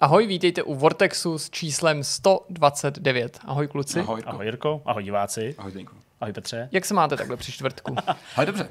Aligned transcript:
Ahoj, 0.00 0.26
vítejte 0.26 0.62
u 0.62 0.74
Vortexu 0.74 1.38
s 1.38 1.50
číslem 1.50 2.04
129. 2.04 3.40
Ahoj 3.44 3.68
kluci. 3.68 4.00
Ahoj, 4.00 4.18
Jirko. 4.18 4.30
Ahoj 4.30 4.44
Jirko, 4.46 4.82
ahoj 4.84 5.02
diváci, 5.02 5.54
Ahoj, 5.58 5.70
Zdeňku. 5.70 5.96
ahoj 6.20 6.32
Petře. 6.32 6.68
Jak 6.72 6.84
se 6.84 6.94
máte 6.94 7.16
takhle 7.16 7.36
při 7.36 7.52
čtvrtku? 7.52 7.96
Ale 8.36 8.46
dobře. 8.46 8.68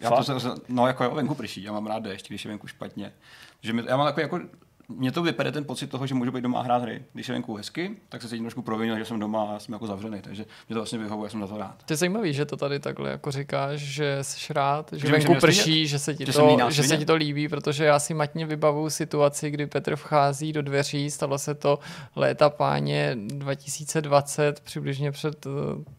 Já 0.00 0.10
Fakt? 0.10 0.26
to 0.26 0.40
se, 0.40 0.48
no 0.68 0.86
jako 0.86 1.04
jo, 1.04 1.10
venku 1.14 1.34
prší, 1.34 1.62
já 1.62 1.72
mám 1.72 1.86
rád 1.86 2.02
déšť, 2.02 2.28
když 2.28 2.44
je 2.44 2.48
venku 2.50 2.66
špatně. 2.66 3.12
Že 3.60 3.72
mi, 3.72 3.82
já 3.86 3.96
mám 3.96 4.06
jako, 4.06 4.20
jako 4.20 4.40
mě 4.88 5.12
to 5.12 5.22
vypere 5.22 5.52
ten 5.52 5.64
pocit 5.64 5.86
toho, 5.86 6.06
že 6.06 6.14
můžu 6.14 6.32
být 6.32 6.40
doma 6.40 6.58
a 6.60 6.62
hrát 6.62 6.82
hry. 6.82 7.02
Když 7.12 7.28
je 7.28 7.32
venku 7.32 7.56
hezky, 7.56 7.90
tak 8.08 8.22
se 8.22 8.28
cítím 8.28 8.44
trošku 8.44 8.62
provinil, 8.62 8.98
že 8.98 9.04
jsem 9.04 9.20
doma 9.20 9.56
a 9.56 9.58
jsem 9.58 9.72
jako 9.72 9.86
zavřený, 9.86 10.20
takže 10.20 10.44
mě 10.68 10.74
to 10.74 10.80
vlastně 10.80 10.98
vyhovuje, 10.98 11.30
jsem 11.30 11.40
za 11.40 11.46
to 11.46 11.58
rád. 11.58 11.82
To 11.86 11.92
je 11.92 11.96
zajímavý, 11.96 12.32
že 12.34 12.44
to 12.44 12.56
tady 12.56 12.80
takhle 12.80 13.10
jako 13.10 13.30
říkáš, 13.30 13.80
že 13.80 14.18
jsi 14.22 14.52
rád, 14.52 14.92
že, 14.92 15.06
Že 15.06 15.12
venku 15.12 15.34
prší, 15.34 15.86
že 15.86 15.98
se 15.98 16.14
ti 16.14 16.26
Že 16.26 16.32
to, 16.32 16.70
že 16.70 16.82
se 16.82 16.96
ti 16.96 17.06
to 17.06 17.14
líbí, 17.14 17.48
protože 17.48 17.84
já 17.84 17.98
si 17.98 18.14
matně 18.14 18.46
vybavuju 18.46 18.90
situaci, 18.90 19.50
kdy 19.50 19.66
Petr 19.66 19.96
vchází 19.96 20.52
do 20.52 20.62
dveří, 20.62 21.10
stalo 21.10 21.38
se 21.38 21.54
to 21.54 21.78
léta 22.16 22.50
páně 22.50 23.16
2020, 23.16 24.60
přibližně 24.60 25.12
před 25.12 25.46
eh, 25.46 25.50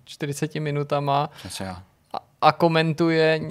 40 0.05 0.55
minutama 0.55 1.29
Přece 1.39 1.63
já. 1.63 1.83
a 2.41 2.51
komentuje 2.51 3.41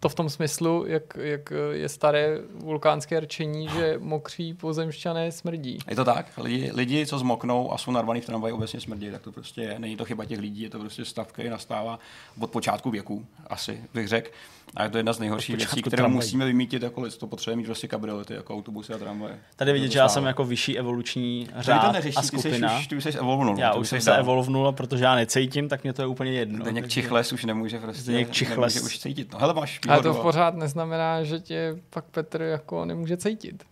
to 0.00 0.08
v 0.08 0.14
tom 0.14 0.30
smyslu, 0.30 0.84
jak, 0.86 1.16
jak 1.20 1.52
je 1.72 1.88
staré 1.88 2.38
vulkánské 2.54 3.20
rčení, 3.20 3.68
že 3.68 3.94
mokří 3.98 4.54
pozemšťané 4.54 5.32
smrdí. 5.32 5.78
Je 5.90 5.96
to 5.96 6.04
tak? 6.04 6.26
Lidi, 6.38 6.70
lidi, 6.74 7.06
co 7.06 7.18
zmoknou 7.18 7.72
a 7.72 7.78
jsou 7.78 7.90
narvaný 7.90 8.20
v 8.20 8.26
tramvaji, 8.26 8.54
obecně 8.54 8.80
smrdí, 8.80 9.10
tak 9.10 9.22
to 9.22 9.32
prostě 9.32 9.62
je. 9.62 9.78
Není 9.78 9.96
to 9.96 10.04
chyba 10.04 10.24
těch 10.24 10.38
lidí, 10.38 10.62
je 10.62 10.70
to 10.70 10.78
prostě 10.78 11.04
stav, 11.04 11.32
který 11.32 11.48
nastává 11.48 11.98
od 12.40 12.50
počátku 12.50 12.90
věku, 12.90 13.26
asi 13.46 13.84
bych 13.94 14.08
řekl. 14.08 14.30
A 14.76 14.82
je 14.82 14.88
to 14.90 14.96
jedna 14.96 15.12
z 15.12 15.18
nejhorších 15.18 15.56
věcí, 15.56 15.82
tramvají. 15.82 16.14
musíme 16.14 16.46
vymítit 16.46 16.82
jako 16.82 17.00
lidstvo. 17.00 17.28
Potřebujeme 17.28 17.60
mít 17.60 17.64
prostě 17.66 17.88
kabriolety, 17.88 18.34
jako 18.34 18.54
autobusy 18.54 18.92
a 18.94 18.98
tramvaje. 18.98 19.38
Tady 19.56 19.72
vidět, 19.72 19.92
že 19.92 19.98
já 19.98 20.08
jsem 20.08 20.24
jako 20.24 20.44
vyšší 20.44 20.78
evoluční 20.78 21.48
řád 21.56 21.86
to 21.86 21.92
neřeší, 21.92 22.16
a 22.16 22.20
ty 22.20 22.26
jsi 22.26 22.38
skupina. 22.38 22.78
už, 22.78 22.86
ty 22.86 22.96
už 22.96 23.04
jsi 23.04 23.08
evolvnul. 23.18 23.58
já 23.58 23.72
to 23.72 23.78
už 23.80 23.88
jsem 23.88 24.00
se 24.00 24.16
evolvnul, 24.16 24.72
protože 24.72 25.04
já 25.04 25.14
necítím, 25.14 25.68
tak 25.68 25.82
mě 25.82 25.92
to 25.92 26.02
je 26.02 26.06
úplně 26.06 26.32
jedno. 26.32 26.64
Zdeněk 26.64 26.84
takže- 26.84 26.94
Čichles 26.94 27.32
už 27.32 27.44
nemůže 27.44 27.78
prostě 27.78 28.02
Zdeněk 28.02 28.30
Čichles. 28.30 28.74
nemůže 28.74 28.86
už 28.86 28.98
cítit. 28.98 29.32
No 29.32 29.38
hele, 29.38 29.54
máš 29.54 29.80
Ale 29.88 29.98
výhodu. 30.00 30.16
to 30.16 30.22
pořád 30.22 30.54
neznamená, 30.54 31.22
že 31.24 31.40
tě 31.40 31.76
pak 31.90 32.04
Petr 32.04 32.42
jako 32.42 32.84
nemůže 32.84 33.16
cítit. 33.16 33.64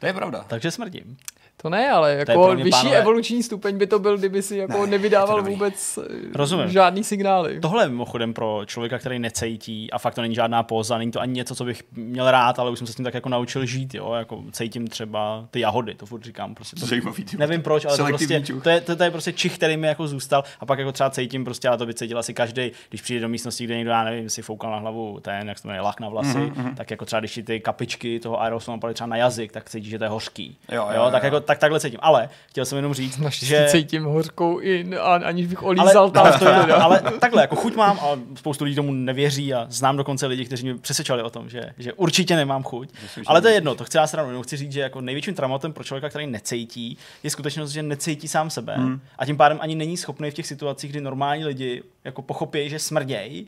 to 0.00 0.06
je 0.06 0.12
pravda. 0.12 0.44
Takže 0.48 0.70
smrdím. 0.70 1.16
To 1.62 1.68
ne, 1.70 1.90
ale 1.90 2.12
jako 2.14 2.54
vyšší 2.56 2.70
pánové- 2.70 2.96
evoluční 2.98 3.42
stupeň 3.42 3.78
by 3.78 3.86
to 3.86 3.98
byl, 3.98 4.18
kdyby 4.18 4.42
si 4.42 4.56
jako 4.56 4.86
Ne, 4.86 4.90
nevydával 4.90 5.42
vůbec 5.42 5.98
eh, 5.98 6.28
Rozumím. 6.34 6.68
žádný 6.68 7.04
signály. 7.04 7.60
Tohle 7.60 7.84
je 7.84 7.88
mimochodem 7.88 8.34
pro 8.34 8.62
člověka, 8.66 8.98
který 8.98 9.18
necítí 9.18 9.90
a 9.90 9.98
fakt 9.98 10.14
to 10.14 10.22
není 10.22 10.34
žádná 10.34 10.62
póza, 10.62 10.98
není 10.98 11.10
to 11.10 11.20
ani 11.20 11.32
něco, 11.32 11.54
co 11.54 11.64
bych 11.64 11.82
měl 11.92 12.30
rád, 12.30 12.58
ale 12.58 12.70
už 12.70 12.78
jsem 12.78 12.86
se 12.86 12.92
s 12.92 12.96
tím 12.96 13.04
tak 13.04 13.14
jako 13.14 13.28
naučil 13.28 13.66
žít, 13.66 13.94
jo, 13.94 14.12
jako 14.12 14.42
cítím 14.52 14.86
třeba 14.88 15.46
ty 15.50 15.60
jahody, 15.60 15.94
to 15.94 16.06
furt 16.06 16.24
říkám, 16.24 16.54
prostě 16.54 16.76
to, 16.80 16.86
Zajímavý. 16.86 17.24
Nevím 17.38 17.62
proč, 17.62 17.84
ale 17.84 17.96
to, 17.96 18.04
prostě, 18.04 18.42
to, 18.62 18.70
je, 18.70 18.80
to, 18.80 18.96
to, 18.96 19.02
je 19.04 19.10
prostě 19.10 19.32
čich, 19.32 19.54
který 19.54 19.76
mi 19.76 19.86
jako 19.86 20.06
zůstal 20.08 20.44
a 20.60 20.66
pak 20.66 20.78
jako 20.78 20.92
třeba 20.92 21.10
cítím 21.10 21.44
prostě, 21.44 21.68
ale 21.68 21.78
to 21.78 21.86
by 21.86 21.94
cítil 21.94 22.18
asi 22.18 22.34
každý, 22.34 22.72
když 22.88 23.02
přijde 23.02 23.20
do 23.20 23.28
místnosti, 23.28 23.64
kde 23.64 23.76
někdo, 23.76 23.90
já 23.90 24.04
nevím, 24.04 24.30
si 24.30 24.42
foukal 24.42 24.70
na 24.70 24.78
hlavu 24.78 25.20
ten, 25.20 25.48
jak 25.48 25.56
se 25.58 25.62
to 25.62 25.68
jmenuje, 25.68 25.80
lach 25.80 26.00
na 26.00 26.08
vlasy, 26.08 26.38
Mhm, 26.38 26.50
mm-hmm. 26.50 26.74
tak 26.74 26.90
jako 26.90 27.04
třeba 27.04 27.20
když 27.20 27.40
ty 27.46 27.60
kapičky 27.60 28.20
toho 28.20 28.40
aerosolu 28.42 28.80
třeba 28.94 29.06
na 29.06 29.16
jazyk, 29.16 29.52
tak 29.52 29.70
cítíš, 29.70 29.90
že 29.90 29.98
to 29.98 30.04
je 30.04 30.10
hořký. 30.10 30.56
Jo, 30.72 30.88
jo, 30.94 31.08
tak, 31.10 31.22
jo. 31.22 31.26
jako, 31.26 31.40
tak 31.52 31.58
takhle 31.58 31.80
cítím. 31.80 31.98
Ale 32.02 32.28
chtěl 32.48 32.64
jsem 32.64 32.76
jenom 32.76 32.94
říct, 32.94 33.18
Naštěstí 33.18 33.46
že... 33.46 33.66
cítím 33.70 34.04
hořkou 34.04 34.60
i 34.60 34.96
a, 34.96 35.14
aniž 35.14 35.46
bych 35.46 35.58
Ale, 35.58 35.66
olízal 35.66 36.02
ale, 36.02 36.10
tam 36.10 36.38
to 36.38 36.44
já, 36.44 36.76
ale 36.82 37.02
takhle, 37.20 37.42
jako 37.42 37.56
chuť 37.56 37.76
mám 37.76 37.98
a 37.98 38.18
spoustu 38.34 38.64
lidí 38.64 38.76
tomu 38.76 38.92
nevěří 38.92 39.54
a 39.54 39.66
znám 39.68 39.96
dokonce 39.96 40.26
lidi, 40.26 40.44
kteří 40.44 40.64
mě 40.64 40.78
přesvědčovali 40.78 41.22
o 41.22 41.30
tom, 41.30 41.48
že, 41.48 41.62
že 41.78 41.92
určitě 41.92 42.36
nemám 42.36 42.62
chuť. 42.62 42.88
Myslím, 43.02 43.24
Ale 43.26 43.40
to 43.40 43.48
je 43.48 43.54
jedno, 43.54 43.74
to 43.74 43.84
chci 43.84 43.96
já 43.96 44.06
sranu, 44.06 44.28
jenom 44.28 44.42
chci 44.42 44.56
říct, 44.56 44.72
že 44.72 44.80
jako 44.80 45.00
největším 45.00 45.34
traumatem 45.34 45.72
pro 45.72 45.84
člověka, 45.84 46.08
který 46.08 46.26
necítí, 46.26 46.98
je 47.22 47.30
skutečnost, 47.30 47.70
že 47.70 47.82
necítí 47.82 48.28
sám 48.28 48.50
sebe 48.50 48.74
hmm. 48.74 49.00
a 49.18 49.26
tím 49.26 49.36
pádem 49.36 49.58
ani 49.60 49.74
není 49.74 49.96
schopný 49.96 50.30
v 50.30 50.34
těch 50.34 50.46
situacích, 50.46 50.90
kdy 50.90 51.00
normální 51.00 51.44
lidi 51.44 51.82
jako 52.04 52.22
pochopí, 52.22 52.70
že 52.70 52.78
smrděj, 52.78 53.46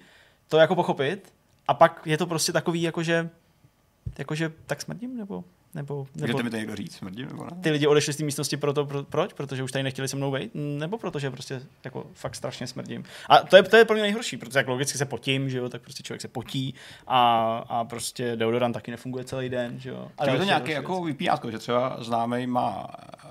to 0.48 0.58
jako 0.58 0.74
pochopit 0.74 1.32
a 1.68 1.74
pak 1.74 2.02
je 2.04 2.18
to 2.18 2.26
prostě 2.26 2.52
takový, 2.52 2.82
jakože, 2.82 3.30
jakože 4.18 4.52
tak 4.66 4.82
smrdím, 4.82 5.16
nebo, 5.16 5.44
nebo, 5.74 6.06
nebo 6.14 6.26
Můžete 6.26 6.42
mi 6.42 6.50
to 6.50 6.56
někdo 6.56 6.76
říct, 6.76 6.96
smrdí 6.96 7.24
nebo 7.24 7.44
ne? 7.44 7.50
ty 7.60 7.70
lidi 7.70 7.86
odešli 7.86 8.12
z 8.12 8.16
té 8.16 8.24
místnosti 8.24 8.56
proto, 8.56 8.86
pro, 8.86 9.02
proč? 9.02 9.32
Protože 9.32 9.62
už 9.62 9.72
tady 9.72 9.82
nechtěli 9.82 10.08
se 10.08 10.16
mnou 10.16 10.32
být? 10.32 10.50
Nebo 10.54 10.98
protože 10.98 11.30
prostě 11.30 11.62
jako 11.84 12.06
fakt 12.14 12.34
strašně 12.34 12.66
smrdím. 12.66 13.04
A 13.28 13.38
to 13.38 13.56
je, 13.56 13.62
to 13.62 13.76
je 13.76 13.84
pro 13.84 13.94
mě 13.94 14.02
nejhorší, 14.02 14.36
protože 14.36 14.58
jak 14.58 14.68
logicky 14.68 14.98
se 14.98 15.04
potím, 15.04 15.50
že 15.50 15.58
jo, 15.58 15.68
tak 15.68 15.82
prostě 15.82 16.02
člověk 16.02 16.20
se 16.20 16.28
potí 16.28 16.74
a, 17.06 17.56
a 17.68 17.84
prostě 17.84 18.36
deodorant 18.36 18.74
taky 18.74 18.90
nefunguje 18.90 19.24
celý 19.24 19.48
den, 19.48 19.80
že 19.80 19.90
jo. 19.90 20.08
A 20.18 20.24
je 20.30 20.38
to 20.38 20.44
další 20.44 20.70
jako 20.70 21.04
vypínátko, 21.04 21.50
že 21.50 21.58
třeba 21.58 21.96
známý 22.00 22.46
má 22.46 22.86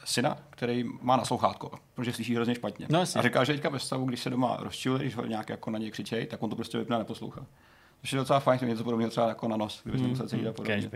syna, 0.05 0.37
který 0.49 0.83
má 1.01 1.17
naslouchátko, 1.17 1.71
protože 1.93 2.13
slyší 2.13 2.35
hrozně 2.35 2.55
špatně. 2.55 2.87
No, 2.89 2.99
jasně. 2.99 3.19
a 3.19 3.23
říká, 3.23 3.43
že 3.43 3.53
teďka 3.53 3.69
ve 3.69 3.79
stavu, 3.79 4.05
když 4.05 4.19
se 4.19 4.29
doma 4.29 4.57
rozčiluje, 4.59 5.01
když 5.01 5.15
ho 5.15 5.25
nějak 5.25 5.49
jako 5.49 5.71
na 5.71 5.79
něj 5.79 5.91
křičej, 5.91 6.25
tak 6.25 6.43
on 6.43 6.49
to 6.49 6.55
prostě 6.55 6.77
vypne 6.77 6.95
a 6.95 6.99
neposlouchá. 6.99 7.45
Což 8.03 8.11
je 8.13 8.19
docela 8.19 8.39
fajn, 8.39 8.59
to 8.59 8.65
je 8.65 8.71
něco 8.71 8.83
podobného 8.83 9.11
třeba 9.11 9.27
jako 9.27 9.47
na 9.47 9.57
nos, 9.57 9.81
kdyby 9.83 9.99
se 9.99 10.03
musel 10.07 10.27
cítit 10.27 10.47
a 10.47 10.53
podobně. 10.53 10.89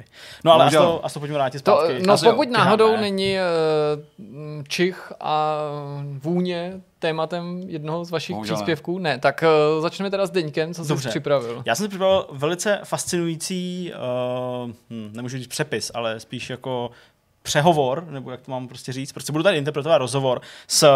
No 0.44 0.51
ale 0.53 0.63
a 0.63 0.66
Bohužel. 0.66 0.84
to, 0.84 1.06
a 1.06 1.09
to 1.09 1.19
pojďme 1.19 1.35
vrátit 1.35 1.62
To, 1.62 1.72
zpátky. 1.72 2.03
no 2.07 2.13
Asi 2.13 2.25
jo. 2.25 2.31
pokud 2.31 2.50
náhodou 2.50 2.91
ne. 2.91 3.01
není 3.01 3.35
uh, 3.35 4.63
čich 4.68 5.12
a 5.19 5.57
vůně 6.23 6.81
tématem 7.00 7.62
jednoho 7.67 8.06
z 8.06 8.12
vašich 8.12 8.35
Bohužel 8.35 8.56
příspěvků, 8.56 9.00
ne, 9.00 9.19
tak 9.19 9.44
uh, 9.75 9.81
začneme 9.81 10.09
teda 10.09 10.25
s 10.25 10.29
Deňkem, 10.29 10.73
co 10.73 10.85
jsi 10.85 11.09
připravil. 11.09 11.63
Já 11.66 11.75
jsem 11.75 11.84
si 11.84 11.88
připravil 11.90 12.28
velice 12.31 12.79
fascinující, 12.84 13.91
uh, 14.66 14.72
hm, 14.90 15.12
nemůžu 15.13 15.38
říct 15.38 15.47
přepis, 15.47 15.91
ale 15.94 16.19
spíš 16.19 16.50
jako 16.50 16.91
přehovor, 17.44 18.06
nebo 18.09 18.31
jak 18.31 18.41
to 18.41 18.51
mám 18.51 18.67
prostě 18.67 18.94
říct, 18.94 19.12
prostě 19.12 19.31
budu 19.31 19.44
tady 19.44 19.57
interpretovat 19.57 19.97
rozhovor 19.97 20.41
s 20.67 20.88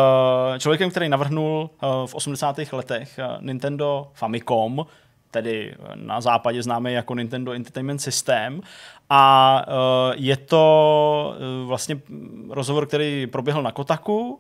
člověkem, 0.58 0.90
který 0.90 1.10
navrhnul 1.10 1.70
v 2.06 2.16
80. 2.16 2.60
letech 2.72 3.20
Nintendo 3.42 4.08
Famicom, 4.14 4.86
tedy 5.32 5.76
eh, 5.80 5.92
na 5.96 6.22
západě 6.22 6.64
známý 6.64 6.94
jako 6.94 7.16
Nintendo 7.16 7.52
Entertainment 7.52 8.02
System. 8.02 8.62
A 9.10 9.66
eh, 9.68 9.72
je 10.16 10.38
to 10.38 11.36
eh, 11.36 11.66
vlastně 11.66 12.02
rozhovor, 12.50 12.86
který 12.86 13.28
proběhl 13.28 13.64
na 13.64 13.72
Kotaku 13.72 14.40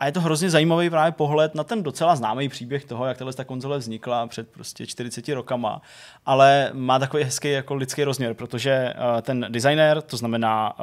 a 0.00 0.06
je 0.06 0.12
to 0.12 0.20
hrozně 0.20 0.50
zajímavý 0.50 0.90
právě 0.90 1.12
pohled 1.12 1.54
na 1.54 1.64
ten 1.64 1.82
docela 1.82 2.16
známý 2.16 2.48
příběh 2.48 2.84
toho, 2.84 3.06
jak 3.06 3.18
tahle 3.18 3.32
ta 3.32 3.44
konzole 3.44 3.78
vznikla 3.78 4.26
před 4.26 4.48
prostě 4.48 4.86
40 4.86 5.28
rokama, 5.28 5.82
ale 6.26 6.70
má 6.72 6.98
takový 6.98 7.24
hezký 7.24 7.50
jako 7.50 7.74
lidský 7.74 8.04
rozměr, 8.04 8.34
protože 8.34 8.94
ten 9.22 9.46
designer, 9.48 10.02
to 10.02 10.16
znamená, 10.16 10.76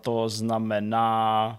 to 0.00 0.28
znamená, 0.28 1.58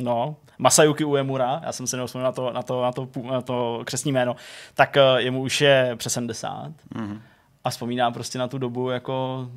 no, 0.00 0.36
Masayuki 0.58 1.04
Uemura, 1.04 1.60
já 1.64 1.72
jsem 1.72 1.86
se 1.86 1.96
nevzpomněl 1.96 2.24
na 2.24 2.32
to, 2.32 2.52
na 2.52 2.62
to, 2.62 2.82
na 2.82 2.92
to, 2.92 3.08
na 3.30 3.40
to 3.40 3.82
křesní 3.84 4.12
jméno, 4.12 4.36
tak 4.74 4.96
uh, 4.96 5.18
jemu 5.18 5.42
už 5.42 5.60
je 5.60 5.92
přes 5.96 6.12
70 6.12 6.72
Mhm. 6.94 7.20
a 7.64 7.70
vzpomíná 7.70 8.10
prostě 8.10 8.38
na 8.38 8.48
tu 8.48 8.58
dobu 8.58 8.90
jako 8.90 9.48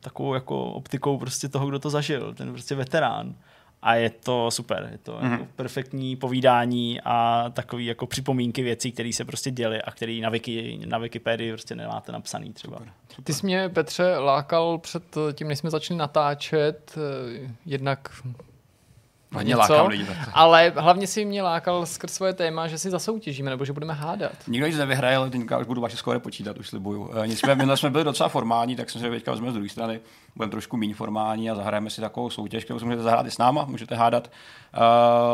takovou 0.00 0.34
jako 0.34 0.64
optikou 0.64 1.18
prostě 1.18 1.48
toho, 1.48 1.66
kdo 1.66 1.78
to 1.78 1.90
zažil, 1.90 2.34
ten 2.34 2.52
prostě 2.52 2.74
veterán. 2.74 3.34
A 3.82 3.94
je 3.94 4.10
to 4.10 4.50
super, 4.50 4.88
je 4.92 4.98
to 4.98 5.12
mm-hmm. 5.18 5.30
jako 5.30 5.46
perfektní 5.56 6.16
povídání 6.16 7.00
a 7.04 7.44
takový 7.52 7.86
jako 7.86 8.06
připomínky 8.06 8.62
věcí, 8.62 8.92
které 8.92 9.12
se 9.12 9.24
prostě 9.24 9.50
děly 9.50 9.82
a 9.82 9.90
které 9.90 10.18
na, 10.22 10.30
Wiki, 10.30 10.80
na 10.86 10.98
Wikipedii 10.98 11.52
prostě 11.52 11.74
nemáte 11.74 12.12
napsaný 12.12 12.52
třeba. 12.52 12.78
Ty 13.24 13.32
jsi 13.32 13.46
mě, 13.46 13.68
Petře, 13.68 14.16
lákal 14.18 14.78
před 14.78 15.16
tím, 15.32 15.48
než 15.48 15.58
jsme 15.58 15.70
začali 15.70 15.98
natáčet, 15.98 16.94
eh, 16.96 17.50
jednak 17.66 18.08
Hodně 19.32 19.48
něco, 19.48 19.60
lákám 19.60 19.86
lidi 19.86 20.06
ale 20.32 20.72
hlavně 20.76 21.06
si 21.06 21.24
mě 21.24 21.42
lákal 21.42 21.86
skrz 21.86 22.12
svoje 22.12 22.32
téma, 22.32 22.68
že 22.68 22.78
si 22.78 22.90
zasoutěžíme, 22.90 23.50
nebo 23.50 23.64
že 23.64 23.72
budeme 23.72 23.92
hádat. 23.92 24.32
Nikdo 24.48 24.66
nic 24.66 24.76
nevyhraje, 24.76 25.16
ale 25.16 25.30
teďka 25.30 25.58
už 25.58 25.66
budu 25.66 25.80
vaše 25.80 25.96
skóre 25.96 26.18
počítat, 26.18 26.58
už 26.58 26.68
slibuju. 26.68 27.10
E, 27.22 27.26
Nicméně 27.26 27.76
jsme 27.76 27.90
byli 27.90 28.04
docela 28.04 28.28
formální, 28.28 28.76
tak 28.76 28.90
jsem 28.90 29.00
se 29.00 29.10
teďka 29.10 29.30
vezmeme 29.30 29.50
z 29.50 29.54
druhé 29.54 29.68
strany. 29.68 30.00
Budeme 30.36 30.50
trošku 30.50 30.76
méně 30.76 30.94
formální 30.94 31.50
a 31.50 31.54
zahrajeme 31.54 31.90
si 31.90 32.00
takovou 32.00 32.30
soutěž, 32.30 32.64
kterou 32.64 32.78
si 32.78 32.84
můžete 32.84 33.02
zahrát 33.02 33.26
i 33.26 33.30
s 33.30 33.38
náma, 33.38 33.64
můžete 33.64 33.94
hádat. 33.94 34.30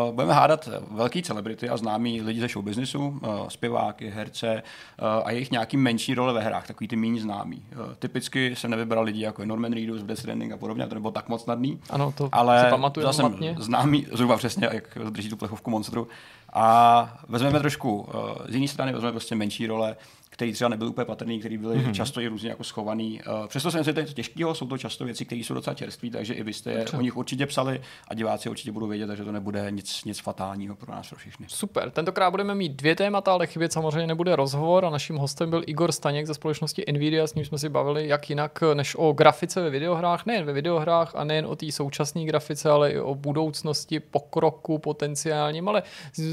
Uh, 0.09 0.15
budeme 0.15 0.33
hádat 0.33 0.69
velký 0.91 1.23
celebrity 1.23 1.69
a 1.69 1.77
známí 1.77 2.23
lidi 2.23 2.41
ze 2.41 2.49
show 2.49 2.65
businessu, 2.65 3.09
uh, 3.09 3.49
zpěváky, 3.49 4.11
herce 4.11 4.63
uh, 5.03 5.07
a 5.25 5.31
jejich 5.31 5.51
nějaký 5.51 5.77
menší 5.77 6.15
role 6.15 6.33
ve 6.33 6.41
hrách, 6.41 6.67
takový 6.67 6.89
ty 6.89 6.97
méně 6.97 7.21
známí. 7.21 7.63
Uh, 7.73 7.95
typicky 7.99 8.57
jsem 8.57 8.71
nevybral 8.71 9.05
lidi 9.05 9.21
jako 9.21 9.43
je 9.43 9.47
Norman 9.47 9.73
Reedus, 9.73 10.03
Death 10.03 10.21
Stranding 10.21 10.53
a 10.53 10.57
podobně, 10.57 10.87
to 10.87 10.95
nebylo 10.95 11.13
tak 11.13 11.29
moc 11.29 11.43
snadný. 11.43 11.81
Ano, 11.91 12.13
to 12.17 12.29
Ale 12.33 12.65
si 12.65 12.71
pamatuju 12.71 13.07
zase 13.07 13.23
matně. 13.23 13.57
známý, 13.59 14.07
zhruba 14.13 14.37
přesně, 14.37 14.69
jak 14.73 14.99
drží 15.11 15.29
tu 15.29 15.37
plechovku 15.37 15.71
monstru. 15.71 16.09
A 16.53 17.19
vezmeme 17.29 17.59
trošku 17.59 18.01
uh, 18.01 18.07
z 18.49 18.55
jiné 18.55 18.69
strany, 18.69 18.93
vezmeme 18.93 19.13
prostě 19.13 19.35
menší 19.35 19.67
role, 19.67 19.97
který 20.33 20.53
třeba 20.53 20.69
nebyl 20.69 20.89
úplně 20.89 21.05
patrný, 21.05 21.39
který 21.41 21.59
byly 21.59 21.77
Mhm. 21.77 21.87
mm-hmm. 21.87 21.95
často 21.95 22.21
i 22.21 22.27
různě 22.29 22.49
jako 22.51 22.65
schovaný. 22.65 23.21
Uh, 23.43 23.47
přesto 23.47 23.71
jsem 23.71 23.85
si 23.85 23.93
to 23.93 24.01
je 24.01 24.07
těžkého, 24.07 24.55
jsou 24.55 24.67
to 24.67 24.79
často 24.79 25.05
věci, 25.05 25.25
které 25.25 25.41
jsou 25.41 25.55
docela 25.55 25.75
čerstvé, 25.75 26.11
takže 26.11 26.35
i 26.35 26.43
vy 26.43 26.53
jste 26.53 26.77
Dobře. 26.79 26.97
o 26.97 27.01
nich 27.01 27.17
určitě 27.17 27.47
psali 27.47 27.81
a 28.09 28.15
diváci 28.15 28.49
určitě 28.49 28.73
budou 28.73 28.87
vědět, 28.87 29.07
takže 29.07 29.25
to 29.25 29.33
nebude 29.33 29.67
nic, 29.71 30.05
nic 30.05 30.21
fatálního 30.21 30.77
pro 30.77 30.93
nás 30.93 31.09
pro 31.09 31.19
všechny. 31.19 31.47
Super, 31.49 31.91
tentokrát 31.91 32.31
budeme 32.31 32.55
mít 32.55 32.73
dvě 32.73 32.97
témata, 32.97 33.33
ale 33.33 33.47
chybět 33.47 33.73
samozřejmě 33.73 34.07
nebude 34.07 34.37
rozhovor 34.37 34.85
a 34.85 34.91
naším 34.91 35.17
hostem 35.17 35.51
byl 35.51 35.63
Igor 35.67 35.93
Staněk 35.93 36.27
ze 36.27 36.35
společnosti 36.35 36.85
Nvidia, 36.93 37.27
s 37.27 37.35
ním 37.35 37.45
jsme 37.45 37.59
si 37.59 37.69
bavili 37.69 38.09
jak 38.09 38.31
jinak 38.31 38.61
než 38.75 38.97
o 38.99 39.13
grafice 39.13 39.61
ve 39.63 39.71
videohrách, 39.71 40.27
nejen 40.27 40.45
ve 40.45 40.53
videohrách 40.53 41.13
a 41.17 41.25
nejen 41.25 41.47
o 41.47 41.57
té 41.57 41.73
současné 41.73 42.25
grafice, 42.25 42.71
ale 42.71 42.91
i 42.91 43.01
o 43.01 43.15
budoucnosti, 43.15 44.01
pokroku 44.01 44.79
potenciálním, 44.79 45.69
ale 45.69 45.83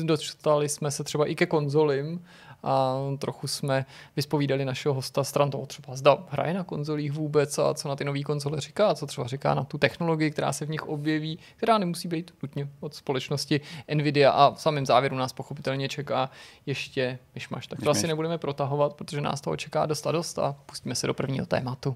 dostali 0.03 0.69
jsme 0.69 0.91
se 0.91 1.03
třeba 1.03 1.25
i 1.25 1.35
ke 1.35 1.45
konzolím 1.45 2.25
a 2.63 2.97
trochu 3.19 3.47
jsme 3.47 3.85
vyspovídali 4.15 4.65
našeho 4.65 4.95
hosta 4.95 5.23
stran 5.23 5.51
toho 5.51 5.65
třeba 5.65 5.95
zda 5.95 6.17
hraje 6.29 6.53
na 6.53 6.63
konzolích 6.63 7.11
vůbec 7.11 7.57
a 7.57 7.73
co 7.73 7.87
na 7.87 7.95
ty 7.95 8.05
nové 8.05 8.23
konzole 8.23 8.61
říká, 8.61 8.87
a 8.87 8.95
co 8.95 9.07
třeba 9.07 9.27
říká 9.27 9.53
na 9.53 9.63
tu 9.63 9.77
technologii, 9.77 10.31
která 10.31 10.53
se 10.53 10.65
v 10.65 10.69
nich 10.69 10.87
objeví, 10.87 11.39
která 11.55 11.77
nemusí 11.77 12.07
být 12.07 12.33
nutně 12.43 12.69
od 12.79 12.95
společnosti 12.95 13.61
Nvidia 13.93 14.31
a 14.31 14.51
v 14.53 14.61
samém 14.61 14.85
závěru 14.85 15.15
nás 15.15 15.33
pochopitelně 15.33 15.89
čeká 15.89 16.29
ještě 16.65 17.19
myšmaš. 17.35 17.67
Tak 17.67 17.79
to 17.83 17.89
asi 17.89 18.07
nebudeme 18.07 18.37
protahovat, 18.37 18.93
protože 18.93 19.21
nás 19.21 19.41
toho 19.41 19.57
čeká 19.57 19.85
dost 19.85 20.07
a 20.07 20.11
dost 20.11 20.39
a 20.39 20.55
pustíme 20.65 20.95
se 20.95 21.07
do 21.07 21.13
prvního 21.13 21.45
tématu. 21.45 21.95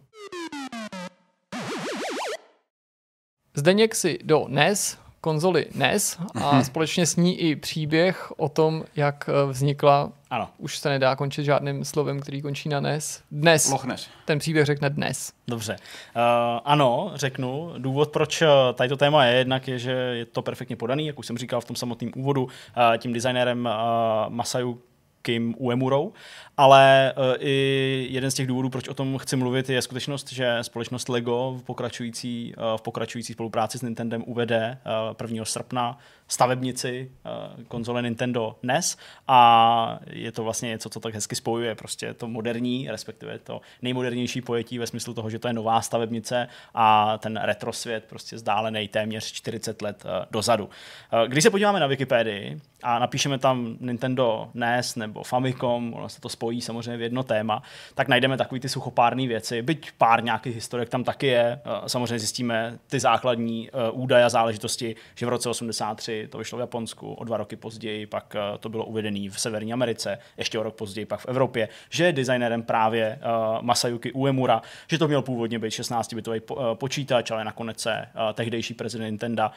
Zdeněk 3.55 3.95
si 3.95 4.19
do 4.23 4.45
NES, 4.47 4.97
konzoli 5.23 5.65
NES 5.75 6.17
a 6.35 6.63
společně 6.63 7.05
s 7.05 7.15
ní 7.15 7.39
i 7.39 7.55
příběh 7.55 8.31
o 8.37 8.49
tom, 8.49 8.83
jak 8.95 9.29
eh, 9.29 9.51
vznikla, 9.51 10.11
Ano, 10.29 10.49
už 10.57 10.77
se 10.77 10.89
nedá 10.89 11.15
končit 11.15 11.43
žádným 11.43 11.85
slovem, 11.85 12.19
který 12.19 12.41
končí 12.41 12.69
na 12.69 12.79
NES. 12.79 13.21
Dnes. 13.31 13.71
Loch 13.71 13.85
Ness. 13.85 14.07
Ten 14.25 14.39
příběh 14.39 14.65
řekne 14.65 14.89
dnes. 14.89 15.33
dobře. 15.47 15.75
Uh, 15.75 16.21
ano, 16.65 17.11
řeknu. 17.15 17.73
Důvod, 17.77 18.11
proč 18.11 18.41
uh, 18.41 18.47
tady 18.73 18.89
to 18.89 18.97
téma 18.97 19.25
je, 19.25 19.37
jednak 19.37 19.67
je, 19.67 19.79
že 19.79 19.91
je 19.91 20.25
to 20.25 20.41
perfektně 20.41 20.75
podaný, 20.75 21.07
jak 21.07 21.19
už 21.19 21.27
jsem 21.27 21.37
říkal 21.37 21.61
v 21.61 21.65
tom 21.65 21.75
samotném 21.75 22.11
úvodu, 22.15 22.43
uh, 22.43 22.49
tím 22.97 23.13
designérem 23.13 23.65
uh, 23.65 24.33
Masayu 24.33 24.81
Kim 25.25 25.55
Uemurou, 25.57 26.13
ale 26.57 27.13
uh, 27.17 27.23
i 27.39 28.07
jeden 28.11 28.31
z 28.31 28.33
těch 28.33 28.47
důvodů, 28.47 28.69
proč 28.69 28.87
o 28.87 28.93
tom 28.93 29.17
chci 29.17 29.35
mluvit, 29.35 29.69
je 29.69 29.81
skutečnost, 29.81 30.33
že 30.33 30.57
společnost 30.61 31.09
LEGO 31.09 31.55
v 31.59 31.63
pokračující, 31.63 32.53
uh, 32.57 32.77
v 32.77 32.81
pokračující 32.81 33.33
spolupráci 33.33 33.77
s 33.77 33.81
Nintendem 33.81 34.23
uvede 34.25 34.77
uh, 35.11 35.27
1. 35.27 35.45
srpna 35.45 35.97
stavebnici 36.33 37.11
uh, 37.25 37.63
konzole 37.67 38.01
Nintendo 38.01 38.55
NES 38.63 38.97
a 39.27 39.99
je 40.09 40.31
to 40.31 40.43
vlastně 40.43 40.69
něco, 40.69 40.89
co 40.89 40.99
tak 40.99 41.13
hezky 41.13 41.35
spojuje 41.35 41.75
prostě 41.75 42.13
to 42.13 42.27
moderní, 42.27 42.87
respektive 42.91 43.39
to 43.39 43.61
nejmodernější 43.81 44.41
pojetí 44.41 44.79
ve 44.79 44.87
smyslu 44.87 45.13
toho, 45.13 45.29
že 45.29 45.39
to 45.39 45.47
je 45.47 45.53
nová 45.53 45.81
stavebnice 45.81 46.47
a 46.73 47.17
ten 47.17 47.39
retro 47.43 47.73
svět 47.73 48.05
prostě 48.09 48.37
zdálený 48.37 48.87
téměř 48.87 49.31
40 49.31 49.81
let 49.81 50.03
uh, 50.05 50.11
dozadu. 50.31 50.65
Uh, 50.65 51.27
když 51.27 51.43
se 51.43 51.49
podíváme 51.49 51.79
na 51.79 51.87
Wikipedii 51.87 52.61
a 52.83 52.99
napíšeme 52.99 53.37
tam 53.37 53.77
Nintendo 53.79 54.49
NES 54.53 54.95
nebo 54.95 55.23
Famicom, 55.23 55.93
ono 55.93 56.09
se 56.09 56.21
to 56.21 56.29
spojí 56.29 56.61
samozřejmě 56.61 56.97
v 56.97 57.01
jedno 57.01 57.23
téma, 57.23 57.63
tak 57.95 58.07
najdeme 58.07 58.37
takový 58.37 58.61
ty 58.61 58.69
suchopárné 58.69 59.27
věci, 59.27 59.61
byť 59.61 59.91
pár 59.97 60.23
nějakých 60.23 60.55
historiek 60.55 60.89
tam 60.89 61.03
taky 61.03 61.27
je. 61.27 61.61
Samozřejmě 61.87 62.19
zjistíme 62.19 62.79
ty 62.89 62.99
základní 62.99 63.69
údaje 63.91 64.25
a 64.25 64.29
záležitosti, 64.29 64.95
že 65.15 65.25
v 65.25 65.29
roce 65.29 65.49
83 65.49 66.22
to 66.27 66.37
vyšlo 66.37 66.57
v 66.57 66.61
Japonsku, 66.61 67.13
o 67.13 67.23
dva 67.23 67.37
roky 67.37 67.55
později 67.55 68.05
pak 68.05 68.35
uh, 68.35 68.57
to 68.57 68.69
bylo 68.69 68.85
uvedené 68.85 69.29
v 69.29 69.39
Severní 69.39 69.73
Americe, 69.73 70.17
ještě 70.37 70.59
o 70.59 70.63
rok 70.63 70.75
později 70.75 71.05
pak 71.05 71.19
v 71.19 71.25
Evropě, 71.25 71.69
že 71.89 72.03
je 72.05 72.13
designérem 72.13 72.63
právě 72.63 73.19
uh, 73.19 73.61
Masayuki 73.61 74.11
Uemura, 74.11 74.61
že 74.87 74.97
to 74.97 75.07
měl 75.07 75.21
původně 75.21 75.59
být 75.59 75.69
16-bitový 75.69 76.39
po, 76.39 76.55
uh, 76.55 76.61
počítač, 76.75 77.31
ale 77.31 77.43
nakonec 77.43 77.79
se 77.79 78.05
tehdejší 78.33 78.73
prezident 78.73 79.09
Nintendo 79.09 79.49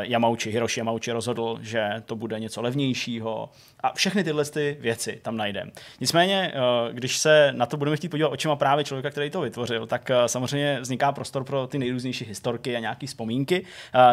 Yamauchi, 0.00 0.50
Hiroshi 0.50 0.80
Yamauchi 0.80 1.12
rozhodl, 1.12 1.58
že 1.60 2.02
to 2.06 2.16
bude 2.16 2.40
něco 2.40 2.62
levnějšího 2.62 3.50
a 3.80 3.92
všechny 3.92 4.24
tyhle 4.24 4.44
ty 4.44 4.76
věci 4.80 5.20
tam 5.22 5.36
najdeme. 5.36 5.70
Nicméně, 6.00 6.54
když 6.92 7.18
se 7.18 7.52
na 7.52 7.66
to 7.66 7.76
budeme 7.76 7.96
chtít 7.96 8.08
podívat 8.08 8.28
očima 8.28 8.56
právě 8.56 8.84
člověka, 8.84 9.10
který 9.10 9.30
to 9.30 9.40
vytvořil, 9.40 9.86
tak 9.86 10.10
samozřejmě 10.26 10.80
vzniká 10.80 11.12
prostor 11.12 11.44
pro 11.44 11.66
ty 11.66 11.78
nejrůznější 11.78 12.24
historky 12.24 12.76
a 12.76 12.80
nějaké 12.80 13.06
vzpomínky. 13.06 13.64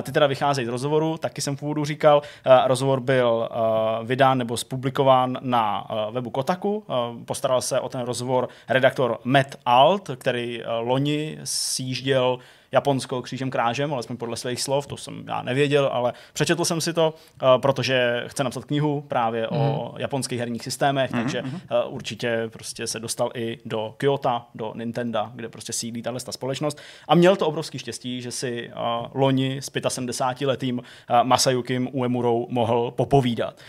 Ty 0.03 0.11
teda 0.11 0.27
vycházejí 0.27 0.65
z 0.65 0.69
rozhovoru, 0.69 1.17
taky 1.17 1.41
jsem 1.41 1.55
v 1.55 1.63
úvodu 1.71 1.85
říkal, 1.85 2.18
uh, 2.21 2.68
rozhovor 2.68 3.00
byl 3.00 3.50
uh, 3.51 4.07
vydán 4.07 4.38
nebo 4.38 4.57
zpublikován 4.57 5.38
na 5.41 5.89
uh, 5.89 6.13
webu 6.13 6.29
Kotaku. 6.29 6.83
Postaral 7.25 7.62
se 7.62 7.79
o 7.79 7.89
ten 7.89 8.01
rozhovor 8.01 8.50
redaktor 8.69 9.18
Matt 9.23 9.56
Alt, 9.65 10.09
který 10.15 10.62
loni 10.79 11.39
sjížděl 11.44 12.39
Japonsko 12.73 13.21
křížem 13.21 13.50
krážem, 13.50 13.94
alespoň 13.94 14.18
podle 14.18 14.38
svých 14.38 14.62
slov, 14.62 14.88
to 14.88 14.97
jsem 14.97 15.23
já 15.27 15.41
nevěděl, 15.41 15.89
ale 15.91 16.13
přečetl 16.33 16.65
jsem 16.65 16.81
si 16.81 16.94
to, 16.94 17.13
uh, 17.41 17.62
protože 17.62 18.23
chce 18.27 18.44
napsat 18.44 18.65
knihu 18.65 19.01
právě 19.07 19.47
mm. 19.51 19.57
o 19.57 19.95
japonských 19.97 20.39
herních 20.39 20.63
systémech, 20.63 21.12
mm. 21.12 21.21
takže 21.21 21.41
uh, 21.41 21.50
určitě 21.88 22.50
prostě 22.53 22.88
se 22.88 23.00
dostal 23.00 23.31
i 23.33 23.57
do 23.65 23.94
Kyoto, 23.97 24.41
do 24.56 24.73
Nintendo, 24.75 25.29
kde 25.33 25.50
prostě 25.50 25.73
sídlí 25.73 26.01
tahle 26.01 26.19
ta 26.19 26.31
společnost 26.31 26.81
a 27.07 27.15
měl 27.15 27.35
to 27.35 27.47
obrovský 27.47 27.79
štěstí, 27.79 28.21
že 28.21 28.31
si 28.31 28.69
uh, 28.69 29.07
loni 29.13 29.57
s 29.57 29.71
75-letým 29.71 30.79
uh, 30.79 30.83
Masayukim 31.24 31.89
Uemurou 31.91 32.47
mohl 32.50 32.91
popovídat. 32.91 33.59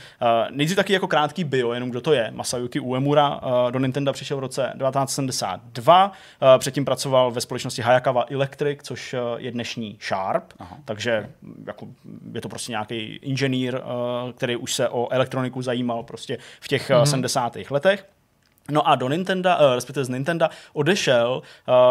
Nejdřív 0.50 0.76
taky 0.76 0.92
jako 0.92 1.08
krátký 1.08 1.44
bio, 1.44 1.72
jenom 1.72 1.90
kdo 1.90 2.00
to 2.00 2.12
je. 2.12 2.30
Masayuki 2.30 2.80
Uemura 2.80 3.40
do 3.70 3.78
Nintendo 3.78 4.12
přišel 4.12 4.36
v 4.36 4.40
roce 4.40 4.62
1972, 4.62 6.06
uh, 6.06 6.48
předtím 6.58 6.84
pracoval 6.84 7.30
ve 7.30 7.40
společnosti 7.40 7.82
Hayakawa 7.82 8.24
Electric, 8.30 8.91
což 8.92 9.14
uh, 9.14 9.20
je 9.36 9.50
dnešní 9.50 9.98
Sharp, 10.00 10.52
Aha. 10.58 10.78
takže 10.84 11.30
jako, 11.66 11.88
je 12.32 12.40
to 12.40 12.48
prostě 12.48 12.72
nějaký 12.72 13.16
inženýr, 13.22 13.74
uh, 13.74 14.32
který 14.32 14.56
už 14.56 14.74
se 14.74 14.88
o 14.88 15.12
elektroniku 15.12 15.62
zajímal 15.62 16.02
prostě 16.02 16.38
v 16.60 16.68
těch 16.68 16.90
mm-hmm. 16.90 17.04
70. 17.04 17.56
letech. 17.70 18.06
No 18.72 18.88
a 18.88 18.94
do 18.94 19.08
Nintendo, 19.08 19.50
uh, 19.50 19.74
respektive 19.74 20.04
z 20.04 20.08
Nintendo, 20.08 20.48
odešel 20.72 21.42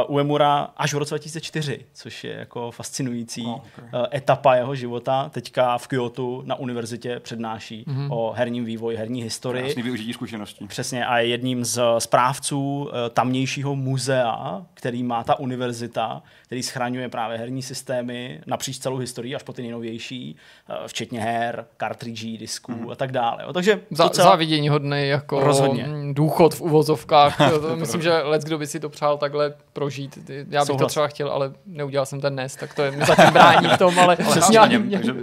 uh, 0.08 0.16
Uemura 0.16 0.70
až 0.78 0.94
v 0.94 0.98
roce 0.98 1.16
2004, 1.16 1.80
což 1.94 2.24
je 2.24 2.34
jako 2.34 2.72
fascinující 2.72 3.46
Oh, 3.46 3.54
okay. 3.56 4.02
uh, 4.02 4.06
etapa 4.14 4.56
jeho 4.56 4.76
života. 4.76 5.30
Teďka 5.34 5.78
v 5.78 5.88
Kyoto 5.88 6.42
na 6.46 6.56
univerzitě 6.56 7.20
přednáší 7.20 7.86
mm-hmm. 7.88 8.08
o 8.12 8.32
herním 8.36 8.66
vývoji, 8.66 8.98
herní 8.98 9.24
historii. 9.24 9.64
Krásný 9.64 9.84
využití 9.84 10.14
zkušeností. 10.14 10.68
Přesně 10.68 11.06
a 11.06 11.18
je 11.20 11.28
jedním 11.28 11.66
z 11.66 11.82
správců 12.00 12.84
uh, 12.84 12.90
tamnějšího 13.14 13.76
muzea, 13.76 14.62
který 14.74 15.04
má 15.04 15.24
ta 15.24 15.40
univerzita, 15.40 16.22
který 16.46 16.64
schraňuje 16.64 17.10
právě 17.10 17.38
herní 17.38 17.62
systémy 17.62 18.42
napříč 18.48 18.78
celou 18.78 18.98
historii, 18.98 19.36
až 19.36 19.44
po 19.44 19.54
ty 19.54 19.62
nejnovější, 19.62 20.36
uh, 20.70 20.76
včetně 20.88 21.22
her, 21.22 21.66
kartridží, 21.78 22.38
disků 22.38 22.72
mm-hmm. 22.72 22.92
a 22.92 22.96
tak 22.96 23.12
dále. 23.12 23.44
Jo, 23.44 23.54
takže 23.54 23.82
Za, 23.92 24.04
docela- 24.04 24.24
Závidění 24.30 24.70
hodný 24.70 25.08
jako 25.08 25.40
Rozhodně. 25.40 25.88
důchod 26.14 26.54
v 26.54 26.62
uvozovkách. 26.72 27.38
To- 27.38 27.60
to 27.68 27.76
Myslím, 27.76 28.02
že 28.02 28.12
let, 28.12 28.44
kdo 28.44 28.58
by 28.58 28.68
si 28.68 28.80
to 28.80 28.90
přál 28.90 29.18
takhle 29.18 29.54
prožít. 29.74 30.30
Já 30.30 30.44
bych 30.44 30.60
to 30.60 30.66
Souhlas. 30.66 30.92
třeba 30.92 31.08
chtěl, 31.08 31.30
ale 31.30 31.54
neudělal 31.66 32.06
jsem 32.06 32.22
ten 32.22 32.36
NES, 32.36 32.56
tak 32.56 32.74
to 32.74 32.82
je 32.84 32.92
mi 32.92 33.06
zatím 33.06 33.34
brání 33.34 33.68
v 33.68 33.78
tom, 33.78 34.00
ale, 34.00 34.16
Přesně 34.16 34.60
na 34.60 34.68
něm, 34.68 34.92
takže 34.92 35.14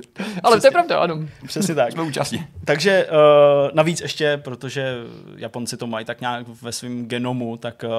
ale 0.43 0.61
to 0.61 0.67
je 0.67 0.71
pravda, 0.71 0.99
ano. 1.01 1.19
Přesně 1.47 1.75
tak. 1.75 1.93
jsme 1.93 2.03
účastní. 2.03 2.47
Takže 2.65 3.07
uh, 3.11 3.71
navíc 3.73 4.01
ještě, 4.01 4.41
protože 4.45 4.97
Japonci 5.37 5.77
to 5.77 5.87
mají 5.87 6.05
tak 6.05 6.21
nějak 6.21 6.47
ve 6.63 6.73
svém 6.73 7.07
genomu, 7.07 7.57
tak 7.57 7.85
uh, 7.85 7.91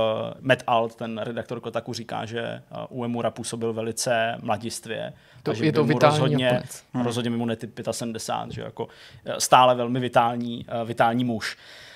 Matt 0.42 0.64
Alt, 0.68 0.96
ten 0.96 1.18
redaktor 1.18 1.60
Kotaku, 1.60 1.94
říká, 1.94 2.26
že 2.26 2.62
uh, 2.92 3.00
Uemura 3.00 3.32
působil 3.32 3.74
velice 3.74 4.38
mladistvě. 4.42 5.14
To- 5.44 5.52
a 5.52 5.54
že 5.54 5.66
je 5.66 5.72
by 5.72 5.76
to 5.76 5.82
mu 5.84 5.88
vitální 5.88 6.20
rozhodně, 6.20 6.46
Japonec. 6.46 6.84
rozhodně 7.04 7.32
by 7.32 7.38
mu 7.38 7.46
netyp 7.46 7.80
75, 7.92 8.54
že 8.56 8.62
jako 8.62 8.88
stále 9.38 9.76
velmi 9.76 10.00
vitální, 10.00 10.66
uh, 10.82 10.88
vitální 10.88 11.24
muž. 11.24 11.56
Uh, 11.56 11.89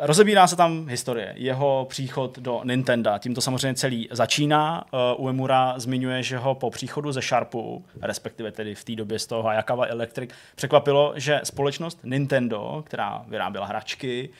rozebírá 0.00 0.46
se 0.46 0.56
tam 0.56 0.86
historie, 0.88 1.34
jeho 1.36 1.86
příchod 1.88 2.38
do 2.38 2.60
Nintendo. 2.64 3.10
Tím 3.18 3.34
to 3.34 3.40
samozřejmě 3.40 3.74
celý 3.74 4.08
začíná. 4.10 4.84
Uh, 4.92 5.24
Uemura 5.24 5.74
zmiňuje, 5.76 6.22
že 6.22 6.38
ho 6.38 6.54
po 6.54 6.70
příchodu 6.70 7.12
ze 7.12 7.20
Sharpu, 7.20 7.84
respektive 8.02 8.52
tedy 8.52 8.74
v 8.74 8.84
té 8.84 8.96
době 8.96 9.18
z 9.18 9.26
toho 9.26 9.42
Hayakawa 9.42 9.86
Electric, 9.86 10.30
překvapilo, 10.54 11.12
že 11.16 11.40
společnost 11.44 12.00
Nintendo, 12.04 12.82
která 12.86 13.24
vyráběla 13.28 13.66
hračky, 13.66 14.30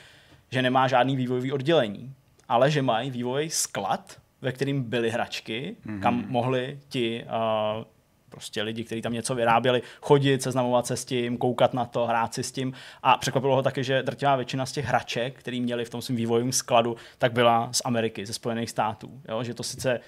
že 0.51 0.61
nemá 0.61 0.87
žádný 0.87 1.15
vývojový 1.15 1.51
oddělení, 1.51 2.13
ale 2.49 2.71
že 2.71 2.81
mají 2.81 3.11
vývojový 3.11 3.49
sklad, 3.49 4.17
ve 4.41 4.51
kterým 4.51 4.83
byly 4.83 5.09
hračky, 5.09 5.75
mm-hmm. 5.85 6.01
kam 6.01 6.25
mohli 6.27 6.79
ti 6.89 7.23
uh, 7.23 7.83
prostě 8.35 8.61
lidi, 8.61 8.83
kteří 8.83 9.01
tam 9.01 9.13
něco 9.13 9.35
vyráběli, 9.35 9.81
chodit, 10.01 10.41
seznamovat 10.41 10.87
se 10.87 10.97
s 10.97 11.05
tím, 11.05 11.37
koukat 11.37 11.73
na 11.73 11.85
to, 11.85 12.05
hrát 12.05 12.33
si 12.33 12.43
s 12.43 12.51
tím. 12.51 12.73
A 13.03 13.17
překvapilo 13.17 13.55
ho 13.55 13.63
také, 13.63 13.83
že 13.83 14.03
drtivá 14.03 14.35
většina 14.35 14.65
z 14.65 14.71
těch 14.71 14.85
hraček, 14.85 15.39
který 15.39 15.61
měli 15.61 15.85
v 15.85 15.89
tom 15.89 16.01
svém 16.01 16.15
vývojovém 16.15 16.51
skladu, 16.51 16.95
tak 17.17 17.33
byla 17.33 17.69
z 17.71 17.81
Ameriky, 17.85 18.25
ze 18.25 18.33
Spojených 18.33 18.69
států. 18.69 19.11
Jo? 19.29 19.43
Že 19.43 19.53
to 19.53 19.63
sice 19.63 19.99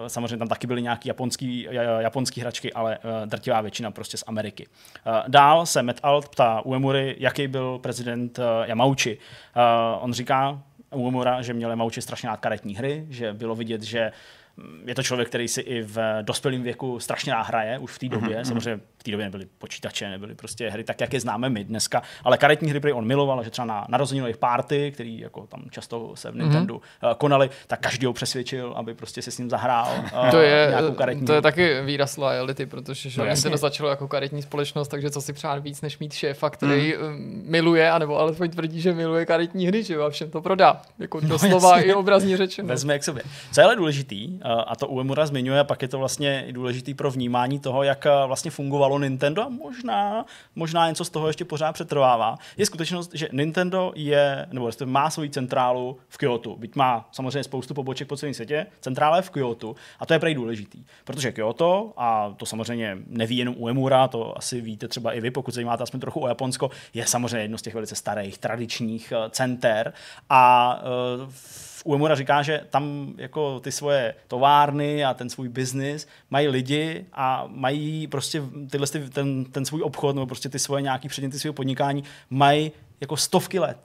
Uh, 0.00 0.06
samozřejmě 0.06 0.36
tam 0.36 0.48
taky 0.48 0.66
byly 0.66 0.82
nějaké 0.82 1.08
japonský, 1.08 1.68
ja- 1.68 2.00
japonský 2.00 2.40
hračky, 2.40 2.72
ale 2.72 2.98
uh, 2.98 3.26
drtivá 3.26 3.60
většina 3.60 3.90
prostě 3.90 4.16
z 4.16 4.24
Ameriky. 4.26 4.66
Uh, 4.66 5.12
dál 5.28 5.66
se 5.66 5.82
Matt 5.82 6.00
Alt 6.02 6.28
ptá 6.28 6.60
Uemury, 6.60 7.16
jaký 7.18 7.48
byl 7.48 7.78
prezident 7.78 8.38
Yamauchi. 8.64 9.18
On 10.00 10.12
říká, 10.12 10.62
Uemura, 10.90 11.42
že 11.42 11.54
měl 11.54 11.70
Yamauchi 11.70 12.02
strašně 12.02 12.28
rád 12.28 12.40
karetní 12.40 12.76
hry, 12.76 13.06
že 13.10 13.32
bylo 13.32 13.54
vidět, 13.54 13.82
že 13.82 14.12
je 14.84 14.94
to 14.94 15.02
člověk, 15.02 15.28
který 15.28 15.48
si 15.48 15.60
i 15.60 15.82
v 15.82 15.98
dospělém 16.22 16.62
věku 16.62 17.00
strašně 17.00 17.32
hraje, 17.36 17.78
už 17.78 17.92
v 17.92 17.98
té 17.98 18.08
době. 18.08 18.36
Mm-hmm. 18.36 18.44
Samozřejmě 18.44 18.80
té 19.06 19.12
době 19.12 19.26
nebyly 19.26 19.46
počítače, 19.58 20.10
nebyly 20.10 20.34
prostě 20.34 20.70
hry 20.70 20.84
tak, 20.84 21.00
jak 21.00 21.12
je 21.12 21.20
známe 21.20 21.48
my 21.48 21.64
dneska, 21.64 22.02
ale 22.24 22.38
karetní 22.38 22.70
hry 22.70 22.92
on 22.92 23.06
miloval, 23.06 23.44
že 23.44 23.50
třeba 23.50 23.66
na 23.66 23.86
narozeninových 23.88 24.36
párty, 24.36 24.90
který 24.94 25.20
jako 25.20 25.46
tam 25.46 25.64
často 25.70 26.12
se 26.14 26.30
v 26.30 26.34
mhm. 26.34 26.42
Nintendo 26.42 26.74
mm-hmm. 26.74 27.14
konali, 27.14 27.50
tak 27.66 27.80
každý 27.80 28.06
ho 28.06 28.12
přesvědčil, 28.12 28.72
aby 28.76 28.94
prostě 28.94 29.22
si 29.22 29.30
s 29.30 29.38
ním 29.38 29.50
zahrál 29.50 29.88
uh, 30.24 30.30
to 30.30 30.40
je, 30.40 30.66
nějakou 30.70 30.92
karetní 30.92 31.26
To 31.26 31.32
je 31.32 31.42
taky 31.42 31.80
výraz 31.80 32.16
loyalty, 32.16 32.66
protože 32.66 33.10
že 33.10 33.20
no, 33.20 33.26
Nintendo 33.26 33.56
začalo 33.56 33.90
jako 33.90 34.08
karetní 34.08 34.42
společnost, 34.42 34.88
takže 34.88 35.10
co 35.10 35.20
si 35.20 35.32
přát 35.32 35.62
víc, 35.62 35.82
než 35.82 35.98
mít 35.98 36.12
šéfa, 36.12 36.50
který 36.50 36.94
mm. 36.96 37.42
miluje, 37.46 37.90
anebo 37.90 38.18
alespoň 38.18 38.50
tvrdí, 38.50 38.80
že 38.80 38.92
miluje 38.92 39.26
karetní 39.26 39.66
hry, 39.66 39.82
že 39.82 39.96
a 39.96 40.10
všem 40.10 40.30
to 40.30 40.40
prodá. 40.42 40.82
Jako 40.98 41.20
no, 41.20 41.28
doslova 41.28 41.80
i 41.80 41.94
obrazně 41.94 42.36
řečeno. 42.36 42.68
Vezme 42.68 42.92
jak 42.92 43.04
sobě. 43.04 43.22
Co 43.52 43.60
je 43.60 43.64
ale 43.64 43.76
důležitý, 43.76 44.38
a 44.66 44.76
to 44.76 44.86
Uemura 44.86 45.26
zmiňuje, 45.26 45.60
a 45.60 45.64
pak 45.64 45.82
je 45.82 45.88
to 45.88 45.98
vlastně 45.98 46.46
důležitý 46.50 46.94
pro 46.94 47.10
vnímání 47.10 47.58
toho, 47.58 47.82
jak 47.82 48.06
vlastně 48.26 48.50
fungovalo 48.50 48.95
Nintendo 48.98 49.42
a 49.42 49.48
možná, 49.48 50.26
možná 50.54 50.88
něco 50.88 51.04
z 51.04 51.10
toho 51.10 51.26
ještě 51.26 51.44
pořád 51.44 51.72
přetrvává, 51.72 52.36
je 52.56 52.66
skutečnost, 52.66 53.10
že 53.14 53.28
Nintendo 53.32 53.92
je, 53.94 54.46
nebo 54.52 54.70
má 54.84 55.10
svoji 55.10 55.30
centrálu 55.30 55.98
v 56.08 56.18
Kyoto. 56.18 56.56
Byť 56.56 56.74
má 56.74 57.08
samozřejmě 57.12 57.44
spoustu 57.44 57.74
poboček 57.74 58.08
po 58.08 58.16
celém 58.16 58.34
světě, 58.34 58.66
centrála 58.80 59.16
je 59.16 59.22
v 59.22 59.30
Kyoto 59.30 59.74
a 60.00 60.06
to 60.06 60.12
je 60.12 60.18
prej 60.18 60.34
důležitý. 60.34 60.84
Protože 61.04 61.32
Kyoto, 61.32 61.92
a 61.96 62.34
to 62.36 62.46
samozřejmě 62.46 62.98
neví 63.06 63.36
jenom 63.36 63.54
Uemura, 63.58 64.08
to 64.08 64.38
asi 64.38 64.60
víte 64.60 64.88
třeba 64.88 65.12
i 65.12 65.20
vy, 65.20 65.30
pokud 65.30 65.54
zajímáte 65.54 65.82
aspoň 65.82 66.00
trochu 66.00 66.20
o 66.20 66.28
Japonsko, 66.28 66.70
je 66.94 67.06
samozřejmě 67.06 67.38
jedno 67.38 67.58
z 67.58 67.62
těch 67.62 67.74
velice 67.74 67.94
starých 67.94 68.38
tradičních 68.38 69.12
eh, 69.12 69.30
center 69.30 69.92
a 70.30 70.74
uh, 71.26 71.32
Uemura 71.86 72.14
říká, 72.14 72.42
že 72.42 72.60
tam 72.70 73.14
jako 73.16 73.60
ty 73.60 73.72
svoje 73.72 74.14
továrny 74.28 75.04
a 75.04 75.14
ten 75.14 75.30
svůj 75.30 75.48
biznis 75.48 76.08
mají 76.30 76.48
lidi 76.48 77.06
a 77.12 77.44
mají 77.48 78.06
prostě 78.06 78.42
tyhle, 78.70 78.86
ten, 78.86 79.44
ten 79.44 79.64
svůj 79.64 79.82
obchod 79.82 80.14
nebo 80.14 80.26
prostě 80.26 80.48
ty 80.48 80.58
svoje 80.58 80.82
nějaký 80.82 81.08
předměty 81.08 81.38
svého 81.38 81.54
podnikání 81.54 82.04
mají 82.30 82.72
jako 83.00 83.16
stovky 83.16 83.58
let. 83.58 83.78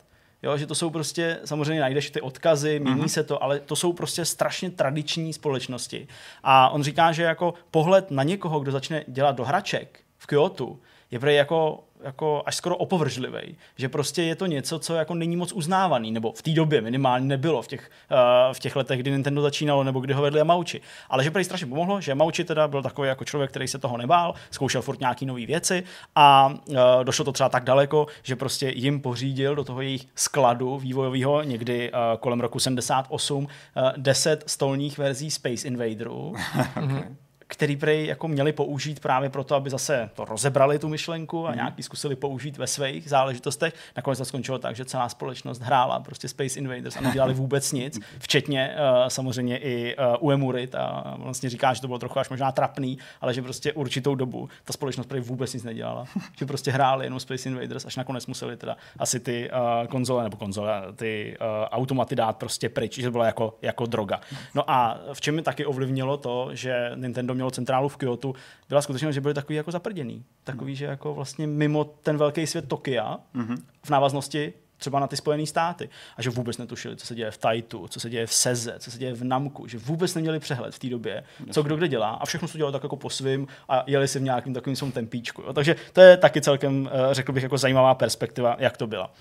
Jo, 0.44 0.58
že 0.58 0.68
to 0.68 0.76
jsou 0.76 0.90
prostě, 0.90 1.40
samozřejmě 1.46 1.82
najdeš 1.82 2.10
ty 2.10 2.22
odkazy, 2.22 2.80
mění 2.80 3.02
uh-huh. 3.02 3.08
se 3.08 3.24
to, 3.24 3.44
ale 3.44 3.60
to 3.60 3.76
jsou 3.76 3.94
prostě 3.94 4.26
strašně 4.26 4.70
tradiční 4.70 5.34
společnosti. 5.34 6.08
A 6.44 6.70
on 6.70 6.84
říká, 6.84 7.12
že 7.12 7.24
jako 7.24 7.54
pohled 7.72 8.12
na 8.12 8.24
někoho, 8.24 8.60
kdo 8.60 8.72
začne 8.72 9.04
dělat 9.08 9.36
do 9.36 9.46
hraček 9.46 10.00
v 10.18 10.28
Kyoto, 10.28 10.78
je 11.12 11.20
prej 11.20 11.36
jako 11.36 11.84
jako 12.04 12.44
až 12.46 12.56
skoro 12.56 12.78
opovržlivý, 12.78 13.58
že 13.78 13.90
prostě 13.90 14.24
je 14.24 14.36
to 14.36 14.46
něco, 14.46 14.80
co 14.80 14.96
jako 14.96 15.14
není 15.16 15.36
moc 15.36 15.52
uznávaný, 15.52 16.12
nebo 16.12 16.32
v 16.32 16.42
té 16.42 16.52
době 16.52 16.82
minimálně 16.82 17.26
nebylo 17.26 17.62
v 17.62 17.68
těch, 17.68 17.90
uh, 18.12 18.54
v 18.54 18.60
těch 18.60 18.76
letech, 18.76 19.00
kdy 19.00 19.12
Nintendo 19.12 19.42
začínalo, 19.42 19.84
nebo 19.84 20.00
kdy 20.00 20.14
ho 20.14 20.22
vedli 20.22 20.40
Yamauchi. 20.40 20.82
Ale 21.10 21.24
že 21.24 21.32
prý 21.32 21.44
strašně 21.44 21.68
pomohlo, 21.68 22.02
že 22.02 22.12
Yamauchi 22.12 22.44
teda 22.44 22.68
byl 22.68 22.84
takový 22.84 23.08
jako 23.08 23.26
člověk, 23.26 23.50
který 23.50 23.68
se 23.68 23.80
toho 23.80 23.98
nebál, 23.98 24.34
zkoušel 24.52 24.82
furt 24.82 25.00
nějaký 25.00 25.26
nové 25.26 25.46
věci 25.46 25.84
a 26.16 26.54
uh, 26.68 26.76
došlo 27.04 27.26
to 27.26 27.32
třeba 27.32 27.50
tak 27.50 27.64
daleko, 27.64 28.08
že 28.24 28.36
prostě 28.36 28.70
jim 28.76 29.02
pořídil 29.02 29.56
do 29.56 29.64
toho 29.64 29.82
jejich 29.82 30.08
skladu 30.16 30.78
vývojového 30.78 31.44
někdy 31.44 31.92
uh, 31.92 31.98
kolem 32.20 32.40
roku 32.40 32.60
78 32.60 33.44
uh, 33.44 33.50
10 33.98 34.44
stolních 34.48 34.98
verzí 34.98 35.32
Space 35.32 35.68
Invaderů. 35.68 36.36
okay 36.84 37.16
který 37.52 37.78
prej 37.78 38.06
jako 38.06 38.28
měli 38.28 38.54
použít 38.54 39.00
právě 39.00 39.30
proto, 39.30 39.56
aby 39.56 39.70
zase 39.70 40.10
to 40.14 40.26
rozebrali 40.26 40.80
tu 40.80 40.90
myšlenku 40.90 41.48
a 41.48 41.50
mhm. 41.50 41.58
nějaký 41.58 41.84
zkusili 41.84 42.16
použít 42.16 42.58
ve 42.58 42.68
svých 42.68 43.10
záležitostech. 43.10 43.74
Nakonec 43.98 44.18
to 44.20 44.26
skončilo 44.26 44.60
tak, 44.60 44.76
že 44.76 44.86
celá 44.86 45.10
společnost 45.10 45.62
hrála 45.62 46.00
prostě 46.00 46.28
Space 46.28 46.60
Invaders 46.60 46.98
a 46.98 47.02
nedělali 47.02 47.34
vůbec 47.42 47.72
nic, 47.72 48.00
včetně 48.20 48.76
uh, 48.76 49.08
samozřejmě 49.08 49.58
i 49.58 49.96
uh, 49.96 50.28
Uemury, 50.28 50.70
a 50.78 51.16
vlastně 51.18 51.50
říká, 51.50 51.74
že 51.74 51.82
to 51.82 51.88
bylo 51.88 52.00
trochu 52.00 52.20
až 52.20 52.30
možná 52.30 52.52
trapný, 52.52 52.98
ale 53.22 53.34
že 53.34 53.42
prostě 53.42 53.74
určitou 53.74 54.16
dobu 54.16 54.50
ta 54.64 54.74
společnost 54.74 55.08
prej 55.08 55.22
vůbec 55.22 55.54
nic 55.54 55.64
nedělala. 55.64 56.06
že 56.40 56.46
prostě 56.46 56.72
hráli 56.72 57.06
jenom 57.06 57.20
Space 57.20 57.50
Invaders, 57.50 57.86
až 57.86 57.96
nakonec 57.96 58.28
museli 58.28 58.58
teda 58.58 58.78
asi 59.00 59.20
ty 59.20 59.52
uh, 59.52 59.88
konzole 59.88 60.24
nebo 60.24 60.38
konzole, 60.38 60.84
ty 60.96 61.38
uh, 61.42 61.48
automaty 61.72 62.16
dát 62.16 62.38
prostě 62.38 62.70
pryč, 62.70 62.96
že 62.96 63.04
to 63.08 63.12
bylo 63.12 63.24
jako, 63.24 63.58
jako 63.62 63.86
droga. 63.86 64.22
No 64.56 64.72
a 64.72 65.00
v 65.14 65.22
čem 65.22 65.36
mi 65.36 65.42
taky 65.42 65.66
ovlivnilo 65.66 66.18
to, 66.18 66.50
že 66.54 66.92
Nintendo 66.96 67.41
mělo 67.42 67.52
centrálu 67.52 67.90
v 67.90 67.98
Kyoto, 67.98 68.34
byla 68.70 68.82
skutečnost, 68.82 69.16
že 69.16 69.22
byli 69.22 69.34
takový 69.34 69.56
jako 69.56 69.72
zaprděný. 69.72 70.26
Takový, 70.44 70.72
no. 70.72 70.76
že 70.76 70.86
jako 70.86 71.14
vlastně 71.14 71.48
mimo 71.48 71.84
ten 71.84 72.18
velký 72.18 72.48
svět 72.48 72.68
Tokia 72.68 73.20
mm-hmm. 73.36 73.58
v 73.84 73.90
návaznosti 73.90 74.54
třeba 74.82 75.00
na 75.00 75.08
ty 75.08 75.18
Spojené 75.18 75.46
státy. 75.46 75.90
A 76.18 76.22
že 76.22 76.30
vůbec 76.30 76.58
netušili, 76.58 76.96
co 76.96 77.06
se 77.06 77.16
děje 77.16 77.32
v 77.32 77.38
Taitu, 77.38 77.88
co 77.88 78.00
se 78.00 78.10
děje 78.10 78.28
v 78.28 78.34
Seze, 78.34 78.76
co 78.80 78.92
se 78.92 78.98
děje 78.98 79.14
v 79.14 79.24
Namku, 79.24 79.68
že 79.68 79.78
vůbec 79.78 80.16
neměli 80.16 80.40
přehled 80.40 80.76
v 80.76 80.80
té 80.80 80.90
době, 80.90 81.24
co 81.52 81.64
kdo 81.64 81.76
kde 81.76 81.88
dělá 81.88 82.10
a 82.10 82.26
všechno 82.26 82.48
se 82.48 82.58
dělalo 82.58 82.72
tak 82.72 82.84
jako 82.84 82.96
po 82.96 83.10
svým 83.10 83.48
a 83.70 83.84
jeli 83.88 84.08
si 84.08 84.20
v 84.20 84.22
nějakým 84.22 84.54
takovým 84.54 84.76
svém 84.76 84.92
tempíčku. 84.92 85.42
Jo. 85.42 85.54
Takže 85.54 85.76
to 85.94 86.02
je 86.02 86.18
taky 86.18 86.42
celkem, 86.42 86.90
eh, 86.92 87.14
řekl 87.14 87.32
bych, 87.32 87.44
jako 87.44 87.58
zajímavá 87.58 87.96
perspektiva, 87.96 88.56
jak 88.60 88.78
to 88.78 88.88
byla. 88.88 89.12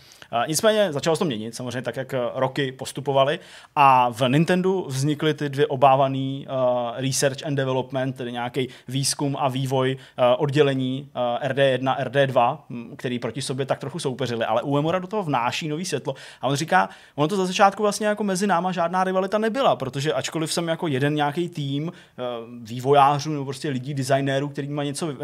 Nicméně 0.47 0.93
začalo 0.93 1.17
se 1.17 1.19
to 1.19 1.25
měnit, 1.25 1.55
samozřejmě 1.55 1.83
tak, 1.83 1.97
jak 1.97 2.15
roky 2.35 2.73
postupovaly 2.73 3.39
a 3.77 4.09
v 4.09 4.29
Nintendo 4.29 4.83
vznikly 4.83 5.35
ty 5.35 5.49
dvě 5.49 5.67
obávaný 5.67 6.47
uh, 6.49 7.01
research 7.01 7.47
and 7.47 7.55
development, 7.55 8.17
tedy 8.17 8.33
nějaký 8.33 8.69
výzkum 8.89 9.37
a 9.41 9.49
vývoj 9.49 9.97
uh, 9.97 10.25
oddělení 10.39 11.09
uh, 11.15 11.49
RD1, 11.49 11.97
RD2, 12.03 12.59
který 12.97 13.19
proti 13.19 13.43
sobě 13.43 13.67
tak 13.67 13.79
trochu 13.79 13.99
soupeřili, 13.99 14.45
ale 14.45 14.63
Uemura 14.63 14.99
do 14.99 15.07
toho 15.07 15.23
vnáší 15.23 15.50
nový 15.69 15.85
světlo 15.85 16.15
a 16.41 16.47
on 16.47 16.57
říká, 16.57 16.89
ono 17.15 17.29
to 17.29 17.37
za 17.37 17.47
začátku 17.47 17.83
vlastně 17.83 18.07
jako 18.07 18.25
mezi 18.25 18.47
náma 18.47 18.73
žádná 18.73 19.05
rivalita 19.05 19.39
nebyla, 19.39 19.77
protože 19.77 20.13
ačkoliv 20.13 20.53
jsem 20.53 20.69
jako 20.69 20.87
jeden 20.87 21.15
nějaký 21.15 21.49
tým 21.49 21.85
uh, 21.89 21.93
vývojářů 22.63 23.33
nebo 23.33 23.45
prostě 23.45 23.69
lidí, 23.69 23.95
designérů, 23.95 24.49
který 24.49 24.69
má 24.69 24.85
něco 24.85 25.07
uh, 25.07 25.15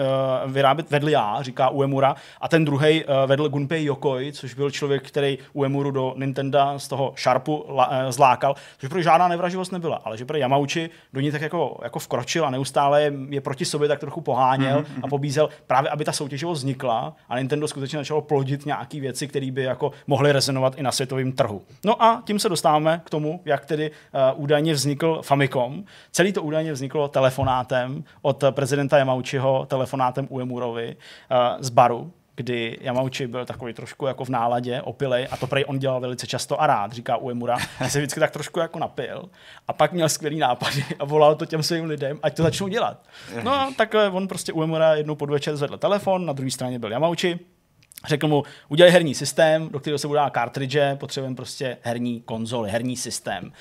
vyrábět 0.46 0.90
vedl 0.90 1.08
já, 1.08 1.42
říká 1.42 1.68
Uemura, 1.68 2.16
a 2.40 2.48
ten 2.48 2.64
druhý 2.64 3.04
uh, 3.04 3.14
vedl 3.26 3.48
Gunpei 3.48 3.84
Yokoi, 3.84 4.32
což 4.32 4.54
byl 4.54 4.70
člověk, 4.70 5.08
který 5.08 5.38
u 5.52 5.64
Emuru 5.64 5.90
do 5.90 6.14
Nintendo 6.16 6.58
z 6.76 6.88
toho 6.88 7.14
Sharpu 7.16 7.66
eh, 7.90 8.12
zlákal, 8.12 8.54
což 8.78 8.88
pro 8.88 9.02
žádná 9.02 9.28
nevraživost 9.28 9.72
nebyla, 9.72 10.00
ale 10.04 10.16
že 10.16 10.24
pro 10.24 10.36
Yamauchi 10.36 10.90
do 11.12 11.20
ní 11.20 11.30
tak 11.30 11.42
jako, 11.42 11.78
jako 11.82 11.98
vkročil 11.98 12.46
a 12.46 12.50
neustále 12.50 13.02
je, 13.02 13.12
je 13.28 13.40
proti 13.40 13.64
sobě 13.64 13.88
tak 13.88 14.00
trochu 14.00 14.20
poháněl 14.20 14.80
mm-hmm. 14.80 15.00
a 15.02 15.08
pobízel 15.08 15.48
právě, 15.66 15.90
aby 15.90 16.04
ta 16.04 16.12
soutěživost 16.12 16.58
vznikla 16.58 17.16
a 17.28 17.38
Nintendo 17.38 17.68
skutečně 17.68 17.98
začalo 17.98 18.20
plodit 18.20 18.66
nějaké 18.66 19.00
věci, 19.00 19.28
které 19.28 19.50
by 19.50 19.62
jako 19.62 19.92
mohly 20.06 20.15
rezonovat 20.22 20.78
i 20.78 20.82
na 20.82 20.92
světovém 20.92 21.32
trhu. 21.32 21.62
No 21.84 22.02
a 22.02 22.22
tím 22.26 22.38
se 22.38 22.48
dostáváme 22.48 23.02
k 23.04 23.10
tomu, 23.10 23.40
jak 23.44 23.66
tedy 23.66 23.90
uh, 23.90 24.42
údajně 24.42 24.74
vznikl 24.74 25.22
Famicom. 25.22 25.84
Celý 26.12 26.32
to 26.32 26.42
údajně 26.42 26.72
vzniklo 26.72 27.08
telefonátem 27.08 28.04
od 28.22 28.44
prezidenta 28.50 28.98
Yamauchiho, 28.98 29.66
telefonátem 29.66 30.26
Uemurovi 30.30 30.96
uh, 30.96 31.36
z 31.60 31.70
baru, 31.70 32.12
kdy 32.36 32.78
Yamauchi 32.80 33.26
byl 33.26 33.46
takový 33.46 33.72
trošku 33.72 34.06
jako 34.06 34.24
v 34.24 34.28
náladě, 34.28 34.82
opilej, 34.82 35.28
a 35.30 35.36
to 35.36 35.46
prej 35.46 35.64
on 35.68 35.78
dělal 35.78 36.00
velice 36.00 36.26
často 36.26 36.62
a 36.62 36.66
rád, 36.66 36.92
říká 36.92 37.16
Uemura, 37.16 37.56
že 37.84 37.90
se 37.90 37.98
vždycky 37.98 38.20
tak 38.20 38.30
trošku 38.30 38.60
jako 38.60 38.78
napil 38.78 39.28
a 39.68 39.72
pak 39.72 39.92
měl 39.92 40.08
skvělý 40.08 40.38
nápady 40.38 40.84
a 40.98 41.04
volal 41.04 41.34
to 41.34 41.46
těm 41.46 41.62
svým 41.62 41.84
lidem, 41.84 42.18
ať 42.22 42.36
to 42.36 42.42
začnou 42.42 42.68
dělat. 42.68 43.02
No 43.42 43.52
a 43.52 43.70
takhle 43.76 44.10
on 44.10 44.28
prostě 44.28 44.52
Uemura 44.52 44.94
jednou 44.94 45.14
podvečer 45.14 45.56
zvedl 45.56 45.76
telefon, 45.76 46.26
na 46.26 46.32
druhé 46.32 46.50
straně 46.50 46.78
byl 46.78 46.92
Yamauchi, 46.92 47.38
Řekl 48.06 48.28
mu, 48.28 48.42
udělej 48.68 48.92
herní 48.92 49.14
systém, 49.14 49.68
do 49.68 49.80
kterého 49.80 49.98
se 49.98 50.06
bude 50.06 50.20
dát 50.20 50.34
cartridge, 50.34 50.94
potřebujeme 50.94 51.36
prostě 51.36 51.76
herní 51.82 52.20
konzoli, 52.20 52.70
herní 52.70 52.96
systém. 52.96 53.52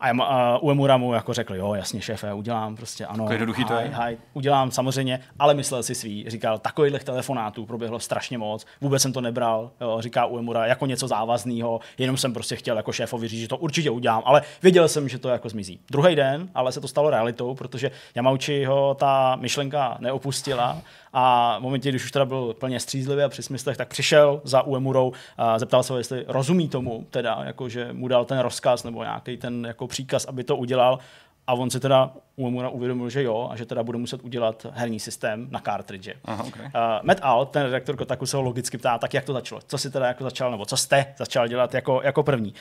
A 0.00 0.12
uh, 0.12 0.68
Uemura 0.68 0.96
mu 0.96 1.12
jako 1.12 1.32
řekl, 1.32 1.54
jo, 1.54 1.74
jasně, 1.74 2.00
šéfe, 2.00 2.32
udělám 2.32 2.76
prostě, 2.76 3.06
ano, 3.06 3.26
jednoduchý 3.30 3.64
to 3.64 3.74
je. 3.74 3.88
Haj, 3.88 4.16
udělám 4.32 4.70
samozřejmě, 4.70 5.20
ale 5.38 5.54
myslel 5.54 5.82
si 5.82 5.94
svý. 5.94 6.24
Říkal, 6.28 6.58
takových 6.58 7.04
telefonátů 7.04 7.66
proběhlo 7.66 8.00
strašně 8.00 8.38
moc, 8.38 8.66
vůbec 8.80 9.02
jsem 9.02 9.12
to 9.12 9.20
nebral, 9.20 9.70
jo, 9.80 9.96
říká 10.00 10.26
Uemura, 10.26 10.66
jako 10.66 10.86
něco 10.86 11.08
závazného, 11.08 11.80
jenom 11.98 12.16
jsem 12.16 12.32
prostě 12.32 12.56
chtěl 12.56 12.76
jako 12.76 12.92
šéfovi 12.92 13.28
říct, 13.28 13.40
že 13.40 13.48
to 13.48 13.56
určitě 13.56 13.90
udělám, 13.90 14.22
ale 14.24 14.42
věděl 14.62 14.88
jsem, 14.88 15.08
že 15.08 15.18
to 15.18 15.28
jako 15.28 15.48
zmizí. 15.48 15.80
Druhý 15.90 16.16
den, 16.16 16.48
ale 16.54 16.72
se 16.72 16.80
to 16.80 16.88
stalo 16.88 17.10
realitou, 17.10 17.54
protože 17.54 17.90
Yamauchi 18.14 18.64
ho 18.64 18.94
ta 18.94 19.36
myšlenka 19.36 19.96
neopustila 20.00 20.78
a 21.12 21.56
v 21.58 21.62
momentě, 21.62 21.88
když 21.88 22.04
už 22.04 22.12
teda 22.12 22.24
byl 22.24 22.54
plně 22.54 22.80
střízlivý 22.80 23.22
a 23.22 23.28
při 23.28 23.42
smyslech, 23.42 23.76
tak 23.76 23.88
přišel 23.88 24.40
za 24.44 24.62
Uemurou 24.62 25.12
a 25.36 25.58
zeptal 25.58 25.82
se 25.82 25.92
ho, 25.92 25.98
jestli 25.98 26.24
rozumí 26.28 26.68
tomu, 26.68 27.06
teda, 27.10 27.40
jako, 27.44 27.68
že 27.68 27.92
mu 27.92 28.08
dal 28.08 28.24
ten 28.24 28.38
rozkaz 28.38 28.84
nebo 28.84 29.02
nějaký 29.02 29.36
ten 29.36 29.68
jako 29.84 29.88
příkaz, 29.88 30.24
aby 30.24 30.44
to 30.44 30.56
udělal. 30.56 30.98
A 31.46 31.52
on 31.52 31.70
si 31.70 31.80
teda 31.80 32.10
Uemura 32.36 32.68
uvědomil, 32.68 33.10
že 33.10 33.22
jo, 33.22 33.48
a 33.52 33.56
že 33.56 33.66
teda 33.66 33.82
bude 33.82 33.98
muset 33.98 34.24
udělat 34.24 34.66
herní 34.72 35.00
systém 35.00 35.46
na 35.50 35.60
cartridge. 35.60 36.16
Aha, 36.24 36.44
okay. 36.44 36.66
uh, 36.66 36.70
Matt 37.02 37.20
Alt, 37.22 37.50
ten 37.50 37.62
redaktor 37.62 37.96
Kotaku, 37.96 38.26
se 38.26 38.36
ho 38.36 38.42
logicky 38.42 38.78
ptá, 38.78 38.98
tak 38.98 39.14
jak 39.14 39.24
to 39.24 39.32
začalo? 39.32 39.60
Co 39.66 39.78
si 39.78 39.90
teda 39.90 40.06
jako 40.06 40.24
začal, 40.24 40.50
nebo 40.50 40.64
co 40.66 40.76
jste 40.76 41.14
začal 41.18 41.48
dělat 41.48 41.74
jako, 41.74 42.00
jako 42.04 42.22
první? 42.22 42.54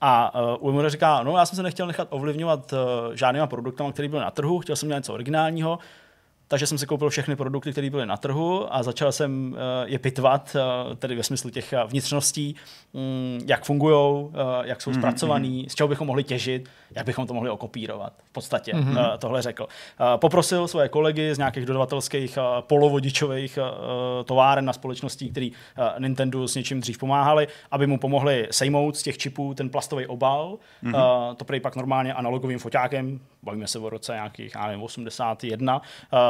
A 0.00 0.34
uh, 0.34 0.66
Uemura 0.66 0.88
říká, 0.88 1.22
no 1.22 1.36
já 1.36 1.46
jsem 1.46 1.56
se 1.56 1.62
nechtěl 1.62 1.86
nechat 1.86 2.08
ovlivňovat 2.10 2.72
uh, 2.72 2.78
žádnýma 3.14 3.46
produktama, 3.46 3.92
který 3.92 4.08
byl 4.08 4.20
na 4.20 4.30
trhu, 4.30 4.58
chtěl 4.58 4.76
jsem 4.76 4.88
dělat 4.88 4.98
něco 4.98 5.14
originálního, 5.14 5.78
takže 6.50 6.66
jsem 6.66 6.78
si 6.78 6.86
koupil 6.86 7.10
všechny 7.10 7.36
produkty, 7.36 7.72
které 7.72 7.90
byly 7.90 8.06
na 8.06 8.16
trhu 8.16 8.74
a 8.74 8.82
začal 8.82 9.12
jsem 9.12 9.56
je 9.84 9.98
pitvat, 9.98 10.56
tedy 10.96 11.14
ve 11.16 11.22
smyslu 11.22 11.50
těch 11.50 11.74
vnitřností, 11.86 12.56
mm, 12.92 13.44
jak 13.46 13.64
fungují, 13.64 14.28
jak 14.62 14.82
jsou 14.82 14.90
mhm, 14.90 15.00
zpracovaný, 15.00 15.66
z 15.68 15.74
čeho 15.74 15.88
bychom 15.88 16.06
mohli 16.06 16.24
těžit, 16.24 16.68
jak 16.96 17.06
bychom 17.06 17.26
to 17.26 17.34
mohli 17.34 17.50
okopírovat. 17.50 18.12
V 18.24 18.32
podstatě 18.32 18.72
mm-hmm. 18.72 19.18
tohle 19.18 19.42
řekl. 19.42 19.66
Poprosil 20.16 20.68
svoje 20.68 20.88
kolegy 20.88 21.34
z 21.34 21.38
nějakých 21.38 21.66
dodavatelských 21.66 22.38
polovodičových 22.60 23.58
továren 24.24 24.64
na 24.64 24.72
společností, 24.72 25.30
který 25.30 25.52
Nintendo 25.98 26.48
s 26.48 26.54
něčím 26.54 26.80
dřív 26.80 26.98
pomáhali, 26.98 27.48
aby 27.70 27.86
mu 27.86 27.98
pomohli 27.98 28.48
sejmout 28.50 28.96
z 28.96 29.02
těch 29.02 29.18
čipů 29.18 29.54
ten 29.54 29.70
plastový 29.70 30.06
obal. 30.06 30.58
Mm-hmm. 30.84 31.34
To 31.36 31.44
prej 31.44 31.60
pak 31.60 31.76
normálně 31.76 32.14
analogovým 32.14 32.58
foťákem, 32.58 33.20
bavíme 33.42 33.66
se 33.66 33.78
o 33.78 33.90
roce 33.90 34.12
nějakých, 34.12 34.54
já 34.54 34.66
nevím, 34.66 34.82
81, 34.82 35.82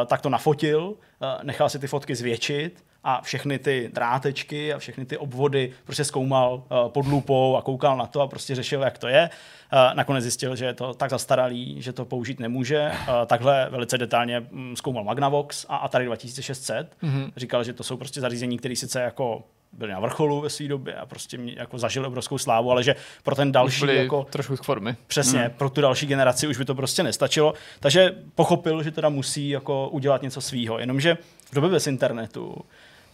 tak 0.07 0.21
to 0.21 0.29
nafotil, 0.29 0.95
nechal 1.43 1.69
si 1.69 1.79
ty 1.79 1.87
fotky 1.87 2.15
zvětšit 2.15 2.85
a 3.05 3.21
všechny 3.23 3.59
ty 3.59 3.91
drátečky 3.95 4.73
a 4.73 4.79
všechny 4.79 5.05
ty 5.05 5.17
obvody 5.17 5.73
prostě 5.85 6.05
zkoumal 6.05 6.55
uh, 6.55 6.89
pod 6.89 7.07
lupou 7.07 7.57
a 7.57 7.63
koukal 7.63 7.97
na 7.97 8.07
to 8.07 8.21
a 8.21 8.27
prostě 8.27 8.55
řešil, 8.55 8.83
jak 8.83 8.99
to 8.99 9.09
je. 9.09 9.31
Uh, 9.73 9.95
nakonec 9.95 10.23
zjistil, 10.23 10.57
že 10.57 10.65
je 10.65 10.75
to 10.75 10.95
tak 10.95 11.11
zastaralý, 11.11 11.83
že 11.83 11.93
to 11.93 12.05
použít 12.05 12.41
nemůže. 12.41 12.93
Uh, 12.93 13.15
takhle 13.27 13.69
velice 13.71 13.99
detailně 13.99 14.41
um, 14.41 14.77
zkoumal 14.77 15.05
Magnavox 15.05 15.67
a 15.69 15.77
Atari 15.77 16.05
2600. 16.05 16.97
Mm-hmm. 17.03 17.33
Říkal, 17.37 17.65
že 17.65 17.73
to 17.73 17.83
jsou 17.83 17.97
prostě 17.97 18.21
zařízení, 18.21 18.59
které 18.59 18.77
sice 18.77 19.01
jako 19.01 19.43
byli 19.73 19.93
na 19.93 20.01
vrcholu 20.01 20.41
ve 20.41 20.51
své 20.51 20.69
době 20.69 20.95
a 20.95 21.07
prostě 21.07 21.39
mě 21.39 21.55
jako 21.57 21.79
zažili 21.79 22.07
obrovskou 22.07 22.39
slávu, 22.39 22.71
ale 22.71 22.83
že 22.83 22.97
pro 23.23 23.35
ten 23.35 23.53
další 23.53 23.87
jako 23.87 24.27
trošku 24.31 24.57
z 24.57 24.61
formy. 24.61 24.97
Přesně, 25.07 25.41
hmm. 25.41 25.51
pro 25.51 25.71
tu 25.71 25.81
další 25.81 26.07
generaci 26.07 26.47
už 26.47 26.59
by 26.59 26.65
to 26.65 26.75
prostě 26.75 27.03
nestačilo. 27.03 27.55
Takže 27.81 28.15
pochopil, 28.35 28.83
že 28.83 28.91
teda 28.91 29.09
musí 29.09 29.49
jako 29.49 29.89
udělat 29.89 30.23
něco 30.23 30.41
svýho. 30.41 30.79
Jenomže 30.79 31.19
v 31.51 31.55
době 31.55 31.71
bez 31.71 31.87
internetu 31.87 32.57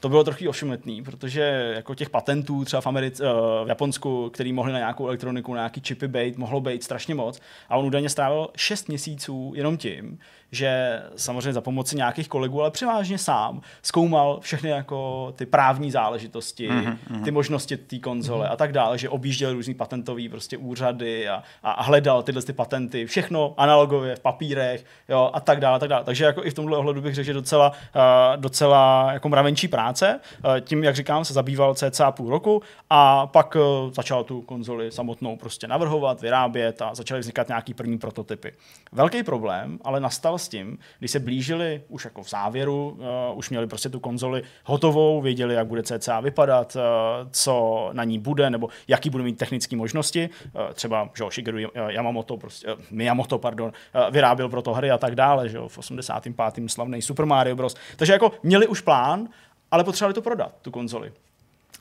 to 0.06 0.10
bylo 0.10 0.24
trochu 0.24 0.48
ošumetný, 0.48 1.02
protože 1.02 1.72
jako 1.76 1.94
těch 1.94 2.10
patentů 2.10 2.64
třeba 2.64 2.80
v, 2.80 2.86
Americe, 2.86 3.32
uh, 3.32 3.38
v 3.64 3.68
Japonsku, 3.68 4.30
který 4.30 4.52
mohli 4.52 4.72
na 4.72 4.78
nějakou 4.78 5.06
elektroniku, 5.06 5.54
na 5.54 5.60
nějaký 5.60 5.80
čipy 5.80 6.08
být, 6.08 6.36
mohlo 6.36 6.60
být 6.60 6.82
strašně 6.82 7.14
moc. 7.14 7.40
A 7.68 7.76
on 7.76 7.86
údajně 7.86 8.08
strávil 8.08 8.48
6 8.56 8.88
měsíců 8.88 9.52
jenom 9.56 9.76
tím, 9.76 10.18
že 10.52 11.02
samozřejmě 11.16 11.52
za 11.52 11.60
pomoci 11.60 11.96
nějakých 11.96 12.28
kolegů, 12.28 12.60
ale 12.60 12.70
převážně 12.70 13.18
sám 13.18 13.60
zkoumal 13.82 14.40
všechny 14.40 14.70
jako 14.70 15.32
ty 15.36 15.46
právní 15.46 15.90
záležitosti, 15.90 16.70
mm-hmm. 16.70 17.24
ty 17.24 17.30
možnosti 17.30 17.76
té 17.76 17.98
konzole 17.98 18.46
mm-hmm. 18.46 18.52
a 18.52 18.56
tak 18.56 18.72
dále, 18.72 18.98
že 18.98 19.08
objížděl 19.08 19.52
různý 19.52 19.74
patentový 19.74 20.28
prostě 20.28 20.56
úřady 20.56 21.28
a, 21.28 21.42
a 21.62 21.82
hledal 21.82 22.22
tyhle 22.22 22.42
ty 22.42 22.52
patenty, 22.52 23.06
všechno 23.06 23.54
analogově 23.56 24.16
v 24.16 24.20
papírech 24.20 24.84
jo, 25.08 25.30
a 25.32 25.40
tak 25.40 25.60
dále, 25.60 25.76
a 25.76 25.78
tak 25.78 25.88
dále. 25.88 26.04
Takže 26.04 26.24
jako 26.24 26.44
i 26.44 26.50
v 26.50 26.54
tomhle 26.54 26.78
ohledu 26.78 27.02
bych 27.02 27.14
řekl, 27.14 27.26
že 27.26 27.32
docela, 27.32 27.70
uh, 27.70 28.40
docela 28.40 29.12
jako 29.12 29.28
mravenčí 29.28 29.68
práce. 29.68 30.20
Uh, 30.44 30.60
tím, 30.60 30.84
jak 30.84 30.96
říkám, 30.96 31.24
se 31.24 31.32
zabýval 31.32 31.74
cca 31.74 32.10
půl 32.10 32.30
roku 32.30 32.62
a 32.90 33.26
pak 33.26 33.54
uh, 33.54 33.92
začal 33.92 34.24
tu 34.24 34.42
konzoli 34.42 34.92
samotnou 34.92 35.36
prostě 35.36 35.68
navrhovat, 35.68 36.20
vyrábět 36.20 36.82
a 36.82 36.94
začaly 36.94 37.20
vznikat 37.20 37.48
nějaký 37.48 37.74
první 37.74 37.98
prototypy. 37.98 38.52
Velký 38.92 39.22
problém 39.22 39.78
ale 39.84 40.00
nastal 40.00 40.38
s 40.46 40.48
tím, 40.48 40.78
když 40.98 41.10
se 41.10 41.20
blížili 41.20 41.82
už 41.88 42.04
jako 42.04 42.22
v 42.22 42.30
závěru, 42.30 42.98
uh, 43.30 43.38
už 43.38 43.50
měli 43.50 43.66
prostě 43.66 43.88
tu 43.88 44.00
konzoli 44.00 44.42
hotovou, 44.64 45.20
věděli, 45.20 45.54
jak 45.54 45.66
bude 45.66 45.82
CCA 45.82 46.20
vypadat, 46.20 46.76
uh, 46.76 46.82
co 47.30 47.88
na 47.92 48.04
ní 48.04 48.18
bude, 48.18 48.50
nebo 48.50 48.68
jaký 48.88 49.10
bude 49.10 49.24
mít 49.24 49.38
technické 49.38 49.76
možnosti. 49.76 50.30
Uh, 50.52 50.72
třeba 50.72 51.10
že 51.14 51.24
Shigeru 51.30 51.58
Yamamoto, 51.88 52.36
prostě, 52.36 52.74
uh, 52.74 52.80
Miyamoto, 52.90 53.38
pardon, 53.38 53.72
uh, 53.94 54.12
vyráběl 54.12 54.48
pro 54.48 54.62
to 54.62 54.74
hry 54.74 54.90
a 54.90 54.98
tak 54.98 55.14
dále, 55.14 55.48
že 55.48 55.58
v 55.58 55.78
85. 55.78 56.34
slavný 56.70 57.02
Super 57.02 57.26
Mario 57.26 57.56
Bros. 57.56 57.74
Takže 57.96 58.12
jako 58.12 58.32
měli 58.42 58.66
už 58.66 58.80
plán, 58.80 59.28
ale 59.70 59.84
potřebovali 59.84 60.14
to 60.14 60.22
prodat, 60.22 60.52
tu 60.62 60.70
konzoli. 60.70 61.12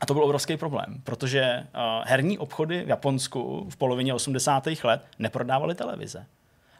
A 0.02 0.06
to 0.06 0.14
byl 0.14 0.24
obrovský 0.24 0.58
problém, 0.58 1.02
protože 1.04 1.64
uh, 1.64 1.82
herní 2.06 2.38
obchody 2.38 2.84
v 2.86 2.90
Japonsku 2.90 3.68
v 3.70 3.78
polovině 3.78 4.14
80. 4.14 4.68
let 4.84 5.06
neprodávaly 5.20 5.76
televize. 5.76 6.26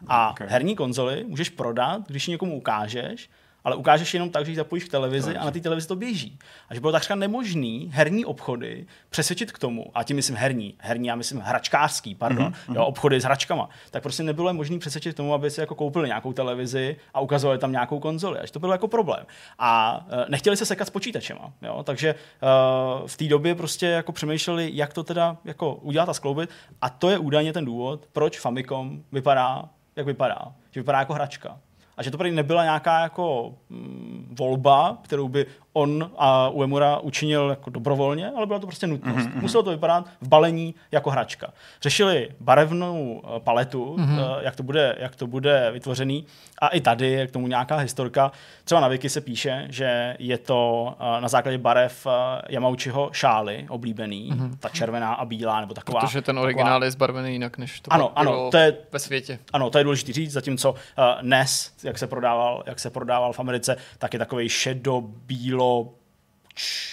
A 0.06 0.30
okay. 0.30 0.46
herní 0.50 0.76
konzoli 0.76 1.24
můžeš 1.28 1.48
prodat, 1.48 2.02
když 2.06 2.28
ji 2.28 2.32
někomu 2.32 2.56
ukážeš, 2.56 3.30
ale 3.64 3.76
ukážeš 3.76 4.14
jenom 4.14 4.30
tak, 4.30 4.44
že 4.44 4.52
ji 4.52 4.56
zapojíš 4.56 4.84
k 4.84 4.90
televizi 4.90 5.34
to 5.34 5.40
a 5.40 5.44
na 5.44 5.50
té 5.50 5.60
televizi 5.60 5.88
to 5.88 5.96
běží. 5.96 6.38
A 6.68 6.74
že 6.74 6.80
bylo 6.80 6.92
takřka 6.92 7.14
nemožný 7.14 7.90
herní 7.92 8.24
obchody 8.24 8.86
přesvědčit 9.10 9.52
k 9.52 9.58
tomu, 9.58 9.90
a 9.94 10.02
tím 10.02 10.16
myslím 10.16 10.36
herní, 10.36 10.74
herní, 10.78 11.08
já 11.08 11.16
myslím 11.16 11.40
hračkářský, 11.40 12.14
pardon, 12.14 12.52
mm-hmm. 12.52 12.74
jo, 12.74 12.84
obchody 12.84 13.20
s 13.20 13.24
hračkama, 13.24 13.68
tak 13.90 14.02
prostě 14.02 14.22
nebylo 14.22 14.54
možné 14.54 14.78
přesvědčit 14.78 15.12
k 15.12 15.16
tomu, 15.16 15.34
aby 15.34 15.50
si 15.50 15.60
jako 15.60 15.74
koupili 15.74 16.08
nějakou 16.08 16.32
televizi 16.32 16.96
a 17.14 17.20
ukazovali 17.20 17.58
tam 17.58 17.72
nějakou 17.72 18.00
konzoli. 18.00 18.38
Až 18.38 18.50
to 18.50 18.58
bylo 18.58 18.72
jako 18.72 18.88
problém. 18.88 19.26
A 19.58 20.00
uh, 20.06 20.24
nechtěli 20.28 20.56
se 20.56 20.66
sekat 20.66 20.86
s 20.86 20.90
počítačema. 20.90 21.52
Jo? 21.62 21.82
Takže 21.82 22.14
uh, 22.14 23.06
v 23.06 23.16
té 23.16 23.24
době 23.24 23.54
prostě 23.54 23.86
jako 23.86 24.12
přemýšleli, 24.12 24.70
jak 24.74 24.92
to 24.92 25.04
teda 25.04 25.36
jako 25.44 25.74
udělat 25.74 26.08
a 26.08 26.14
skloubit. 26.14 26.50
A 26.82 26.90
to 26.90 27.10
je 27.10 27.18
údajně 27.18 27.52
ten 27.52 27.64
důvod, 27.64 28.08
proč 28.12 28.38
Famicom 28.38 29.02
vypadá 29.12 29.68
jak 29.96 30.06
vypadá. 30.06 30.52
Že 30.70 30.80
vypadá 30.80 30.98
jako 30.98 31.14
hračka. 31.14 31.58
A 31.96 32.02
že 32.02 32.10
to 32.10 32.18
prý 32.18 32.30
nebyla 32.30 32.64
nějaká 32.64 33.00
jako 33.00 33.54
mm, 33.68 34.34
volba, 34.38 34.98
kterou 35.02 35.28
by 35.28 35.46
on 35.76 36.10
a 36.18 36.48
Uemura 36.48 36.98
učinil 36.98 37.50
jako 37.50 37.70
dobrovolně, 37.70 38.30
ale 38.36 38.46
byla 38.46 38.58
to 38.58 38.66
prostě 38.66 38.86
nutnost. 38.86 39.26
Mm-hmm. 39.26 39.40
Muselo 39.40 39.62
to 39.62 39.70
vypadat 39.70 40.08
v 40.20 40.28
balení 40.28 40.74
jako 40.92 41.10
hračka. 41.10 41.52
Řešili 41.82 42.28
barevnou 42.40 43.22
eh, 43.24 43.40
paletu, 43.40 43.96
mm-hmm. 43.96 44.38
jak, 44.40 44.56
to 44.56 44.62
bude, 44.62 44.96
jak 44.98 45.16
to 45.16 45.26
bude 45.26 45.70
vytvořený 45.72 46.26
a 46.58 46.68
i 46.68 46.80
tady 46.80 47.10
je 47.10 47.26
k 47.26 47.30
tomu 47.30 47.46
nějaká 47.46 47.76
historka. 47.76 48.32
Třeba 48.64 48.80
na 48.80 48.88
Wiki 48.88 49.08
se 49.08 49.20
píše, 49.20 49.66
že 49.70 50.16
je 50.18 50.38
to 50.38 50.94
eh, 51.00 51.20
na 51.20 51.28
základě 51.28 51.58
barev 51.58 52.06
Yamauchiho 52.48 53.08
šály 53.12 53.66
oblíbený, 53.68 54.32
mm-hmm. 54.32 54.56
ta 54.60 54.68
červená 54.68 55.14
a 55.14 55.24
bílá 55.24 55.60
nebo 55.60 55.74
taková. 55.74 56.00
Protože 56.00 56.22
ten 56.22 56.38
originál 56.38 56.66
taková... 56.66 56.84
je 56.84 56.90
zbarvený 56.90 57.32
jinak, 57.32 57.58
než 57.58 57.80
to 57.80 57.92
ano, 57.92 58.12
ano, 58.16 58.50
to 58.50 58.56
je, 58.56 58.76
ve 58.92 58.98
světě. 58.98 59.38
Ano, 59.52 59.70
to 59.70 59.78
je 59.78 59.84
důležité 59.84 60.12
říct, 60.12 60.32
zatímco 60.32 60.70
uh, 60.70 60.76
NES, 61.22 61.72
jak 61.84 61.98
se 61.98 62.06
prodával, 62.06 62.62
jak 62.66 62.78
se 62.78 62.90
prodával 62.90 63.32
v 63.32 63.40
Americe, 63.40 63.76
tak 63.98 64.12
je 64.12 64.18
takový 64.18 64.48
šedo-bílo 64.48 65.65
bylo 65.66 65.92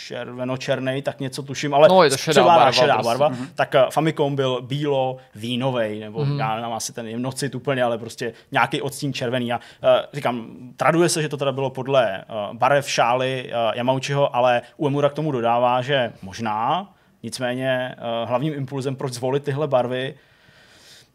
červeno-černej, 0.07 1.01
tak 1.01 1.19
něco 1.19 1.43
tuším, 1.43 1.73
ale 1.73 1.87
no, 1.87 2.03
je 2.03 2.09
to 2.09 2.17
šedá 2.17 2.43
barva, 2.43 2.71
šedá 2.71 2.93
prostě. 2.93 3.07
barva 3.07 3.29
mm-hmm. 3.29 3.47
tak 3.55 3.73
uh, 3.73 3.89
Famicom 3.91 4.35
byl 4.35 4.61
bílo 4.61 5.17
vínovej, 5.35 5.99
nebo 5.99 6.19
mm-hmm. 6.19 6.39
já 6.39 6.55
nemám 6.55 6.73
asi 6.73 6.93
ten 6.93 7.07
jemnocit 7.07 7.55
úplně, 7.55 7.83
ale 7.83 7.97
prostě 7.97 8.33
nějaký 8.51 8.81
odstín 8.81 9.13
červený. 9.13 9.53
A 9.53 9.57
uh, 9.57 9.89
říkám, 10.13 10.47
traduje 10.77 11.09
se, 11.09 11.21
že 11.21 11.29
to 11.29 11.37
teda 11.37 11.51
bylo 11.51 11.69
podle 11.69 12.25
uh, 12.29 12.57
barev 12.57 12.89
šály 12.89 13.49
uh, 13.49 13.77
Yamauchiho, 13.77 14.35
ale 14.35 14.61
Uemura 14.77 15.09
k 15.09 15.13
tomu 15.13 15.31
dodává, 15.31 15.81
že 15.81 16.13
možná, 16.21 16.89
nicméně 17.23 17.95
uh, 17.97 18.29
hlavním 18.29 18.53
impulzem, 18.53 18.95
proč 18.95 19.13
zvolit 19.13 19.43
tyhle 19.43 19.67
barvy, 19.67 20.15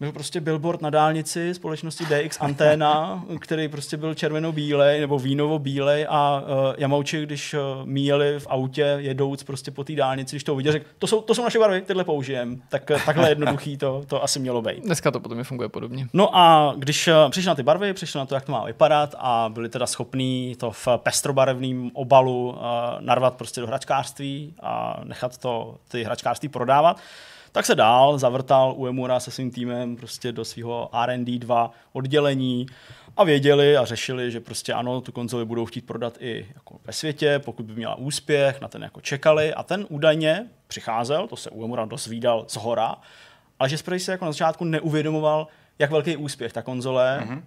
byl 0.01 0.13
prostě 0.13 0.41
billboard 0.41 0.83
na 0.83 0.91
dálnici 0.91 1.55
společnosti 1.55 2.05
DX 2.05 2.39
Anténa, 2.41 3.25
který 3.41 3.69
prostě 3.69 3.97
byl 3.97 4.15
červeno-bílej 4.15 5.01
nebo 5.01 5.19
vínovo-bílej 5.19 6.07
a 6.09 6.41
uh, 6.41 6.75
Jamauči, 6.79 7.23
když 7.23 7.55
uh, 7.55 7.61
míjeli 7.85 8.41
v 8.41 8.47
autě 8.51 8.83
jedouc 8.83 9.43
prostě 9.43 9.71
po 9.71 9.85
té 9.85 9.93
dálnici, 9.93 10.37
když 10.37 10.45
to 10.45 10.55
uviděl, 10.55 10.73
řekl, 10.73 10.87
to 10.99 11.07
jsou, 11.07 11.21
to 11.21 11.35
jsou 11.35 11.45
naše 11.45 11.59
barvy, 11.59 11.81
tyhle 11.81 12.05
použijem. 12.05 12.63
Tak 12.69 12.91
uh, 12.91 13.03
takhle 13.07 13.29
jednoduchý 13.39 13.77
to, 13.77 14.05
to 14.07 14.25
asi 14.25 14.39
mělo 14.39 14.63
být. 14.63 14.85
Dneska 14.85 15.11
to 15.11 15.21
potom 15.21 15.45
funguje 15.45 15.69
podobně. 15.69 16.07
No 16.13 16.37
a 16.37 16.75
když 16.77 17.09
uh, 17.09 17.15
přišli 17.31 17.49
na 17.49 17.55
ty 17.55 17.63
barvy, 17.63 17.93
přišli 17.93 18.19
na 18.19 18.27
to, 18.27 18.35
jak 18.35 18.45
to 18.45 18.53
má 18.53 18.65
vypadat 18.65 19.15
a 19.19 19.51
byli 19.53 19.69
teda 19.69 19.87
schopní 19.87 20.57
to 20.59 20.71
v 20.71 20.89
pestrobarevném 20.97 21.91
obalu 21.95 22.49
uh, 22.51 22.57
narvat 23.01 23.35
prostě 23.35 23.61
do 23.61 23.67
hračkářství 23.67 24.55
a 24.63 25.01
nechat 25.05 25.39
to 25.39 25.77
ty 25.89 26.05
hračkářství 26.05 26.49
prodávat, 26.49 27.01
tak 27.53 27.67
se 27.67 27.75
dál 27.75 28.19
zavrtal 28.19 28.75
Uemura 28.77 29.21
se 29.21 29.31
svým 29.31 29.51
týmem 29.51 29.97
prostě 29.97 30.33
do 30.33 30.45
svého 30.45 30.91
R&D 30.93 31.39
2 31.39 31.71
oddělení 31.93 32.67
a 33.17 33.25
věděli 33.25 33.77
a 33.77 33.85
řešili, 33.85 34.31
že 34.31 34.41
prostě 34.41 34.73
ano, 34.73 35.01
tu 35.01 35.13
konzoli 35.13 35.45
budou 35.45 35.67
chtít 35.67 35.87
prodat 35.87 36.17
i 36.21 36.47
jako 36.55 36.79
ve 36.85 36.93
světě, 36.93 37.41
pokud 37.45 37.67
by 37.67 37.75
měla 37.75 37.95
úspěch, 37.95 38.61
na 38.61 38.69
ten 38.69 38.83
jako 38.83 39.01
čekali. 39.01 39.55
A 39.55 39.63
ten 39.63 39.87
údajně 39.89 40.47
přicházel, 40.67 41.27
to 41.27 41.37
se 41.37 41.51
Uemura 41.51 41.85
dozvídal 41.85 42.45
z 42.49 42.57
hora, 42.57 42.97
ale 43.59 43.69
že 43.69 43.79
se 43.79 44.13
jako 44.13 44.25
na 44.25 44.33
začátku 44.33 44.65
neuvědomoval, 44.65 45.47
jak 45.79 45.91
velký 45.91 46.17
úspěch 46.17 46.53
ta 46.53 46.62
konzole 46.62 47.21
mm-hmm. 47.23 47.37
uh, 47.37 47.43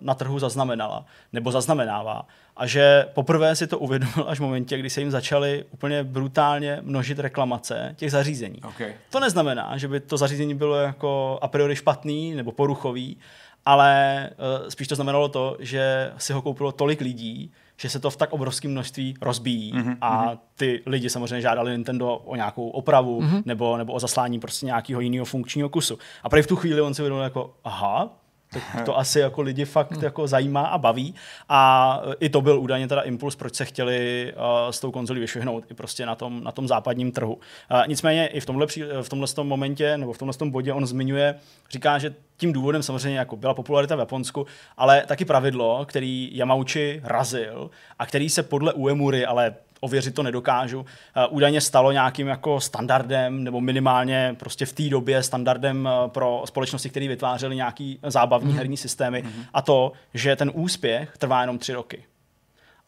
na 0.00 0.14
trhu 0.14 0.38
zaznamenala, 0.38 1.04
nebo 1.32 1.52
zaznamenává. 1.52 2.26
A 2.56 2.66
že 2.66 3.06
poprvé 3.14 3.56
si 3.56 3.66
to 3.66 3.78
uvědomil 3.78 4.24
až 4.26 4.38
v 4.38 4.42
momentě, 4.42 4.78
kdy 4.78 4.90
se 4.90 5.00
jim 5.00 5.10
začaly 5.10 5.64
úplně 5.70 6.04
brutálně 6.04 6.78
množit 6.82 7.18
reklamace 7.18 7.94
těch 7.96 8.10
zařízení. 8.10 8.60
Okay. 8.62 8.94
To 9.10 9.20
neznamená, 9.20 9.76
že 9.76 9.88
by 9.88 10.00
to 10.00 10.16
zařízení 10.16 10.54
bylo 10.54 10.76
jako 10.76 11.38
a 11.42 11.48
priori 11.48 11.76
špatný 11.76 12.34
nebo 12.34 12.52
poruchový, 12.52 13.16
ale 13.64 14.30
uh, 14.30 14.68
spíš 14.68 14.88
to 14.88 14.94
znamenalo 14.94 15.28
to, 15.28 15.56
že 15.60 16.12
si 16.18 16.32
ho 16.32 16.42
koupilo 16.42 16.72
tolik 16.72 17.00
lidí, 17.00 17.52
že 17.76 17.88
se 17.88 18.00
to 18.00 18.10
v 18.10 18.16
tak 18.16 18.32
obrovském 18.32 18.70
množství 18.70 19.14
rozbíjí 19.20 19.74
mm-hmm. 19.74 19.96
a 20.00 20.22
mhm. 20.22 20.38
ty 20.56 20.82
lidi 20.86 21.10
samozřejmě 21.10 21.40
žádali 21.40 21.72
Nintendo 21.72 22.16
o 22.16 22.36
nějakou 22.36 22.68
opravu 22.68 23.20
mm-hmm. 23.20 23.42
nebo, 23.46 23.76
nebo 23.76 23.92
o 23.92 24.00
zaslání 24.00 24.40
prostě 24.40 24.66
nějakého 24.66 25.00
jiného 25.00 25.24
funkčního 25.24 25.68
kusu. 25.68 25.98
A 26.22 26.28
právě 26.28 26.42
v 26.42 26.46
tu 26.46 26.56
chvíli 26.56 26.80
on 26.80 26.94
si 26.94 27.02
uvědomil 27.02 27.24
jako, 27.24 27.54
aha, 27.64 28.21
Tak 28.52 28.84
to 28.84 28.98
asi 28.98 29.20
jako 29.20 29.42
lidi 29.42 29.64
fakt 29.64 30.02
jako 30.02 30.26
zajímá 30.26 30.62
a 30.62 30.78
baví. 30.78 31.14
A 31.48 32.00
i 32.20 32.28
to 32.28 32.40
byl 32.40 32.60
údajně 32.60 32.88
teda 32.88 33.00
impuls, 33.00 33.36
proč 33.36 33.54
se 33.54 33.64
chtěli 33.64 34.32
uh, 34.36 34.70
s 34.70 34.80
tou 34.80 34.90
konzolí 34.90 35.20
vyšvihnout 35.20 35.64
i 35.70 35.74
prostě 35.74 36.06
na 36.06 36.14
tom, 36.14 36.44
na 36.44 36.52
tom 36.52 36.68
západním 36.68 37.12
trhu. 37.12 37.34
Uh, 37.34 37.82
nicméně 37.86 38.26
i 38.26 38.40
v 38.40 38.46
tomhle, 38.46 38.66
v 39.02 39.08
tomhle 39.08 39.28
momentě 39.42 39.98
nebo 39.98 40.12
v 40.12 40.18
tomhle 40.18 40.50
bodě 40.50 40.72
on 40.72 40.86
zmiňuje, 40.86 41.34
říká, 41.70 41.98
že 41.98 42.14
tím 42.36 42.52
důvodem 42.52 42.82
samozřejmě 42.82 43.18
jako 43.18 43.36
byla 43.36 43.54
popularita 43.54 43.96
v 43.96 43.98
Japonsku, 43.98 44.46
ale 44.76 45.04
taky 45.06 45.24
pravidlo, 45.24 45.84
který 45.84 46.30
Yamauchi 46.32 47.00
razil 47.04 47.70
a 47.98 48.06
který 48.06 48.28
se 48.28 48.42
podle 48.42 48.72
Uemury, 48.72 49.26
ale 49.26 49.54
ověřit 49.82 50.14
to 50.14 50.22
nedokážu, 50.22 50.80
uh, 50.80 50.84
údajně 51.30 51.60
stalo 51.60 51.92
nějakým 51.92 52.26
jako 52.26 52.60
standardem, 52.60 53.44
nebo 53.44 53.60
minimálně 53.60 54.36
prostě 54.38 54.66
v 54.66 54.72
té 54.72 54.82
době 54.82 55.22
standardem 55.22 55.88
uh, 56.04 56.10
pro 56.10 56.42
společnosti, 56.44 56.90
které 56.90 57.08
vytvářely 57.08 57.56
nějaký 57.56 57.98
zábavní 58.06 58.52
mm. 58.52 58.58
herní 58.58 58.76
systémy 58.76 59.22
mm. 59.22 59.44
a 59.54 59.62
to, 59.62 59.92
že 60.14 60.36
ten 60.36 60.50
úspěch 60.54 61.18
trvá 61.18 61.40
jenom 61.40 61.58
tři 61.58 61.72
roky. 61.72 62.04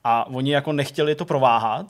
A 0.04 0.26
oni 0.26 0.52
jako 0.52 0.72
nechtěli 0.72 1.14
to 1.14 1.24
prováhat, 1.24 1.86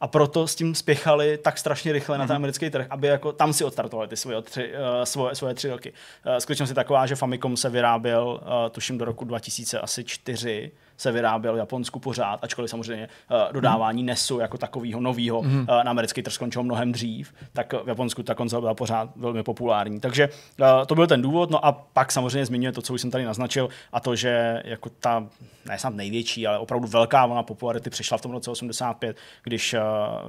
a 0.00 0.06
proto 0.06 0.46
s 0.46 0.54
tím 0.54 0.74
spěchali 0.74 1.38
tak 1.38 1.58
strašně 1.58 1.92
rychle 1.92 2.16
mm-hmm. 2.16 2.20
na 2.20 2.26
ten 2.26 2.34
mhm. 2.34 2.36
americký 2.36 2.70
trh, 2.70 2.86
aby 2.90 3.06
jako 3.06 3.32
tam 3.32 3.52
si 3.52 3.64
odstartovali 3.64 4.08
ty 4.08 4.16
svoje 4.16 4.42
tři, 4.42 4.72
uh, 4.72 5.04
svoje, 5.04 5.34
svoje 5.34 5.54
tři 5.54 5.68
roky. 5.70 5.92
Uh, 6.26 6.36
skutečnost 6.36 6.68
je 6.68 6.74
taková, 6.74 7.06
že 7.06 7.14
Famicom 7.14 7.56
se 7.56 7.70
vyráběl, 7.70 8.40
uh, 8.42 8.70
tuším 8.70 8.98
do 8.98 9.04
roku 9.04 9.24
2004, 9.24 10.70
se 10.96 11.12
vyráběl 11.12 11.54
v 11.54 11.58
Japonsku 11.58 11.98
pořád, 11.98 12.44
ačkoliv 12.44 12.70
samozřejmě 12.70 13.08
uh, 13.30 13.52
dodávání 13.52 14.02
mm. 14.02 14.06
NESu 14.06 14.38
jako 14.38 14.58
takového 14.58 15.00
nového 15.00 15.42
mm. 15.42 15.58
uh, 15.58 15.66
na 15.66 15.90
americký 15.90 16.22
trh 16.22 16.32
skončilo 16.32 16.64
mnohem 16.64 16.92
dřív, 16.92 17.34
tak 17.52 17.72
v 17.72 17.88
Japonsku 17.88 18.22
ta 18.22 18.34
konzole 18.34 18.60
byla 18.60 18.74
pořád 18.74 19.10
velmi 19.16 19.42
populární. 19.42 20.00
Takže 20.00 20.28
uh, 20.28 20.66
to 20.86 20.94
byl 20.94 21.06
ten 21.06 21.22
důvod, 21.22 21.50
no 21.50 21.66
a 21.66 21.72
pak 21.72 22.12
samozřejmě 22.12 22.46
zmiňuje 22.46 22.72
to, 22.72 22.82
co 22.82 22.94
už 22.94 23.00
jsem 23.00 23.10
tady 23.10 23.24
naznačil, 23.24 23.68
a 23.92 24.00
to, 24.00 24.16
že 24.16 24.62
jako 24.64 24.90
ta, 25.00 25.26
ne 25.68 25.78
snad 25.78 25.94
největší, 25.94 26.46
ale 26.46 26.58
opravdu 26.58 26.88
velká 26.88 27.26
vlna 27.26 27.42
popularity 27.42 27.90
přišla 27.90 28.18
v 28.18 28.22
tom 28.22 28.32
roce 28.32 28.50
85, 28.50 29.16
když 29.42 29.74
uh, 29.74 29.80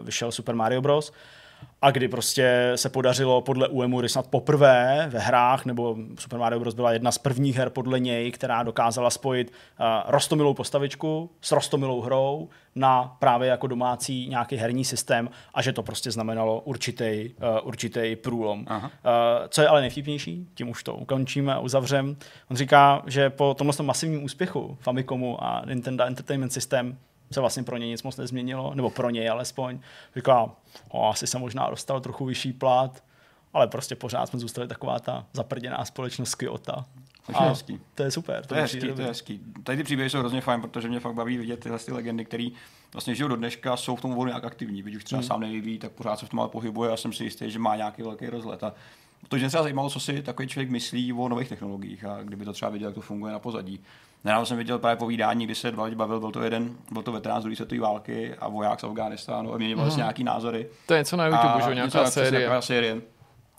vyšel 0.06 0.32
Super 0.32 0.56
Mario 0.56 0.82
Bros 0.82 1.14
a 1.82 1.92
kdy 1.92 2.08
prostě 2.08 2.72
se 2.76 2.90
podařilo 2.90 3.42
podle 3.42 3.68
Uemury 3.68 4.10
snad 4.10 4.28
poprvé 4.28 5.08
ve 5.10 5.20
hrách, 5.20 5.66
nebo 5.66 5.98
Super 6.20 6.40
Mario 6.40 6.60
Bros. 6.60 6.74
byla 6.74 6.92
jedna 6.92 7.12
z 7.12 7.18
prvních 7.18 7.58
her 7.58 7.70
podle 7.70 8.00
něj, 8.00 8.32
která 8.32 8.64
dokázala 8.64 9.10
spojit 9.10 9.52
uh, 9.80 9.86
rostomilou 10.08 10.54
postavičku 10.54 11.30
s 11.42 11.52
rostomilou 11.52 12.02
hrou 12.02 12.50
na 12.76 13.16
právě 13.20 13.50
jako 13.50 13.68
domácí 13.68 14.30
nějaký 14.30 14.56
herní 14.56 14.86
systém 14.86 15.30
a 15.54 15.62
že 15.62 15.74
to 15.74 15.84
prostě 15.84 16.12
znamenalo 16.12 16.62
určitý, 16.62 17.30
uh, 17.30 17.68
určitý 17.68 18.16
průlom. 18.16 18.66
Aha. 18.68 18.88
Uh, 18.88 19.48
co 19.50 19.62
je 19.62 19.68
ale 19.68 19.82
nejvtipnější, 19.82 20.48
tím 20.54 20.70
už 20.70 20.84
to 20.84 20.96
ukončíme 20.96 21.54
a 21.54 21.60
uzavřem, 21.60 22.18
on 22.52 22.58
říká, 22.58 23.04
že 23.06 23.30
po 23.30 23.54
tomhle 23.54 23.76
masivním 23.82 24.24
úspěchu 24.24 24.78
Famicomu 24.82 25.44
a 25.44 25.64
Nintendo 25.66 26.04
Entertainment 26.04 26.54
System 26.54 26.98
se 27.32 27.40
vlastně 27.40 27.64
pro 27.64 27.78
něj 27.78 27.90
nic 27.90 28.04
moc 28.04 28.18
nezměnilo, 28.18 28.76
nebo 28.76 28.90
pro 28.90 29.10
něj 29.10 29.30
alespoň. 29.30 29.80
Říká, 30.16 30.50
o, 30.90 31.10
asi 31.10 31.28
se 31.28 31.40
možná 31.40 31.70
dostal 31.70 32.02
trochu 32.02 32.26
vyšší 32.26 32.54
plat, 32.54 33.04
ale 33.54 33.68
prostě 33.68 33.96
pořád 33.96 34.26
jsme 34.26 34.40
zůstali 34.40 34.68
taková 34.68 35.00
ta 35.00 35.26
zaprděná 35.34 35.86
společnost 35.86 36.36
Kyoto. 36.36 36.86
To 37.36 37.44
je 37.44 37.50
hezký. 37.50 37.80
To 37.96 38.04
je 38.04 38.12
super. 38.12 38.42
To, 38.42 38.48
to 38.48 38.56
je 38.56 38.62
hezký, 38.62 38.80
to 38.80 39.02
je 39.02 39.08
hezký. 39.08 39.42
Tady 39.64 39.78
ty 39.78 39.84
příběhy 39.84 40.10
jsou 40.10 40.20
hrozně 40.20 40.42
fajn, 40.42 40.62
protože 40.62 40.90
mě 40.90 41.00
fakt 41.00 41.14
baví 41.14 41.38
vidět 41.38 41.60
tyhle 41.60 41.80
ty 41.80 41.92
legendy, 41.92 42.26
které 42.26 42.50
vlastně 42.94 43.16
žijou 43.16 43.30
do 43.30 43.36
dneška, 43.36 43.78
jsou 43.78 43.96
v 43.96 44.02
tom 44.02 44.14
volně 44.14 44.30
nějak 44.30 44.44
aktivní. 44.44 44.82
Když 44.82 44.96
už 44.96 45.04
třeba 45.04 45.20
hmm. 45.20 45.28
sám 45.28 45.40
nevyvíjí, 45.40 45.80
tak 45.80 45.92
pořád 45.92 46.20
se 46.20 46.26
v 46.26 46.30
tom 46.30 46.40
ale 46.40 46.50
pohybuje 46.50 46.92
a 46.92 46.98
jsem 46.98 47.14
si 47.14 47.24
jistý, 47.24 47.52
že 47.52 47.60
má 47.60 47.76
nějaký 47.76 48.02
velký 48.02 48.28
rozlet. 48.28 48.64
A 48.64 48.74
to 49.28 49.36
mě 49.36 49.48
třeba 49.48 49.64
zajímalo, 49.64 49.90
co 49.90 50.00
si 50.00 50.22
takový 50.22 50.48
člověk 50.48 50.70
myslí 50.70 51.14
o 51.14 51.30
nových 51.30 51.50
technologiích 51.50 52.06
a 52.06 52.24
kdyby 52.24 52.46
to 52.46 52.54
třeba 52.54 52.72
viděl, 52.72 52.88
jak 52.88 52.96
to 52.96 53.02
funguje 53.02 53.34
na 53.34 53.40
pozadí. 53.40 53.80
Nedávno 54.24 54.46
jsem 54.46 54.58
viděl 54.58 54.80
právě 54.80 54.98
povídání, 54.98 55.46
kdy 55.46 55.56
se 55.56 55.72
dva 55.72 55.84
lidi 55.84 55.96
bavil, 55.96 56.20
byl 56.20 56.32
to 56.32 56.44
jeden, 56.44 56.76
byl 56.92 57.04
to 57.04 57.12
veterán 57.12 57.42
z 57.42 57.44
druhé 57.44 57.56
světové 57.56 57.82
války 57.82 58.36
a 58.36 58.48
voják 58.48 58.80
z 58.80 58.84
Afganistánu 58.84 59.54
a 59.54 59.58
měnili 59.58 59.82
mm. 59.82 59.98
nějaký 59.98 60.24
názory. 60.24 60.70
To 60.86 60.94
je 60.94 61.00
něco 61.00 61.18
na 61.18 61.26
YouTube, 61.26 61.64
že 61.68 61.76
nějaká 61.76 62.12
série. 62.12 62.40
Nějaká 62.40 62.62
série. 62.62 63.02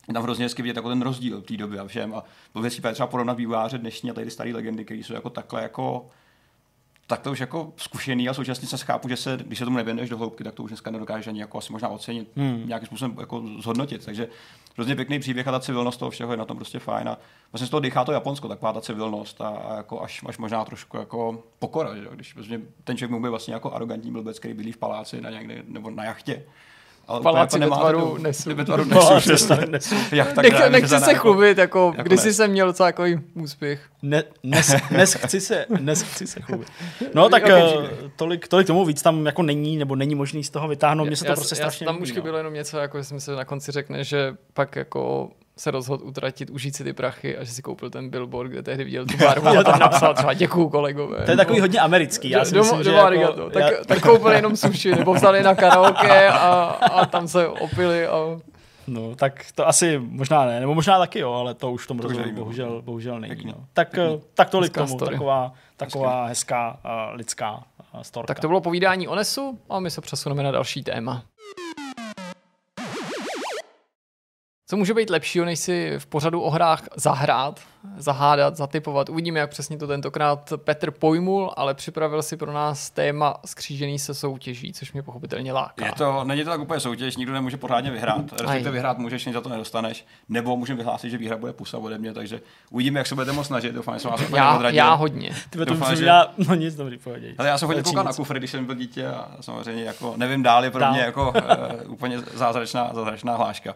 Je 0.08 0.14
tam 0.14 0.22
hrozně 0.22 0.44
hezky 0.44 0.62
vidět 0.62 0.76
jako 0.76 0.88
ten 0.88 1.02
rozdíl 1.02 1.40
v 1.40 1.44
té 1.44 1.56
době 1.56 1.80
a 1.80 1.86
všem. 1.86 2.14
A 2.14 2.24
byl 2.52 2.62
věcí 2.62 2.82
třeba 2.92 3.06
porovnat 3.06 3.36
vývojáře 3.36 3.78
dnešní 3.78 4.10
a 4.10 4.14
tady 4.14 4.24
ty 4.24 4.30
staré 4.30 4.52
legendy, 4.52 4.84
které 4.84 5.00
jsou 5.00 5.14
jako 5.14 5.30
takhle 5.30 5.62
jako 5.62 6.06
tak 7.08 7.20
to 7.20 7.30
už 7.30 7.40
jako 7.40 7.72
zkušený 7.76 8.28
a 8.28 8.34
současně 8.34 8.68
se 8.68 8.76
chápu, 8.76 9.08
že 9.08 9.16
se, 9.16 9.38
když 9.46 9.58
se 9.58 9.64
tomu 9.64 9.76
nevěnuješ 9.76 10.10
do 10.10 10.18
hloubky, 10.18 10.44
tak 10.44 10.54
to 10.54 10.62
už 10.62 10.70
dneska 10.70 10.90
nedokážeš 10.90 11.26
ani 11.26 11.40
jako 11.40 11.58
asi 11.58 11.72
možná 11.72 11.88
ocenit, 11.88 12.28
hmm. 12.36 12.62
nějakým 12.66 12.86
způsobem 12.86 13.16
jako 13.20 13.42
zhodnotit. 13.58 14.04
Takže 14.04 14.28
hrozně 14.78 14.96
pěkný 14.96 15.18
příběh 15.18 15.48
a 15.48 15.50
ta 15.50 15.60
civilnost 15.60 15.98
toho 15.98 16.10
všeho 16.10 16.32
je 16.32 16.36
na 16.36 16.44
tom 16.44 16.56
prostě 16.56 16.78
fajn. 16.78 17.08
A 17.08 17.18
vlastně 17.52 17.66
z 17.66 17.70
toho 17.70 17.80
dýchá 17.80 18.04
to 18.04 18.12
Japonsko, 18.12 18.48
taková 18.48 18.72
ta 18.72 18.80
civilnost 18.80 19.40
a, 19.40 19.48
a 19.48 19.76
jako 19.76 20.02
až, 20.02 20.24
až, 20.28 20.38
možná 20.38 20.64
trošku 20.64 20.96
jako 20.96 21.42
pokora, 21.58 21.96
že? 21.96 22.06
když 22.14 22.34
vlastně 22.34 22.60
ten 22.84 22.96
člověk 22.96 23.20
může 23.20 23.30
vlastně 23.30 23.54
jako 23.54 23.72
arrogantní 23.72 24.10
blbec, 24.10 24.38
který 24.38 24.54
bydlí 24.54 24.72
v 24.72 24.76
paláci 24.76 25.20
na 25.20 25.30
někde, 25.30 25.62
nebo 25.66 25.90
na 25.90 26.04
jachtě, 26.04 26.44
ale 27.08 27.20
Paláci 27.20 27.60
jako 27.60 27.74
ve 27.74 27.80
tvaru 27.80 28.18
nesu. 28.18 28.54
Ve 28.54 28.64
tvaru 28.64 28.84
nesu, 29.24 29.54
nesu. 29.70 29.94
Jak 30.12 30.32
tak 30.32 30.42
Nech, 30.42 30.70
nechci 30.70 30.98
se 30.98 31.14
chlubit, 31.14 31.58
jako, 31.58 31.92
jako 31.96 32.08
když 32.08 32.20
jsem 32.20 32.50
měl 32.50 32.66
docela 32.66 32.88
takový 32.88 33.20
úspěch. 33.34 33.80
Ne, 34.02 34.22
nes, 34.42 34.74
nes, 34.90 35.14
chci 35.14 35.40
se, 35.40 35.66
nes 35.80 36.02
chci 36.02 36.26
se 36.26 36.40
chlubit. 36.40 36.68
No 37.14 37.28
tak 37.28 37.42
uh, 37.44 37.84
tolik, 38.16 38.48
tolik 38.48 38.66
tomu 38.66 38.84
víc 38.84 39.02
tam 39.02 39.26
jako 39.26 39.42
není, 39.42 39.76
nebo 39.76 39.96
není 39.96 40.14
možný 40.14 40.44
z 40.44 40.50
toho 40.50 40.68
vytáhnout, 40.68 41.06
mně 41.06 41.16
se 41.16 41.24
to 41.24 41.30
já, 41.30 41.36
prostě 41.36 41.54
já, 41.54 41.56
strašně 41.56 41.86
Tam 41.86 42.02
už 42.02 42.12
chybělo 42.12 42.32
no. 42.32 42.38
jenom 42.38 42.54
něco, 42.54 42.78
jako 42.78 43.04
jsem 43.04 43.20
se 43.20 43.32
na 43.32 43.44
konci 43.44 43.72
řekne, 43.72 44.04
že 44.04 44.34
pak 44.54 44.76
jako 44.76 45.30
se 45.58 45.70
rozhodl 45.70 46.04
utratit, 46.06 46.50
užít 46.50 46.76
si 46.76 46.84
ty 46.84 46.92
prachy 46.92 47.38
a 47.38 47.44
že 47.44 47.52
si 47.52 47.62
koupil 47.62 47.90
ten 47.90 48.10
billboard, 48.10 48.50
kde 48.50 48.62
tehdy 48.62 48.84
viděl 48.84 49.06
tu 49.06 49.16
barvu 49.16 49.48
a 49.48 49.64
tam 49.64 49.78
napsal 49.78 50.14
třeba 50.14 50.34
děkuju 50.34 50.68
kolegové. 50.68 51.24
To 51.24 51.30
je 51.30 51.36
takový 51.36 51.60
hodně 51.60 51.80
americký. 51.80 52.30
Já 52.30 52.44
si 52.44 52.54
do, 52.54 52.60
myslím, 52.60 52.78
do, 52.78 52.84
že 52.84 52.90
jako, 52.90 53.50
tak, 53.50 53.62
já... 53.62 53.84
tak 53.86 54.00
koupil 54.00 54.30
jenom 54.30 54.56
sushi, 54.56 54.94
nebo 54.94 55.14
vzali 55.14 55.42
na 55.42 55.54
karaoke 55.54 56.28
a, 56.28 56.62
a 56.92 57.06
tam 57.06 57.28
se 57.28 57.48
opili 57.48 58.06
a 58.06 58.38
No, 58.88 59.14
tak 59.16 59.46
to 59.54 59.68
asi 59.68 59.98
možná 59.98 60.46
ne, 60.46 60.60
nebo 60.60 60.74
možná 60.74 60.98
taky 60.98 61.18
jo, 61.18 61.32
ale 61.32 61.54
to 61.54 61.72
už 61.72 61.84
v 61.84 61.86
tom 61.86 61.98
rozhovoru 61.98 62.32
bohužel, 62.32 62.82
bohužel 62.82 63.20
není. 63.20 63.44
No. 63.44 63.54
Tak, 63.72 63.90
Pěkný. 63.90 64.20
tak 64.34 64.50
tolik 64.50 64.72
k 64.72 64.74
tomu, 64.74 64.94
story. 64.94 65.12
taková, 65.12 65.52
taková 65.76 66.26
hezká 66.26 66.78
uh, 66.84 67.16
lidská 67.16 67.52
uh, 67.94 68.00
storka. 68.02 68.26
Tak 68.26 68.40
to 68.40 68.48
bylo 68.48 68.60
povídání 68.60 69.08
o 69.08 69.14
Nesu 69.14 69.58
a 69.68 69.80
my 69.80 69.90
se 69.90 70.00
přesuneme 70.00 70.42
na 70.42 70.50
další 70.50 70.82
téma. 70.82 71.22
Co 74.70 74.76
může 74.76 74.94
být 74.94 75.10
lepšího, 75.10 75.44
než 75.44 75.58
si 75.58 75.94
v 75.98 76.06
pořadu 76.06 76.40
o 76.40 76.50
hrách 76.50 76.82
zahrát, 76.96 77.60
zahádat, 77.96 78.56
zatypovat. 78.56 79.08
Uvidíme, 79.08 79.40
jak 79.40 79.50
přesně 79.50 79.78
to 79.78 79.86
tentokrát 79.86 80.52
Petr 80.56 80.90
pojmul, 80.90 81.52
ale 81.56 81.74
připravil 81.74 82.22
si 82.22 82.36
pro 82.36 82.52
nás 82.52 82.90
téma 82.90 83.36
skřížený 83.44 83.98
se 83.98 84.14
soutěží, 84.14 84.72
což 84.72 84.92
mě 84.92 85.02
pochopitelně 85.02 85.52
láká. 85.52 85.86
Je 85.86 85.92
to, 85.92 86.24
není 86.24 86.44
to 86.44 86.50
tak 86.50 86.60
úplně 86.60 86.80
soutěž, 86.80 87.16
nikdo 87.16 87.32
nemůže 87.32 87.56
pořádně 87.56 87.90
vyhrát. 87.90 88.32
Respektive 88.32 88.70
vyhrát 88.70 88.98
můžeš, 88.98 89.26
nic 89.26 89.34
za 89.34 89.40
to 89.40 89.48
nedostaneš. 89.48 90.06
Nebo 90.28 90.56
můžeme 90.56 90.76
vyhlásit, 90.76 91.10
že 91.10 91.18
výhra 91.18 91.36
bude 91.36 91.52
pusa 91.52 91.78
ode 91.78 91.98
mě, 91.98 92.14
takže 92.14 92.40
uvidíme, 92.70 93.00
jak 93.00 93.06
se 93.06 93.14
budete 93.14 93.32
moc 93.32 93.46
snažit. 93.46 93.74
Doufám, 93.74 93.94
že 93.94 94.00
se 94.00 94.08
vás 94.08 94.20
já, 94.36 94.70
já 94.70 94.94
hodně. 94.94 95.30
Ty 95.50 95.58
to 95.58 95.64
Doufám, 95.64 95.96
že... 95.96 96.04
já, 96.04 96.26
no 96.48 96.54
nic, 96.54 96.74
dobrý, 96.74 96.98
pohodě. 96.98 97.34
Ale 97.38 97.48
já 97.48 97.58
jsem 97.58 97.66
hodně 97.66 97.82
koukal 97.82 98.04
na 98.04 98.12
kufry, 98.12 98.38
když 98.38 98.50
jsem 98.50 98.64
byl 98.64 98.74
dítě 98.74 99.06
a 99.06 99.28
samozřejmě 99.40 99.84
jako, 99.84 100.14
nevím 100.16 100.42
dál, 100.42 100.64
je 100.64 100.70
pro 100.70 100.90
mě 100.90 101.00
jako 101.00 101.32
uh, 101.86 101.92
úplně 101.92 102.20
zázračná, 102.20 102.90
zázračná 102.94 103.36
hláška. 103.36 103.74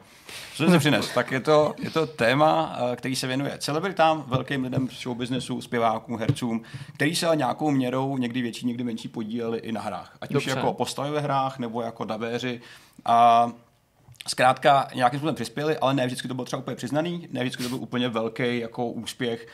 Co 0.55 0.71
jsem 0.71 0.79
přines? 0.79 1.09
Tak 1.15 1.31
je 1.31 1.41
to, 1.41 1.75
je 1.79 1.91
to 1.91 2.07
téma, 2.07 2.79
uh, 2.83 2.97
který 2.97 3.17
se 3.17 3.27
věnuje 3.27 3.53
celebritám, 3.59 4.02
velkým 4.27 4.65
lidem 4.65 4.89
z 4.89 5.03
show 5.03 5.17
businessu, 5.17 5.61
zpěvákům, 5.61 6.19
hercům, 6.19 6.63
který 6.95 7.17
se 7.17 7.27
ale 7.27 7.37
nějakou 7.37 7.71
měrou, 7.71 8.17
někdy 8.17 8.43
větší, 8.43 8.67
někdy 8.67 8.85
menší, 8.85 9.09
podíleli 9.09 9.59
i 9.59 9.73
na 9.73 9.81
hrách. 9.81 10.17
Ať 10.21 10.31
Dobře. 10.31 10.51
už 10.51 10.57
jako 10.57 10.75
postavy 10.75 11.11
ve 11.11 11.21
hrách, 11.21 11.59
nebo 11.59 11.83
jako 11.83 12.05
dabéři. 12.05 12.61
A 13.05 13.49
zkrátka 14.29 14.89
nějakým 14.95 15.19
způsobem 15.19 15.35
přispěli, 15.35 15.79
ale 15.79 15.95
ne 15.95 16.07
vždycky 16.07 16.29
to 16.29 16.35
bylo 16.35 16.45
třeba 16.45 16.61
úplně 16.61 16.77
přiznaný, 16.77 17.29
ne 17.31 17.41
vždycky 17.41 17.63
to 17.63 17.69
byl 17.69 17.79
úplně 17.79 18.09
velký 18.09 18.59
jako 18.59 18.87
úspěch 18.87 19.47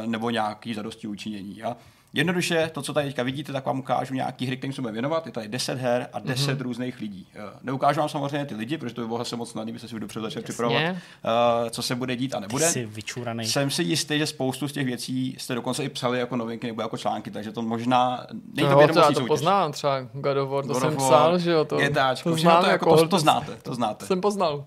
uh, 0.00 0.06
nebo 0.06 0.30
nějaký 0.30 0.74
zadosti 0.74 1.06
učinění. 1.06 1.62
A 1.62 1.76
Jednoduše, 2.12 2.70
to, 2.74 2.82
co 2.82 2.92
tady 2.92 3.06
teďka 3.06 3.22
vidíte, 3.22 3.52
tak 3.52 3.66
vám 3.66 3.78
ukážu 3.78 4.14
nějaký 4.14 4.46
hry, 4.46 4.56
kterým 4.56 4.72
se 4.72 4.80
budeme 4.80 4.92
věnovat. 4.92 5.26
Je 5.26 5.32
tady 5.32 5.48
10 5.48 5.78
her 5.78 6.08
a 6.12 6.18
10 6.18 6.58
mm-hmm. 6.58 6.62
různých 6.62 7.00
lidí. 7.00 7.26
Eh, 7.34 7.40
neukážu 7.62 8.00
vám 8.00 8.08
samozřejmě 8.08 8.46
ty 8.46 8.54
lidi, 8.54 8.78
protože 8.78 8.94
to 8.94 9.00
by 9.00 9.06
bylo 9.06 9.24
se 9.24 9.36
moc 9.36 9.50
snadné, 9.50 9.72
by 9.72 9.78
se 9.78 9.88
si 9.88 10.00
dopředu 10.00 10.24
začali 10.24 10.42
připravovat, 10.42 10.82
uh, 10.82 11.68
co 11.70 11.82
se 11.82 11.94
bude 11.94 12.16
dít 12.16 12.34
a 12.34 12.40
nebude. 12.40 12.66
Ty 12.66 12.72
jsi 12.72 12.86
vyčuranej. 12.86 13.46
Jsem 13.46 13.70
si 13.70 13.82
jistý, 13.82 14.18
že 14.18 14.26
spoustu 14.26 14.68
z 14.68 14.72
těch 14.72 14.86
věcí 14.86 15.36
jste 15.38 15.54
dokonce 15.54 15.84
i 15.84 15.88
psali 15.88 16.18
jako 16.18 16.36
novinky 16.36 16.66
nebo 16.66 16.82
jako 16.82 16.96
články, 16.96 17.30
takže 17.30 17.52
to 17.52 17.62
možná 17.62 18.26
není 18.54 18.68
to 18.68 18.74
no, 18.74 18.88
to, 18.88 19.20
to 19.20 19.26
poznám, 19.26 19.72
třeba 19.72 20.00
God 20.12 20.36
of 20.36 20.50
War, 20.50 20.66
to 20.66 20.72
God 20.72 20.82
jsem 20.82 20.96
psal, 20.96 21.38
že 21.38 21.50
jo, 21.50 21.64
to, 21.64 21.80
je 21.80 21.90
táč, 21.90 22.22
to, 22.22 22.36
znám, 22.36 22.64
to, 22.64 22.70
jako, 22.70 22.96
to, 22.96 23.08
to, 23.08 23.18
znáte, 23.18 23.56
to 23.62 23.74
znáte. 23.74 24.06
Jsem 24.06 24.20
poznal. 24.20 24.64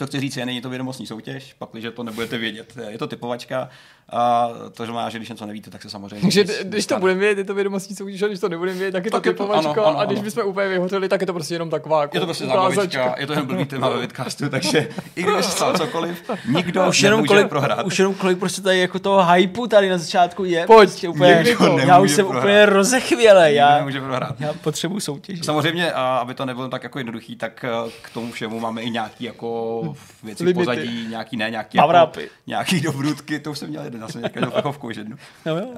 Co 0.00 0.06
chci 0.06 0.20
říct, 0.20 0.36
je, 0.36 0.46
není 0.46 0.60
to 0.60 0.70
vědomostní 0.70 1.06
soutěž, 1.06 1.54
pak, 1.58 1.68
že 1.74 1.90
to 1.90 2.02
nebudete 2.02 2.38
vědět. 2.38 2.76
Je 2.88 2.98
to 2.98 3.06
typovačka. 3.06 3.68
A 4.12 4.48
to 4.74 4.84
znamená, 4.84 5.08
že 5.10 5.18
když 5.18 5.28
něco 5.28 5.46
nevíte, 5.46 5.70
tak 5.70 5.82
se 5.82 5.90
samozřejmě... 5.90 6.20
Takže 6.22 6.40
nic 6.40 6.58
když 6.62 6.86
to 6.86 6.98
budeme 6.98 7.20
vědět, 7.20 7.38
je 7.38 7.44
to 7.44 7.54
vědomostní 7.54 7.96
soutěž, 7.96 8.22
a 8.22 8.26
když 8.26 8.40
to 8.40 8.48
nebudeme 8.48 8.78
vědět, 8.78 8.92
tak 8.92 9.04
je 9.04 9.10
to 9.10 9.16
Tak 9.16 9.26
je 9.26 9.32
to- 9.34 9.44
typovačka, 9.44 9.70
ano, 9.82 9.86
ano, 9.86 9.98
a 9.98 10.04
když 10.04 10.20
bychom 10.20 10.44
úplně 10.44 10.68
vyhořeli, 10.68 11.08
tak 11.08 11.20
je 11.20 11.26
to 11.26 11.32
prostě 11.32 11.54
jenom 11.54 11.70
taková 11.70 12.00
jako 12.02 12.16
Je 12.16 12.20
to 12.20 12.26
prostě 12.26 12.44
ukázačka. 12.44 12.70
zábavička, 12.70 13.14
je 13.20 13.26
to 13.26 13.32
jen 13.32 13.46
blbý 13.46 13.64
téma 13.64 13.88
ve 13.88 14.00
vidcastu, 14.00 14.48
takže 14.48 14.88
i 15.16 15.22
kdyby 15.22 15.42
se 15.42 15.50
stalo 15.50 15.78
cokoliv, 15.78 16.30
nikdo 16.56 16.88
Už 16.88 17.02
jenom, 17.02 17.18
nemůže 17.18 17.28
kolik, 17.34 17.48
prohrát. 17.48 17.86
už 17.86 17.98
jenom 17.98 18.14
kolik 18.14 18.38
prostě 18.38 18.62
tady 18.62 18.78
jako 18.78 18.98
toho 18.98 19.32
hypeu 19.32 19.66
tady 19.66 19.88
na 19.88 19.98
začátku 19.98 20.44
je. 20.44 20.66
Pojď, 20.66 20.88
prostě 20.90 21.08
úplně, 21.08 21.44
já 21.86 21.98
už 21.98 22.10
jsem 22.10 22.24
prohrát. 22.24 22.42
úplně 22.44 22.66
rozechvěle. 22.66 23.52
Já, 23.52 23.76
nemůže 23.76 24.00
prohrát. 24.00 24.40
já 24.40 24.52
potřebuji 24.52 25.00
soutěž. 25.00 25.44
Samozřejmě, 25.44 25.92
a 25.92 26.16
aby 26.16 26.34
to 26.34 26.46
nebylo 26.46 26.68
tak 26.68 26.82
jako 26.82 26.98
jednoduchý, 26.98 27.36
tak 27.36 27.64
eh, 27.64 27.90
k 28.02 28.10
tomu 28.10 28.32
všemu 28.32 28.60
máme 28.60 28.82
i 28.82 28.90
nějaký 28.90 29.24
jako 29.24 29.82
věci 30.22 30.54
pozadí, 30.54 31.06
nějaký 31.10 31.36
ne, 31.36 31.50
nějaký, 31.50 31.78
jako, 31.78 32.10
nějaký 32.46 32.80
dobrutky, 32.80 33.38
to 33.40 33.50
už 33.50 33.58
jsem 33.58 33.68
měl 33.68 33.84
jeden, 33.84 33.99
já 34.00 34.08
jsem 34.08 34.22
někde 34.22 34.40
do 34.40 34.50
plechovku 34.50 34.86
už 34.86 34.96
jednu. 34.96 35.16
No 35.46 35.58
jo. 35.58 35.66
Uh, 35.66 35.74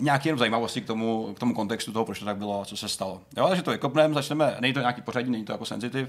nějaký 0.00 0.28
jenom 0.28 0.38
zajímavosti 0.38 0.80
k 0.80 0.86
tomu, 0.86 1.34
k 1.34 1.38
tomu 1.38 1.54
kontextu 1.54 1.92
toho, 1.92 2.04
proč 2.04 2.18
to 2.18 2.24
tak 2.24 2.36
bylo 2.36 2.62
a 2.62 2.64
co 2.64 2.76
se 2.76 2.88
stalo. 2.88 3.20
Jo, 3.36 3.48
takže 3.48 3.62
to 3.62 3.70
vykopneme, 3.70 4.14
začneme, 4.14 4.56
není 4.60 4.74
to 4.74 4.80
nějaký 4.80 5.02
pořadí, 5.02 5.30
není 5.30 5.44
to 5.44 5.52
jako 5.52 5.64
sensitiv. 5.64 6.08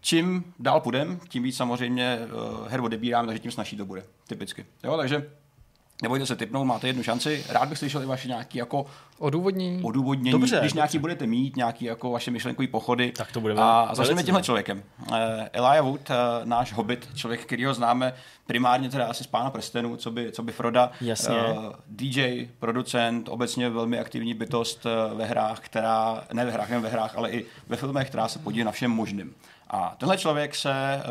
Čím 0.00 0.54
dál 0.58 0.80
půjdem, 0.80 1.20
tím 1.28 1.42
víc 1.42 1.56
samozřejmě 1.56 2.18
uh, 2.18 2.68
her 2.68 2.80
odebírám, 2.80 3.26
takže 3.26 3.38
tím 3.38 3.50
snažší 3.50 3.76
to 3.76 3.84
bude, 3.84 4.02
typicky. 4.28 4.66
Jo, 4.84 4.96
takže 4.96 5.30
nebojte 6.02 6.26
se 6.26 6.36
typnout, 6.36 6.66
máte 6.66 6.86
jednu 6.86 7.02
šanci. 7.02 7.44
Rád 7.48 7.68
bych 7.68 7.78
slyšel 7.78 8.02
i 8.02 8.06
vaše 8.06 8.28
nějaké 8.28 8.58
jako 8.58 8.86
Odůvodní. 9.18 9.80
odůvodnění, 9.82 10.30
Dobře, 10.30 10.56
když 10.56 10.72
dobře. 10.72 10.78
nějaký 10.78 10.98
budete 10.98 11.26
mít, 11.26 11.56
nějaký 11.56 11.84
jako 11.84 12.10
vaše 12.10 12.30
myšlenkové 12.30 12.68
pochody. 12.68 13.12
Tak 13.12 13.32
to 13.32 13.40
bude 13.40 13.54
A 13.58 13.90
začneme 13.92 14.22
tímhle 14.22 14.42
člověkem. 14.42 14.82
Uh, 15.10 15.16
Elijah 15.52 15.84
Wood, 15.84 16.10
uh, 16.10 16.16
náš 16.44 16.72
hobbit, 16.72 17.08
člověk, 17.14 17.40
kterýho 17.44 17.74
známe 17.74 18.12
primárně 18.46 18.88
teda 18.88 19.06
asi 19.06 19.24
z 19.24 19.26
Pána 19.26 19.50
prstenů, 19.50 19.96
co 19.96 20.10
by, 20.10 20.32
co 20.32 20.42
by 20.42 20.52
Froda. 20.52 20.90
Jasně. 21.00 21.36
Uh, 21.36 21.72
DJ, 21.88 22.48
producent, 22.58 23.28
obecně 23.28 23.70
velmi 23.70 23.98
aktivní 23.98 24.34
bytost 24.34 24.86
uh, 24.86 25.18
ve 25.18 25.24
hrách, 25.24 25.60
která, 25.60 26.24
ne 26.32 26.44
ve 26.44 26.50
hrách, 26.50 26.70
ne 26.70 26.78
ve 26.80 26.88
hrách, 26.88 27.16
ale 27.16 27.30
i 27.30 27.44
ve 27.68 27.76
filmech, 27.76 28.08
která 28.08 28.28
se 28.28 28.38
podílí 28.38 28.64
na 28.64 28.72
všem 28.72 28.90
možným. 28.90 29.34
A 29.70 29.94
tenhle 29.98 30.18
člověk 30.18 30.54
se 30.54 31.02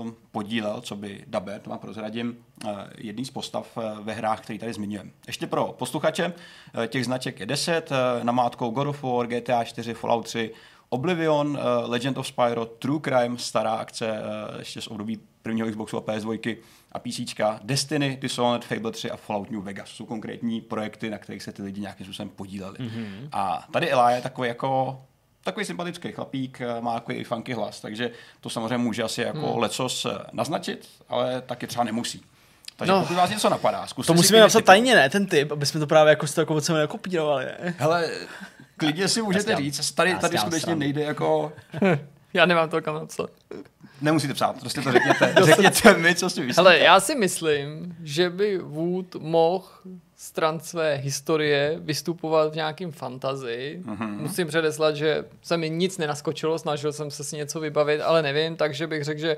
uh, 0.00 0.10
podílel, 0.32 0.80
co 0.80 0.96
by 0.96 1.24
Daber, 1.26 1.60
to 1.60 1.70
vám 1.70 1.78
prozradím, 1.78 2.36
uh, 2.64 2.70
jedný 2.98 3.24
z 3.24 3.30
postav 3.30 3.76
uh, 3.76 3.98
ve 4.00 4.12
hrách, 4.12 4.40
který 4.40 4.58
tady 4.58 4.72
zmiňujeme. 4.72 5.10
Ještě 5.26 5.46
pro 5.46 5.74
posluchače, 5.78 6.26
uh, 6.26 6.86
těch 6.86 7.04
značek 7.04 7.40
je 7.40 7.46
10, 7.46 7.90
uh, 7.90 8.24
namátkou 8.24 8.70
God 8.70 8.86
of 8.86 9.02
War, 9.02 9.26
GTA 9.26 9.64
4, 9.64 9.94
Fallout 9.94 10.24
3, 10.24 10.50
Oblivion, 10.88 11.48
uh, 11.48 11.90
Legend 11.90 12.18
of 12.18 12.26
Spyro, 12.26 12.64
True 12.66 13.00
Crime, 13.00 13.38
stará 13.38 13.74
akce 13.74 14.10
uh, 14.10 14.58
ještě 14.58 14.80
z 14.80 14.86
období 14.86 15.20
prvního 15.42 15.68
Xboxu 15.68 15.96
a 15.96 16.00
PS2 16.00 16.56
a 16.92 16.98
PC, 16.98 17.20
Destiny, 17.62 18.18
Dishonored, 18.20 18.64
Fable 18.64 18.92
3 18.92 19.10
a 19.10 19.16
Fallout 19.16 19.50
New 19.50 19.62
Vegas. 19.62 19.88
Jsou 19.88 20.06
konkrétní 20.06 20.60
projekty, 20.60 21.10
na 21.10 21.18
kterých 21.18 21.42
se 21.42 21.52
ty 21.52 21.62
lidi 21.62 21.80
nějakým 21.80 22.06
způsobem 22.06 22.28
podíleli. 22.28 22.78
Mm-hmm. 22.78 23.28
A 23.32 23.66
tady 23.72 23.90
Eli 23.90 24.14
je 24.14 24.22
takový 24.22 24.48
jako 24.48 25.02
takový 25.44 25.66
sympatický 25.66 26.12
chlapík, 26.12 26.60
eh, 26.60 26.80
má 26.80 26.94
takový 26.94 27.18
i 27.18 27.24
funky 27.24 27.52
hlas, 27.52 27.80
takže 27.80 28.10
to 28.40 28.50
samozřejmě 28.50 28.78
může 28.78 29.02
asi 29.02 29.20
jako 29.20 29.52
hmm. 29.52 29.58
lecos 29.58 30.04
eh, 30.04 30.18
naznačit, 30.32 30.88
ale 31.08 31.40
taky 31.40 31.66
třeba 31.66 31.84
nemusí. 31.84 32.22
Takže 32.76 32.92
No. 32.92 33.00
pokud 33.00 33.14
vás 33.16 33.30
něco 33.30 33.50
napadá, 33.50 33.86
zkuste 33.86 34.06
To 34.06 34.14
musíme 34.14 34.40
napsat 34.40 34.64
tajně, 34.64 34.94
ne, 34.94 35.10
ten 35.10 35.26
typ, 35.26 35.52
aby 35.52 35.66
jsme 35.66 35.80
to 35.80 35.86
právě 35.86 36.10
jako 36.10 36.26
z 36.26 36.34
toho 36.34 36.42
jako 36.42 36.54
od 36.54 36.64
sebe 36.64 36.78
nekopírovali. 36.78 37.44
Ne? 37.44 37.74
Hele, 37.78 38.10
klidně 38.76 39.08
si 39.08 39.22
můžete 39.22 39.56
říct, 39.56 39.92
tady, 39.92 40.10
já 40.10 40.18
tady 40.18 40.32
dělám 40.32 40.46
skutečně 40.46 40.74
nejde 40.74 41.02
jako... 41.02 41.52
Já 42.34 42.46
nemám 42.46 42.68
to 42.68 42.82
kam 42.82 42.94
napsat. 42.94 43.30
Nemusíte 44.00 44.34
psát, 44.34 44.60
prostě 44.60 44.80
to 44.80 44.92
řekněte. 44.92 45.34
řekněte 45.42 45.94
mi, 45.94 46.14
co 46.14 46.30
si 46.30 46.40
myslíte. 46.40 46.62
Hele, 46.62 46.78
já 46.78 47.00
si 47.00 47.14
myslím, 47.14 47.96
že 48.02 48.30
by 48.30 48.58
Wood 48.58 49.14
mohl 49.14 49.64
stran 50.22 50.60
své 50.60 50.94
historie 50.94 51.78
vystupovat 51.80 52.52
v 52.52 52.56
nějakým 52.56 52.92
fantazii. 52.92 53.82
Mhm. 53.84 53.96
Mm-hmm. 53.96 54.20
Musím 54.20 54.48
předeslat, 54.48 54.96
že 54.96 55.24
se 55.42 55.56
mi 55.56 55.70
nic 55.70 55.98
nenaskočilo, 55.98 56.58
snažil 56.58 56.92
jsem 56.92 57.10
se 57.10 57.24
si 57.24 57.36
něco 57.36 57.60
vybavit, 57.60 58.00
ale 58.00 58.22
nevím, 58.22 58.56
takže 58.56 58.86
bych 58.86 59.04
řekl, 59.04 59.20
že 59.20 59.36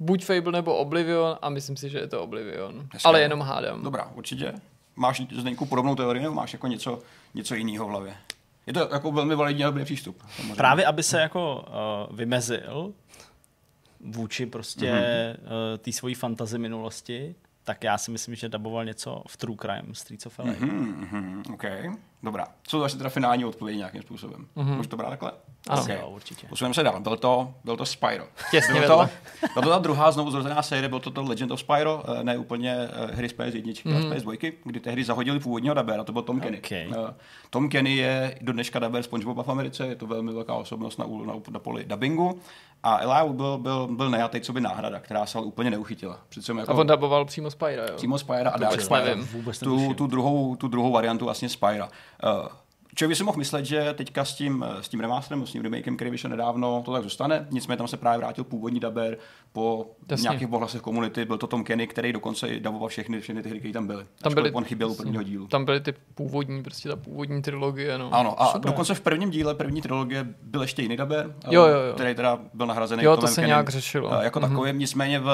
buď 0.00 0.24
Fable 0.24 0.52
nebo 0.52 0.76
Oblivion 0.76 1.38
a 1.42 1.48
myslím 1.48 1.76
si, 1.76 1.90
že 1.90 1.98
je 1.98 2.06
to 2.06 2.22
Oblivion. 2.22 2.88
Hezké. 2.92 3.08
Ale 3.08 3.20
jenom 3.20 3.40
hádám. 3.40 3.82
Dobrá, 3.82 4.10
určitě. 4.14 4.54
Máš 4.96 5.22
Zdeňku 5.38 5.66
podobnou 5.66 5.94
teorii, 5.94 6.22
nebo 6.22 6.34
máš 6.34 6.52
jako 6.52 6.66
něco, 6.66 6.98
něco 7.34 7.54
jiného 7.54 7.86
v 7.86 7.90
hlavě? 7.90 8.14
Je 8.66 8.72
to 8.72 8.88
jako 8.92 9.12
velmi 9.12 9.34
validní 9.34 9.64
a 9.64 9.66
dobrý 9.66 9.84
přístup. 9.84 10.22
samozřejmě. 10.36 10.54
Právě, 10.54 10.86
aby 10.86 11.02
se 11.02 11.20
jako 11.20 11.64
uh, 12.10 12.16
vymezil 12.16 12.92
vůči 14.00 14.46
prostě 14.46 14.92
mm-hmm. 14.92 15.36
uh, 15.42 15.78
té 15.78 15.92
svojí 15.92 16.14
fantazi 16.14 16.58
minulosti, 16.58 17.34
tak 17.66 17.84
já 17.84 17.98
si 17.98 18.10
myslím, 18.10 18.34
že 18.34 18.48
daboval 18.48 18.84
něco 18.84 19.22
v 19.28 19.36
True 19.36 19.56
Crime, 19.60 19.94
Streets 19.94 20.26
of 20.26 20.38
LA. 20.38 20.44
Mm-hmm. 20.44 20.70
Hmm, 20.70 21.06
hmm, 21.10 21.42
OK, 21.54 21.64
dobrá. 22.22 22.46
Jsou 22.68 22.76
to 22.76 22.82
vaše 22.82 22.96
teda 22.96 23.10
finální 23.10 23.44
odpovědi 23.44 23.78
nějakým 23.78 24.02
způsobem. 24.02 24.46
Mm-hmm. 24.56 24.76
Můžu 24.76 24.88
to 24.88 24.96
brát 24.96 25.10
takhle? 25.10 25.32
Ano. 25.68 25.82
OK. 25.82 25.88
Jo, 25.88 26.08
určitě. 26.08 26.46
Posuneme 26.46 26.74
se 26.74 26.82
dál. 26.82 27.00
Byl 27.00 27.16
to, 27.16 27.54
byl 27.64 27.76
to 27.76 27.86
Spyro. 27.86 28.24
Těsně 28.50 28.80
byl 28.80 28.88
to, 28.88 29.08
byl 29.54 29.62
to 29.62 29.70
ta 29.70 29.78
druhá 29.78 30.10
znovu 30.10 30.30
zrozená 30.30 30.62
série, 30.62 30.88
byl 30.88 31.00
to 31.00 31.10
to 31.10 31.22
Legend 31.22 31.50
of 31.50 31.60
Spyro, 31.60 32.02
eh, 32.08 32.24
ne 32.24 32.38
úplně 32.38 32.72
eh, 32.72 33.14
hry 33.16 33.28
z 33.28 33.32
PS1 33.32 33.82
mm. 33.84 33.96
a 33.96 34.00
z 34.00 34.04
PS2, 34.04 34.52
kdy 34.64 34.80
tehdy 34.80 35.04
zahodili 35.04 35.40
původního 35.40 35.74
dabera, 35.74 36.04
to 36.04 36.12
byl 36.12 36.22
Tom 36.22 36.40
Kenny. 36.40 36.58
OK. 36.58 36.72
Eh, 36.72 37.14
Tom 37.50 37.68
Kenny 37.68 37.96
je 37.96 38.38
do 38.40 38.52
dneška 38.52 38.78
daber 38.78 39.02
SpongeBoba 39.02 39.42
v 39.42 39.48
Americe, 39.48 39.86
je 39.86 39.96
to 39.96 40.06
velmi 40.06 40.32
velká 40.32 40.54
osobnost 40.54 40.98
na, 40.98 41.06
na, 41.26 41.34
na 41.50 41.58
poli 41.58 41.84
dubbingu. 41.84 42.40
A 42.82 42.98
Eli 42.98 43.32
byl, 43.32 43.58
byl, 43.58 43.86
byl 43.86 44.10
najatý 44.10 44.40
co 44.40 44.52
by 44.52 44.60
náhrada, 44.60 45.00
která 45.00 45.26
se 45.26 45.38
ale 45.38 45.46
úplně 45.46 45.70
neuchytila. 45.70 46.20
Přece 46.28 46.52
A 46.52 46.58
jako 46.58 46.72
on 46.72 46.86
daboval 46.86 47.24
přímo 47.24 47.50
Spyra, 47.50 47.82
jo? 47.82 47.96
přímo 47.96 48.18
Spyra 48.18 48.50
a 48.50 48.58
Dark. 48.58 48.80
Vůbec 49.32 49.58
Tu, 49.58 49.94
tu, 49.94 50.06
druhou, 50.06 50.56
tu 50.56 50.68
druhou 50.68 50.92
variantu 50.92 51.24
vlastně 51.24 51.48
Spyra. 51.48 51.88
Uh, 52.20 52.48
Člověk 52.98 53.08
by 53.10 53.16
si 53.16 53.24
mohl 53.24 53.38
myslet, 53.38 53.64
že 53.64 53.94
teďka 53.94 54.24
s 54.24 54.34
tím, 54.34 54.64
s 54.80 54.88
tím 54.88 55.00
remasterem, 55.00 55.46
s 55.46 55.52
tím 55.52 55.62
remakem, 55.62 55.96
který 55.96 56.10
vyšel 56.10 56.30
nedávno, 56.30 56.82
to 56.84 56.92
tak 56.92 57.02
zůstane. 57.02 57.46
Nicméně 57.50 57.76
tam 57.76 57.88
se 57.88 57.96
právě 57.96 58.18
vrátil 58.18 58.44
původní 58.44 58.80
daber 58.80 59.18
po 59.52 59.90
Jasně. 60.10 60.22
nějakých 60.22 60.48
pohlasech 60.48 60.80
komunity. 60.80 61.24
Byl 61.24 61.38
to 61.38 61.46
Tom 61.46 61.64
Kenny, 61.64 61.86
který 61.86 62.12
dokonce 62.12 62.48
i 62.48 62.60
daboval 62.60 62.88
všechny, 62.88 63.20
všechny 63.20 63.42
ty 63.42 63.48
hry, 63.48 63.58
které 63.58 63.72
tam 63.72 63.86
byly. 63.86 64.06
Tam 64.22 64.34
byly, 64.34 64.52
on 64.52 64.64
chyběl 64.64 64.90
u 64.90 64.94
prvního 64.94 65.22
dílu. 65.22 65.46
Tam 65.46 65.64
byly 65.64 65.80
ty 65.80 65.94
původní, 66.14 66.62
prostě 66.62 66.88
ta 66.88 66.96
původní 66.96 67.42
trilogie, 67.42 67.98
no. 67.98 68.14
Ano, 68.14 68.42
a 68.42 68.46
Super. 68.46 68.70
dokonce 68.70 68.94
v 68.94 69.00
prvním 69.00 69.30
díle 69.30 69.54
první 69.54 69.82
trilogie 69.82 70.26
byl 70.42 70.62
ještě 70.62 70.82
jiný 70.82 70.96
daber, 70.96 71.34
Jo, 71.50 71.64
eh, 71.64 71.70
jo, 71.70 71.78
jo. 71.80 71.94
který 71.94 72.14
teda 72.14 72.38
byl 72.54 72.66
nahrazený 72.66 73.04
Jo, 73.04 73.10
to 73.10 73.16
Tomem 73.20 73.34
se 73.34 73.40
Kennym, 73.40 73.48
nějak 73.48 73.68
řešilo. 73.68 74.20
eh, 74.20 74.24
Jako 74.24 74.40
Mhm. 74.40 74.48
takovým, 74.48 74.78
nicméně 74.78 75.18
v, 75.20 75.24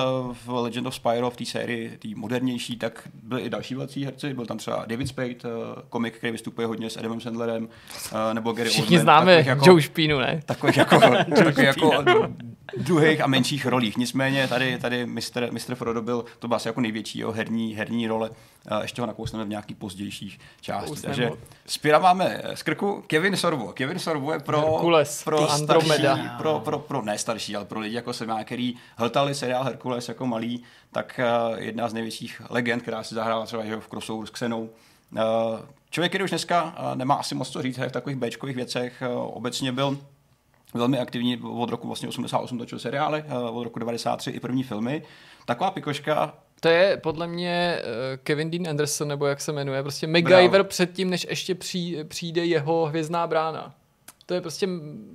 v 0.47 0.49
Legend 0.49 0.87
of 0.87 0.95
Spyro, 0.95 1.31
v 1.31 1.37
té 1.37 1.45
sérii, 1.45 1.99
té 1.99 2.09
modernější, 2.17 2.77
tak 2.77 3.09
byli 3.23 3.41
i 3.43 3.51
další 3.51 3.75
velcí 3.75 4.05
herci, 4.05 4.35
byl 4.35 4.47
tam 4.47 4.59
třeba 4.59 4.85
David 4.87 5.09
Spade, 5.09 5.29
eh, 5.29 5.39
komik, 5.89 6.17
který 6.17 6.31
vystupuje 6.33 6.67
hodně 6.67 6.91
s 6.91 6.97
Adamem 6.97 7.21
Sandlerem, 7.21 7.52
eh, 7.61 8.35
nebo 8.35 8.53
Gary 8.53 8.71
Všichni 8.71 8.97
Oldman, 8.99 9.03
známe 9.03 9.43
jako, 9.47 9.65
Joe 9.67 9.83
Špínu, 9.83 10.19
ne? 10.19 10.41
takových 10.47 10.77
jako, 10.77 11.01
takových 11.37 11.59
jako 11.59 12.05
druhých 12.77 13.21
a 13.21 13.27
menších 13.27 13.67
rolích. 13.67 13.97
Nicméně 13.97 14.49
tady, 14.49 14.79
tady 14.79 15.07
Mr. 15.07 15.53
Mr. 15.53 15.75
Frodo 15.75 16.03
byl, 16.03 16.25
to 16.39 16.49
byla 16.49 16.57
asi 16.57 16.69
jako 16.69 16.81
největší 16.81 17.19
jeho 17.19 17.33
herní, 17.33 17.75
herní 17.75 18.07
role. 18.07 18.31
Eh, 18.71 18.83
Ještě 18.83 19.03
ho 19.03 19.07
nakousneme 19.07 19.45
v 19.45 19.49
nějakých 19.49 19.77
pozdějších. 19.77 20.39
Kousneme 20.87 21.01
Takže 21.03 21.27
ho. 21.27 21.39
Spira 21.67 21.99
máme 21.99 22.43
z 22.55 22.63
krku 22.63 23.05
Kevin 23.07 23.37
Sorbo. 23.37 23.73
Kevin 23.73 23.99
Sorbo 23.99 24.33
je 24.33 24.39
pro, 24.39 24.61
Herkules, 24.61 25.25
pro 25.25 25.39
ty 25.39 25.45
starší, 25.45 25.91
Andromeda. 25.91 26.35
pro, 26.39 26.61
pro, 26.61 26.79
pro, 26.79 27.03
ne 27.03 27.19
starší, 27.19 27.57
ale 27.57 27.65
pro 27.65 27.81
lidi 27.81 27.97
jako 27.97 28.13
jsem 28.13 28.29
já, 28.29 28.45
který 28.45 28.75
hltali 28.97 29.35
seriál 29.35 29.65
Herkules 29.65 30.09
jako 30.09 30.27
malý, 30.27 30.63
tak 30.93 31.21
uh, 31.53 31.59
jedna 31.59 31.89
z 31.89 31.95
největších 31.95 32.43
legend, 32.51 32.83
která 32.83 33.03
si 33.03 33.15
zahrála 33.15 33.47
třeba 33.47 33.65
jo, 33.65 33.81
v 33.81 33.89
crossoveru 33.89 34.27
s 34.27 34.31
Xenou. 34.31 34.71
Člověk, 35.93 36.11
který 36.13 36.25
už 36.25 36.31
dneska 36.31 36.63
uh, 36.65 36.97
nemá 36.97 37.15
asi 37.15 37.35
moc 37.35 37.51
co 37.51 37.63
říct 37.63 37.79
v 37.79 37.91
takových 37.91 38.19
Bčkových 38.19 38.57
věcech, 38.57 39.03
uh, 39.15 39.37
obecně 39.37 39.73
byl 39.73 39.99
velmi 40.75 40.99
aktivní 40.99 41.41
od 41.43 41.71
roku 41.71 41.87
vlastně 41.87 42.09
88 42.09 42.59
točil 42.59 42.79
seriály, 42.79 43.25
eh, 43.29 43.39
od 43.39 43.65
roku 43.65 43.79
93 43.79 44.31
i 44.31 44.41
první 44.41 44.63
filmy. 44.63 45.03
Taková 45.47 45.71
pikoška, 45.71 46.35
To 46.61 46.69
je 46.69 46.97
podle 46.97 47.27
mě 47.27 47.79
eh, 47.79 48.17
Kevin 48.17 48.51
Dean 48.51 48.69
Anderson, 48.69 49.09
nebo 49.09 49.27
jak 49.27 49.41
se 49.41 49.53
jmenuje, 49.53 49.83
prostě 49.83 50.07
MacGyver 50.07 50.51
Bravo. 50.51 50.65
předtím, 50.65 51.11
než 51.11 51.27
ještě 51.31 51.55
přij, 51.55 52.05
přijde 52.05 52.45
jeho 52.45 52.87
hvězdná 52.87 53.27
brána. 53.27 53.75
To 54.27 54.35
je 54.35 54.41
prostě 54.41 54.69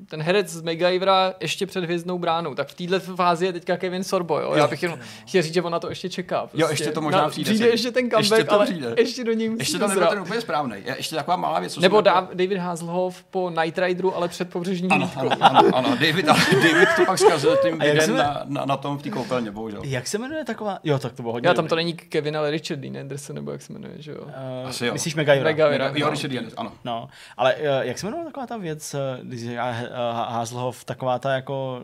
ten 0.10 0.22
herec 0.22 0.50
z 0.50 0.62
MacGyvera 0.62 1.34
ještě 1.40 1.66
před 1.68 1.84
hvězdnou 1.84 2.20
bránou. 2.20 2.56
Tak 2.56 2.68
v 2.68 2.74
této 2.74 3.00
fázi 3.16 3.46
je 3.46 3.54
teďka 3.54 3.78
Kevin 3.78 4.04
Sorbo, 4.04 4.40
jo? 4.40 4.54
Já 4.56 4.68
bych 4.68 4.84
jenom 4.84 5.00
chtěl 5.28 5.42
říct, 5.42 5.54
že 5.54 5.62
on 5.62 5.72
na 5.72 5.80
to 5.80 5.90
ještě 5.90 6.10
čeká. 6.10 6.40
Prostě. 6.42 6.62
Jo, 6.62 6.68
ještě 6.70 6.92
to 6.92 7.02
možná 7.02 7.22
Na- 7.22 7.30
přijde. 7.30 7.52
Přijde 7.52 7.68
ještě 7.70 7.92
ten 7.92 8.10
comeback, 8.10 8.32
Ještě 8.32 8.44
to 8.44 8.54
ale 8.54 8.66
přijde. 8.66 8.94
ještě 8.98 9.24
do 9.24 9.34
něj 9.34 9.50
musí 9.50 9.60
ještě 9.62 9.78
to 9.78 9.88
nebyl 9.88 9.96
dozrat. 9.96 10.10
ten 10.10 10.20
úplně 10.22 10.42
správný. 10.42 10.76
Ještě 10.98 11.16
taková 11.16 11.38
malá 11.38 11.60
věc. 11.60 11.74
co 11.74 11.82
Nebo 11.82 11.98
jako- 11.98 12.10
Dav- 12.10 12.28
David 12.34 12.58
Hasselhoff 12.58 13.24
po 13.24 13.50
Night 13.50 13.78
Rideru, 13.78 14.16
ale 14.16 14.28
před 14.28 14.50
pobřežní 14.50 14.90
Ano, 14.90 15.12
ano, 15.16 15.32
ano, 15.42 15.62
ano, 15.74 15.90
David, 15.90 16.30
ale 16.30 16.40
David 16.54 16.90
to 16.96 17.06
pak 17.06 17.20
zkazil 17.20 17.58
tím 17.62 17.82
jsme- 18.02 18.14
na, 18.18 18.42
na, 18.46 18.66
na, 18.66 18.78
tom 18.78 18.98
v 18.98 19.02
té 19.04 19.10
koupelně, 19.10 19.52
bohužel. 19.52 19.82
Jak 19.86 20.08
se 20.08 20.18
jmenuje 20.18 20.46
taková? 20.46 20.80
Jo, 20.84 21.00
tak 21.00 21.14
to 21.14 21.22
bylo 21.22 21.34
hodně 21.34 21.48
Já 21.50 21.54
tam 21.54 21.68
to 21.68 21.76
není 21.76 21.94
Kevin, 21.94 22.38
ale 22.38 22.52
Richard 22.52 22.80
Dean 22.80 22.98
Anderson, 22.98 23.36
nebo 23.36 23.52
jak 23.52 23.62
se 23.62 23.74
jmenuje, 23.74 23.94
že 23.98 24.12
jo? 24.12 24.18
Uh, 24.22 24.70
Asi 24.70 24.86
jo. 24.86 24.94
Myslíš 24.94 25.16
MacGyvera? 25.16 25.44
MacGyvera. 25.50 25.86
Jo, 25.96 26.06
no. 26.06 26.10
Richard 26.12 26.32
Dennis, 26.32 26.54
ano. 26.58 26.72
No, 26.86 27.08
ale 27.38 27.56
uh, 27.56 27.62
jak 27.82 27.98
se 28.00 28.06
jmenuje 28.06 28.26
taková 28.26 28.48
ta 28.48 28.58
věc, 28.58 28.94
když 29.24 29.42
říká 29.42 29.70
uh, 29.70 29.78
Hazelhoff, 30.16 30.86
taková 30.86 31.20
ta 31.20 31.34
jako 31.34 31.84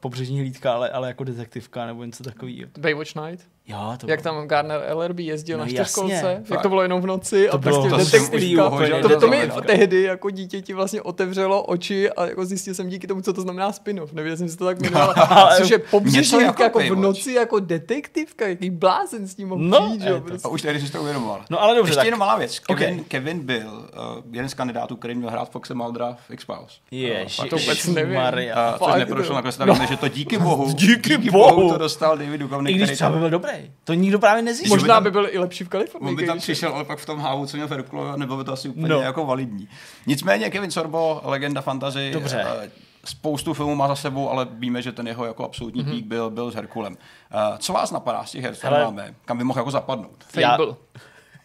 pobřežní 0.00 0.40
hlídka, 0.40 0.72
ale, 0.72 0.90
ale 0.90 1.08
jako 1.08 1.24
detektivka 1.24 1.86
nebo 1.86 2.04
něco 2.04 2.24
takového. 2.24 2.70
Baywatch 2.78 3.14
Night? 3.14 3.48
Jo, 3.68 3.78
to 4.00 4.06
Jak 4.10 4.22
bylo. 4.22 4.34
tam 4.34 4.48
Garner 4.48 4.80
LRB 4.94 5.18
jezdil 5.18 5.58
No 5.58 5.64
na 5.64 5.70
jasně, 5.70 5.84
čtyřkolce, 5.84 6.32
jak 6.38 6.46
fakt. 6.46 6.62
to 6.62 6.68
bylo 6.68 6.82
jenom 6.82 7.00
v 7.02 7.06
noci 7.06 7.46
To 7.50 7.54
a 7.54 7.58
bylo- 7.58 7.82
prostě 7.82 7.90
to 7.90 8.04
jsem 8.10 8.22
detektivka. 8.30 8.86
že? 8.86 8.92
To, 9.02 9.08
to, 9.08 9.20
To 9.20 9.28
mi 9.28 9.50
tehdy 9.66 10.02
jako 10.02 10.30
dítěti 10.30 10.72
vlastně 10.74 11.02
otevřelo 11.02 11.62
oči 11.62 12.10
a 12.10 12.26
jako 12.26 12.44
zjistil 12.44 12.74
jsem 12.74 12.88
díky 12.88 13.06
tomu, 13.06 13.20
co 13.22 13.32
to 13.32 13.40
znamená 13.40 13.72
spin-off. 13.72 14.12
Nevěděl 14.12 14.36
jsem 14.36 14.48
si 14.48 14.56
to 14.56 14.64
tak 14.64 14.80
jmenoval. 14.80 15.14
Což 15.56 15.70
je 15.70 15.78
pobřežní 15.78 16.40
jako 16.42 16.62
jako, 16.62 16.78
v 16.78 16.96
noci 16.96 17.32
jako 17.32 17.58
detektivka, 17.60 18.48
jaký 18.48 18.70
blázen 18.70 19.28
s 19.28 19.34
tím 19.34 19.48
mohl 19.48 19.62
No, 19.64 19.80
přijít, 19.86 20.02
jo, 20.06 20.14
to- 20.14 20.20
prostě. 20.20 20.48
A 20.48 20.50
už 20.50 20.62
tehdy 20.62 20.80
jsi 20.80 20.92
to 20.92 21.00
uvědomoval. 21.02 21.40
No 21.50 21.62
ale 21.62 21.74
dobře, 21.76 21.90
Ještě 21.90 21.96
tak- 21.96 22.04
jenom 22.04 22.20
malá 22.20 22.36
věc. 22.38 22.58
Kevin, 22.58 23.00
Ok. 23.00 23.06
Kevin 23.06 23.40
byl 23.40 23.68
uh, 23.68 24.22
jeden 24.32 24.48
z 24.48 24.54
kandidátů, 24.54 24.96
který 24.96 25.14
měl 25.14 25.30
hrát 25.30 25.50
Foxe 25.50 25.74
Muldera 25.74 26.16
v 26.28 26.30
X-Files. 26.30 26.78
Ježi, 26.90 27.48
to 27.48 27.56
vůbec 27.56 27.86
nevím. 27.86 28.14
Maria. 28.14 28.76
Uh, 28.80 28.88
což 28.88 28.98
neprošlo, 28.98 29.34
nakonec 29.34 29.88
že 29.88 29.96
to 29.96 30.08
díky 30.18 30.38
bohu, 30.38 30.72
Díky 30.72 31.18
bohu. 31.18 31.72
to 31.72 31.78
dostal 31.78 32.18
David 32.18 32.40
Duchovny, 32.40 32.70
I 32.70 32.74
když 32.74 32.90
který 32.90 33.12
byl 33.18 33.30
dobrý. 33.30 33.51
To 33.84 33.94
nikdo 33.94 34.18
právě 34.18 34.42
nezjistil. 34.42 34.70
Možná 34.76 34.82
Možná 34.82 34.94
tam- 34.94 35.04
by 35.04 35.10
byl 35.10 35.28
i 35.30 35.38
lepší 35.38 35.64
v 35.64 35.68
Kalifornii. 35.68 36.08
on 36.10 36.16
by 36.16 36.26
tam 36.26 36.38
přišel, 36.38 36.74
ale 36.74 36.84
pak 36.84 36.98
v 36.98 37.06
tom 37.06 37.18
hávu, 37.18 37.46
co 37.46 37.56
měl 37.56 37.68
Feruklo, 37.68 38.16
nebylo 38.16 38.38
by 38.38 38.44
to 38.44 38.52
asi 38.52 38.68
úplně 38.68 38.88
No. 38.88 39.00
jako 39.00 39.26
validní. 39.26 39.68
Nicméně 40.06 40.50
Kevin 40.50 40.70
Sorbo, 40.70 41.20
legenda 41.24 41.60
fantasy, 41.60 42.10
Dobře. 42.12 42.44
eh, 42.64 42.70
spoustu 43.04 43.54
filmů 43.54 43.74
má 43.74 43.88
za 43.88 43.94
sebou, 43.96 44.30
ale 44.30 44.46
víme, 44.50 44.82
že 44.82 44.92
ten 44.92 45.08
jeho 45.08 45.24
jako 45.24 45.44
absolutní 45.44 45.84
pík 45.84 46.06
byl, 46.06 46.30
byl 46.30 46.50
s 46.50 46.54
Herkulem. 46.54 46.92
Uh, 46.92 47.58
co 47.58 47.72
vás 47.72 47.90
napadá 47.90 48.24
z 48.24 48.30
těch 48.30 48.44
her, 48.44 48.54
co 48.56 48.70
máme? 48.70 49.14
Kam 49.24 49.38
by 49.38 49.44
mohl 49.44 49.58
jako 49.60 49.70
zapadnout? 49.70 50.24
Fable. 50.28 50.74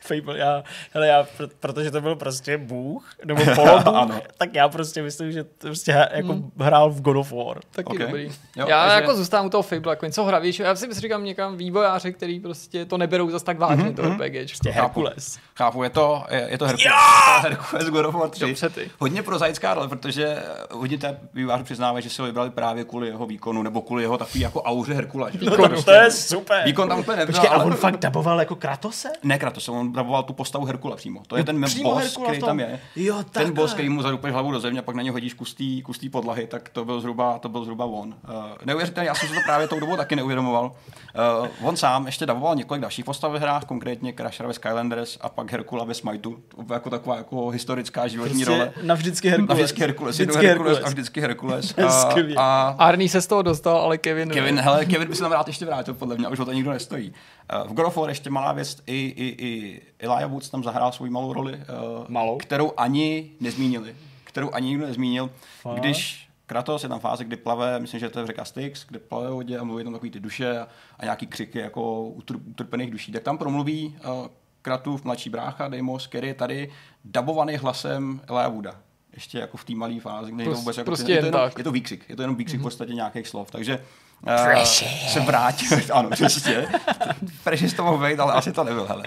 Fable, 0.08 0.38
já, 0.38 0.63
hele, 0.93 1.08
já, 1.08 1.24
pr- 1.39 1.50
protože 1.60 1.91
to 1.91 2.02
byl 2.02 2.15
prostě 2.15 2.58
bůh, 2.58 3.10
nebo 3.26 3.43
polobůh, 3.56 3.88
Ano. 3.96 4.22
tak 4.38 4.56
já 4.56 4.70
prostě 4.70 5.02
myslím, 5.04 5.32
že 5.32 5.43
to 5.43 5.50
prostě 5.67 6.08
jako 6.12 6.36
hrál 6.60 6.89
v 6.89 7.02
God 7.02 7.17
of 7.17 7.32
War. 7.32 7.58
Taky 7.72 7.88
Ok. 7.89 7.98
dobrý. 7.98 8.32
Jo, 8.56 8.65
já 8.67 8.82
takže- 8.88 8.96
jako 9.02 9.15
zůstávám 9.15 9.46
u 9.46 9.50
toho 9.50 9.62
Fable, 9.62 9.91
jako 9.91 10.06
něco 10.06 10.24
hravějšího. 10.24 10.67
Já 10.67 10.76
si 10.76 10.93
říkám 10.93 11.24
někam 11.24 11.58
vývojáři, 11.58 12.13
který 12.13 12.39
prostě 12.39 12.86
to 12.86 12.98
neberou 12.98 13.30
zas 13.30 13.43
tak 13.43 13.60
vážně, 13.60 13.91
to 13.93 14.02
RPG. 14.02 14.48
Prostě 14.48 14.70
Herkules. 14.72 15.38
Chápu, 15.58 15.84
je 15.84 15.89
to, 15.89 16.24
je, 16.30 16.48
je 16.50 16.58
to 16.58 16.65
Herkules. 16.65 16.93
Herkules 17.41 17.89
God 17.89 18.06
of 18.06 18.15
War 18.15 18.30
3. 18.30 18.46
Dobře 18.46 18.70
ty. 18.70 18.91
Hodně 19.00 19.24
prozaická 19.24 19.74
role, 19.74 19.88
protože 19.88 20.43
hodně 20.72 20.98
té 20.98 21.20
výváři 21.34 21.63
přiznávají, 21.63 22.04
že 22.04 22.10
si 22.10 22.22
ho 22.22 22.26
vybrali 22.26 22.50
právě 22.50 22.84
kvůli 22.84 23.08
jeho 23.08 23.26
výkonu, 23.26 23.63
nebo 23.63 23.82
kvůli 23.82 24.04
jeho 24.04 24.17
takový 24.17 24.39
jako 24.39 24.62
auře 24.62 24.93
Herkula. 24.93 25.30
Že? 25.30 25.38
No, 25.46 25.84
to 25.84 25.91
je 25.91 26.12
super. 26.12 26.62
Výkon 26.65 26.89
tam 26.89 27.00
úplně 27.00 27.17
nevzal, 27.17 27.34
Počkej, 27.41 27.50
a 27.50 27.54
ale- 27.62 27.65
on 27.65 27.76
fakt 27.76 27.98
daboval 28.00 28.39
jako 28.39 28.56
Kratose? 28.56 29.10
Ne, 29.24 29.39
Kratos, 29.39 29.70
on 29.70 29.91
daboval 29.98 30.24
tu 30.24 30.34
postavu 30.34 30.66
Herkula 30.66 30.96
přímo. 30.96 31.22
To 31.28 31.36
je 31.36 31.40
Jo, 31.40 31.46
ten 31.46 31.62
boss, 31.62 31.76
Herkula 32.04 32.28
který 32.28 32.42
tam 32.42 32.60
je. 32.60 32.80
Jo, 32.96 33.24
ten 33.32 33.54
boss, 33.54 33.74
který 33.74 33.90
mu 33.90 34.02
zadupeš 34.02 34.34
hlavu 34.34 34.52
do 34.52 34.60
země 34.60 34.80
a 34.80 34.84
pak 34.84 34.96
na 34.96 35.02
něj 35.02 35.12
hodíš 35.12 35.34
kustý, 35.34 35.82
kustý 35.82 36.10
podlahy, 36.10 36.48
tak 36.48 36.70
to 36.70 36.86
byl 36.86 37.02
zhruba, 37.02 37.40
to 37.40 37.50
byl 37.50 37.64
zhruba 37.64 37.86
on. 37.86 38.08
Uh, 38.08 38.36
neuvěřitelně, 38.66 39.08
já 39.08 39.16
jsem 39.16 39.30
si 39.30 39.36
to 39.36 39.42
právě 39.46 39.68
tou 39.68 39.80
dobou 39.80 39.96
taky 39.96 40.16
neuvědomoval. 40.16 40.72
Uh, 41.42 41.68
on 41.68 41.78
sám 41.78 42.06
ještě 42.06 42.26
daboval 42.26 42.56
několik 42.56 42.82
dalších 42.82 43.06
postav 43.06 43.32
ve 43.32 43.40
hrách, 43.40 43.66
konkrétně 43.66 44.14
Crashera 44.14 44.48
ve 44.48 44.54
Skylanders 44.54 45.18
a 45.22 45.30
pak 45.30 45.52
Herkula 45.52 45.84
ve 45.84 45.94
Smiteu. 45.94 46.38
To 46.56 46.64
byla 46.64 46.76
jako 46.76 46.90
taková 46.90 47.18
jako 47.18 47.50
historická 47.50 48.08
životní 48.08 48.46
Prostě 48.46 48.52
role. 48.52 48.74
navždycky 48.84 49.30
Herkules. 49.30 49.50
Navždycky 49.50 49.82
Herkules, 49.82 50.16
Vždycky 50.16 50.48
Herkules 50.48 50.80
a 50.84 50.90
vždycky 50.90 51.22
Herkules. 51.22 51.76
Skvělý. 52.02 52.36
a, 52.38 52.76
Arnie 52.80 53.10
se 53.10 53.22
z 53.22 53.28
toho 53.28 53.42
dostal, 53.42 53.78
ale 53.78 53.98
Kevin... 53.98 54.30
Kevin, 54.30 54.60
hele, 54.60 54.86
Kevin 54.86 55.08
by 55.08 55.16
se 55.16 55.22
tam 55.22 55.32
rád 55.32 55.48
ještě 55.48 55.66
vrátil, 55.66 55.94
podle 55.94 56.16
mě, 56.16 56.26
a 56.28 56.30
už 56.30 56.40
o 56.40 56.46
to 56.46 56.52
nikdo 56.52 56.72
nestojí. 56.72 57.14
Uh, 57.54 57.70
v 57.70 57.74
God 57.74 57.86
of 57.86 57.98
War 57.98 58.10
ještě 58.10 58.30
malá 58.30 58.54
věc, 58.54 58.78
i, 58.86 58.96
i, 58.96 59.46
i 59.46 59.82
Elijah 60.00 60.32
Woods 60.32 60.50
tam 60.50 60.64
zahrál 60.64 60.92
svou 60.92 61.10
malou 61.10 61.34
roli, 61.34 61.54
uh, 61.54 62.06
Malou? 62.08 62.38
kterou 62.38 62.74
ani 62.78 63.32
nezmínili, 63.40 63.96
kterou 64.24 64.54
ani 64.54 64.68
nikdo 64.68 64.86
nezmínil, 64.86 65.30
Fakt? 65.62 65.80
když 65.80 66.28
Kratos 66.46 66.84
je 66.84 66.90
tam 66.90 67.00
fáze, 67.00 67.24
kdy 67.24 67.36
plave, 67.36 67.80
myslím, 67.80 68.00
že 68.00 68.10
to 68.10 68.20
je 68.20 68.24
v 68.24 68.28
řeka 68.28 68.46
Styx, 68.46 68.86
kde 68.88 69.00
plave 69.00 69.30
vodě 69.30 69.58
a 69.58 69.64
mluví 69.64 69.84
tam 69.84 69.94
takový 69.94 70.12
ty 70.12 70.20
duše 70.20 70.60
a, 70.60 70.68
a 71.00 71.06
nějaký 71.06 71.28
křiky 71.28 71.60
jako 71.60 72.04
utr, 72.04 72.36
utrpených 72.36 72.92
duší. 72.92 73.12
Tak 73.12 73.24
tam 73.24 73.38
promluví 73.38 73.98
uh, 74.06 74.28
Kratův 74.62 75.04
mladší 75.04 75.30
brácha, 75.30 75.68
Deimos, 75.68 76.08
který 76.08 76.28
je 76.28 76.34
tady 76.34 76.72
dabovaný 77.06 77.56
hlasem 77.56 78.22
Elijah 78.30 78.52
Wooda. 78.52 78.76
Ještě 79.14 79.40
jako 79.40 79.58
v 79.58 79.64
té 79.64 79.76
malé 79.76 80.00
fázi, 80.00 80.32
kde 80.32 80.44
je 80.44 80.50
to 80.50 80.56
vůbec 80.56 80.78
jako, 80.78 80.86
prostě 80.86 81.12
je, 81.12 81.20
to 81.20 81.26
jen 81.26 81.36
jenom, 81.36 81.50
tak. 81.50 81.58
je 81.58 81.64
to 81.64 81.72
výkřik, 81.72 82.10
je 82.10 82.16
to 82.16 82.22
jenom 82.22 82.36
výkřik 82.36 82.60
v 82.60 82.64
podstatě 82.64 82.94
nějakých 82.94 83.28
slov. 83.28 83.52
Takže 83.52 83.84
uh, 84.21 84.63
se 85.08 85.19
vrátil, 85.19 85.80
ano, 85.93 86.10
přesně. 86.10 86.67
Precious 87.43 87.73
to 87.73 87.84
mohl 87.84 88.08
být, 88.08 88.19
ale 88.19 88.34
asi 88.34 88.51
to 88.51 88.63
nebyl, 88.63 88.86
hele. 88.86 89.03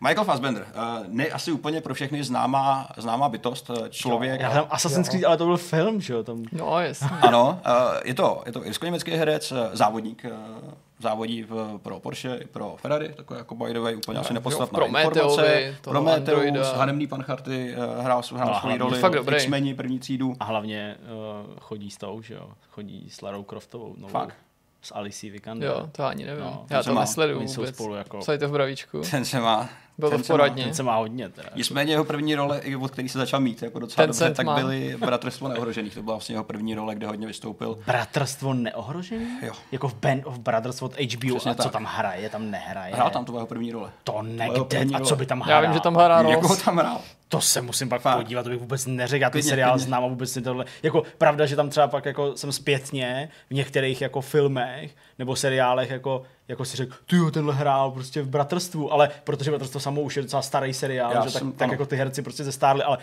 Michael 0.00 0.24
Fassbender, 0.24 0.66
uh, 0.76 1.06
ne 1.06 1.26
asi 1.26 1.52
úplně 1.52 1.80
pro 1.80 1.94
všechny 1.94 2.24
známá, 2.24 2.88
známá 2.96 3.28
bytost, 3.28 3.70
eh, 3.70 3.88
člověk. 3.88 4.40
Já 4.40 4.50
tam 4.50 4.66
Assassin's 4.70 5.08
Creed, 5.08 5.24
ale 5.24 5.36
to 5.36 5.46
byl 5.46 5.56
film, 5.56 6.00
že 6.00 6.12
jo? 6.12 6.22
Tam... 6.22 6.42
No, 6.52 6.80
jasně. 6.80 7.08
Ano, 7.20 7.60
uh, 7.66 8.00
je 8.04 8.14
to, 8.14 8.42
je 8.46 8.52
to 8.52 8.66
irsko-německý 8.66 9.10
herec, 9.10 9.52
eh, 9.52 9.76
závodník, 9.76 10.24
uh, 10.24 10.72
závodí 10.98 11.42
v, 11.42 11.78
pro 11.82 12.00
Porsche 12.00 12.36
i 12.36 12.46
pro 12.46 12.76
Ferrari, 12.80 13.08
takový 13.08 13.38
jako 13.38 13.54
by 13.54 13.72
the 13.72 13.80
way, 13.80 13.96
úplně 13.96 14.18
asi 14.18 14.34
nepodstatná 14.34 14.76
pro 14.78 14.86
informace. 14.86 15.74
Prometheus, 15.82 16.38
androida. 16.38 16.72
Hanemný 16.76 17.06
Pancharty 17.06 17.74
hrál, 17.74 18.00
hrál 18.02 18.18
No, 18.18 18.22
svoji 18.22 18.38
hlavně 18.42 18.78
roli 18.78 19.00
v. 19.22 19.34
X-meni 19.34 19.74
první 19.74 19.98
třídu. 19.98 20.34
A 20.40 20.44
hlavně 20.44 20.96
uh, 21.00 21.58
chodí 21.60 21.90
s 21.90 21.96
tou, 21.96 22.22
že 22.22 22.34
jo? 22.34 22.48
Chodí 22.70 23.10
s 23.10 23.20
Larou 23.22 23.42
Croftovou. 23.42 23.94
Novou. 23.98 24.12
Fakt? 24.12 24.34
S 24.82 24.94
Alicí 24.94 25.30
Vikander. 25.30 25.68
Jo, 25.68 25.88
to 25.92 26.04
ani 26.04 26.24
nevím. 26.26 26.44
No, 26.44 26.66
Já 26.70 26.82
to 26.82 26.94
nesleduju 26.94 27.38
oni 27.38 27.48
jsou 27.48 27.60
vůbec. 27.60 27.74
spolu 27.74 27.94
jako- 27.94 28.18
Psali 28.18 28.38
to 28.38 28.48
v 28.48 28.52
bravíčku. 28.52 29.00
Ten 29.10 29.24
se 29.24 29.40
má. 29.40 29.68
Bylo 29.98 30.10
to 30.10 30.16
ten 30.16 30.24
v 30.24 30.28
má- 30.28 30.32
poradně. 30.32 30.64
Ten 30.64 30.74
se 30.74 30.82
má 30.82 30.96
hodně 30.96 31.28
teda. 31.28 31.48
Nicméně 31.54 31.92
jeho 31.92 32.04
první 32.04 32.34
role, 32.34 32.58
i 32.58 32.76
od 32.76 32.90
který 32.90 33.08
se 33.08 33.18
začal 33.18 33.40
mít 33.40 33.62
jako 33.62 33.78
docela 33.78 34.02
Ten 34.02 34.08
dobře, 34.08 34.34
tak 34.34 34.46
má. 34.46 34.54
byly 34.54 34.96
Bratrstvo 35.00 35.48
neohrožených. 35.48 35.94
To 35.94 36.02
byla 36.02 36.14
vlastně 36.16 36.34
jeho 36.34 36.44
první 36.44 36.74
role, 36.74 36.94
kde 36.94 37.06
hodně 37.06 37.26
vystoupil. 37.26 37.78
Bratrstvo 37.86 38.54
neohrožený? 38.54 39.26
Jo. 39.42 39.52
Jako 39.72 39.88
v 39.88 39.94
Band 39.94 40.26
of 40.26 40.38
Brothers 40.38 40.82
od 40.82 40.92
HBO. 41.00 41.34
Přesně 41.34 41.50
a 41.50 41.54
co 41.54 41.62
tak. 41.62 41.72
tam 41.72 41.84
hraje, 41.84 42.28
tam 42.28 42.50
nehraje. 42.50 42.94
Hrál 42.94 43.10
tam 43.10 43.24
tu 43.24 43.34
jeho 43.34 43.46
první 43.46 43.72
role. 43.72 43.90
To 44.04 44.22
první 44.64 44.94
A 44.94 45.00
co 45.00 45.16
by 45.16 45.26
tam 45.26 45.38
Já 45.38 45.44
hrál? 45.44 45.62
vím, 45.62 45.72
že 45.72 45.80
tam 45.80 45.94
hrál 45.94 46.30
Jako 46.30 46.56
tam 46.56 46.76
hrál. 46.76 47.00
To 47.28 47.40
se 47.40 47.62
musím 47.62 47.88
pak 47.88 48.00
Fakt. 48.02 48.16
podívat, 48.16 48.42
to 48.42 48.48
bych 48.48 48.58
vůbec 48.58 48.86
neřekl. 48.86 49.22
Já 49.22 49.30
ten 49.30 49.32
Klidně, 49.32 49.48
seriál 49.50 49.72
klidně. 49.72 49.84
znám 49.86 50.04
a 50.04 50.06
vůbec 50.06 50.32
si 50.32 50.42
tohle. 50.42 50.64
Jako 50.82 51.02
pravda, 51.18 51.46
že 51.46 51.56
tam 51.56 51.70
třeba 51.70 51.88
pak 51.88 52.04
jako 52.06 52.36
jsem 52.36 52.52
zpětně 52.52 53.28
v 53.50 53.54
některých 53.54 54.00
jako 54.00 54.20
filmech 54.20 54.96
nebo 55.18 55.36
seriálech 55.36 55.90
jako, 55.90 56.22
jako 56.48 56.64
si 56.64 56.76
řekl, 56.76 56.96
ty 57.06 57.16
jo, 57.16 57.30
tenhle 57.30 57.54
hrál 57.54 57.90
prostě 57.90 58.22
v 58.22 58.28
Bratrstvu, 58.28 58.92
ale 58.92 59.10
protože 59.24 59.50
Bratrstvo 59.50 59.80
samo 59.80 60.00
už 60.00 60.16
je 60.16 60.22
docela 60.22 60.42
starý 60.42 60.74
seriál, 60.74 61.12
Já 61.12 61.26
že 61.26 61.32
tak, 61.32 61.38
jsem- 61.40 61.52
tak 61.52 61.62
ano. 61.62 61.72
jako 61.72 61.86
ty 61.86 61.96
herci 61.96 62.22
prostě 62.22 62.44
zestárli, 62.44 62.82
ale 62.82 62.98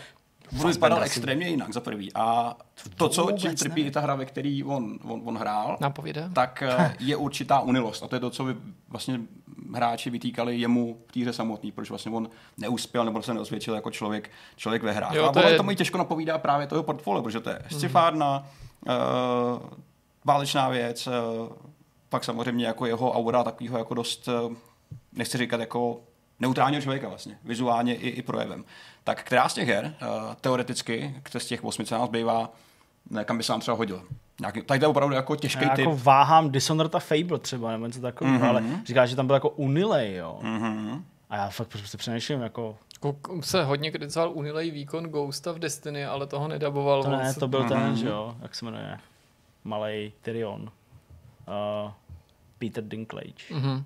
On 0.64 0.70
vypadal 0.72 1.02
extrémně 1.02 1.48
jinak 1.48 1.72
za 1.72 1.80
prvý. 1.80 2.12
A 2.14 2.56
to, 2.96 3.08
co 3.08 3.32
čím 3.36 3.54
trpí 3.54 3.82
ne. 3.82 3.88
i 3.88 3.90
ta 3.90 4.00
hra, 4.00 4.14
ve 4.14 4.24
který 4.24 4.64
on, 4.64 4.98
on, 5.04 5.22
on 5.24 5.36
hrál, 5.38 5.76
Nám 5.80 5.92
tak 6.32 6.62
eh, 6.62 6.96
je 7.00 7.16
určitá 7.16 7.60
unilost. 7.60 8.02
A 8.02 8.08
to 8.08 8.16
je 8.16 8.20
to, 8.20 8.30
co 8.30 8.44
by 8.44 8.56
vlastně 8.88 9.20
hráči 9.74 10.10
vytýkali 10.10 10.58
jemu 10.58 10.98
v 11.08 11.12
té 11.12 11.20
hře 11.20 11.32
samotný, 11.32 11.72
proč 11.72 11.90
vlastně 11.90 12.12
on 12.12 12.30
neuspěl 12.58 13.04
nebo 13.04 13.22
se 13.22 13.34
neosvědčil 13.34 13.74
jako 13.74 13.90
člověk, 13.90 14.30
člověk 14.56 14.82
ve 14.82 14.92
hrách. 14.92 15.14
Jo, 15.14 15.24
a 15.24 15.32
to 15.32 15.40
ono 15.40 15.48
je- 15.48 15.56
to 15.56 15.62
mi 15.62 15.76
těžko 15.76 15.98
napovídá 15.98 16.38
právě 16.38 16.66
toho 16.66 16.82
portfolio, 16.82 17.22
protože 17.22 17.40
to 17.40 17.50
je 17.50 17.58
scifárna, 17.70 18.46
uh, 18.88 18.94
válečná 20.24 20.68
věc, 20.68 21.06
uh, 21.06 21.12
pak 22.08 22.24
samozřejmě 22.24 22.66
jako 22.66 22.86
jeho 22.86 23.12
aura 23.12 23.44
takového 23.44 23.78
jako 23.78 23.94
dost, 23.94 24.28
uh, 24.28 24.52
nechci 25.12 25.38
říkat 25.38 25.60
jako 25.60 26.00
neutrálního 26.40 26.82
člověka 26.82 27.08
vlastně, 27.08 27.38
vizuálně 27.44 27.94
i, 27.94 28.08
i 28.08 28.22
projevem. 28.22 28.64
Tak 29.06 29.22
která 29.24 29.48
z 29.48 29.54
těch 29.54 29.68
her, 29.68 29.94
uh, 30.02 30.34
teoreticky, 30.40 31.14
které 31.22 31.40
z 31.42 31.46
těch 31.46 31.64
osmi, 31.64 31.84
co 31.84 31.94
nás 31.98 32.08
bývá, 32.10 32.50
ne, 33.10 33.24
kam 33.24 33.36
by 33.36 33.42
se 33.42 33.52
nám 33.52 33.60
třeba 33.60 33.76
hodil? 33.76 34.02
Nějaký, 34.40 34.62
tady 34.62 34.80
to 34.80 34.84
je 34.84 34.88
opravdu 34.88 35.14
jako 35.14 35.36
těžký 35.36 35.64
já 35.64 35.70
typ. 35.70 35.78
jako 35.78 35.96
váhám 36.02 36.50
Dishonored 36.50 36.94
a 36.94 36.98
Fable 36.98 37.38
třeba, 37.38 37.70
nebo 37.72 37.86
něco 37.86 38.00
takového, 38.00 38.38
Mhm. 38.38 38.48
ale 38.48 38.62
říká, 38.84 39.06
že 39.06 39.16
tam 39.16 39.26
byl 39.26 39.36
jako 39.36 39.48
unilej, 39.48 40.14
jo. 40.14 40.38
Mhm. 40.42 41.04
A 41.30 41.36
já 41.36 41.48
fakt 41.48 41.68
prostě 41.68 41.98
přemýšlím, 41.98 42.40
jako, 42.40 42.76
Jako 43.04 43.42
se 43.42 43.64
hodně 43.64 43.90
kritizoval 43.90 44.30
unilej 44.34 44.70
výkon 44.70 45.04
Ghosta 45.04 45.52
v 45.52 45.58
Destiny, 45.58 46.06
ale 46.06 46.26
toho 46.26 46.48
nedaboval 46.48 47.02
to 47.02 47.10
ne, 47.10 47.24
moc. 47.26 47.36
to 47.38 47.48
byl 47.48 47.60
Mhm. 47.60 47.68
ten, 47.68 47.96
že 47.96 48.08
jo, 48.08 48.36
jak 48.42 48.54
se 48.54 48.64
jmenuje, 48.64 48.98
malej 49.64 50.12
Tyrion. 50.22 50.62
Uh, 50.62 51.90
Peter 52.58 52.84
Dinklage. 52.84 53.44
Mhm. 53.54 53.84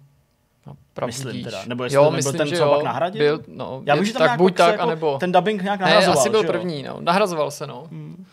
No, 0.67 0.77
Myslím 1.07 1.45
teda. 1.45 1.65
Nebo 1.67 1.85
jestli 1.85 1.97
jo, 1.97 2.03
to 2.05 2.11
nebyl 2.11 2.17
myslím, 2.17 2.37
ten, 2.39 2.49
že 2.49 2.57
co 2.57 2.63
jo, 2.63 2.71
pak 2.75 2.85
nahradil? 2.85 3.39
Byl, 3.39 3.45
no, 3.57 3.83
Já 3.87 3.95
vím, 3.95 4.05
že 4.05 4.13
tam 4.13 4.19
tak 4.19 4.27
nějak 4.29 4.39
buď 4.39 4.57
tak, 4.57 4.73
jako 4.73 4.83
anebo... 4.83 5.19
ten 5.19 5.33
dubbing 5.33 5.63
nějak 5.63 5.81
Ne, 5.81 5.87
nahrazoval, 5.87 6.19
asi 6.19 6.31
byl 6.31 6.41
že 6.43 6.47
jo? 6.47 6.53
první, 6.53 6.83
no. 6.83 6.97
Nahrazoval 7.01 7.51
se, 7.51 7.67
no. 7.67 7.87
Hmm. 7.91 8.27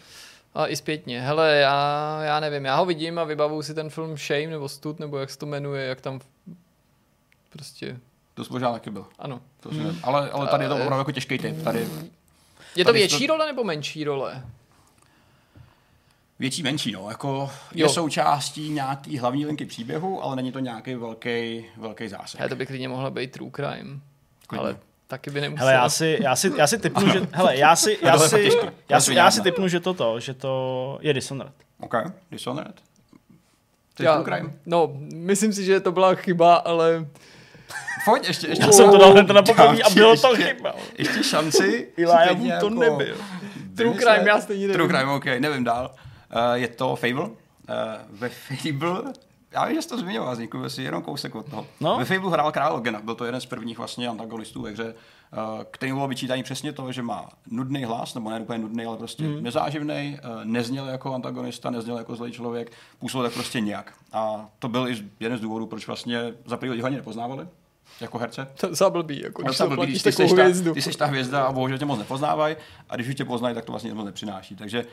A 0.56 0.68
i 0.68 0.76
zpětně. 0.76 1.22
Hele, 1.22 1.56
já, 1.58 2.20
já 2.24 2.40
nevím, 2.40 2.66
já 2.66 2.76
ho 2.76 2.86
vidím 2.86 3.20
a 3.20 3.24
vybavuju 3.24 3.62
si 3.62 3.74
ten 3.74 3.90
film 3.90 4.18
Shame 4.18 4.48
nebo 4.48 4.70
Stud, 4.70 5.00
nebo 5.00 5.18
jak 5.18 5.30
se 5.30 5.38
to 5.38 5.46
jmenuje, 5.46 5.86
jak 5.86 6.02
tam 6.02 6.20
prostě, 7.50 7.98
To 8.34 8.44
možná 8.50 8.72
taky 8.72 8.90
byl. 8.90 9.06
ano. 9.20 9.42
To 9.60 9.72
ne... 9.72 9.96
ale, 10.04 10.30
ale 10.32 10.48
tady 10.48 10.64
je 10.66 10.70
to 10.70 10.76
opravdu 10.76 10.98
jako 10.98 11.12
těžký 11.12 11.38
typ. 11.38 11.64
Tady 11.64 11.80
Je 12.76 12.86
to 12.86 12.90
Tady 12.90 13.00
větší 13.00 13.28
to- 13.28 13.34
role 13.34 13.46
nebo 13.46 13.64
menší 13.64 14.04
role? 14.04 14.44
Větší, 16.40 16.64
menší, 16.64 16.92
no. 16.92 17.10
Jako 17.10 17.50
je 17.74 17.82
Jo. 17.84 17.90
součástí 17.90 18.70
nějaký 18.70 19.18
hlavní 19.18 19.46
linky 19.46 19.66
příběhu, 19.66 20.24
ale 20.24 20.36
není 20.36 20.52
to 20.52 20.60
nějaký 20.60 20.96
velký, 20.96 21.66
velký 21.78 22.08
zásah. 22.08 22.40
Hele, 22.40 22.50
to 22.50 22.56
by 22.56 22.66
klidně 22.66 22.88
mohla 22.90 23.10
být 23.10 23.32
True 23.32 23.52
Crime. 23.56 24.00
Klidně. 24.48 24.60
Ale 24.66 24.78
taky 25.08 25.30
by 25.30 25.42
nemusel. 25.42 25.68
Hele, 25.68 25.74
já 25.78 25.90
si, 25.90 26.18
já 26.22 26.36
si, 26.36 26.52
já 26.58 26.68
si 26.68 26.78
typnu, 26.78 27.10
že, 27.10 27.28
hele, 27.32 27.58
já 27.58 27.76
si, 27.76 27.98
já 28.02 28.18
si, 28.18 28.30
fakt 28.30 28.42
těžký. 28.42 28.68
já 28.90 28.98
To 28.98 29.02
si, 29.02 29.14
já 29.14 29.32
si 29.32 29.42
typnu, 29.42 29.68
že 29.68 29.80
toto, 29.80 30.20
že 30.20 30.34
to 30.34 30.98
je 31.02 31.14
Dishonored. 31.14 31.54
OK, 31.80 31.94
Dishonored. 32.32 32.76
To 33.94 34.04
je 34.04 34.10
true 34.10 34.24
crime. 34.24 34.54
no, 34.66 34.92
myslím 35.14 35.54
si, 35.54 35.66
že 35.66 35.80
to 35.80 35.92
byla 35.92 36.16
chyba, 36.16 36.56
ale 36.56 37.08
Pojď, 38.06 38.28
ještě, 38.28 38.48
ještě. 38.48 38.64
Já 38.66 38.72
jsem 38.72 38.92
to 38.92 38.98
dal 38.98 39.12
hned 39.12 39.28
na 39.28 39.42
poprvé 39.42 39.82
a 39.84 39.90
bylo 39.90 40.18
to 40.18 40.36
chyba. 40.36 40.76
Ještě 40.98 41.24
šanci. 41.24 41.88
Si 41.96 42.06
Wood 42.36 42.60
to 42.60 42.70
nebyl. 42.70 43.18
True 43.76 43.94
crime, 43.94 44.24
já 44.28 44.42
stejně 44.42 44.68
nevím. 44.68 44.74
True 44.88 44.88
crime, 45.00 45.12
ok, 45.14 45.26
nevím 45.26 45.64
dál. 45.64 45.96
Uh, 46.36 46.54
je 46.54 46.68
to 46.68 46.96
Fable. 46.96 47.24
Uh, 47.24 47.30
ve 48.10 48.30
Fable, 48.30 49.14
já 49.52 49.66
vím, 49.66 49.76
že 49.76 49.82
jsi 49.82 49.90
to 49.90 49.98
zmiňoval, 49.98 50.34
vznikl 50.34 50.70
si 50.70 50.84
jenom 50.84 51.02
kousek 51.02 51.36
od 51.36 51.50
toho. 51.50 51.68
No. 51.80 51.98
Ve 51.98 52.06
Fable 52.06 52.32
hrál 52.32 52.52
král 52.52 52.74
Logena, 52.74 53.02
byl 53.02 53.16
to 53.16 53.26
jeden 53.26 53.42
z 53.42 53.46
prvních 53.46 53.78
vlastně 53.78 54.08
antagonistů 54.08 54.62
ve 54.62 54.72
hře, 54.72 54.94
uh, 54.94 55.64
který 55.72 55.92
bylo 55.92 56.08
vyčítání 56.08 56.44
přesně 56.44 56.74
to, 56.74 56.92
že 56.92 57.02
má 57.02 57.30
nudný 57.52 57.84
hlas, 57.84 58.16
nebo 58.16 58.30
ne 58.30 58.40
úplně 58.40 58.60
nudný, 58.60 58.86
ale 58.86 58.98
prostě 58.98 59.24
mm. 59.24 59.44
nezáživný, 59.44 60.20
nezněl 60.44 60.88
jako 60.88 61.14
antagonista, 61.14 61.70
nezněl 61.70 61.98
jako 61.98 62.16
zlej 62.16 62.32
člověk, 62.32 62.72
působil 63.00 63.24
tak 63.24 63.34
prostě 63.34 63.60
nějak. 63.62 63.94
A 64.14 64.50
to 64.60 64.68
byl 64.68 64.88
i 64.90 64.98
jeden 65.20 65.38
z 65.38 65.42
důvodů, 65.42 65.66
proč 65.66 65.88
vlastně 65.88 66.34
za 66.46 66.58
první 66.58 66.72
lidi 66.72 66.82
ho 66.82 66.88
ani 66.88 66.96
nepoznávali 66.96 67.48
jako 68.02 68.18
herce. 68.18 68.48
to 68.60 68.76
za 68.76 68.90
blbý, 68.90 69.22
jako 69.24 69.42
když 69.42 69.62
blbý, 69.62 69.92
když 69.92 70.04
ty 70.04 70.12
seš, 70.12 70.34
ta, 70.34 70.42
hvězdu. 70.42 70.74
ty 70.74 70.82
seš 70.82 70.96
ta 70.96 71.06
hvězda 71.06 71.44
a 71.46 71.52
bohužel 71.52 71.78
tě 71.78 71.86
moc 71.86 72.00
nepoznávají 72.00 72.56
a 72.90 72.96
když 72.96 73.08
už 73.08 73.16
tě 73.16 73.26
poznají, 73.26 73.56
tak 73.56 73.66
to 73.66 73.72
vlastně 73.72 73.94
moc 73.94 74.06
nepřináší. 74.06 74.56
Takže 74.56 74.86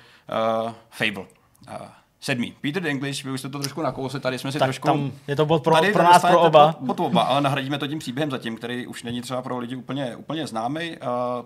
uh, 0.65 0.73
Fable. 0.91 1.25
Uh, 1.69 1.87
sedmý. 2.21 2.55
Peter 2.61 2.83
Dinklage, 2.83 3.23
vy 3.25 3.31
už 3.31 3.41
jste 3.41 3.49
to 3.49 3.59
trošku 3.59 3.83
nakousli, 3.83 4.21
tady 4.21 4.39
jsme 4.39 4.53
si 4.53 4.59
Tak 4.59 4.67
trošku... 4.67 4.89
tam 4.89 5.13
je 5.29 5.37
to 5.37 5.47
bod 5.47 5.65
pro, 5.65 5.75
tady 5.75 5.93
pro 5.93 6.03
nás, 6.03 6.23
pro 6.23 6.41
oba. 6.41 6.73
Pod, 6.73 6.87
pod 6.97 7.01
oba, 7.01 7.23
ale 7.23 7.41
nahradíme 7.41 7.79
to 7.79 7.87
tím 7.87 7.99
příběhem 7.99 8.31
zatím, 8.31 8.57
který 8.57 8.87
už 8.87 9.03
není 9.03 9.23
třeba 9.23 9.43
pro 9.43 9.59
lidi 9.59 9.77
úplně, 9.77 10.17
úplně 10.17 10.47
známý. 10.47 10.91
Uh, 10.91 10.97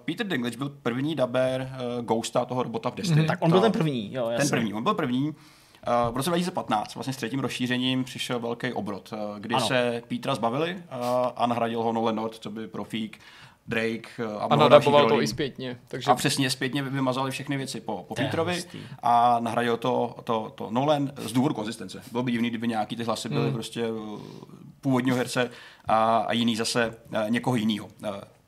Peter 0.05 0.27
Dinklage 0.27 0.57
byl 0.57 0.69
první 0.83 1.15
daber 1.15 1.73
uh, 1.99 2.05
Ghosta, 2.05 2.45
toho 2.45 2.63
robota 2.63 2.91
v 2.91 2.95
Destiny. 2.95 3.27
Tak 3.27 3.39
on 3.43 3.51
byl 3.51 3.61
ten 3.61 3.73
první, 3.73 4.15
jo, 4.15 4.25
ten 4.25 4.33
jasně. 4.33 4.51
první, 4.51 4.75
on 4.75 4.83
byl 4.83 4.95
první. 4.95 5.35
Uh, 5.87 6.15
v 6.15 6.17
roce 6.17 6.31
2015, 6.31 6.95
vlastně 6.95 7.13
s 7.13 7.17
třetím 7.17 7.41
rozšířením, 7.41 8.05
přišel 8.05 8.41
velký 8.41 8.73
obrot, 8.73 9.13
uh, 9.13 9.39
kdy 9.39 9.55
Ano. 9.55 9.67
se 9.67 10.03
Petra 10.09 10.35
zbavili 10.35 10.75
uh, 10.75 10.81
a 11.37 11.47
nahradil 11.47 11.83
ho 11.83 11.93
Nolan 11.93 12.17
North, 12.17 12.39
co 12.39 12.51
by 12.51 12.69
profík, 12.69 13.19
Drake 13.69 14.09
a, 14.39 14.45
A 14.51 14.57
nadaboval 14.57 15.09
to 15.09 15.23
i 15.23 15.27
zpětně. 15.27 15.79
Takže 15.89 16.11
A 16.11 16.15
přesně 16.15 16.51
zpětně 16.51 16.83
vymazali 16.83 17.31
všechny 17.31 17.57
věci 17.57 17.81
po, 17.81 18.05
po 18.09 18.15
Petrovi 18.15 18.65
a 19.03 19.41
nahradil 19.41 19.77
to, 19.77 20.15
to, 20.25 20.53
to 20.55 20.71
Nolan 20.71 21.13
z 21.17 21.33
důvodu 21.33 21.55
konzistence. 21.55 22.03
Bylo 22.13 22.23
by 22.23 22.33
divný, 22.33 22.49
kdyby 22.51 22.69
nějaký 22.69 22.97
ty 22.97 23.05
hlasy 23.05 23.29
byly 23.29 23.53
prostě 23.53 23.91
uh, 23.91 24.21
původního 24.81 25.17
herce 25.17 25.51
a, 25.85 26.17
a 26.19 26.33
jiný 26.33 26.57
zase 26.57 26.97
někoho 27.29 27.57
jiného. 27.57 27.89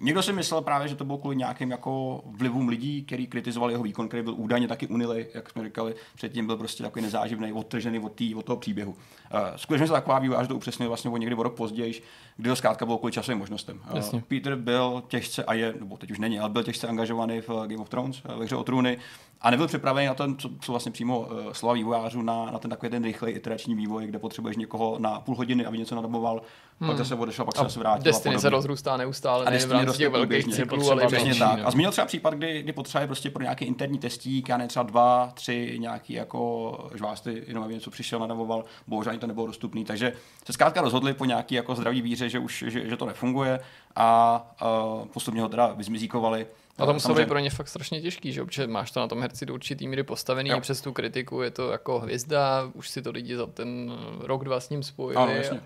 Někdo 0.00 0.22
si 0.22 0.32
myslel 0.32 0.60
právě, 0.60 0.88
že 0.88 0.94
to 0.96 1.04
bylo 1.04 1.18
kvůli 1.18 1.36
nějakým 1.36 1.70
jako 1.70 2.22
vlivům 2.26 2.68
lidí, 2.68 3.02
který 3.02 3.26
kritizovali 3.26 3.72
jeho 3.72 3.82
výkon, 3.82 4.08
který 4.08 4.22
byl 4.22 4.34
údajně 4.34 4.68
taky 4.68 4.86
unilej, 4.86 5.26
jak 5.34 5.50
jsme 5.50 5.64
říkali, 5.64 5.94
předtím 6.14 6.46
byl 6.46 6.56
prostě 6.56 6.82
takový 6.82 7.02
nezáživný, 7.02 7.52
odtržený 7.52 7.98
od, 7.98 8.12
tý, 8.12 8.34
od 8.34 8.44
toho 8.44 8.56
příběhu. 8.56 8.90
Uh, 8.90 9.40
skutečně 9.56 9.86
se 9.86 9.92
taková 9.92 10.18
vývojář 10.18 10.48
to 10.48 10.56
upřesnil 10.56 10.88
vlastně 10.88 11.10
o 11.10 11.16
někdy 11.16 11.34
o 11.34 11.42
rok 11.42 11.56
později, 11.56 12.02
kdy 12.36 12.48
to 12.48 12.56
zkrátka 12.56 12.86
bylo 12.86 12.98
kvůli 12.98 13.12
časovým 13.12 13.38
možnostem. 13.38 13.80
Uh. 14.12 14.20
Peter 14.20 14.56
byl 14.56 15.02
těžce 15.08 15.44
a 15.44 15.54
je, 15.54 15.74
nebo 15.78 15.96
teď 15.96 16.10
už 16.10 16.18
není, 16.18 16.40
ale 16.40 16.50
byl 16.50 16.62
těžce 16.62 16.88
angažovaný 16.88 17.40
v 17.40 17.50
eh, 17.50 17.68
Game 17.68 17.82
of 17.82 17.88
Thrones, 17.88 18.22
ve 18.24 18.44
hře 18.44 18.56
o 18.56 18.64
trůny 18.64 18.98
a 19.42 19.50
nebyl 19.50 19.66
připravený 19.66 20.06
na 20.06 20.14
ten, 20.14 20.36
co, 20.36 20.50
co 20.60 20.72
vlastně 20.72 20.92
přímo 20.92 21.20
uh, 21.20 21.52
slova 21.52 21.74
vývojářů, 21.74 22.22
na, 22.22 22.44
na 22.44 22.58
ten 22.58 22.70
takový 22.70 22.90
ten 22.90 23.04
rychlej 23.04 23.34
iterační 23.34 23.74
vývoj, 23.74 24.06
kde 24.06 24.18
potřebuješ 24.18 24.56
někoho 24.56 24.98
na 24.98 25.20
půl 25.20 25.36
hodiny, 25.36 25.66
aby 25.66 25.78
něco 25.78 25.94
nadaboval, 25.94 26.42
pak 26.86 26.96
zase 26.96 27.14
odešel, 27.14 27.44
pak 27.44 27.56
se 27.56 27.62
zase 27.62 27.78
vrátil. 27.78 28.04
Destiny 28.04 28.34
a 28.34 28.38
se 28.38 28.48
rozrůstá 28.50 28.96
neustále, 28.96 29.46
A 29.46 29.50
nejen 29.50 29.60
v 29.60 29.62
Destiny 29.62 29.84
rámci 29.84 29.98
těch 29.98 30.08
velkých 30.08 30.54
cyklů, 30.54 30.90
ale 30.90 31.06
Přesně 31.06 31.34
tak. 31.34 31.58
no. 31.58 31.66
A 31.66 31.70
zmínil 31.70 31.90
třeba 31.92 32.06
případ, 32.06 32.34
kdy, 32.34 32.62
kdy 32.62 32.72
potřebuje 32.72 33.06
prostě 33.06 33.30
pro 33.30 33.42
nějaký 33.42 33.64
interní 33.64 33.98
testík, 33.98 34.48
já 34.48 34.56
ne 34.56 34.68
třeba 34.68 34.82
dva, 34.82 35.30
tři 35.34 35.76
nějaký 35.78 36.12
jako 36.12 36.90
žvásty, 36.94 37.44
jenom 37.46 37.64
aby 37.64 37.74
něco 37.74 37.90
přišel, 37.90 38.18
nadavoval, 38.18 38.64
bohužel 38.86 39.10
ani 39.10 39.18
to 39.18 39.26
nebylo 39.26 39.46
dostupný. 39.46 39.84
Takže 39.84 40.12
se 40.44 40.52
zkrátka 40.52 40.80
rozhodli 40.80 41.14
po 41.14 41.24
nějaký 41.24 41.54
jako 41.54 41.74
zdravý 41.74 42.02
víře, 42.02 42.28
že 42.28 42.38
už 42.38 42.64
že, 42.68 42.88
že 42.88 42.96
to 42.96 43.06
nefunguje 43.06 43.60
a 43.96 44.40
uh, 44.62 45.08
postupně 45.08 45.42
ho 45.42 45.48
teda 45.48 45.66
vyzmizíkovali. 45.66 46.46
A 46.80 46.86
to 46.86 46.92
muselo 46.92 47.14
být 47.14 47.28
pro 47.28 47.38
ně 47.38 47.50
fakt 47.50 47.68
strašně 47.68 48.00
těžký, 48.00 48.32
že? 48.32 48.44
protože 48.44 48.66
máš 48.66 48.90
to 48.90 49.00
na 49.00 49.08
tom 49.08 49.20
herci 49.20 49.46
do 49.46 49.54
určitý 49.54 49.88
míry 49.88 50.02
postavený 50.02 50.50
Jo. 50.50 50.60
přes 50.60 50.80
tu 50.80 50.92
kritiku, 50.92 51.42
je 51.42 51.50
to 51.50 51.70
jako 51.70 51.98
hvězda, 51.98 52.70
už 52.74 52.88
si 52.88 53.02
to 53.02 53.10
lidi 53.10 53.36
za 53.36 53.46
ten 53.46 53.92
rok, 54.20 54.44
dva 54.44 54.60
s 54.60 54.70
ním 54.70 54.82
spojili 54.82 55.16
Ano, 55.22 55.32
jasně. 55.32 55.58
a 55.58 55.62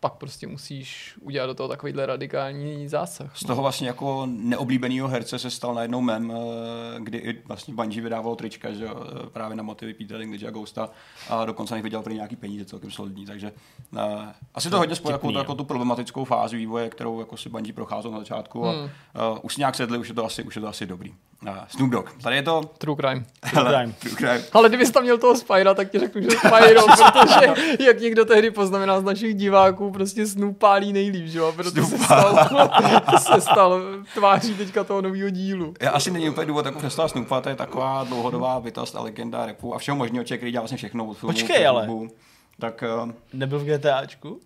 pak 0.00 0.12
prostě 0.12 0.46
musíš 0.46 1.14
udělat 1.20 1.46
do 1.46 1.54
toho 1.54 1.68
takovýhle 1.68 2.06
radikální 2.06 2.88
zásah. 2.88 3.36
Z 3.36 3.46
toho 3.46 3.62
vlastně 3.62 3.86
jako 3.86 4.26
neoblíbeného 4.26 5.08
herce 5.08 5.38
se 5.38 5.50
stal 5.50 5.74
najednou 5.74 6.00
mem, 6.00 6.32
eh, 6.32 7.00
kdy 7.00 7.18
i 7.18 7.42
vlastně 7.46 7.74
Bungie 7.74 8.02
vydávalo 8.02 8.36
trička, 8.36 8.72
že 8.72 8.84
jo, 8.84 9.06
eh, 9.26 9.30
právě 9.30 9.56
na 9.56 9.62
motivy 9.62 9.94
Peter 9.94 10.18
Dinklage 10.18 10.46
a 10.46 10.50
Ghosta 10.50 10.90
a 11.28 11.44
dokonce 11.44 11.74
nich 11.74 11.82
vydělal 11.82 12.02
pro 12.02 12.12
nějaký 12.12 12.36
peníze 12.36 12.64
celkem 12.64 12.90
solidní, 12.90 13.26
takže 13.26 13.52
uh, 13.92 13.98
asi 14.54 14.70
to 14.70 14.78
hodně 14.78 14.96
spojilo 14.96 15.14
jako, 15.14 15.38
jako 15.38 15.54
tu 15.54 15.64
problematickou 15.64 16.24
fázi 16.24 16.56
vývoje, 16.56 16.90
kterou 16.90 17.20
jako 17.20 17.36
si 17.36 17.48
Bungie 17.48 17.72
procházel 17.72 18.10
na 18.10 18.18
začátku 18.18 18.66
a 18.66 18.72
uh, 18.72 18.88
už 19.42 19.54
si 19.54 19.60
nějak 19.60 19.74
sedli, 19.74 19.98
už 19.98 20.08
je 20.08 20.14
to 20.14 20.24
asi, 20.24 20.42
už 20.42 20.56
je 20.56 20.62
to 20.62 20.68
asi 20.68 20.86
dobrý. 20.86 21.14
Uh, 21.48 21.56
Snoop 21.68 21.90
Dogg, 21.90 22.10
tady 22.22 22.36
je 22.36 22.42
to 22.42 22.70
True 22.78 22.96
crime. 22.96 23.24
Crime. 23.50 23.92
True 23.98 24.14
crime. 24.16 24.42
Ale 24.52 24.68
kdybys 24.68 24.90
tam 24.90 25.02
měl 25.02 25.18
toho 25.18 25.36
Spyra, 25.36 25.74
tak 25.74 25.90
ti 25.90 25.98
řeknu, 25.98 26.22
že 26.22 26.30
Spyro, 26.30 26.82
protože 27.12 27.76
jak 27.84 28.00
někdo 28.00 28.24
tehdy 28.24 28.50
poznamenal 28.50 29.00
z 29.00 29.04
našich 29.04 29.34
diváků, 29.34 29.90
prostě 29.90 30.26
Snoop 30.26 30.58
pálí 30.58 30.92
nejlíp, 30.92 31.26
že 31.26 31.38
jo? 31.38 31.52
Proto 31.52 31.70
se 31.70 31.82
Snoop 31.82 32.02
stal, 32.02 32.48
se 33.34 33.40
stal 33.40 33.80
tváří 34.14 34.54
teďka 34.54 34.84
toho 34.84 35.02
nového 35.02 35.30
dílu. 35.30 35.74
Já 35.80 35.90
asi 35.90 36.10
není 36.10 36.30
úplně 36.30 36.46
důvod 36.46 36.66
jako 36.66 36.78
přestat 36.78 37.08
Snoopa, 37.08 37.40
to 37.40 37.48
je 37.48 37.54
taková 37.54 38.04
dlouhodobá 38.04 38.60
bytost 38.60 38.96
a 38.96 39.00
legenda 39.00 39.46
rapu 39.46 39.74
a 39.74 39.78
všeho 39.78 39.96
možného 39.96 40.24
člověk, 40.24 40.40
který 40.40 40.52
dělá 40.52 40.62
vlastně 40.62 40.78
všechno 40.78 41.12
filmu. 41.12 41.32
Počkej, 41.32 41.66
ale. 41.66 41.88
Tak 42.60 42.84
uh, 43.02 43.10
Nebyl 43.32 43.58
v 43.58 43.64
GTAčku? 43.64 44.40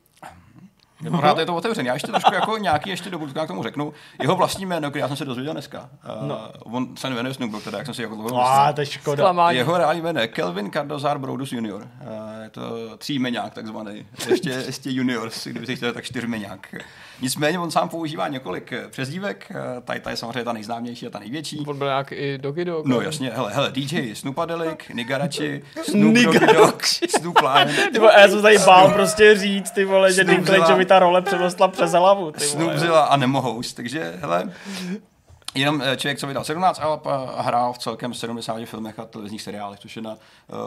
Pořád 1.11 1.39
je 1.39 1.47
to 1.47 1.55
otevřený. 1.57 1.87
Já 1.87 1.95
ještě 1.95 2.07
trošku 2.07 2.35
jako 2.35 2.59
nějaký 2.59 2.91
ještě 2.91 3.11
do 3.11 3.19
budoucna 3.19 3.45
k 3.45 3.49
tomu 3.49 3.63
řeknu. 3.63 3.93
Jeho 4.23 4.37
vlastní 4.37 4.67
jméno, 4.67 4.91
který 4.91 5.01
já 5.01 5.09
jsem 5.09 5.17
se 5.17 5.25
dozvěděl 5.25 5.53
dneska. 5.53 5.91
Uh, 6.21 6.29
No. 6.29 6.51
On 6.65 6.97
se 6.97 7.11
jmenuje 7.11 7.35
Snoop 7.35 7.53
Dogg, 7.53 7.65
teda, 7.65 7.79
jak 7.79 7.87
jsem 7.87 7.95
si 7.95 8.03
jako 8.03 8.15
dlouho 8.15 8.43
A 8.43 8.73
to 8.73 8.81
je 8.81 8.87
škoda. 8.87 9.23
Zklamání. 9.23 9.59
Jeho 9.59 9.79
reální 9.79 10.01
jméno 10.01 10.21
je 10.21 10.29
Kelvin 10.29 10.71
Cardozar 10.71 11.19
Brodus 11.19 11.53
Junior. 11.53 11.83
Uh, 11.83 12.43
je 12.43 12.51
to 12.51 12.97
třímeňák 12.99 13.55
takzvaný. 13.55 14.07
Ještě, 14.29 14.51
ještě 14.51 14.91
junior, 14.91 15.31
kdyby 15.45 15.67
si 15.67 15.77
chtěl, 15.77 15.93
tak 15.93 16.05
čtyřmeňák. 16.05 16.75
Nicméně 17.21 17.59
on 17.59 17.71
sám 17.71 17.89
používá 17.89 18.29
několik 18.29 18.73
eh, 18.73 18.89
přezdívek. 18.91 19.53
Tady, 19.85 20.01
tady 20.01 20.13
je 20.13 20.17
samozřejmě 20.17 20.45
ta 20.45 20.53
nejznámější 20.53 21.07
a 21.07 21.11
ta 21.11 21.19
největší. 21.19 21.65
On 21.67 21.79
byl 21.79 21.87
nějak 21.87 22.13
i 22.13 22.39
Doggy 22.39 22.65
Dog. 22.65 22.87
No 22.87 23.01
jasně, 23.01 23.31
hele, 23.35 23.53
hele, 23.55 23.71
DJ 23.73 24.15
Snoopadelic, 24.15 24.79
Nigarachi, 24.95 25.63
Snoop 25.83 26.15
Doggy 26.15 26.39
Dogg, 26.55 26.83
Snoop 27.19 27.39
Lion, 27.41 27.69
Ty 27.93 27.99
vole, 27.99 28.13
já 28.21 28.29
jsem 28.29 28.37
se 28.39 28.43
tady 28.43 28.59
bál 28.59 28.91
prostě 28.91 29.35
říct, 29.39 29.71
ty 29.71 29.85
vole, 29.85 30.13
že 30.13 30.23
Snoop 30.25 30.37
Dinklage 30.37 30.65
Zilla. 30.67 30.79
mi 30.79 30.85
ta 30.85 30.99
role 30.99 31.23
přerostla 31.23 31.69
přes 31.69 31.93
hlavu. 31.93 32.33
Snoopzilla 32.39 33.05
a 33.05 33.17
Nemohoust, 33.17 33.77
takže 33.77 34.15
hele, 34.21 34.53
Jenom 35.57 35.83
eh, 35.85 35.97
člověk, 35.97 36.19
co 36.19 36.27
vydal 36.27 36.45
17 36.45 36.81
alb 36.83 37.07
a 37.07 37.43
hrál 37.43 37.73
v 37.73 37.79
celkem 37.79 38.15
70 38.15 38.65
filmech 38.65 38.99
a 38.99 39.05
televizních 39.05 39.43
seriálech, 39.43 39.81
což 39.81 39.97
je 39.97 40.03
na 40.03 40.11
uh, 40.13 40.19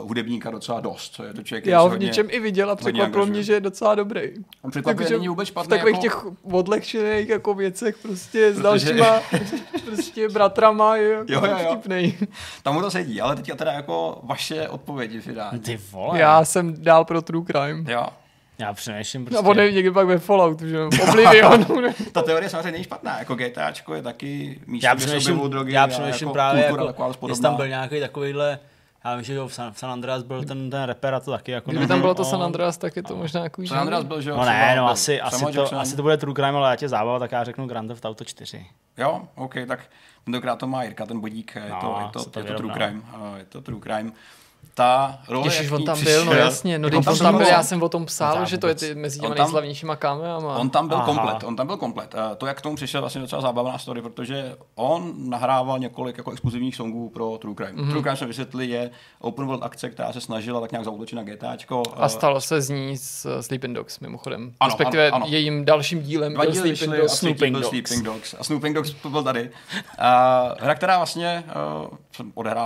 hudebníka 0.07 0.51
docela 0.51 0.79
dost. 0.79 1.09
To 1.17 1.23
je 1.23 1.33
to 1.33 1.43
člověk, 1.43 1.65
Já 1.65 1.79
ho 1.81 1.89
v 1.89 1.99
něčem 1.99 2.27
i 2.29 2.39
viděl 2.39 2.71
a 2.71 2.75
překvapilo 2.75 3.25
mě, 3.25 3.43
že 3.43 3.53
je 3.53 3.59
docela 3.59 3.95
dobrý. 3.95 4.21
On 4.61 4.71
překvapivě 4.71 5.05
Takže 5.05 5.17
není 5.17 5.27
vůbec 5.27 5.47
v 5.47 5.51
špatný. 5.51 5.69
takových 5.69 6.03
jako, 6.03 6.29
těch 6.31 6.53
odlehčených 6.53 7.29
jako 7.29 7.53
věcech 7.53 7.97
prostě 7.97 8.53
s 8.53 8.59
dalšíma 8.59 9.21
prostě 9.85 10.29
bratrama 10.29 10.95
je 10.95 11.09
jako 11.09 11.25
Jo, 11.33 11.41
jo, 11.45 11.57
jo. 11.59 11.69
vtipnej. 11.71 12.17
Tam 12.63 12.73
mu 12.73 12.81
to 12.81 12.91
sedí, 12.91 13.21
ale 13.21 13.35
teďka 13.35 13.55
teda 13.55 13.71
jako 13.71 14.19
vaše 14.23 14.69
odpovědi 14.69 15.21
finální. 15.21 15.59
Ty 15.59 15.79
vole. 15.91 16.19
Já 16.19 16.45
jsem 16.45 16.83
dál 16.83 17.05
pro 17.05 17.21
True 17.21 17.45
Crime. 17.45 17.91
Jo, 17.91 18.07
Já 18.59 18.73
přemýšlím 18.73 19.21
A 19.21 19.25
prostě. 19.25 19.47
on 19.47 19.59
je 19.59 19.71
někdy 19.71 19.91
pak 19.91 20.07
ve 20.07 20.17
Falloutu, 20.19 20.67
že 20.67 20.75
jo, 20.75 20.89
v 20.91 21.09
Oblivionu. 21.09 21.81
ne? 21.81 21.93
ta 22.11 22.21
teorie 22.21 22.49
samozřejmě 22.49 22.71
není 22.71 22.83
špatná, 22.83 23.19
jako 23.19 23.35
GTAčko 23.35 23.93
je 23.93 24.01
taky 24.01 24.59
místo, 24.67 24.87
já 24.87 24.93
objevují 24.93 25.49
drogy 25.49 25.73
já 25.73 25.83
a 25.83 25.87
přemýšlím 25.87 26.27
jako 26.27 26.33
právě 26.33 26.63
jako, 26.63 27.27
jestli 27.27 27.41
tam 27.41 27.55
byl 27.55 27.67
nějaký 27.67 27.99
takovýhle, 27.99 28.59
já 29.05 29.15
vím, 29.15 29.23
že 29.23 29.33
jo, 29.33 29.47
v 29.47 29.53
San, 29.53 29.73
v 29.73 29.79
San 29.79 29.91
Andreas 29.91 30.23
byl 30.23 30.43
ten, 30.43 30.69
ten 30.69 30.83
rapper 30.83 31.13
a 31.13 31.19
to 31.19 31.31
taky 31.31 31.51
jako 31.51 31.71
Kdyby 31.71 31.87
tam 31.87 32.01
bylo 32.01 32.15
to 32.15 32.23
no, 32.23 32.29
San 32.29 32.43
Andreas, 32.43 32.77
tak 32.77 32.95
je 32.95 33.03
to 33.03 33.15
možná 33.15 33.43
jako 33.43 33.67
San 33.67 33.77
Andreas 33.77 34.03
byl, 34.03 34.21
že 34.21 34.29
jo? 34.29 34.37
No 34.37 34.45
ne, 34.45 34.75
no 34.77 34.89
asi, 34.89 35.21
asi, 35.21 35.45
to, 35.53 35.79
asi 35.79 35.95
to 35.95 36.01
bude 36.01 36.17
True 36.17 36.33
Crime, 36.33 36.57
ale 36.57 36.69
já 36.69 36.75
tě 36.75 36.89
zábava, 36.89 37.19
tak 37.19 37.31
já 37.31 37.43
řeknu 37.43 37.67
Grand 37.67 37.87
Theft 37.87 38.05
Auto 38.05 38.25
4. 38.25 38.65
Jo, 38.97 39.21
OK, 39.35 39.55
tak 39.67 39.79
tentokrát 40.23 40.55
to 40.55 40.67
má 40.67 40.83
Jirka, 40.83 41.05
ten 41.05 41.19
bodík, 41.19 41.55
je, 41.55 41.69
No, 41.69 42.09
to, 42.13 42.19
je, 42.19 42.25
to, 42.25 42.39
je 42.39 42.45
to 42.45 42.53
true 42.53 42.73
crime. 42.73 43.01
a 43.13 43.37
Je 43.37 43.45
to 43.45 43.61
true 43.61 43.79
crime. 43.79 44.11
Ta 44.73 45.19
role, 45.27 45.47
Ježiš, 45.47 45.63
jak 45.63 45.71
on 45.73 45.83
tam 45.85 46.03
byl, 46.03 46.25
no 46.25 46.31
přišel- 46.31 46.45
jasně, 46.45 46.79
no 46.79 46.85
on 46.87 46.91
teď 47.03 47.07
on 47.07 47.17
tam 47.17 47.37
byl, 47.37 47.47
já 47.47 47.63
jsem 47.63 47.83
o 47.83 47.89
tom 47.89 48.05
psal, 48.05 48.35
Já 48.35 48.45
že 48.45 48.57
to 48.57 48.67
je 48.67 48.75
ty 48.75 48.95
mezi 48.95 49.19
těma 49.19 49.35
nejslavnějšíma 49.35 49.95
kameama. 49.95 50.57
On 50.57 50.69
tam 50.69 50.87
byl 50.87 50.97
Aha. 50.97 51.05
komplet, 51.05 51.43
on 51.43 51.55
tam 51.55 51.67
byl 51.67 51.77
komplet. 51.77 52.15
Eh, 52.15 52.35
To, 52.35 52.45
jak 52.45 52.57
k 52.57 52.61
tomu 52.61 52.75
přišel, 52.75 53.01
vlastně 53.01 53.21
docela 53.21 53.41
zábavná 53.41 53.77
story, 53.77 54.01
protože 54.01 54.55
on 54.75 55.13
nahrával 55.29 55.79
několik 55.79 56.17
jako 56.17 56.31
exkluzivních 56.31 56.75
songů 56.75 57.09
pro 57.09 57.37
True 57.37 57.55
Crime. 57.55 57.71
Mhm. 57.71 57.83
Mm-hmm. 57.85 57.89
True 57.89 58.01
Crime 58.01 58.15
jsme 58.17 58.27
vysvětli, 58.27 58.65
je 58.67 58.89
open 59.19 59.45
world 59.45 59.63
akce, 59.63 59.89
která 59.89 60.13
se 60.13 60.21
snažila 60.21 60.61
tak 60.61 60.71
nějak 60.71 60.85
zautočit 60.85 61.15
na 61.15 61.23
GTAčko. 61.23 61.83
A 61.95 62.09
stalo 62.09 62.41
se 62.41 62.61
z 62.61 62.69
ní 62.69 62.97
s 62.97 63.41
Sleeping 63.41 63.75
Dogs, 63.75 63.99
mimochodem. 63.99 64.53
Ano, 64.59 64.67
Respektive 64.69 65.07
ano, 65.07 65.15
ano. 65.15 65.25
jejím 65.29 65.65
dalším 65.65 66.01
dílem 66.01 66.33
Dva 66.33 66.43
byl 66.43 66.51
díly 66.51 66.75
Sleeping 66.75 67.01
Dogs. 67.01 67.21
byl 67.39 67.51
Dogs. 67.51 67.69
Sleeping 67.69 68.05
Dogs. 68.05 68.35
A 68.39 68.43
Snooping 68.43 68.75
Dogs 68.75 68.91
to 68.93 69.09
byl 69.09 69.23
tady. 69.23 69.49
A 69.99 70.43
hra, 70.59 70.75
která 70.75 70.97
vlastně 70.97 71.43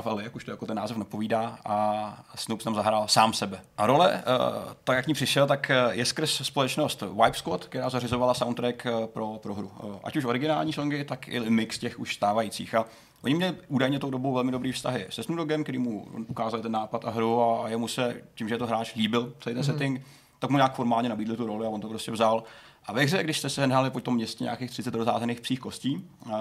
v 0.01 0.05
LA, 0.05 0.21
jak 0.21 0.35
už 0.35 0.43
to 0.43 0.51
jako 0.51 0.65
ten 0.65 0.77
název 0.77 0.97
napovídá, 0.97 1.57
a 1.65 2.25
Snoop 2.35 2.63
tam 2.63 2.75
zahrál 2.75 3.07
sám 3.07 3.33
sebe. 3.33 3.61
A 3.77 3.87
role, 3.87 4.13
uh, 4.13 4.73
tak 4.83 4.95
jak 4.95 5.07
ní 5.07 5.13
přišel, 5.13 5.47
tak 5.47 5.69
eh, 5.69 5.89
je 5.91 6.05
skrz 6.05 6.41
společnost 6.41 7.01
Vibe 7.01 7.33
Squad, 7.33 7.65
která 7.65 7.89
zařizovala 7.89 8.33
soundtrack 8.33 8.85
uh, 8.85 9.05
pro, 9.05 9.39
pro 9.43 9.53
hru. 9.53 9.71
Ať 10.03 10.15
už 10.15 10.25
originální 10.25 10.73
songy, 10.73 11.03
tak 11.03 11.27
i 11.27 11.39
mix 11.39 11.79
těch 11.79 11.99
už 11.99 12.15
stávajících. 12.15 12.75
A 12.75 12.85
Oni 13.23 13.35
měli 13.35 13.55
údajně 13.67 13.99
tou 13.99 14.09
dobou 14.09 14.33
velmi 14.33 14.51
dobrý 14.51 14.71
vztahy 14.71 15.05
se 15.09 15.23
Snoop 15.23 15.37
Doggem, 15.37 15.63
který 15.63 15.77
mu 15.77 16.07
ukázal 16.27 16.61
ten 16.61 16.71
nápad 16.71 17.05
a 17.05 17.09
hru 17.09 17.41
a 17.41 17.69
jemu 17.69 17.87
se, 17.87 18.21
tím, 18.35 18.49
že 18.49 18.55
je 18.55 18.59
to 18.59 18.67
hráč, 18.67 18.95
líbil 18.95 19.33
celý 19.39 19.55
ten 19.55 19.63
mm-hmm. 19.63 19.65
setting, 19.65 20.01
tak 20.39 20.49
mu 20.49 20.57
nějak 20.57 20.75
formálně 20.75 21.09
nabídli 21.09 21.37
tu 21.37 21.47
roli 21.47 21.65
a 21.65 21.69
on 21.69 21.81
to 21.81 21.89
prostě 21.89 22.11
vzal. 22.11 22.43
A 22.86 22.93
ve 22.93 23.03
hře, 23.03 23.23
když 23.23 23.39
jste 23.39 23.49
se 23.49 23.65
hnali 23.65 23.89
po 23.89 23.99
tom 23.99 24.15
městě 24.15 24.43
nějakých 24.43 24.71
30 24.71 24.95
rozházených 24.95 25.41
psích 25.41 25.59
kostí, 25.59 25.95
uh, 26.25 26.34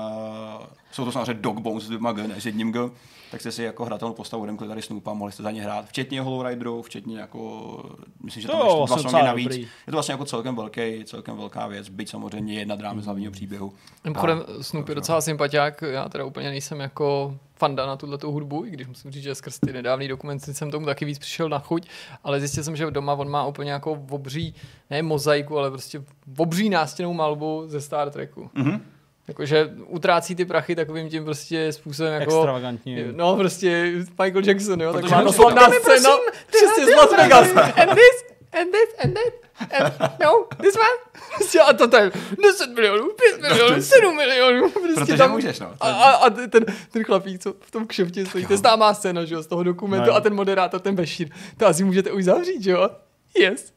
jsou 0.92 1.04
to 1.04 1.12
samozřejmě 1.12 1.34
dog 1.34 1.58
bones 1.58 1.84
s 1.84 1.86
dvěma 1.86 2.12
G, 2.12 2.28
ne 2.28 2.40
s 2.40 2.46
jedním 2.46 2.72
G, 2.72 2.90
tak 3.32 3.40
jste 3.40 3.52
si 3.52 3.62
jako 3.62 3.84
hratelnou 3.84 4.14
postavu 4.14 4.42
odemkli 4.42 4.68
tady 4.68 4.82
Snoopa, 4.82 5.14
mohli 5.14 5.32
jste 5.32 5.42
za 5.42 5.50
ně 5.50 5.62
hrát, 5.62 5.86
včetně 5.86 6.20
Hollow 6.20 6.46
Rideru, 6.46 6.82
včetně 6.82 7.18
jako, 7.18 7.82
myslím, 8.22 8.42
že 8.42 8.48
tam 8.48 8.60
ještě 8.60 8.86
dva 8.86 8.98
songy 8.98 9.22
navíc. 9.22 9.48
Dobrý. 9.48 9.60
Je 9.60 9.68
to 9.86 9.92
vlastně 9.92 10.12
jako 10.12 10.24
celkem 10.24 10.56
velký, 10.56 11.04
celkem 11.04 11.36
velká 11.36 11.66
věc, 11.66 11.88
byť 11.88 12.10
samozřejmě 12.10 12.54
jedna 12.54 12.76
dráma 12.76 13.00
z 13.00 13.04
hlavního 13.04 13.32
příběhu. 13.32 13.72
Mimochodem, 14.04 14.44
Snoop 14.60 14.88
je 14.88 14.94
docela 14.94 15.20
sympatiák, 15.20 15.82
já 15.82 16.08
teda 16.08 16.24
úplně 16.24 16.50
nejsem 16.50 16.80
jako 16.80 17.38
fanda 17.54 17.86
na 17.86 17.96
tuhle 17.96 18.18
hudbu, 18.22 18.64
i 18.66 18.70
když 18.70 18.86
musím 18.86 19.10
říct, 19.10 19.22
že 19.22 19.34
skrz 19.34 19.58
ty 19.58 19.72
nedávný 19.72 20.08
dokumenty 20.08 20.54
jsem 20.54 20.70
tomu 20.70 20.86
taky 20.86 21.04
víc 21.04 21.18
přišel 21.18 21.48
na 21.48 21.58
chuť, 21.58 21.88
ale 22.24 22.40
zjistil 22.40 22.64
jsem, 22.64 22.76
že 22.76 22.90
doma 22.90 23.14
on 23.14 23.30
má 23.30 23.46
úplně 23.46 23.72
jako 23.72 24.02
obří, 24.10 24.54
ne 24.90 25.02
mozaiku, 25.02 25.58
ale 25.58 25.70
prostě 25.70 26.02
obří 26.36 26.68
nástěnou 26.68 27.12
malbu 27.12 27.62
ze 27.66 27.80
Star 27.80 28.10
Treku. 28.10 28.50
Mm-hmm. 28.54 28.80
Jakože 29.28 29.70
utrácí 29.86 30.34
ty 30.34 30.44
prachy 30.44 30.76
takovým 30.76 31.08
tím 31.10 31.24
prostě 31.24 31.72
způsobem 31.72 32.12
jako... 32.12 32.34
Extravagantní. 32.34 33.04
No 33.12 33.36
prostě 33.36 33.92
Michael 34.22 34.44
Jackson, 34.44 34.80
jo, 34.80 34.92
tak 34.92 35.10
má 35.10 35.32
slavná 35.32 35.70
scéna, 35.70 36.10
přesně 36.46 36.86
z 36.86 36.96
Las 36.96 37.10
Vegas. 37.16 37.48
And 37.56 37.94
this, 37.94 38.24
and 38.52 38.72
this, 38.72 38.94
and 39.04 39.14
that, 39.14 39.42
and 39.70 40.20
no, 40.20 40.46
this 40.60 40.74
one. 40.76 41.12
Prostě 41.36 41.60
a 41.60 41.72
to 41.72 41.96
je 41.96 42.12
10 42.42 42.74
milionů, 42.74 43.08
5 43.40 43.50
milionů, 43.50 43.82
7 43.82 44.16
milionů. 44.16 44.70
Prostě 44.70 45.00
Protože 45.00 45.16
tam, 45.16 45.30
můžeš, 45.30 45.60
no. 45.60 45.74
A, 45.80 45.90
a, 45.90 46.10
a, 46.10 46.30
ten, 46.30 46.64
ten 46.92 47.04
chlapík, 47.04 47.42
co 47.42 47.54
v 47.60 47.70
tom 47.70 47.86
kšeftě 47.86 48.26
stojí, 48.26 48.46
to 48.46 48.52
je 48.52 48.56
známá 48.56 48.94
scéna, 48.94 49.24
že 49.24 49.34
jo, 49.34 49.42
z 49.42 49.46
toho 49.46 49.62
dokumentu 49.62 50.10
no, 50.10 50.16
a 50.16 50.20
ten 50.20 50.34
moderátor, 50.34 50.80
ten 50.80 50.94
Bešír, 50.94 51.28
to 51.56 51.66
asi 51.66 51.84
můžete 51.84 52.12
už 52.12 52.24
zavřít, 52.24 52.62
že 52.62 52.70
jo? 52.70 52.88
Yes. 53.38 53.72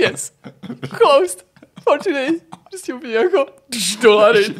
yes. 0.00 0.32
Closed 0.98 1.46
today. 1.84 2.40
Prostě 2.70 2.94
úplně 2.94 3.14
jako 3.14 3.46
dolary. 4.02 4.54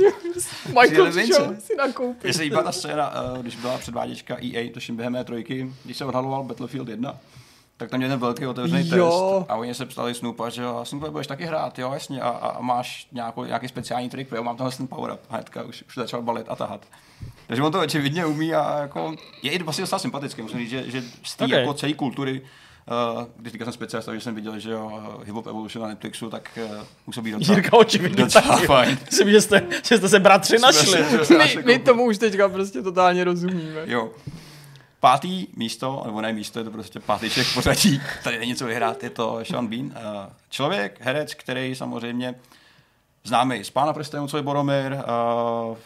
Michael 0.67 1.13
Show 1.13 1.59
si 1.59 1.77
nakoupil. 1.77 2.21
Mně 2.23 2.33
se 2.33 2.43
líbá 2.43 2.63
ta 2.63 2.73
scéna, 2.73 3.23
uh, 3.23 3.39
když 3.39 3.57
byla 3.57 3.79
předváděčka 3.79 4.37
EA, 4.43 4.73
tuším 4.73 4.97
během 4.97 5.25
trojky, 5.25 5.73
když 5.85 5.97
se 5.97 6.05
odhaloval 6.05 6.45
Battlefield 6.45 6.89
1, 6.89 7.19
tak 7.77 7.91
tam 7.91 7.99
měl 7.99 8.11
ten 8.11 8.19
velký 8.19 8.47
otevřený 8.47 8.91
jo. 8.95 9.37
test 9.39 9.51
a 9.51 9.57
oni 9.57 9.75
se 9.75 9.87
ptali 9.87 10.15
Snoopa, 10.15 10.49
že 10.49 10.63
jo, 10.63 10.81
Snoop, 10.85 11.09
budeš 11.09 11.27
taky 11.27 11.45
hrát, 11.45 11.79
jo, 11.79 11.93
jasně, 11.93 12.21
a, 12.21 12.29
a 12.29 12.61
máš 12.61 13.09
nějakou, 13.13 13.45
nějaký 13.45 13.69
speciální 13.69 14.11
trik, 14.11 14.29
jo, 14.33 14.43
mám 14.43 14.57
tenhle 14.57 14.77
ten 14.77 14.87
power 14.87 15.13
up, 15.13 15.21
hnedka 15.29 15.63
už, 15.63 15.85
už 15.89 15.95
začal 15.95 16.23
balit 16.23 16.47
a 16.49 16.57
tahat. 16.57 16.87
Takže 17.47 17.63
on 17.63 17.73
to 17.73 17.81
očividně 17.81 18.27
umí 18.27 18.55
a 18.55 18.79
jako, 18.79 19.15
je 19.43 19.53
i 19.53 19.63
vlastně 19.63 19.83
docela 19.83 19.99
sympatický, 19.99 20.43
musím 20.43 20.59
říct, 20.59 20.71
že, 20.71 20.91
že 20.91 21.03
z 21.23 21.37
té 21.37 21.45
okay. 21.45 21.61
jako 21.61 21.75
celé 21.75 21.95
kultury 21.95 22.43
když 23.37 23.53
říkal 23.53 23.65
jsem 23.65 23.73
speciálista, 23.73 24.15
že 24.15 24.21
jsem 24.21 24.35
viděl, 24.35 24.59
že 24.59 24.71
jo, 24.71 25.03
Hip 25.25 25.35
Hop 25.35 25.47
Evolution 25.47 25.83
na 25.83 25.89
Netflixu, 25.89 26.31
tak 26.31 26.59
uh, 26.65 26.85
působí 27.05 27.33
docela, 27.33 27.59
Jirka 27.59 27.77
očividně 27.77 28.25
docela 28.25 28.49
taky. 28.49 28.67
fajn. 28.67 28.99
Myslím, 29.11 29.31
že 29.31 29.41
jste, 29.41 29.63
že 29.89 29.99
jste 29.99 30.09
se 30.09 30.21
bratři 30.21 30.59
našli. 30.59 31.05
my, 31.39 31.63
my 31.65 31.79
tomu 31.79 32.05
už 32.05 32.19
teďka 32.19 32.49
prostě 32.49 32.83
totálně 32.83 33.25
rozumíme. 33.25 33.83
Jo. 33.85 34.11
Pátý 35.01 35.47
místo, 35.57 36.03
nebo 36.07 36.21
ne 36.21 36.33
místo, 36.33 36.59
je 36.59 36.65
to 36.65 36.71
prostě 36.71 37.01
pátý 37.01 37.29
všech 37.29 37.55
pořadí, 37.55 38.01
tady 38.25 38.39
není 38.39 38.55
co 38.55 38.67
vyhrát, 38.67 39.03
je 39.03 39.11
to 39.11 39.41
Sean 39.43 39.67
Bean. 39.67 39.93
Člověk, 40.51 40.99
herec, 41.01 41.35
který 41.35 41.75
samozřejmě 41.75 42.35
známý 43.25 43.65
z 43.65 43.71
Pána 43.71 43.93
prstenů, 43.93 44.29
co 44.29 44.37
je 44.37 44.43
Boromir. 44.43 44.93
Uh, 44.93 45.77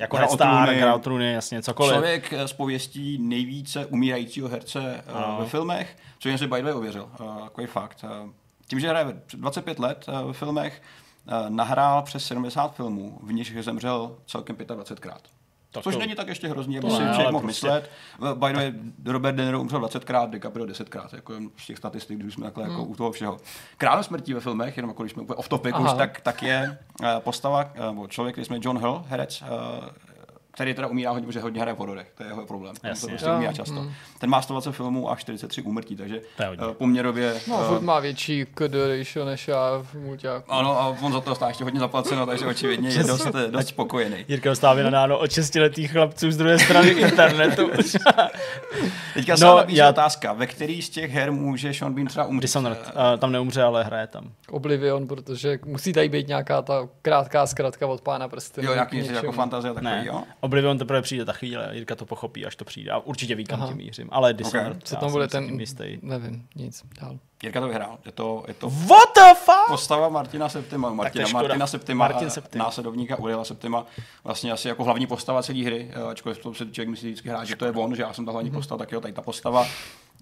jako 0.00 0.18
Red 0.18 0.30
Star, 0.30 1.00
trůny, 1.00 1.32
jasně, 1.32 1.62
cokoliv. 1.62 1.92
Člověk 1.92 2.34
z 2.46 2.52
pověstí 2.52 3.18
nejvíce 3.20 3.86
umírajícího 3.86 4.48
herce 4.48 5.04
uh, 5.14 5.40
ve 5.40 5.46
filmech, 5.46 5.96
co 6.22 6.28
jen 6.28 6.38
si 6.38 6.46
by 6.46 6.56
the 6.56 6.62
way 6.62 6.72
ověřil, 6.72 7.10
uh, 7.20 7.42
takový 7.42 7.66
fakt. 7.66 8.04
Uh, 8.04 8.30
tím, 8.66 8.80
že 8.80 8.88
hraje 8.88 9.22
25 9.34 9.78
let 9.78 10.06
uh, 10.08 10.26
ve 10.26 10.32
filmech, 10.32 10.82
uh, 11.26 11.50
nahrál 11.50 12.02
přes 12.02 12.26
70 12.26 12.74
filmů, 12.74 13.18
v 13.22 13.32
nich 13.32 13.64
zemřel 13.64 14.16
celkem 14.26 14.56
25krát. 14.56 15.20
Tak 15.70 15.84
Což 15.84 15.94
to, 15.94 16.00
není 16.00 16.14
tak 16.14 16.28
ještě 16.28 16.48
hrozný, 16.48 16.78
aby 16.78 16.90
si 16.90 16.96
člověk 16.96 17.30
mohl 17.30 17.46
prostě... 17.46 17.66
myslet. 17.66 17.90
By 18.34 18.52
the 18.52 18.58
way, 18.58 18.72
Robert 19.04 19.34
De 19.34 19.44
Niro 19.44 19.60
umřel 19.60 19.80
20krát, 19.80 20.30
DiCaprio 20.30 20.66
10krát, 20.66 21.08
jako 21.12 21.34
z 21.56 21.66
těch 21.66 21.78
statistik, 21.78 22.18
když 22.18 22.34
jsme 22.34 22.44
takhle 22.44 22.62
jako 22.62 22.72
hmm. 22.72 22.80
jako 22.80 22.92
u 22.92 22.96
toho 22.96 23.12
všeho. 23.12 23.36
Král 23.76 24.02
smrtí 24.02 24.34
ve 24.34 24.40
filmech, 24.40 24.76
jenom 24.76 24.90
jako 24.90 25.02
když 25.02 25.12
jsme 25.12 25.22
úplně 25.22 25.36
off 25.36 25.48
topic 25.48 25.76
už, 25.78 25.92
tak, 25.92 26.20
tak 26.20 26.42
je 26.42 26.78
postava, 27.18 27.72
nebo 27.86 28.06
člověk, 28.06 28.34
který 28.34 28.44
jsme 28.44 28.58
John 28.60 28.78
Hill, 28.78 29.04
herec, 29.08 29.42
který 30.52 30.74
teda 30.74 30.88
umírá 30.88 31.10
hodně, 31.10 31.26
protože 31.26 31.40
hodně 31.40 31.60
hraje 31.60 31.74
v 31.74 31.78
hororech, 31.78 32.12
to 32.14 32.22
je 32.22 32.28
jeho 32.28 32.46
problém. 32.46 32.74
Jasně. 32.82 33.00
To 33.00 33.08
prostě 33.08 33.30
umírá 33.30 33.52
často. 33.52 33.82
Mm. 33.82 33.92
Ten 34.18 34.30
má 34.30 34.42
120 34.42 34.72
filmů 34.72 35.10
a 35.10 35.16
43 35.16 35.62
úmrtí, 35.62 35.96
takže 35.96 36.20
uh, 36.68 36.72
poměrově... 36.72 37.34
No, 37.48 37.58
uh, 37.58 37.64
furt 37.64 37.80
má 37.80 38.00
větší 38.00 38.46
KD 38.54 38.74
ratio 38.98 39.24
než 39.24 39.48
já 39.48 39.82
v 39.82 39.94
mulťáku. 39.94 40.52
Ano, 40.52 40.80
a 40.80 40.88
on 40.88 41.12
za 41.12 41.20
to 41.20 41.30
dostává 41.30 41.48
ještě 41.48 41.64
hodně 41.64 41.80
zaplaceno, 41.80 42.26
takže 42.26 42.46
očividně 42.46 42.88
je 42.88 43.04
dost, 43.04 43.26
dost 43.50 43.66
spokojený. 43.68 44.24
Jirka 44.28 44.50
dostává 44.50 44.82
nadáno 44.82 45.18
od 45.18 45.32
6 45.32 45.54
letých 45.54 45.92
chlapců 45.92 46.30
z 46.30 46.36
druhé 46.36 46.58
strany 46.58 46.88
internetu. 46.88 47.70
Teďka 49.14 49.36
se 49.36 49.44
no, 49.44 49.64
já... 49.68 49.88
otázka, 49.88 50.32
ve 50.32 50.46
který 50.46 50.82
z 50.82 50.90
těch 50.90 51.10
her 51.10 51.32
může 51.32 51.74
Sean 51.74 51.94
Bean 51.94 52.06
třeba 52.06 52.26
umřít? 52.26 52.42
Dishonored. 52.42 52.78
Uh, 52.86 53.18
tam 53.18 53.32
neumře, 53.32 53.62
ale 53.62 53.84
hraje 53.84 54.06
tam. 54.06 54.32
Oblivion, 54.50 55.06
protože 55.06 55.58
musí 55.66 55.92
tady 55.92 56.08
být 56.08 56.28
nějaká 56.28 56.62
ta 56.62 56.88
krátká 57.02 57.46
zkratka 57.46 57.86
od 57.86 58.00
pána 58.00 58.28
prsty. 58.28 58.64
Jo, 58.64 58.74
nějaký 58.74 59.06
jako 59.06 59.32
fantazie 59.32 59.74
takový, 59.74 59.90
ne. 59.90 60.04
jo? 60.06 60.22
Oblivion 60.44 60.78
teprve 60.78 61.02
přijde 61.02 61.24
ta 61.24 61.32
chvíle, 61.32 61.70
Jirka 61.72 61.94
to 61.94 62.06
pochopí, 62.06 62.46
až 62.46 62.56
to 62.56 62.64
přijde. 62.64 62.90
A 62.90 62.98
určitě 62.98 63.34
ví, 63.34 63.44
kam 63.44 63.68
tím 63.68 63.76
mířím. 63.76 64.08
Ale 64.12 64.34
Dishonored, 64.34 64.76
okay. 64.76 64.80
Co 64.84 64.96
tam 64.96 65.12
bude 65.12 65.28
ten, 65.28 65.58
nevím, 66.02 66.46
nic, 66.54 66.84
dál. 67.00 67.18
Jirka 67.42 67.60
to 67.60 67.68
vyhrál. 67.68 67.98
Je 68.06 68.12
to, 68.12 68.44
je 68.48 68.54
to 68.54 68.70
What 68.70 69.08
the 69.14 69.34
fuck? 69.34 69.68
postava 69.68 70.08
Martina 70.08 70.48
Septima. 70.48 70.90
Martina, 70.90 71.28
Martina 71.32 71.66
Septima, 71.66 72.08
Martin 72.08 72.30
Septima. 72.30 72.64
následovníka 72.64 73.18
Uriela 73.18 73.44
Septima. 73.44 73.86
Vlastně 74.24 74.52
asi 74.52 74.68
jako 74.68 74.84
hlavní 74.84 75.06
postava 75.06 75.42
celé 75.42 75.64
hry, 75.64 75.90
ačkoliv 76.10 76.38
to 76.38 76.54
se 76.54 76.66
člověk 76.66 76.88
myslí 76.88 77.08
vždycky 77.08 77.28
hrát, 77.28 77.44
že 77.44 77.56
to 77.56 77.64
je 77.64 77.72
on, 77.72 77.94
že 77.94 78.02
já 78.02 78.12
jsem 78.12 78.24
ta 78.24 78.32
hlavní 78.32 78.50
mm-hmm. 78.50 78.54
postava, 78.54 78.78
tak 78.78 78.92
jo, 78.92 79.00
tady 79.00 79.12
ta 79.12 79.22
postava. 79.22 79.66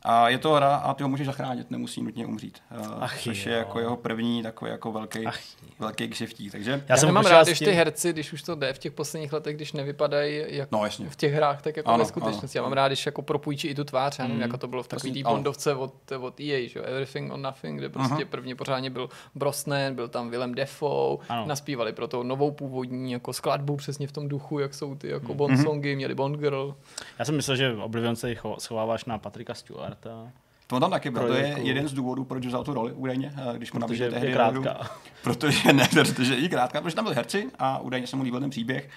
A 0.02 0.28
je 0.28 0.38
to 0.38 0.52
hra 0.52 0.76
a 0.76 0.94
ty 0.94 1.02
ho 1.02 1.08
můžeš 1.08 1.26
zachránit, 1.26 1.70
nemusí 1.70 2.02
nutně 2.02 2.26
umřít. 2.26 2.58
Eh, 2.70 2.86
Ach 3.00 3.22
což 3.22 3.46
jo. 3.46 3.52
je 3.52 3.58
jako 3.58 3.80
jeho 3.80 3.96
první 3.96 4.42
takový 4.42 4.70
jako 4.70 4.92
velký, 4.92 5.26
Ach 5.26 5.40
velký 5.78 6.08
křivtí. 6.08 6.50
Takže 6.50 6.84
já, 6.88 6.96
jsem 6.96 7.14
mám 7.14 7.26
rád, 7.26 7.46
když 7.46 7.58
ty 7.58 7.72
herci, 7.72 8.12
když 8.12 8.32
už 8.32 8.42
to 8.42 8.54
jde 8.54 8.72
v 8.72 8.78
těch 8.78 8.92
posledních 8.92 9.32
letech, 9.32 9.56
když 9.56 9.72
nevypadají 9.72 10.44
jak 10.48 10.70
no, 10.70 10.84
jasně. 10.84 11.10
v 11.10 11.16
těch 11.16 11.32
hrách, 11.32 11.62
tak 11.62 11.76
jako 11.76 11.88
ano, 11.88 11.98
ve 11.98 12.04
skutečnosti. 12.04 12.58
Ano. 12.58 12.64
Já 12.64 12.68
mám 12.68 12.72
rád, 12.72 12.88
když 12.88 13.06
jako 13.06 13.22
propůjčí 13.22 13.68
i 13.68 13.74
tu 13.74 13.84
tvář, 13.84 14.18
já 14.18 14.24
nevím, 14.24 14.36
mm. 14.36 14.42
jako 14.42 14.58
to 14.58 14.68
bylo 14.68 14.82
v 14.82 14.88
takový 14.88 15.12
té 15.12 15.28
Bondovce 15.28 15.74
od, 15.74 15.94
od 16.20 16.40
EA, 16.40 16.68
že? 16.68 16.80
Everything 16.80 17.32
on 17.32 17.42
Nothing, 17.42 17.78
kde 17.78 17.88
prostě 17.88 18.14
uh-huh. 18.14 18.28
první 18.28 18.54
pořádně 18.54 18.90
byl 18.90 19.08
Brosnan, 19.34 19.94
byl 19.94 20.08
tam 20.08 20.30
Willem 20.30 20.54
Defoe, 20.54 21.18
ano. 21.28 21.46
naspívali 21.46 21.92
pro 21.92 22.08
to 22.08 22.22
novou 22.22 22.50
původní 22.50 23.12
jako 23.12 23.32
skladbu 23.32 23.76
přesně 23.76 24.06
v 24.06 24.12
tom 24.12 24.28
duchu, 24.28 24.58
jak 24.58 24.74
jsou 24.74 24.94
ty 24.94 25.08
jako 25.08 25.34
Bond 25.34 25.54
mm-hmm. 25.54 25.64
songy, 25.64 25.96
měli 25.96 26.14
Bond 26.14 26.38
Girl. 26.38 26.74
Já 27.18 27.24
jsem 27.24 27.36
myslel, 27.36 27.56
že 27.56 27.72
Oblivion 27.72 28.16
se 28.16 28.34
schováváš 28.58 29.04
na 29.04 29.18
Patrika 29.18 29.54
Stewarta. 29.94 30.32
To 30.66 30.80
tam 30.80 30.90
taky 30.90 31.10
byl. 31.10 31.26
To 31.26 31.34
je 31.34 31.56
jeden 31.62 31.88
z 31.88 31.92
důvodů, 31.92 32.24
proč 32.24 32.46
vzal 32.46 32.64
tu 32.64 32.74
roli 32.74 32.92
údajně, 32.92 33.32
eh, 33.36 33.56
když 33.56 33.72
mu 33.72 33.78
nabídli 33.78 34.10
tehdy 34.10 34.32
krátká. 34.32 34.90
Protože 35.22 35.72
ne, 35.72 35.88
protože 35.90 36.34
i 36.34 36.48
krátká, 36.48 36.80
protože 36.80 36.96
tam 36.96 37.04
byli 37.04 37.16
herci 37.16 37.50
a 37.58 37.78
údajně 37.78 38.06
se 38.06 38.16
mu 38.16 38.22
líbil 38.22 38.40
ten 38.40 38.50
příběh. 38.50 38.90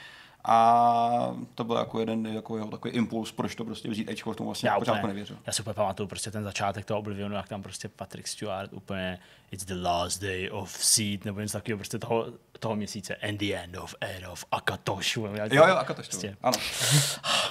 A 0.45 1.35
to 1.55 1.63
byl 1.63 1.75
jako 1.75 1.99
jeden 1.99 2.27
jako 2.27 2.57
jeho 2.57 2.69
takový 2.69 2.93
impuls, 2.93 3.31
proč 3.31 3.55
to 3.55 3.65
prostě 3.65 3.89
vzít 3.89 4.09
Ečko, 4.09 4.33
v 4.33 4.35
tom 4.35 4.45
vlastně 4.45 4.69
já 4.69 4.79
pořádku 4.79 5.07
nevěřil. 5.07 5.37
Já 5.47 5.53
si 5.53 5.61
úplně 5.61 5.73
pamatuju 5.73 6.07
prostě 6.07 6.31
ten 6.31 6.43
začátek 6.43 6.85
toho 6.85 6.99
Oblivionu, 6.99 7.35
jak 7.35 7.47
tam 7.47 7.63
prostě 7.63 7.89
Patrick 7.89 8.27
Stewart 8.27 8.73
úplně 8.73 9.19
It's 9.51 9.65
the 9.65 9.75
last 9.75 10.21
day 10.21 10.49
of 10.51 10.69
seed, 10.69 11.25
nebo 11.25 11.39
něco 11.39 11.57
takového, 11.57 11.77
prostě 11.77 11.99
toho, 11.99 12.27
toho 12.59 12.75
měsíce 12.75 13.15
and 13.15 13.37
the 13.37 13.53
end 13.53 13.77
of 13.77 13.95
end 14.01 14.27
of 14.27 14.45
Akatosh. 14.51 15.17
Jo, 15.17 15.29
jo, 15.51 15.63
Akatosh, 15.63 16.07
prostě. 16.07 16.37
ano. 16.43 16.57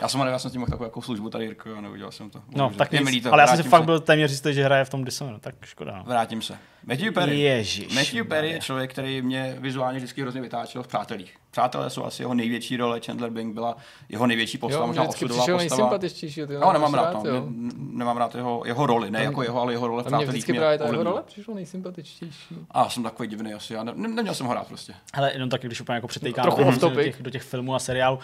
Já 0.00 0.08
jsem, 0.08 0.20
já 0.20 0.38
jsem 0.38 0.48
s 0.48 0.52
tím 0.52 0.60
mohl 0.60 0.70
takovou 0.70 0.84
jako 0.84 1.02
službu 1.02 1.30
tady, 1.30 1.44
Jirko, 1.44 1.76
a 1.76 1.80
neudělal 1.80 2.12
jsem 2.12 2.30
to. 2.30 2.42
No, 2.56 2.70
tak 2.70 2.92
nic, 2.92 3.26
ale 3.26 3.42
já 3.42 3.46
jsem 3.46 3.56
si 3.56 3.62
fakt 3.62 3.84
byl 3.84 4.00
téměř 4.00 4.30
jistý, 4.30 4.54
že 4.54 4.64
hraje 4.64 4.84
v 4.84 4.90
tom 4.90 5.04
Dishonored, 5.04 5.42
tak 5.42 5.54
škoda. 5.64 5.98
No. 5.98 6.04
Vrátím 6.04 6.42
se. 6.42 6.58
Matthew 6.86 7.12
Perry. 7.12 7.40
Ježiš. 7.40 7.94
Matthew 7.94 8.24
Perry 8.28 8.50
je 8.50 8.60
člověk, 8.60 8.90
který 8.90 9.22
mě 9.22 9.56
vizuálně 9.58 9.98
vždycky 9.98 10.22
hrozně 10.22 10.40
vytáčel 10.40 10.82
v 10.82 10.86
Přátelích. 10.88 11.34
Přátelé 11.50 11.90
jsou 11.90 12.04
asi 12.04 12.22
jeho 12.22 12.34
největší 12.34 12.76
role, 12.76 13.00
Chandler 13.06 13.30
Bing 13.30 13.54
byla 13.54 13.76
jeho 14.08 14.26
největší 14.26 14.58
postava, 14.58 14.82
Jo, 14.82 14.86
možná 14.86 15.02
osudová 15.02 15.38
postava. 15.40 15.58
nejsympatičtější. 15.58 16.40
Ty 16.46 16.52
No, 16.54 16.72
nemám 16.72 16.92
máš 16.92 17.00
rád, 17.04 17.24
no. 17.24 17.30
jo. 17.30 17.46
Ne- 17.50 17.72
nemám 17.76 18.16
rád 18.16 18.34
jeho, 18.34 18.62
jeho 18.66 18.86
roli, 18.86 19.10
ne 19.10 19.22
jako 19.24 19.42
jeho, 19.42 19.60
ale 19.60 19.72
jeho 19.72 19.86
role 19.86 20.02
v 20.02 20.06
A 20.06 20.08
mě 20.08 20.10
Přátelích. 20.16 20.28
vždycky 20.30 20.52
mě 20.52 20.60
právě 20.60 20.78
ta 20.78 20.86
jeho 20.86 21.02
role 21.02 21.22
přišlo 21.26 21.54
nejsympatičtější. 21.54 22.54
A 22.70 22.88
jsem 22.88 23.02
takový 23.02 23.28
divný 23.28 23.54
asi, 23.54 23.74
já 23.74 23.84
ne, 23.84 23.92
ne, 23.94 24.08
neměl 24.08 24.34
jsem 24.34 24.46
ho 24.46 24.54
rád 24.54 24.66
prostě. 24.68 24.94
Hele, 25.14 25.32
jenom 25.32 25.48
taky, 25.48 25.66
když 25.66 25.80
úplně 25.80 25.94
jako 25.94 26.06
přetejkám 26.06 26.42
Trochu 26.44 26.80
do, 26.80 26.90
těch, 27.02 27.22
do 27.22 27.30
těch 27.30 27.42
filmů 27.42 27.74
a 27.74 27.78
seriálů, 27.78 28.18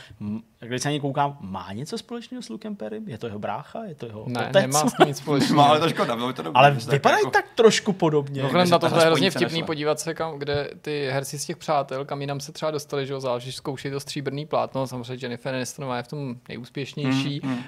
když 0.60 0.82
se 0.82 0.88
na 0.88 0.92
ně 0.92 1.00
koukám, 1.00 1.38
má 1.40 1.72
něco 1.72 1.98
společného 1.98 2.42
s 2.42 2.48
Lukem 2.48 2.76
Perry? 2.76 3.00
Je 3.06 3.18
to 3.18 3.26
jeho 3.26 3.38
brácha? 3.38 3.84
Je 3.84 3.94
to 3.94 4.06
jeho 4.06 4.24
Ne, 4.28 4.40
otec? 4.48 4.62
nemá 4.62 4.80
s 4.88 4.94
tím 4.96 5.06
nic 5.08 5.16
společného. 5.22 5.56
No, 5.62 5.68
ale 5.68 5.80
to 5.80 5.88
škoda, 5.88 6.16
to 6.16 6.42
dobré. 6.42 6.52
Ale 6.54 6.70
vypadají 6.90 7.20
jako- 7.20 7.30
tak 7.30 7.44
trošku 7.54 7.92
podobně. 7.92 8.42
Mimochodem 8.48 8.66
že 8.66 8.72
na 8.72 8.78
ta 8.78 8.88
to 8.90 8.98
je 9.00 9.06
hrozně 9.06 9.30
vtipný 9.30 9.58
nesla. 9.58 9.66
podívat 9.66 10.00
se, 10.00 10.14
kam, 10.14 10.38
kde 10.38 10.70
ty 10.80 11.08
herci 11.10 11.38
z 11.38 11.44
těch 11.44 11.56
přátel, 11.56 12.04
kam 12.04 12.20
jinam 12.20 12.40
se 12.40 12.52
třeba 12.52 12.70
dostali, 12.70 13.06
že 13.06 13.12
jo, 13.12 13.20
záleží, 13.20 13.52
zkoušejí 13.52 13.92
to 13.92 14.00
stříbrný 14.00 14.46
plátno, 14.46 14.86
samozřejmě 14.86 15.24
Jennifer 15.24 15.54
Anistonová 15.54 15.96
je 15.96 16.02
v 16.02 16.08
tom 16.08 16.36
nejúspěšnější, 16.48 17.40
Mm, 17.44 17.50
mm. 17.50 17.62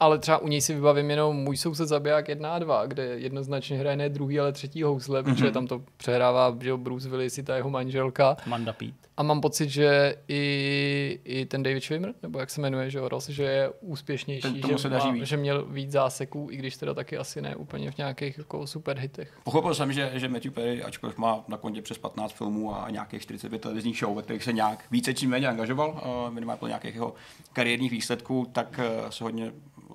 Ale 0.00 0.18
třeba 0.18 0.38
u 0.38 0.48
něj 0.48 0.60
si 0.60 0.74
vybavím 0.74 1.10
jenom 1.10 1.36
Můj 1.36 1.56
soused 1.56 1.88
zabiják 1.88 2.28
1 2.28 2.54
a 2.54 2.58
2, 2.58 2.86
kde 2.86 3.02
jednoznačně 3.04 3.78
hraje 3.78 3.96
ne 3.96 4.08
druhý, 4.08 4.40
ale 4.40 4.52
třetí 4.52 4.82
housle, 4.82 5.22
Mhm. 5.22 5.34
protože 5.34 5.50
tam 5.50 5.66
to 5.66 5.82
přehrává 5.96 6.56
že 6.60 6.76
Bruce 6.76 7.08
Willis 7.08 7.38
i 7.38 7.42
ta 7.42 7.56
jeho 7.56 7.70
manželka. 7.70 8.36
Manda 8.46 8.72
Pete. 8.72 8.92
A 9.16 9.22
mám 9.22 9.40
pocit, 9.40 9.68
že 9.68 10.14
i, 10.28 11.20
i 11.24 11.46
ten 11.46 11.62
David 11.62 11.82
Schwimmer, 11.82 12.14
nebo 12.22 12.38
jak 12.38 12.50
se 12.50 12.60
jmenuje, 12.60 12.90
že 12.90 13.00
Ross, 13.08 13.28
že 13.28 13.42
je 13.42 13.68
úspěšnější, 13.80 14.60
Ten- 14.62 14.78
že, 14.78 14.88
má, 14.88 15.14
že 15.24 15.36
měl 15.36 15.64
víc 15.64 15.90
záseků, 15.92 16.48
i 16.50 16.56
když 16.56 16.76
teda 16.76 16.94
taky 16.94 17.16
asi 17.18 17.42
ne 17.42 17.56
úplně 17.56 17.90
v 17.90 17.98
nějakých 17.98 18.38
jako 18.38 18.66
super 18.66 18.98
hitech. 18.98 19.32
Pochopil 19.44 19.74
jsem, 19.74 19.92
že, 19.92 20.10
že 20.14 20.28
Matthew 20.28 20.52
Perry, 20.52 20.82
ačkoliv 20.82 21.18
má 21.18 21.44
na 21.48 21.56
kontě 21.56 21.82
přes 21.82 21.98
15 21.98 22.32
filmů 22.32 22.74
a 22.76 22.90
nějakých 22.90 23.22
45 23.22 23.58
televizních 23.62 23.98
show, 23.98 24.16
ve 24.16 24.22
kterých 24.22 24.44
se 24.44 24.52
nějak 24.52 24.84
více 24.90 25.14
či 25.14 25.26
méně 25.26 25.48
angažoval, 25.48 25.90
uh, 25.90 26.34
minimálně 26.34 26.58
podle 26.58 26.70
nějakých 26.70 26.94
jeho 26.94 27.14
kariérních 27.52 27.90
výsledků, 27.90 28.46
tak 28.52 28.80
uh, 29.02 29.10
se 29.10 29.24
hodně 29.24 29.52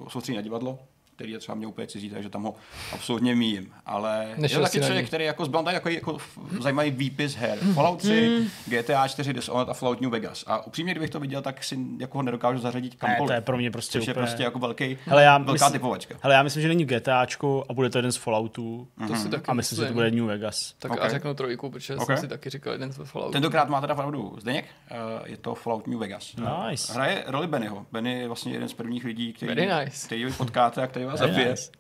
soustředí 0.10 0.36
na 0.36 0.42
divadlo, 0.42 0.80
který 1.16 1.32
je 1.32 1.40
třeba 1.40 1.56
mě 1.56 1.68
úplně 1.68 1.88
cizí, 1.88 2.10
takže 2.10 2.30
tam 2.30 2.44
ho 2.44 2.56
absolutně 2.94 3.36
míjím. 3.36 3.74
Ale 3.86 4.28
je 4.30 4.42
Nešel 4.42 4.62
to 4.62 4.68
si 4.68 4.72
taky 4.80 4.86
člověk, 4.86 5.08
který 5.08 5.26
jako 5.26 5.46
zbral 5.46 5.70
jako, 5.70 5.90
jako 5.90 6.18
zajímavý 6.62 6.92
výpis 6.92 7.36
her. 7.36 7.58
Fallout 7.74 8.00
3, 8.00 8.48
GTA 8.68 9.08
4 9.08 9.34
Dishonored 9.34 9.70
a 9.70 9.74
Fallout 9.74 10.02
New 10.02 10.12
Vegas. 10.12 10.44
A 10.48 10.66
upřímně, 10.66 10.94
kdybych 10.94 11.10
to 11.10 11.20
viděl, 11.20 11.42
tak 11.42 11.64
si 11.64 11.78
jako 12.00 12.18
ho 12.18 12.22
nedokážu 12.22 12.60
zařadit 12.60 12.94
Ne, 12.94 12.98
kamkoliv. 13.00 13.28
to 13.30 13.34
je 13.34 13.42
pro 13.42 13.58
mě 13.58 13.72
prostě 13.72 14.00
což 14.00 14.08
je 14.08 14.14
úplně... 14.14 14.26
prostě 14.26 14.44
jako 14.44 14.60
velký, 14.60 14.98
Hele, 15.06 15.24
já 15.24 15.38
velká 15.38 15.52
myslím- 15.54 15.72
typovačka. 15.72 16.16
Hele, 16.22 16.36
já 16.36 16.44
myslím, 16.44 16.62
že 16.62 16.68
není 16.68 16.86
v 16.86 16.88
GTAčku 16.88 17.64
a 17.70 17.74
bude 17.74 17.90
to 17.90 17.98
jeden 17.98 18.12
z 18.12 18.16
Falloutů. 18.18 18.88
To 19.08 19.16
si 19.16 19.30
taky. 19.30 19.44
A 19.48 19.54
myslím, 19.54 19.80
že 19.80 19.86
to 19.86 19.94
bude 19.94 20.12
New 20.12 20.26
Vegas. 20.26 20.74
Tak 20.80 20.92
Ok. 20.92 21.00
a 21.02 21.10
řeknu 21.10 21.34
trojku, 21.34 21.70
protože 21.70 21.96
Ok. 21.96 22.06
jsem 22.06 22.18
si 22.18 22.28
taky 22.28 22.50
říkal 22.50 22.74
jeden 22.74 22.92
z 22.94 23.00
Falloutu. 23.04 23.32
Tentokrát 23.34 23.70
má 23.70 23.82
teda 23.82 23.96
pravdu 23.96 24.36
Zdeněk, 24.42 24.66
eh, 24.92 24.96
je 25.26 25.38
to 25.38 25.56
Fallout 25.56 25.88
New 25.88 26.00
Vegas. 26.00 26.36
Nice. 26.70 26.94
Hraje 26.94 27.24
roli 27.28 27.48
Bennyho. 27.48 27.86
Benny 27.92 28.20
je 28.20 28.28
vlastně 28.28 28.54
jeden 28.54 28.70
z 28.70 28.74
prvních 28.74 29.04
lidí, 29.06 29.34
který, 29.34 29.56
Very 29.56 29.86
nice. 29.86 30.08
který 30.08 30.26
potkáte 30.38 30.82
a 30.84 30.88
který 30.88 31.03
vás 31.06 31.20
Very 31.20 31.32
zabije. 31.34 31.50
nice. 31.50 31.72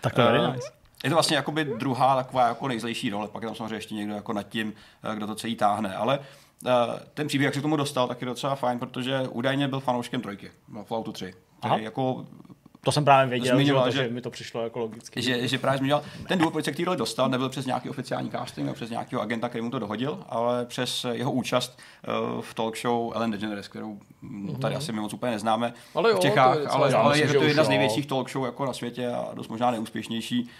Tak 0.00 0.14
to 0.14 0.20
je 0.20 0.28
Eh, 0.28 0.52
nice. 0.52 0.70
Je 1.04 1.10
to 1.10 1.16
vlastně 1.16 1.36
jakoby 1.36 1.64
druhá 1.64 2.16
taková 2.16 2.48
jako 2.48 2.68
nejzlejší 2.68 3.10
role, 3.10 3.28
pak 3.28 3.42
je 3.42 3.46
tam 3.48 3.56
samozřejmě 3.56 3.76
ještě 3.76 3.94
někdo 3.94 4.14
jako 4.14 4.32
nad 4.32 4.42
tím, 4.42 4.72
eh, 5.12 5.16
kdo 5.16 5.26
to 5.26 5.34
celý 5.34 5.56
táhne, 5.56 5.94
ale 5.96 6.18
eh, 6.66 6.70
ten 7.14 7.26
příběh, 7.28 7.44
jak 7.44 7.54
se 7.54 7.60
k 7.60 7.62
tomu 7.62 7.76
dostal, 7.76 8.08
tak 8.08 8.20
je 8.20 8.26
docela 8.26 8.54
fajn, 8.54 8.78
protože 8.78 9.20
údajně 9.30 9.68
byl 9.68 9.80
fanouškem 9.80 10.20
trojky, 10.20 10.50
no, 10.68 10.84
Falloutu 10.84 11.12
3, 11.12 11.34
Aha. 11.62 11.74
který 11.74 11.84
jako 11.84 12.26
To 12.84 12.92
jsem 12.92 13.04
právě 13.04 13.30
věděl, 13.30 13.56
zmiňoval, 13.56 13.90
že, 13.90 13.96
že- 13.98 14.08
že 14.08 14.14
mi 14.14 14.20
to 14.20 14.30
přišlo 14.30 14.62
jako 14.64 14.78
logicky. 14.78 15.22
že, 15.22 15.48
že 15.48 15.58
právě 15.58 15.78
zmiňoval, 15.78 16.04
ten 16.28 16.38
důvod, 16.38 16.50
proč 16.50 16.64
se 16.64 16.72
k 16.72 16.76
té 16.76 16.84
roli 16.84 16.96
dostal, 16.98 17.28
nebyl 17.28 17.48
přes 17.48 17.66
nějaký 17.66 17.90
oficiální 17.90 18.30
casting, 18.30 18.64
nebo 18.66 18.74
přes 18.74 18.90
nějakého 18.90 19.22
agenta, 19.22 19.48
který 19.48 19.64
mu 19.64 19.70
to 19.70 19.78
dohodil, 19.78 20.24
ale 20.28 20.66
přes 20.66 21.06
jeho 21.12 21.32
účast 21.32 21.78
uh, 22.36 22.40
v 22.42 22.54
talk 22.54 22.76
show 22.78 23.12
Ellen 23.14 23.30
DeGeneres, 23.30 23.68
kterou 23.68 23.98
mm, 24.22 24.56
tady 24.60 24.74
asi 24.74 24.92
my 24.92 25.00
moc 25.00 25.12
úplně 25.12 25.32
neznáme 25.32 25.66
Mhm. 25.68 25.76
Ale 25.94 26.10
jo, 26.10 26.16
v 26.16 26.20
to 26.20 26.26
je 26.26 26.30
Čechách, 26.30 26.56
docela 26.58 26.74
ale, 26.74 26.94
ale 26.94 27.18
je 27.18 27.24
myslím, 27.24 27.38
to 27.40 27.44
že 27.44 27.50
jedna 27.50 27.64
z 27.64 27.68
největších 27.68 28.06
talk 28.06 28.30
show 28.30 28.44
jako 28.44 28.66
na 28.66 28.72
světě 28.72 29.08
a 29.08 29.30
dost 29.34 29.48
možná 29.48 29.70
neúspěšnější 29.70 30.50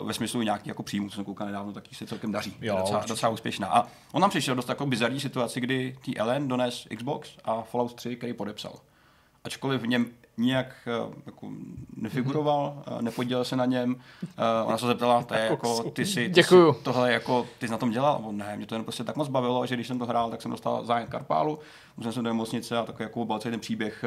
uh, 0.00 0.06
ve 0.06 0.14
smyslu 0.14 0.42
nějakých 0.42 0.66
jako 0.66 0.82
příjmů, 0.82 1.08
co 1.08 1.14
jsem 1.14 1.24
koukal 1.24 1.46
nedávno, 1.46 1.72
tak 1.72 1.84
se 1.92 2.06
celkem 2.06 2.32
daří. 2.32 2.56
Jo, 2.60 2.74
je 2.74 2.80
docela, 2.80 2.98
určitě. 2.98 3.12
docela 3.12 3.32
úspěšná. 3.32 3.66
A 3.68 3.86
on 4.12 4.20
nám 4.20 4.30
přišel 4.30 4.54
dost 4.54 4.64
takovou 4.66 4.90
bizarní 4.90 5.20
situaci, 5.20 5.60
kdy 5.60 5.96
tý 6.04 6.18
Ellen 6.18 6.48
dones 6.48 6.86
Xbox 6.96 7.30
a 7.44 7.62
Fallout 7.62 7.94
3, 7.94 8.16
který 8.16 8.32
podepsal. 8.32 8.72
Ačkoliv 9.44 9.80
v 9.82 9.86
něm 9.86 10.06
nijak 10.40 10.66
eh, 10.86 11.14
jako 11.26 11.48
nefiguroval, 11.96 12.82
eh, 12.86 13.02
nepodílel 13.02 13.44
se 13.44 13.56
na 13.56 13.64
něm. 13.64 13.96
Eh, 14.22 14.64
Ona 14.64 14.78
se 14.78 14.86
zeptala, 14.86 15.22
to 15.22 15.34
je 15.34 15.40
jako, 15.50 15.82
ty 15.82 16.06
si, 16.06 16.28
ty 16.28 16.42
si 16.42 16.54
tohle 16.82 17.12
jako, 17.12 17.46
ty 17.58 17.66
jsi 17.66 17.72
na 17.72 17.78
tom 17.78 17.90
dělal? 17.90 18.18
Nebo 18.18 18.32
ne, 18.32 18.56
mě 18.56 18.66
to 18.66 18.74
jen 18.74 18.82
prostě 18.84 19.04
tak 19.04 19.16
moc 19.16 19.28
bavilo, 19.28 19.66
že 19.66 19.74
když 19.74 19.86
jsem 19.86 19.98
to 19.98 20.06
hrál, 20.06 20.30
tak 20.30 20.42
jsem 20.42 20.50
dostal 20.50 20.84
zájem 20.84 21.08
Karpálu, 21.08 21.58
musel 21.96 22.12
jsem 22.12 22.24
do 22.24 22.30
nemocnice 22.30 22.78
a 22.78 22.84
takový 22.84 23.04
jako 23.04 23.24
byl 23.24 23.38
celý 23.38 23.52
ten 23.52 23.60
příběh 23.60 24.04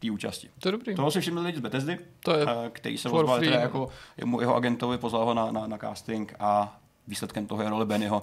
té 0.00 0.10
účasti. 0.10 0.50
To 0.58 0.68
je 0.68 0.72
dobrý. 0.72 0.94
Toho 0.94 1.10
si 1.10 1.20
všimli 1.20 1.42
lidi 1.42 1.58
z 1.58 1.60
Bethesdy, 1.60 1.98
To 2.24 2.36
je 2.36 2.46
který 2.72 2.98
se 2.98 3.08
ozval 3.08 3.38
teda 3.40 3.60
jako 3.60 3.88
jemu, 4.16 4.40
jeho 4.40 4.54
agentovi, 4.54 4.98
pozval 4.98 5.24
ho 5.24 5.34
na, 5.34 5.52
na, 5.52 5.66
na 5.66 5.78
casting 5.78 6.34
a 6.38 6.78
výsledkem 7.06 7.46
toho 7.46 7.62
je 7.62 7.70
role 7.70 7.86
Bennyho 7.86 8.22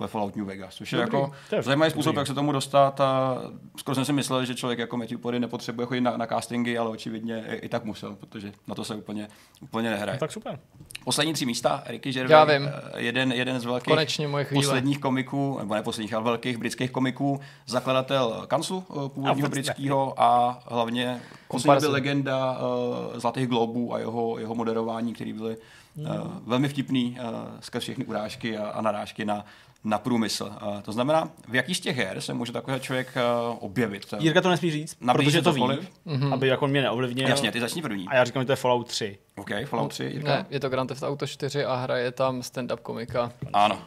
ve 0.00 0.06
Fallout 0.06 0.36
New 0.36 0.46
Vegas, 0.46 0.74
což 0.74 0.92
je 0.92 0.98
Dobrý. 0.98 1.18
jako 1.18 1.32
je 1.56 1.62
zajímavý 1.62 1.90
způsob, 1.90 2.06
dobrý. 2.14 2.20
jak 2.20 2.26
se 2.26 2.34
tomu 2.34 2.52
dostat 2.52 3.00
a 3.00 3.38
skoro 3.76 3.94
jsem 3.94 4.04
si 4.04 4.12
myslel, 4.12 4.44
že 4.44 4.54
člověk 4.54 4.78
jako 4.78 4.96
Matthew 4.96 5.18
Perry 5.18 5.40
nepotřebuje 5.40 5.86
chodit 5.86 6.00
na, 6.00 6.16
na 6.16 6.26
castingy, 6.26 6.78
ale 6.78 6.90
očividně 6.90 7.44
i, 7.48 7.54
i 7.54 7.68
tak 7.68 7.84
musel, 7.84 8.16
protože 8.16 8.52
na 8.66 8.74
to 8.74 8.84
se 8.84 8.94
úplně, 8.94 9.28
úplně 9.60 9.90
nehraje. 9.90 10.16
No, 10.16 10.20
tak 10.20 10.32
super. 10.32 10.58
Poslední 11.04 11.32
tři 11.32 11.46
místa, 11.46 11.82
Ricky 11.86 12.12
Gervais, 12.12 12.30
Já 12.30 12.44
vím. 12.58 12.68
eh, 12.68 13.00
jeden, 13.00 13.32
jeden 13.32 13.60
z 13.60 13.64
velkých 13.64 13.92
Konečně 13.94 14.28
moje 14.28 14.44
chvíle. 14.44 14.62
posledních 14.62 14.98
komiků, 14.98 15.56
nebo 15.58 15.74
ne 15.74 15.82
posledních, 15.82 16.14
ale 16.14 16.24
velkých 16.24 16.58
britských 16.58 16.90
komiků, 16.90 17.40
zakladatel 17.66 18.44
kanclu 18.48 18.84
eh, 18.90 19.08
původního 19.08 19.48
britského 19.48 20.14
a 20.22 20.60
hlavně 20.66 21.20
poslední 21.48 21.80
byl 21.80 21.90
legenda 21.92 22.58
uh, 22.58 23.18
Zlatých 23.20 23.46
globů 23.46 23.94
a 23.94 23.98
jeho, 23.98 24.38
jeho 24.38 24.54
moderování, 24.54 25.14
který 25.14 25.32
byly 25.32 25.56
uh, 25.96 26.06
velmi 26.46 26.68
vtipný 26.68 27.18
uh, 27.20 27.26
skrz 27.60 27.82
všechny 27.82 28.04
urážky 28.04 28.58
a, 28.58 28.68
a 28.68 28.80
narážky 28.80 29.23
na, 29.24 29.44
na 29.84 29.98
průmysl. 29.98 30.52
Uh, 30.66 30.80
to 30.80 30.92
znamená, 30.92 31.28
v 31.48 31.54
jaký 31.54 31.74
z 31.74 31.80
těch 31.80 31.96
her 31.96 32.20
se 32.20 32.34
může 32.34 32.52
takový 32.52 32.80
člověk 32.80 33.08
uh, 33.16 33.56
objevit? 33.64 34.06
Jirka 34.18 34.40
to 34.40 34.50
nesmí 34.50 34.70
říct, 34.70 34.96
Nabízí 35.00 35.24
protože 35.26 35.42
to 35.42 35.52
ví, 35.52 35.60
cokoliv? 35.60 35.90
aby 36.32 36.48
jako 36.48 36.66
mě 36.66 36.82
neovlivnil. 36.82 37.28
Jasně, 37.28 37.52
ty 37.52 37.60
začni 37.60 37.82
první. 37.82 38.08
A 38.08 38.14
já 38.14 38.24
říkám, 38.24 38.42
že 38.42 38.46
to 38.46 38.52
je 38.52 38.56
Fallout 38.56 38.88
3. 38.88 39.18
OK, 39.36 39.50
Fallout 39.66 39.90
3, 39.90 40.04
Jirka? 40.04 40.28
Ne, 40.28 40.46
je 40.50 40.60
to 40.60 40.68
Grand 40.68 40.88
Theft 40.88 41.02
Auto 41.02 41.26
4 41.26 41.64
a 41.64 41.74
hraje 41.74 42.12
tam 42.12 42.40
stand-up 42.40 42.76
komika. 42.82 43.32
Ano. 43.52 43.78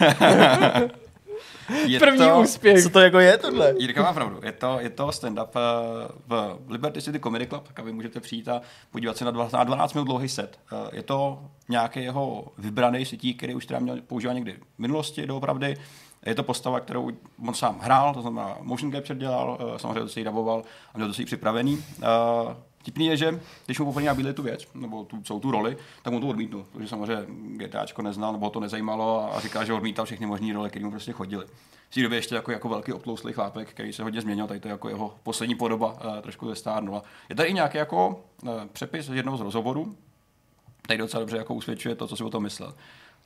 je 1.86 1.98
První 2.00 2.18
to, 2.18 2.40
úspěch. 2.40 2.82
Co 2.82 2.90
to 2.90 3.00
jako 3.00 3.18
je 3.18 3.38
tohle? 3.38 3.74
Jirka 3.78 4.02
má 4.02 4.12
pravdu. 4.12 4.40
Je 4.44 4.52
to, 4.52 4.80
je 4.80 4.90
to 4.90 5.06
stand-up 5.08 5.48
eh, 5.56 6.08
v 6.26 6.58
Liberty 6.68 7.02
City 7.02 7.20
Comedy 7.20 7.46
Club, 7.46 7.68
tak 7.68 7.84
vy 7.84 7.92
můžete 7.92 8.20
přijít 8.20 8.48
a 8.48 8.60
podívat 8.90 9.16
se 9.16 9.24
na 9.24 9.30
12, 9.30 9.52
na 9.52 9.64
12 9.64 9.94
minut 9.94 10.04
dlouhý 10.04 10.28
set. 10.28 10.58
Eh, 10.72 10.96
Je 10.96 11.02
to 11.02 11.38
nějaký 11.68 12.02
jeho 12.02 12.44
vybraný 12.58 13.04
sití, 13.04 13.34
který 13.34 13.54
už 13.54 13.66
teda 13.66 13.80
měl 13.80 13.96
používat 14.06 14.32
někdy 14.32 14.52
v 14.52 14.78
minulosti 14.78 15.26
doopravdy. 15.26 15.76
Je 16.26 16.34
to 16.34 16.42
postava, 16.42 16.80
kterou 16.80 17.10
on 17.48 17.54
sám 17.54 17.78
hrál, 17.82 18.14
to 18.14 18.20
znamená 18.20 18.56
motion 18.60 18.92
capture 18.92 19.18
dělal, 19.18 19.58
eh, 19.74 19.78
samozřejmě 19.78 20.00
to 20.00 20.08
si 20.08 20.20
ji 20.20 20.24
daboval 20.24 20.62
a 20.94 20.98
měl 20.98 21.08
to 21.08 21.14
si 21.14 21.22
ji 21.22 21.26
připravený. 21.26 21.84
Eh, 22.80 22.84
Tipný 22.84 23.06
je, 23.06 23.16
že 23.16 23.40
když 23.66 23.78
mu 23.78 23.84
poprvé 23.84 24.06
nabídli 24.06 24.34
tu 24.34 24.42
věc, 24.42 24.68
nebo 24.74 25.04
tu, 25.04 25.22
celou 25.22 25.40
tu 25.40 25.50
roli, 25.50 25.76
tak 26.02 26.12
mu 26.12 26.20
to 26.20 26.26
odmítnul, 26.26 26.66
protože 26.72 26.88
samozřejmě 26.88 27.26
GTAčko 27.56 28.02
neznal, 28.02 28.32
nebo 28.32 28.50
to 28.50 28.60
nezajímalo 28.60 29.34
a 29.34 29.40
říká, 29.40 29.64
že 29.64 29.72
odmítal 29.72 30.04
všechny 30.04 30.26
možné 30.26 30.52
role, 30.52 30.70
které 30.70 30.84
mu 30.84 30.90
prostě 30.90 31.12
chodily. 31.12 31.46
V 31.90 31.94
té 31.94 32.02
době 32.02 32.18
ještě 32.18 32.34
jako, 32.34 32.52
jako 32.52 32.68
velký 32.68 32.92
obtlouslý 32.92 33.32
chlápek, 33.32 33.70
který 33.70 33.92
se 33.92 34.02
hodně 34.02 34.20
změnil, 34.20 34.46
tady 34.46 34.60
to 34.60 34.68
je 34.68 34.72
jako 34.72 34.88
jeho 34.88 35.14
poslední 35.22 35.54
podoba, 35.54 35.92
uh, 35.92 36.20
trošku 36.20 36.48
zestárnula. 36.48 37.02
Je 37.28 37.36
tady 37.36 37.48
i 37.48 37.52
nějaký 37.52 37.78
jako 37.78 38.24
uh, 38.42 38.50
přepis 38.72 39.08
jednoho 39.08 39.36
z 39.36 39.40
rozhovorů, 39.40 39.96
tady 40.86 40.98
docela 40.98 41.20
dobře 41.20 41.36
jako 41.36 41.54
usvědčuje 41.54 41.94
to, 41.94 42.06
co 42.06 42.16
si 42.16 42.24
o 42.24 42.30
tom 42.30 42.42
myslel. 42.42 42.74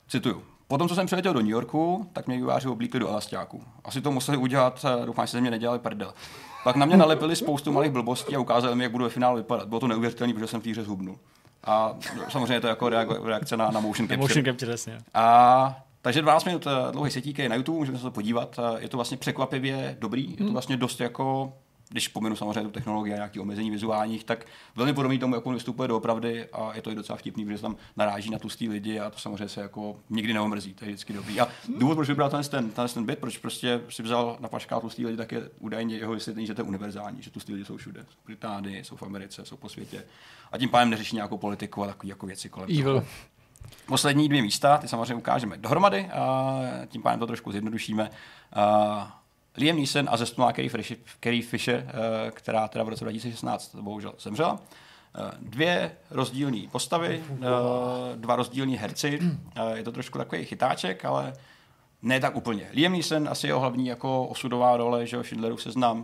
Cituju. 0.07 0.43
Potom, 0.67 0.89
co 0.89 0.95
jsem 0.95 1.05
přiletěl 1.05 1.33
do 1.33 1.39
New 1.39 1.51
Yorku, 1.51 2.09
tak 2.13 2.27
mě 2.27 2.37
výváři 2.37 2.67
oblíkli 2.67 2.99
do 2.99 3.09
elastáku. 3.09 3.63
Asi 3.83 4.01
to 4.01 4.11
museli 4.11 4.37
udělat, 4.37 4.85
eh, 4.85 5.05
doufám, 5.05 5.25
že 5.25 5.31
se 5.31 5.37
ze 5.37 5.41
mě 5.41 5.51
nedělali 5.51 5.79
prdel. 5.79 6.13
Pak 6.65 6.75
na 6.75 6.85
mě 6.85 6.97
nalepili 6.97 7.35
spoustu 7.35 7.71
malých 7.71 7.91
blbostí 7.91 8.35
a 8.35 8.39
ukázali 8.39 8.75
mi, 8.75 8.83
jak 8.83 8.91
budu 8.91 9.03
ve 9.03 9.09
finále 9.09 9.35
vypadat. 9.41 9.67
Bylo 9.67 9.79
to 9.79 9.87
neuvěřitelné, 9.87 10.33
protože 10.33 10.47
jsem 10.47 10.61
v 10.61 10.63
té 10.63 10.69
hře 10.69 10.83
zhubnul. 10.83 11.17
A 11.63 11.93
samozřejmě 12.29 12.53
je 12.53 12.61
to 12.61 12.67
jako 12.67 12.85
reago- 12.85 13.25
reakce 13.25 13.57
na, 13.57 13.71
na 13.71 13.79
motion 13.79 14.07
capture. 14.07 14.17
Motion 14.17 14.45
capture, 14.45 14.71
jasně. 14.71 14.97
A 15.13 15.77
takže 16.01 16.21
12 16.21 16.43
minut 16.45 16.67
eh, 16.67 16.91
dlouhý 16.91 17.11
setík 17.11 17.39
je 17.39 17.49
na 17.49 17.55
YouTube, 17.55 17.77
můžete 17.77 17.97
se 17.97 18.03
to 18.03 18.11
podívat. 18.11 18.59
Eh, 18.59 18.81
Je 18.81 18.89
to 18.89 18.97
vlastně 18.97 19.17
překvapivě 19.17 19.97
dobrý, 19.99 20.31
je 20.39 20.45
to 20.45 20.51
vlastně 20.51 20.77
dost 20.77 20.99
jako 21.01 21.53
když 21.95 22.07
pominu 22.07 22.35
samozřejmě 22.35 22.63
tu 22.63 22.69
technologii 22.69 23.13
a 23.13 23.15
nějaké 23.15 23.39
omezení 23.39 23.71
vizuálních, 23.71 24.23
tak 24.23 24.45
velmi 24.75 24.93
podobný 24.93 25.19
tomu, 25.19 25.35
jak 25.35 25.45
on 25.45 25.53
vystupuje 25.53 25.87
doopravdy 25.87 26.45
a 26.53 26.75
je 26.75 26.81
to 26.81 26.91
i 26.91 26.95
docela 26.95 27.17
vtipný, 27.17 27.45
protože 27.45 27.57
se 27.57 27.61
tam 27.61 27.75
naráží 27.97 28.29
na 28.29 28.39
tlustý 28.39 28.69
lidi 28.69 28.99
a 28.99 29.09
to 29.09 29.19
samozřejmě 29.19 29.49
se 29.49 29.61
jako 29.61 29.95
nikdy 30.09 30.33
neomrzí, 30.33 30.73
to 30.73 30.85
je 30.85 30.91
vždycky 30.91 31.13
dobrý. 31.13 31.39
A 31.39 31.47
důvod, 31.77 31.95
proč 31.95 32.07
vybral 32.07 32.29
ten, 32.29 32.43
ten, 32.43 32.87
ten, 32.93 33.05
bit, 33.05 33.19
proč 33.19 33.37
prostě 33.37 33.81
si 33.89 34.03
vzal 34.03 34.37
na 34.39 34.49
pašká 34.49 34.79
tlustý 34.79 35.05
lidi, 35.05 35.17
tak 35.17 35.31
je 35.31 35.49
údajně 35.59 35.97
jeho 35.97 36.13
vysvětlení, 36.13 36.47
že 36.47 36.53
to 36.53 36.61
je 36.61 36.65
univerzální, 36.65 37.21
že 37.21 37.31
tlustý 37.31 37.53
lidi 37.53 37.65
jsou 37.65 37.77
všude. 37.77 37.99
Jsou 38.01 38.17
v 38.23 38.25
Británii, 38.25 38.83
jsou 38.83 38.95
v 38.95 39.03
Americe, 39.03 39.45
jsou 39.45 39.57
po 39.57 39.69
světě. 39.69 40.03
A 40.51 40.57
tím 40.57 40.69
pádem 40.69 40.89
neřeší 40.89 41.15
nějakou 41.15 41.37
politiku 41.37 41.83
a 41.83 41.87
takové 41.87 42.09
jako 42.09 42.25
věci 42.25 42.49
kolem. 42.49 42.69
toho. 42.69 42.79
Evil. 42.79 43.05
Poslední 43.85 44.29
dvě 44.29 44.41
místa, 44.41 44.77
ty 44.77 44.87
samozřejmě 44.87 45.15
ukážeme 45.15 45.57
dohromady 45.57 46.05
a 46.05 46.61
tím 46.87 47.01
pádem 47.01 47.19
to 47.19 47.27
trošku 47.27 47.51
zjednodušíme. 47.51 48.09
Uh, 48.57 49.03
Liam 49.57 49.77
Neeson 49.77 50.07
a 50.11 50.17
zestnulá 50.17 50.51
Carrie 50.51 50.69
Fisher, 50.69 50.97
Carrie 51.23 51.43
Fisher 51.43 51.83
uh, 51.85 52.31
která 52.31 52.67
teda 52.67 52.83
v 52.83 52.89
roce 52.89 53.03
2016 53.03 53.75
bohužel 53.75 54.13
zemřela. 54.19 54.51
Uh, 54.53 54.59
dvě 55.39 55.91
rozdílné 56.11 56.61
postavy, 56.71 57.23
uh, 57.29 57.37
dva 58.15 58.35
rozdílní 58.35 58.77
herci. 58.77 59.19
Je 59.73 59.83
to 59.83 59.91
trošku 59.91 60.17
takový 60.17 60.45
chytáček, 60.45 61.05
ale 61.05 61.33
ne 62.01 62.19
tak 62.19 62.35
úplně. 62.35 62.67
Liam 62.73 62.91
Neeson 62.93 63.29
asi 63.29 63.47
jeho 63.47 63.59
hlavní 63.59 63.87
jako 63.87 64.25
osudová 64.27 64.77
role, 64.77 65.05
že 65.05 65.23
Schindlerův 65.23 65.61
seznam, 65.61 65.99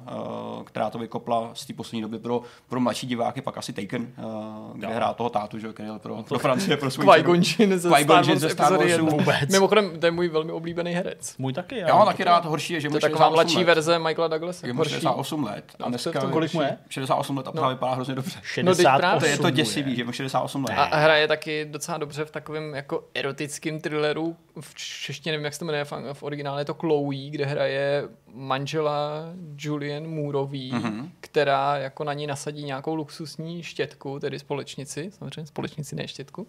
uh, 0.57 0.63
která 0.63 0.89
to 0.89 0.97
vykopla 0.99 1.49
z 1.53 1.65
té 1.65 1.73
poslední 1.73 2.01
doby 2.01 2.19
pro, 2.19 2.41
pro 2.69 2.79
mladší 2.79 3.07
diváky, 3.07 3.41
pak 3.41 3.57
asi 3.57 3.73
Taken, 3.73 4.01
uh, 4.01 4.77
kde 4.77 4.87
hrál 4.87 5.13
toho 5.13 5.29
tátu, 5.29 5.59
že 5.59 5.73
který 5.73 5.89
pro, 5.97 6.23
pro 6.27 6.39
Francie, 6.39 6.77
pro 6.77 6.91
svůj 6.91 7.05
Qui-Gon 7.05 7.41
Jinn 7.59 7.79
ze 7.79 7.89
Qui-Gon 7.89 8.03
Star 8.03 8.23
Jinn 8.23 8.29
Wars 8.29 8.39
ze 8.41 8.49
Star 8.49 8.71
Warsu. 8.71 8.87
jedna. 8.87 9.09
Vůbec. 9.09 9.49
Mimochodem, 9.51 9.99
to 9.99 10.05
je 10.05 10.11
můj 10.11 10.27
velmi 10.27 10.51
oblíbený 10.51 10.91
herec. 10.91 11.37
Můj 11.37 11.53
taky. 11.53 11.77
Já 11.77 11.95
mám 11.95 12.05
taky 12.07 12.23
rád, 12.23 12.45
horší 12.45 12.73
je, 12.73 12.81
že 12.81 12.87
To 12.87 12.91
mu 12.91 12.97
je 12.97 13.01
taková 13.01 13.17
68 13.25 13.33
mladší 13.35 13.57
let. 13.57 13.63
verze 13.63 13.99
Michaela 13.99 14.27
Douglasa. 14.27 14.67
Je 14.67 14.73
mu 14.73 14.77
Horší. 14.77 14.93
68 14.93 15.43
let 15.43 15.65
a 15.79 15.83
No, 15.83 15.89
dneska 15.89 16.11
to- 16.19 16.25
to 16.27 16.31
kolik 16.33 16.53
mu 16.53 16.61
je? 16.61 16.77
68 16.89 17.37
let 17.37 17.47
a 17.47 17.51
právě 17.51 17.75
vypadá 17.75 17.93
hrozně 17.93 18.15
dobře. 18.15 18.35
No, 18.35 18.41
teď 18.41 18.53
68 18.53 18.97
právě. 18.99 19.19
To 19.19 19.25
je 19.25 19.37
to 19.37 19.49
děsivý, 19.49 19.95
že 19.95 20.03
mu 20.03 20.11
68 20.11 20.63
let. 20.65 20.73
A 20.77 20.83
a 20.83 20.97
hraje 20.97 21.27
taky 21.27 21.65
docela 21.65 21.97
dobře 21.97 22.25
v 22.25 22.31
takovém 22.31 22.73
jako 22.75 23.03
erotickém 23.13 23.79
thrilleru. 23.79 24.35
V 24.59 24.75
češtině 24.75 25.31
nevím, 25.31 25.45
jak 25.45 25.53
se 25.53 25.59
to 25.59 25.65
jmenuje, 25.65 25.80
v- 25.86 26.13
v 26.13 26.23
originále 26.23 26.61
je 26.61 26.65
to 26.65 26.73
Chloe, 26.73 27.29
kde 27.29 27.45
hraje 27.45 28.03
manžela 28.34 29.23
Julian 29.57 30.07
Moorový, 30.07 30.71
Mhm. 30.73 30.84
mm-hmm. 30.84 31.09
která 31.19 31.77
jako 31.77 32.03
na 32.03 32.13
ní 32.13 32.27
nasadí 32.27 32.63
nějakou 32.63 32.95
luxusní 32.95 33.63
štětku, 33.63 34.19
tedy 34.19 34.39
společnici, 34.39 35.11
samozřejmě 35.17 35.45
společnici, 35.45 35.95
ne 35.95 36.07
štětku. 36.07 36.47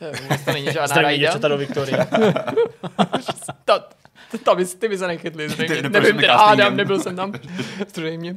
Eh, 0.00 0.12
Vůbec 0.22 0.44
to 0.44 0.52
není 0.52 0.64
žádná 0.66 0.86
Zdravím 0.86 1.24
rajda. 1.24 1.48
do 1.48 1.56
Viktorie. 1.58 2.06
Ta, 3.64 3.78
ta, 3.78 3.84
ta 4.44 4.54
by, 4.54 4.64
ty 4.66 4.88
by 4.88 4.98
se 4.98 5.06
nechytli, 5.06 5.48
zřejmě. 5.48 5.82
Nevím, 5.82 5.90
castingem. 5.92 6.30
Adam, 6.30 6.76
nebyl 6.76 6.98
jsem 7.00 7.16
tam, 7.16 7.32
zřejmě. 7.94 8.36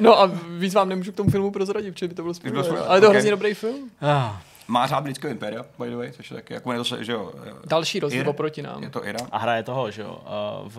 No 0.00 0.20
a 0.20 0.30
víc 0.58 0.74
vám 0.74 0.88
nemůžu 0.88 1.12
k 1.12 1.16
tomu 1.16 1.30
filmu 1.30 1.50
prozradit, 1.50 1.94
protože 1.94 2.08
by 2.08 2.14
to 2.14 2.22
byl 2.22 2.24
byl 2.24 2.34
spoiler. 2.34 2.64
spoiler, 2.64 2.84
Ale 2.88 2.96
je 2.96 3.00
to 3.00 3.06
ok. 3.06 3.12
hrozně 3.12 3.30
dobrý 3.30 3.54
film. 3.54 3.90
Ah, 4.02 4.42
Má 4.68 4.86
řád 4.86 5.00
britského 5.02 5.30
impéria, 5.30 5.62
by 5.78 5.90
the 5.90 5.96
way, 5.96 6.12
což 6.12 6.30
je 6.30 6.34
taky, 6.36 6.54
jako 6.54 6.72
je 6.72 6.78
to, 6.78 6.84
se- 6.84 7.04
že 7.04 7.12
jo. 7.12 7.32
Další 7.66 8.00
rozdíl 8.00 8.20
Ir? 8.20 8.28
oproti 8.28 8.62
nám. 8.62 8.82
Je 8.82 8.90
to 8.90 9.06
Ira. 9.06 9.18
A 9.32 9.38
hraje 9.38 9.62
toho, 9.62 9.90
že 9.90 10.02
jo, 10.02 10.18
uh, 10.62 10.68
v... 10.68 10.78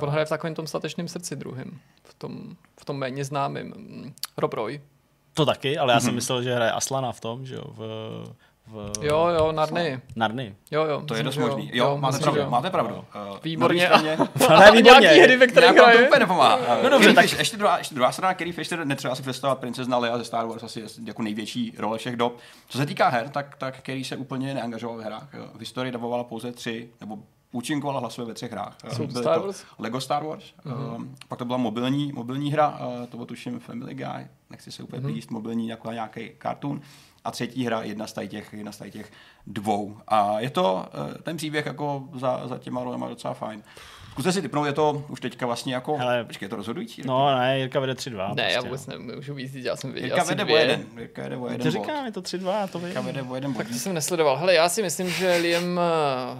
On 0.00 0.08
hraje 0.10 0.26
v 0.26 0.28
takovém 0.28 0.54
tom 0.54 0.66
statečném 0.66 1.08
srdci 1.08 1.36
druhým. 1.36 1.80
V 2.04 2.14
tom, 2.14 2.56
v 2.80 2.84
tom 2.84 2.96
méně 2.96 3.24
známým. 3.24 3.66
mm, 3.66 4.12
Rob 4.36 4.52
Roy. 4.54 4.80
To 5.34 5.46
taky, 5.46 5.78
ale 5.78 5.92
já 5.92 6.00
jsem 6.00 6.14
myslel, 6.14 6.42
že 6.42 6.54
hraje 6.54 6.72
Aslana 6.72 7.12
v 7.12 7.20
tom, 7.20 7.46
že 7.46 7.54
jo, 7.54 7.64
v... 7.66 7.80
v 8.66 8.92
Jo, 9.00 9.26
jo, 9.38 9.52
Narny. 9.52 10.00
Narny. 10.16 10.54
Jo, 10.70 10.84
jo. 10.84 11.02
To 11.06 11.14
je 11.14 11.22
dost 11.22 11.36
možný. 11.36 11.70
Jo, 11.74 11.98
máte 11.98 12.16
myslím, 12.16 12.20
že 12.20 12.24
pravdu, 12.24 12.40
jo. 12.40 12.50
máte 12.50 12.70
pravdu. 12.70 12.94
Uh, 12.94 13.02
Výborně. 13.42 13.88
Ale 13.88 14.16
A 14.48 14.70
výborně. 14.70 15.00
nějaký 15.00 15.20
hry, 15.20 15.36
ve 15.36 15.46
kterých 15.46 15.70
Nějak 15.70 15.76
vám 15.76 15.86
to 15.86 15.96
hraje? 15.96 16.08
úplně 16.08 16.20
nepomáhá. 16.20 16.82
No 16.82 16.88
dobře, 16.90 17.12
tak- 17.12 17.38
ještě, 17.38 17.56
druhá, 17.56 17.78
ještě 17.78 17.94
druhá 17.94 18.12
strana, 18.12 18.34
Carrie 18.34 18.52
Fisher, 18.52 18.84
netřeba 18.86 19.14
si 19.14 19.22
představovat 19.22 19.58
princezna 19.58 19.98
Leia 19.98 20.18
ze 20.18 20.24
Star 20.24 20.46
Wars, 20.46 20.62
asi 20.62 20.80
je 20.80 20.86
jako 21.04 21.22
největší 21.22 21.74
role 21.78 21.98
všech 21.98 22.16
dob. 22.16 22.38
Co 22.68 22.78
se 22.78 22.86
týká 22.86 23.08
her, 23.08 23.28
tak, 23.28 23.56
tak 23.56 23.82
Carrie 23.82 24.04
se 24.04 24.16
úplně 24.16 24.54
neangažovala 24.54 24.98
v 25.02 25.04
hrách. 25.04 25.28
V 25.54 25.60
historii 25.60 25.92
dabovala 25.92 26.24
pouze 26.24 26.52
tři, 26.52 26.88
nebo 27.00 27.18
účinkovala 27.52 28.00
hlasově 28.00 28.28
ve 28.28 28.34
třech 28.34 28.52
hrách. 28.52 28.76
Jsou 28.92 29.06
Byly 29.06 29.20
Star 29.20 29.38
to 29.38 29.46
Wars? 29.46 29.64
Lego 29.78 30.00
Star 30.00 30.24
Wars, 30.24 30.44
mm-hmm. 30.64 30.94
um, 30.96 31.16
pak 31.28 31.38
to 31.38 31.44
byla 31.44 31.58
mobilní, 31.58 32.12
mobilní 32.12 32.52
hra, 32.52 32.68
uh, 32.68 33.06
to 33.06 33.16
bylo 33.16 33.26
tuším 33.26 33.60
Family 33.60 33.94
Guy, 33.94 34.26
nechci 34.50 34.72
se 34.72 34.82
úplně 34.82 35.02
mm-hmm. 35.02 35.12
plíst, 35.12 35.30
mobilní 35.30 35.68
jako 35.68 35.92
nějaký 35.92 36.30
cartoon. 36.42 36.80
A 37.24 37.30
třetí 37.30 37.64
hra, 37.66 37.82
jedna 37.82 38.06
z 38.06 38.12
těch, 38.28 38.52
jedna 38.52 38.72
z 38.72 38.90
těch 38.90 39.12
dvou. 39.46 39.96
A 40.08 40.40
je 40.40 40.50
to, 40.50 40.86
uh, 40.98 41.14
ten 41.22 41.36
příběh 41.36 41.66
jako 41.66 42.08
za, 42.14 42.48
za 42.48 42.58
těma 42.58 42.84
rolema 42.84 43.08
docela 43.08 43.34
fajn. 43.34 43.62
Zkuste 44.10 44.32
si 44.32 44.42
typnout, 44.42 44.66
je 44.66 44.72
to 44.72 45.04
už 45.08 45.20
teďka 45.20 45.46
vlastně 45.46 45.74
jako, 45.74 45.96
Hele. 45.96 46.24
počkej, 46.24 46.46
je 46.46 46.50
to 46.50 46.56
rozhodující? 46.56 47.02
No 47.04 47.38
ne, 47.38 47.58
Jirka 47.58 47.80
vede 47.80 47.92
3-2. 47.92 48.34
Ne, 48.34 48.42
já 48.52 48.62
prostě, 48.62 48.68
vůbec 48.68 48.86
no. 48.86 49.06
nemůžu 49.06 49.34
víc 49.34 49.52
říct, 49.52 49.64
já 49.64 49.76
jsem 49.76 49.92
věděl 49.92 50.10
Jirka 50.10 50.24
vede 50.24 50.44
o 50.44 50.56
jeden. 50.56 50.86
Jirka 50.98 51.22
vede 51.22 51.36
o 51.36 51.46
jeden 51.46 51.58
To 51.58 51.78
bod. 51.78 51.86
říkám, 51.86 52.06
je 52.06 52.12
to 52.12 52.20
3-2, 52.22 52.68
to 52.68 52.78
vím. 52.78 52.86
Jirka 52.86 53.00
vede 53.00 53.22
o 53.22 53.34
jeden 53.34 53.52
bod. 53.52 53.58
Tak 53.58 53.68
to 53.68 53.74
jsem 53.74 53.94
nesledoval. 53.94 54.36
Hele, 54.36 54.54
já 54.54 54.68
si 54.68 54.82
myslím, 54.82 55.10
že 55.10 55.36
Liam 55.36 55.80
eh, 55.80 56.38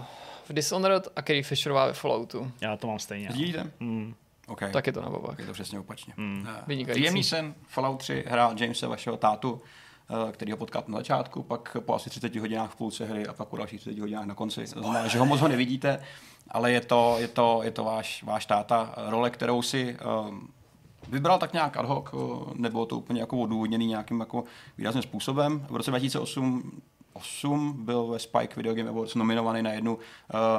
v 0.49 0.53
Dishonored 0.53 1.07
a 1.15 1.21
Carrie 1.21 1.43
Fisherová 1.43 1.85
ve 1.85 1.93
Falloutu. 1.93 2.51
Já 2.61 2.77
to 2.77 2.87
mám 2.87 2.99
stejně. 2.99 3.29
Sdílíte? 3.31 3.71
Hmm. 3.79 4.15
Okay. 4.47 4.71
Tak 4.71 4.87
je 4.87 4.93
to 4.93 5.01
na 5.01 5.09
bobách. 5.09 5.39
Je 5.39 5.45
to 5.45 5.53
přesně 5.53 5.79
opačně. 5.79 6.13
Hmm. 6.17 6.35
Mm. 6.35 6.47
Vynikající. 6.67 7.01
Liam 7.01 7.13
Neeson, 7.13 7.53
Fallout 7.67 7.99
3, 7.99 8.23
hrál 8.27 8.55
Jamesa, 8.57 8.87
vašeho 8.87 9.17
tátu, 9.17 9.61
eh, 9.65 9.67
který 10.31 10.51
ho 10.51 10.57
potkal 10.57 10.83
na 10.87 10.97
začátku, 10.97 11.43
pak 11.43 11.77
po 11.79 11.93
asi 11.93 12.09
30 12.09 12.35
hodinách 12.35 12.71
v 12.71 12.75
půlce 12.75 13.05
hry 13.05 13.27
a 13.27 13.33
pak 13.33 13.47
po 13.47 13.57
dalších 13.57 13.81
30 13.81 13.99
hodinách 13.99 14.25
na 14.25 14.35
konci. 14.35 14.65
To 14.73 14.79
znamená, 14.79 15.07
že 15.07 15.19
ho 15.19 15.25
moc 15.25 15.41
ho 15.41 15.47
nevidíte, 15.47 16.03
ale 16.51 16.71
je 16.71 16.81
to, 16.81 17.15
je 17.19 17.27
to, 17.27 17.59
je 17.63 17.71
to 17.71 17.83
váš, 17.83 18.23
váš 18.23 18.45
táta, 18.45 18.93
role, 18.97 19.29
kterou 19.29 19.61
si 19.61 19.97
um, 20.27 20.49
vybral 21.09 21.39
tak 21.39 21.53
nějak 21.53 21.77
ad 21.77 21.85
hoc, 21.85 22.05
eh, 22.13 22.17
nebylo 22.55 22.85
to 22.85 22.97
úplně 22.97 23.19
jako 23.19 23.37
odůvodněný 23.37 23.87
nějakým 23.87 24.19
jako 24.19 24.43
výrazným 24.77 25.03
způsobem. 25.03 25.67
V 25.69 25.75
roce 25.75 25.91
2008 25.91 26.81
8 27.13 27.85
byl 27.85 28.07
ve 28.07 28.19
Spike 28.19 28.55
Video 28.55 28.75
Game 28.75 28.89
Awards 28.89 29.15
nominovaný 29.15 29.61
na 29.61 29.71
jednu 29.71 29.97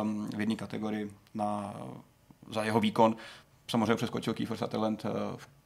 um, 0.02 0.28
v 0.36 0.40
jedné 0.40 0.56
kategorii 0.56 1.10
na, 1.34 1.74
za 2.50 2.64
jeho 2.64 2.80
výkon. 2.80 3.16
Samozřejmě 3.70 3.94
přeskočil 3.94 4.34
Kiefer 4.34 4.56
Sutherland 4.56 5.04
uh, 5.04 5.10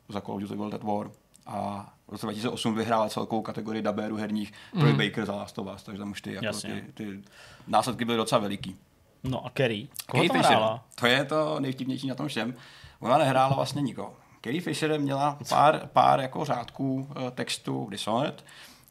za 0.09 0.20
Call 0.20 0.35
of 0.35 0.41
Duty 0.41 0.55
World 0.55 0.74
at 0.74 0.83
War 0.83 1.11
a 1.47 1.93
v 2.09 2.13
roce 2.13 2.27
2008 2.27 2.75
vyhrál 2.75 3.09
celkou 3.09 3.43
kategorii 3.43 3.83
dabéru 3.83 4.17
herních 4.17 4.53
Troy 4.79 4.93
Baker 4.93 5.27
za 5.27 5.35
Last 5.35 5.59
of 5.59 5.69
Us, 5.75 5.83
takže 5.83 5.99
tam 5.99 6.11
už 6.11 6.21
ty, 6.21 6.33
jako 6.33 6.61
ty, 6.61 6.85
ty 6.95 7.23
následky 7.67 8.05
byly 8.05 8.17
docela 8.17 8.41
veliký. 8.41 8.77
No 9.25 9.47
a 9.47 9.51
Kerry? 9.51 9.89
Koho 10.11 10.25
tam 10.29 10.37
Fisher, 10.37 10.57
hrála? 10.57 10.85
to 11.01 11.07
je 11.07 11.25
to 11.25 11.61
nejvtipnější 11.61 12.07
na 12.07 12.15
tom 12.15 12.29
všem. 12.29 12.55
Ona 13.01 13.19
nehrála 13.19 13.55
vlastně 13.55 13.83
nikoho. 13.83 14.15
Carrie 14.43 14.61
Fisher 14.61 15.01
měla 15.01 15.39
pár, 15.49 15.89
pár 15.93 16.21
jako 16.21 16.45
řádků 16.45 17.09
eh, 17.11 17.31
textu 17.31 17.85
v 17.85 17.91
Dishonored 17.91 18.45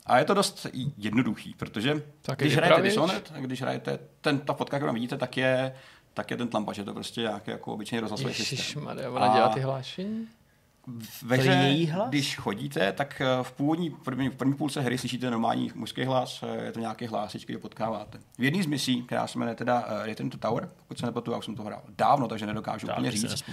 a 0.05 0.19
je 0.19 0.25
to 0.25 0.33
dost 0.33 0.67
jednoduchý, 0.97 1.53
protože 1.53 2.03
Tak 2.21 2.39
když 2.39 2.53
je 2.53 2.57
hrajete? 2.57 2.81
Dishonored, 2.81 3.31
když 3.39 3.61
hrajete 3.61 3.99
ten, 4.21 4.39
ta 4.39 4.53
fotka, 4.53 4.77
kterou 4.77 4.93
vidíte, 4.93 5.17
tak 5.17 5.37
je, 5.37 5.75
tak 6.13 6.31
je 6.31 6.37
ten 6.37 6.47
tlampač, 6.47 6.77
je 6.77 6.83
to 6.83 6.93
prostě 6.93 7.21
nějaký 7.21 7.51
jako 7.51 7.73
obyčejný 7.73 7.99
rozhlasový 8.01 8.33
systém. 8.33 8.57
Ježišmarja, 8.57 9.11
ona 9.11 9.25
A- 9.27 9.35
dělá 9.35 9.49
ty 9.49 9.59
hlášení? 9.59 10.27
Ve 11.23 11.37
To 11.37 11.43
je 11.43 11.49
hře, 11.49 11.67
její 11.67 11.85
hlas? 11.85 12.09
když 12.09 12.37
chodíte, 12.37 12.91
tak 12.91 13.21
eh, 13.21 13.43
v 13.43 13.51
původní, 13.51 13.89
v 13.89 14.03
první, 14.03 14.29
v 14.29 14.35
první 14.35 14.53
půlce 14.53 14.81
hry 14.81 14.97
slyšíte 14.97 15.31
normální 15.31 15.71
mužský 15.75 16.03
hlas, 16.03 16.43
eh, 16.43 16.65
je 16.65 16.71
to 16.71 16.79
nějaký 16.79 17.05
hlásičky, 17.05 17.53
kde 17.53 17.59
potkáváte. 17.59 18.19
V 18.37 18.43
jedné 18.43 18.63
z 18.63 18.65
misí, 18.65 19.03
která 19.03 19.27
se 19.27 19.39
jmenuje 19.39 19.55
teda 19.55 19.87
Return 20.03 20.29
to 20.29 20.37
Tower, 20.37 20.69
pokud 20.77 20.99
se 20.99 21.05
nepletu, 21.05 21.31
já 21.31 21.37
už 21.37 21.45
jsem 21.45 21.55
to 21.55 21.63
hrál 21.63 21.81
dávno, 21.97 22.27
takže 22.27 22.45
nedokážu 22.45 22.87
úplně 22.87 23.11
říct. 23.11 23.43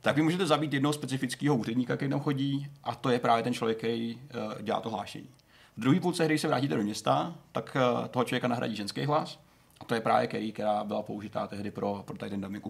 Tak 0.00 0.16
vy 0.16 0.22
můžete 0.22 0.46
zabít 0.46 0.72
jednoho 0.72 0.92
specifického 0.92 1.56
úředníka, 1.56 1.96
který 1.96 2.10
tam 2.10 2.20
chodí, 2.20 2.66
a 2.84 2.94
to 2.94 3.10
je 3.10 3.18
právě 3.18 3.44
ten 3.44 3.54
člověk, 3.54 3.78
který 3.78 4.18
dělá 4.62 4.80
to 4.80 4.90
hlášení. 4.90 5.28
V 5.76 5.80
druhé 5.80 6.00
půlce 6.00 6.24
hry, 6.24 6.34
když 6.34 6.40
se 6.40 6.48
vrátíte 6.48 6.76
do 6.76 6.82
města, 6.82 7.34
tak 7.52 7.76
toho 8.10 8.24
člověka 8.24 8.48
nahradí 8.48 8.76
ženský 8.76 9.04
hlas, 9.04 9.38
a 9.80 9.84
to 9.84 9.94
je 9.94 10.00
právě 10.00 10.26
Kerry, 10.26 10.52
která 10.52 10.84
byla 10.84 11.02
použitá 11.02 11.46
tehdy 11.46 11.70
pro, 11.70 12.02
pro 12.06 12.18
tady 12.18 12.30
ten 12.30 12.40
dubbing. 12.40 12.64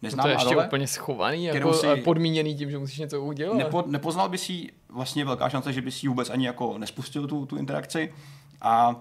Úplně 0.00 0.16
No 0.16 0.22
to 0.22 0.28
je 0.28 0.34
ještě 0.34 0.54
role. 0.54 0.66
úplně 0.66 0.86
schovaný, 0.86 1.44
jako 1.44 1.72
si... 1.72 1.96
podmíněný 1.96 2.54
tím, 2.54 2.70
že 2.70 2.78
musíš 2.78 2.98
něco 2.98 3.22
udělat. 3.22 3.56
Nepo, 3.56 3.84
nepoznal 3.86 4.28
by 4.28 4.38
si 4.38 4.68
vlastně 4.88 5.24
velká 5.24 5.48
šance, 5.48 5.72
že 5.72 5.82
by 5.82 5.90
si 5.90 6.08
vůbec 6.08 6.30
ani 6.30 6.46
jako 6.46 6.78
nespustil 6.78 7.26
tu, 7.26 7.46
tu 7.46 7.56
interakci 7.56 8.14
a 8.60 8.96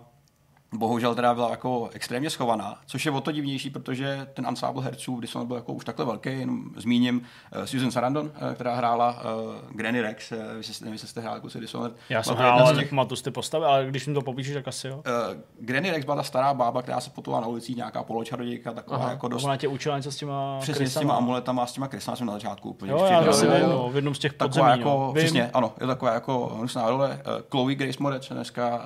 bohužel 0.74 1.16
teda 1.16 1.34
byla 1.34 1.50
jako 1.50 1.90
extrémně 1.94 2.30
schovaná, 2.30 2.80
což 2.86 3.06
je 3.06 3.12
o 3.12 3.22
to 3.22 3.32
divnější, 3.32 3.70
protože 3.70 4.28
ten 4.34 4.48
ensemble 4.48 4.84
herců, 4.84 5.16
když 5.16 5.30
jsem 5.30 5.48
byl 5.48 5.56
jako 5.56 5.74
už 5.74 5.86
takhle 5.86 6.06
velký, 6.06 6.30
jenom 6.30 6.64
zmíním 6.76 7.22
uh, 7.58 7.64
Susan 7.64 7.92
Sarandon, 7.92 8.26
uh, 8.26 8.54
která 8.54 8.76
hrála 8.76 9.12
uh, 9.12 9.76
Granny 9.78 10.02
Rex, 10.02 10.32
uh, 10.32 10.38
vy, 10.58 10.64
se, 10.64 10.84
nevím, 10.84 10.94
jestli 10.94 11.08
jste 11.08 11.22
hráli 11.22 11.42
kluci 11.42 11.60
Dishonored. 11.60 11.94
Já 12.10 12.24
jsem 12.24 12.36
hrál, 12.36 12.60
ale 12.60 12.76
těch- 12.76 12.90
si 13.16 13.24
ty 13.24 13.32
postavy, 13.32 13.66
ale 13.66 13.86
když 13.86 14.08
mi 14.08 14.14
to 14.14 14.22
popíšeš, 14.22 14.54
tak 14.54 14.68
asi 14.68 14.88
jo. 14.88 14.96
Uh, 14.96 15.42
Granny 15.60 15.92
Rex 15.92 16.06
byla 16.06 16.16
ta 16.16 16.24
stará 16.24 16.54
bába, 16.54 16.82
která 16.82 17.00
se 17.00 17.10
potovala 17.10 17.42
na 17.42 17.48
ulicích, 17.48 17.76
nějaká 17.76 18.04
poločarodějka, 18.04 18.74
taková 18.74 18.98
Aha, 18.98 19.10
jako 19.10 19.28
dost 19.28 19.44
Ona 19.44 19.58
tě 19.58 19.68
učila 19.68 19.98
něco 19.98 20.12
s 20.12 20.16
těma 20.16 20.60
přesně 20.60 20.76
s 20.76 20.78
krysama. 20.78 21.02
těma 21.02 21.14
amuletama, 21.14 21.66
s 21.66 21.74
těma 21.74 21.88
krysama 21.88 22.16
jsem 22.16 22.28
na 22.28 22.34
začátku 22.34 22.70
úplně. 22.70 22.92
Jo, 22.92 23.06
já 23.06 23.34
si 23.34 23.46
jo, 23.46 23.52
vím, 23.52 23.70
no, 23.70 23.90
v 23.90 23.96
jednom 23.96 24.16
z 24.16 24.20
těch 24.20 24.34
taková 24.34 24.66
podzemí, 24.66 24.80
jako, 24.80 24.90
no. 24.90 25.14
Vím. 25.14 25.24
přesně, 25.24 25.50
ano, 25.54 25.74
je 25.82 25.88
taková 25.88 26.14
jako 26.14 26.46
hnusná 26.48 26.90
role. 26.90 27.10
Uh, 27.10 27.42
Chloe 27.52 27.76
Grace 27.76 27.98
Moretz, 28.00 28.30
dneska 28.30 28.82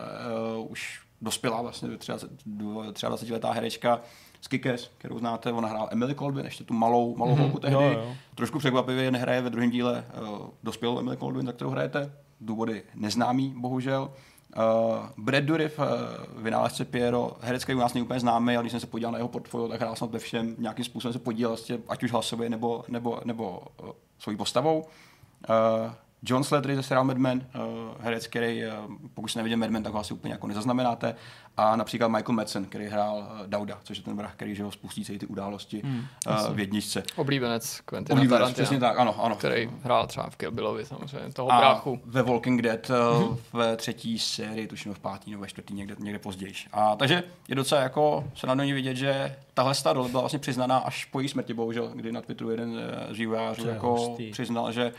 uh, 0.59 0.71
už 0.71 1.02
dospělá 1.23 1.61
vlastně 1.61 1.87
23 1.87 3.33
letá 3.33 3.51
herečka 3.51 4.01
z 4.41 4.47
Kikes, 4.47 4.91
kterou 4.97 5.19
znáte, 5.19 5.51
ona 5.51 5.67
hrála 5.67 5.87
Emily 5.91 6.15
Colbin, 6.15 6.45
ještě 6.45 6.63
tu 6.63 6.73
malou, 6.73 7.15
malou 7.15 7.35
holku 7.35 7.59
tehdy. 7.59 7.75
jo, 7.75 7.81
jo. 7.81 8.15
Trošku 8.35 8.59
překvapivě 8.59 9.11
nehraje 9.11 9.41
ve 9.41 9.49
druhém 9.49 9.69
díle 9.69 10.05
uh, 10.21 10.47
dospělou 10.63 10.99
Emily 10.99 11.17
Colbin, 11.17 11.45
za 11.45 11.51
kterou 11.51 11.69
hrajete. 11.69 12.13
Důvody 12.41 12.83
neznámý, 12.95 13.53
bohužel. 13.57 14.11
Uh, 14.57 15.23
Brad 15.25 15.43
Dourif, 15.43 15.79
uh, 15.79 15.85
vynálezce 16.43 16.85
Piero, 16.85 17.31
herec, 17.41 17.63
který 17.63 17.75
u 17.75 17.79
nás 17.79 17.93
není 17.93 18.05
úplně 18.05 18.19
známý, 18.19 18.55
ale 18.55 18.63
když 18.63 18.71
jsem 18.71 18.79
se 18.79 18.87
podíval 18.87 19.11
na 19.11 19.17
jeho 19.17 19.27
portfolio, 19.27 19.67
tak 19.67 19.81
hrál 19.81 19.95
snad 19.95 20.11
ve 20.11 20.19
všem, 20.19 20.55
nějakým 20.57 20.85
způsobem 20.85 21.13
se 21.13 21.19
podílel, 21.19 21.51
vlastně, 21.51 21.79
ať 21.89 22.03
už 22.03 22.11
hlasově 22.11 22.49
nebo, 22.49 22.83
nebo, 22.87 23.21
nebo 23.25 23.61
uh, 23.83 23.89
svojí 24.19 24.37
postavou. 24.37 24.79
Uh, 24.79 25.91
John 26.25 26.43
Slattery 26.43 26.75
ze 26.75 26.83
seriálu 26.83 27.07
Mad 27.07 27.17
Men, 27.17 27.37
uh, 27.55 27.63
herec, 27.99 28.27
který, 28.27 28.63
uh, 28.65 28.71
pokud 29.13 29.27
jste 29.27 29.39
neviděl 29.39 29.57
Mad 29.57 29.69
Men, 29.69 29.83
tak 29.83 29.93
ho 29.93 29.99
asi 29.99 30.13
úplně 30.13 30.33
jako 30.33 30.47
nezaznamenáte. 30.47 31.15
A 31.57 31.75
například 31.75 32.07
Michael 32.07 32.35
Madsen, 32.35 32.65
který 32.65 32.85
hrál 32.85 33.17
uh, 33.17 33.47
Dauda, 33.47 33.79
což 33.83 33.97
je 33.97 34.03
ten 34.03 34.17
vrah, 34.17 34.33
který 34.33 34.55
že 34.55 34.63
ho 34.63 34.71
spustí 34.71 35.05
celý 35.05 35.19
ty 35.19 35.25
události 35.25 35.81
hmm, 35.83 36.05
uh, 36.27 36.55
v 36.55 36.59
jedničce. 36.59 37.03
Oblíbenec 37.15 37.81
Quentina 37.81 38.13
Oblíbenec, 38.13 38.39
Tarantina, 38.39 38.63
přesně 38.63 38.79
tak, 38.79 38.99
ano, 38.99 39.25
ano. 39.25 39.35
který 39.35 39.69
hrál 39.83 40.07
třeba 40.07 40.29
v 40.29 40.35
Kill 40.35 40.51
Billovi 40.51 40.85
samozřejmě, 40.85 41.33
toho 41.33 41.51
A 41.51 41.57
bráchu. 41.57 41.99
ve 42.05 42.23
Walking 42.23 42.61
Dead 42.61 42.89
mm-hmm. 42.89 43.37
ve 43.53 43.75
třetí 43.75 44.19
sérii, 44.19 44.67
tuším 44.67 44.93
v 44.93 44.99
pátý 44.99 45.31
nebo 45.31 45.41
ve 45.41 45.47
čtvrtý, 45.47 45.73
někde, 45.73 45.95
někde 45.99 46.19
později. 46.19 46.53
A 46.71 46.95
takže 46.95 47.23
je 47.47 47.55
docela 47.55 47.81
jako 47.81 48.23
se 48.35 48.47
na 48.47 48.63
ní 48.63 48.73
vidět, 48.73 48.95
že 48.95 49.35
tahle 49.53 49.73
ta 49.83 49.93
role 49.93 50.09
byla 50.09 50.21
vlastně 50.21 50.39
přiznaná 50.39 50.77
až 50.77 51.05
po 51.05 51.19
její 51.19 51.29
smrti, 51.29 51.53
bohužel, 51.53 51.91
kdy 51.95 52.11
na 52.11 52.21
Twitteru 52.21 52.49
jeden 52.49 52.81
z 53.11 53.17
vývojářů 53.17 53.67
jako 53.67 53.91
hustý. 53.91 54.31
přiznal, 54.31 54.71
že 54.71 54.93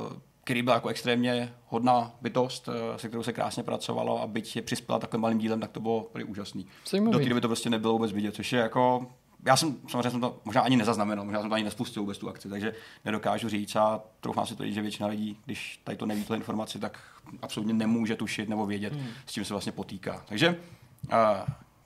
uh, 0.00 0.12
který 0.50 0.62
byla 0.62 0.76
jako 0.76 0.88
extrémně 0.88 1.52
hodná 1.66 2.12
bytost, 2.20 2.68
eh, 2.68 2.98
se 2.98 3.08
kterou 3.08 3.22
se 3.22 3.32
krásně 3.32 3.62
pracovalo 3.62 4.22
a 4.22 4.26
byť 4.26 4.56
je 4.56 4.62
přispěla 4.62 4.98
takovým 4.98 5.22
malým 5.22 5.38
dílem, 5.38 5.60
tak 5.60 5.70
to 5.70 5.80
bylo 5.80 6.04
úplně 6.04 6.24
úžasný. 6.24 6.66
Zajímavý. 6.90 7.12
Do 7.12 7.18
té 7.18 7.28
doby 7.28 7.40
to 7.40 7.48
prostě 7.48 7.70
nebylo 7.70 7.92
vůbec 7.92 8.12
vidět, 8.12 8.34
což 8.34 8.52
je 8.52 8.60
jako 8.60 9.06
já 9.46 9.56
jsem 9.56 9.76
samozřejmě 9.88 10.10
jsem 10.10 10.20
to 10.20 10.40
možná 10.44 10.62
ani 10.62 10.76
nezaznamenal, 10.76 11.24
možná 11.24 11.40
jsem 11.40 11.48
to 11.48 11.54
ani 11.54 11.64
nespustil 11.64 12.02
vůbec 12.02 12.18
tu 12.18 12.28
akci, 12.28 12.48
takže 12.48 12.72
nedokážu 13.04 13.48
říct 13.48 13.76
a 13.76 14.00
troufám 14.20 14.46
si 14.46 14.56
to 14.56 14.64
říct, 14.64 14.74
že 14.74 14.82
většina 14.82 15.08
lidí, 15.08 15.38
když 15.44 15.80
tady 15.84 15.96
to 15.96 16.06
neví 16.06 16.24
tu 16.24 16.34
informaci, 16.34 16.78
tak 16.78 16.98
absolutně 17.42 17.74
nemůže 17.74 18.16
tušit 18.16 18.48
nebo 18.48 18.66
vědět, 18.66 18.92
hmm. 18.92 19.06
s 19.26 19.32
čím 19.32 19.44
se 19.44 19.54
vlastně 19.54 19.72
potýká. 19.72 20.24
Takže 20.28 20.48
uh, 20.48 21.16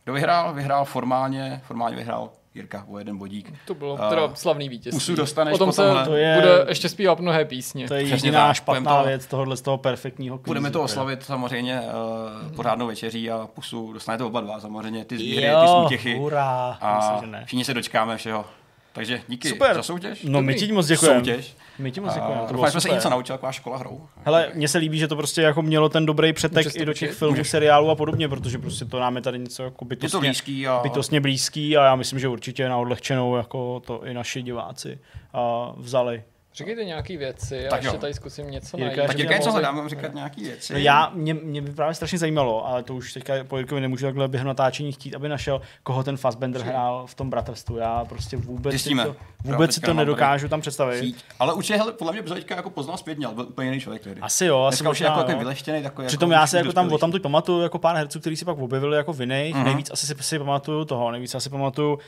kdo 0.05 0.13
vyhrál? 0.13 0.55
Vyhrál 0.55 0.85
formálně, 0.85 1.61
formálně 1.65 1.97
vyhrál 1.97 2.31
Jirka 2.55 2.85
o 2.89 2.99
jeden 2.99 3.19
bodík. 3.19 3.53
To 3.67 3.75
bylo 3.75 4.03
A 4.03 4.09
teda 4.11 4.35
slavný 4.35 4.69
vítězství. 4.69 4.97
pusu 5.01 5.15
dostaneš 5.15 5.55
O 5.55 5.59
tom 5.59 5.69
po 5.69 5.73
se 5.73 5.83
tomhle. 5.83 6.05
To 6.05 6.15
je- 6.17 6.35
bude 6.35 6.65
ještě 6.69 6.89
zpívat 6.89 7.21
mnohé 7.21 7.45
písně. 7.45 7.89
To 7.89 7.95
je 7.95 8.05
Přesně 8.05 8.27
jediná 8.29 8.47
tak. 8.47 8.57
špatná 8.57 8.99
to- 9.03 9.09
věc 9.09 9.27
tohohle 9.27 9.57
z 9.57 9.63
toho 9.63 9.79
perfektního 9.79 10.39
kvízu. 10.39 10.47
Budeme 10.51 10.71
to 10.71 10.83
oslavit 10.83 11.23
samozřejmě 11.23 11.81
uh, 11.81 12.53
pořádnou 12.57 12.87
večeří 12.87 13.31
a 13.31 13.49
pusu 13.55 13.93
dostanete 13.93 14.25
oba 14.25 14.41
dva 14.41 14.61
samozřejmě, 14.61 15.05
ty 15.05 15.19
z 15.19 15.21
výhry, 15.21 15.47
Jo, 15.47 15.61
ty 15.63 15.69
z 15.69 15.87
útěchy. 15.87 16.19
hurá. 16.19 16.79
A 16.81 16.97
Myslím, 16.97 17.21
že 17.21 17.27
ne. 17.39 17.45
všichni 17.47 17.65
se 17.65 17.75
dočkáme 17.75 18.17
všeho. 18.17 18.45
Takže 18.95 19.21
díky 19.29 19.49
Super. 19.49 19.75
za 19.75 19.83
soutěž. 19.83 20.23
No 20.23 20.43
my 20.43 20.55
ti 20.55 20.73
moc 20.73 20.87
děkujeme. 20.87 21.19
Soutěž. 21.19 21.57
My 21.79 21.91
ti 21.91 22.01
moc 22.01 22.15
děkujeme. 22.15 22.43
Doufám, 22.51 22.67
že 22.67 22.71
jsme 22.71 22.81
se 22.81 22.89
něco 22.89 23.11
naučili, 23.11 23.39
taková 23.39 23.53
škola 23.53 23.79
hrou. 23.79 24.01
Hele, 24.25 24.51
mně 24.55 24.69
se 24.69 24.79
líbí, 24.79 24.99
že 24.99 25.09
to 25.09 25.17
prostě 25.17 25.43
jako 25.43 25.63
mělo 25.63 25.89
ten 25.89 26.07
dobrý 26.07 26.33
přetek 26.33 26.67
Můžeš 26.67 26.83
i 26.83 26.85
do 26.85 26.93
těch 26.93 27.11
učit? 27.11 27.19
filmů, 27.19 27.33
Můžeš. 27.33 27.49
seriálů 27.49 27.91
a 27.91 27.95
podobně, 27.95 28.29
protože 28.29 28.59
prostě 28.59 28.85
to 28.85 29.01
nám 29.01 29.17
je 29.17 29.23
tady 29.23 29.39
něco 29.39 29.63
jako 29.63 29.75
Je 29.75 29.79
to 29.79 29.85
bytostně, 29.89 30.21
blízký 30.21 30.67
a 30.69 30.81
bytostně 30.83 31.21
blízký 31.21 31.77
a 31.77 31.85
já 31.85 31.97
myslím, 31.97 32.19
že 32.19 32.29
určitě 32.29 32.69
na 32.69 32.77
odlehčenou 32.79 33.37
jako 33.37 33.81
to 33.87 34.07
i 34.07 34.15
naši 34.15 34.43
diváci 34.43 34.99
a 35.33 35.73
vzali. 35.77 36.23
Říkejte 36.57 36.85
nějaký 36.85 37.17
věci, 37.17 37.67
a 37.67 37.71
Tak 37.71 37.83
ještě 37.83 37.97
jo. 37.97 38.01
tady 38.01 38.15
zkusím 38.15 38.51
něco 38.51 38.77
Jirka, 38.77 38.87
najít. 38.87 38.99
já 39.03 39.07
tak 39.07 39.19
Jirka 39.19 39.35
něco 39.37 39.53
hledám, 39.53 39.77
mám 39.77 39.89
říkat 39.89 40.15
nějaký 40.15 40.45
věci. 40.45 40.73
No 40.73 40.79
já, 40.79 41.11
mě, 41.15 41.35
mě 41.35 41.63
by 41.63 41.71
právě 41.73 41.95
strašně 41.95 42.19
zajímalo, 42.19 42.67
ale 42.67 42.83
to 42.83 42.95
už 42.95 43.13
teďka 43.13 43.33
po 43.49 43.57
Jirkovi 43.57 43.81
nemůžu 43.81 44.07
takhle 44.07 44.29
během 44.29 44.49
natáčení 44.49 44.93
chtít, 44.93 45.15
aby 45.15 45.29
našel, 45.29 45.61
koho 45.83 46.03
ten 46.05 46.17
Fassbender 46.17 46.63
hrál 46.63 47.07
v 47.07 47.15
tom 47.15 47.31
bratrstvu. 47.31 47.77
Já 47.77 48.05
prostě 48.05 48.37
vůbec, 48.37 48.73
si 48.73 48.79
Zjistíme. 48.79 49.05
to, 49.05 49.17
Já 49.45 49.53
vůbec 49.53 49.75
si 49.75 49.81
to 49.81 49.95
nedokážu 49.95 50.49
tam 50.49 50.61
představit. 50.61 50.99
Síť. 50.99 51.25
Ale 51.39 51.53
určitě, 51.55 51.77
hele, 51.77 51.93
podle 51.93 52.13
mě 52.13 52.23
by 52.23 52.31
teďka 52.31 52.57
jako 52.57 52.71
poznal 52.71 52.97
zpětně, 52.97 53.27
ale 53.27 53.35
byl 53.35 53.45
úplně 53.45 53.69
jiný 53.69 53.81
člověk 53.81 54.03
tehdy. 54.03 54.21
Asi 54.21 54.47
jo, 54.47 54.63
asi 54.63 54.77
Dneska 54.77 54.91
už 54.91 55.01
je 55.01 55.09
možná, 55.09 55.19
jako 55.21 55.33
jo. 55.33 55.39
vyleštěný, 55.39 55.83
takový 55.83 56.07
Přitom 56.07 56.31
jako, 56.33 56.41
já 56.41 56.47
se 56.47 56.57
jako 56.57 56.73
tam 56.73 56.87
o 56.87 56.89
dospělý. 56.91 57.01
tam 57.01 57.13
tu 57.13 57.23
pamatuju 57.23 57.63
jako 57.63 57.79
pár 57.79 57.97
herců, 57.97 58.21
kteří 58.21 58.37
si 58.37 58.45
pak 58.45 58.59
objevili 58.59 58.97
jako 58.97 59.13
v 59.13 59.21
jiných. 59.21 59.55
Mhm. 59.55 59.65
Nejvíc 59.65 59.91
asi 59.91 60.07
si, 60.07 60.15
si 60.21 60.39
pamatuju 60.39 60.85
toho, 60.85 61.11
nejvíc 61.11 61.35
asi 61.35 61.51
pamatuju 61.51 61.93
uh, 61.95 61.99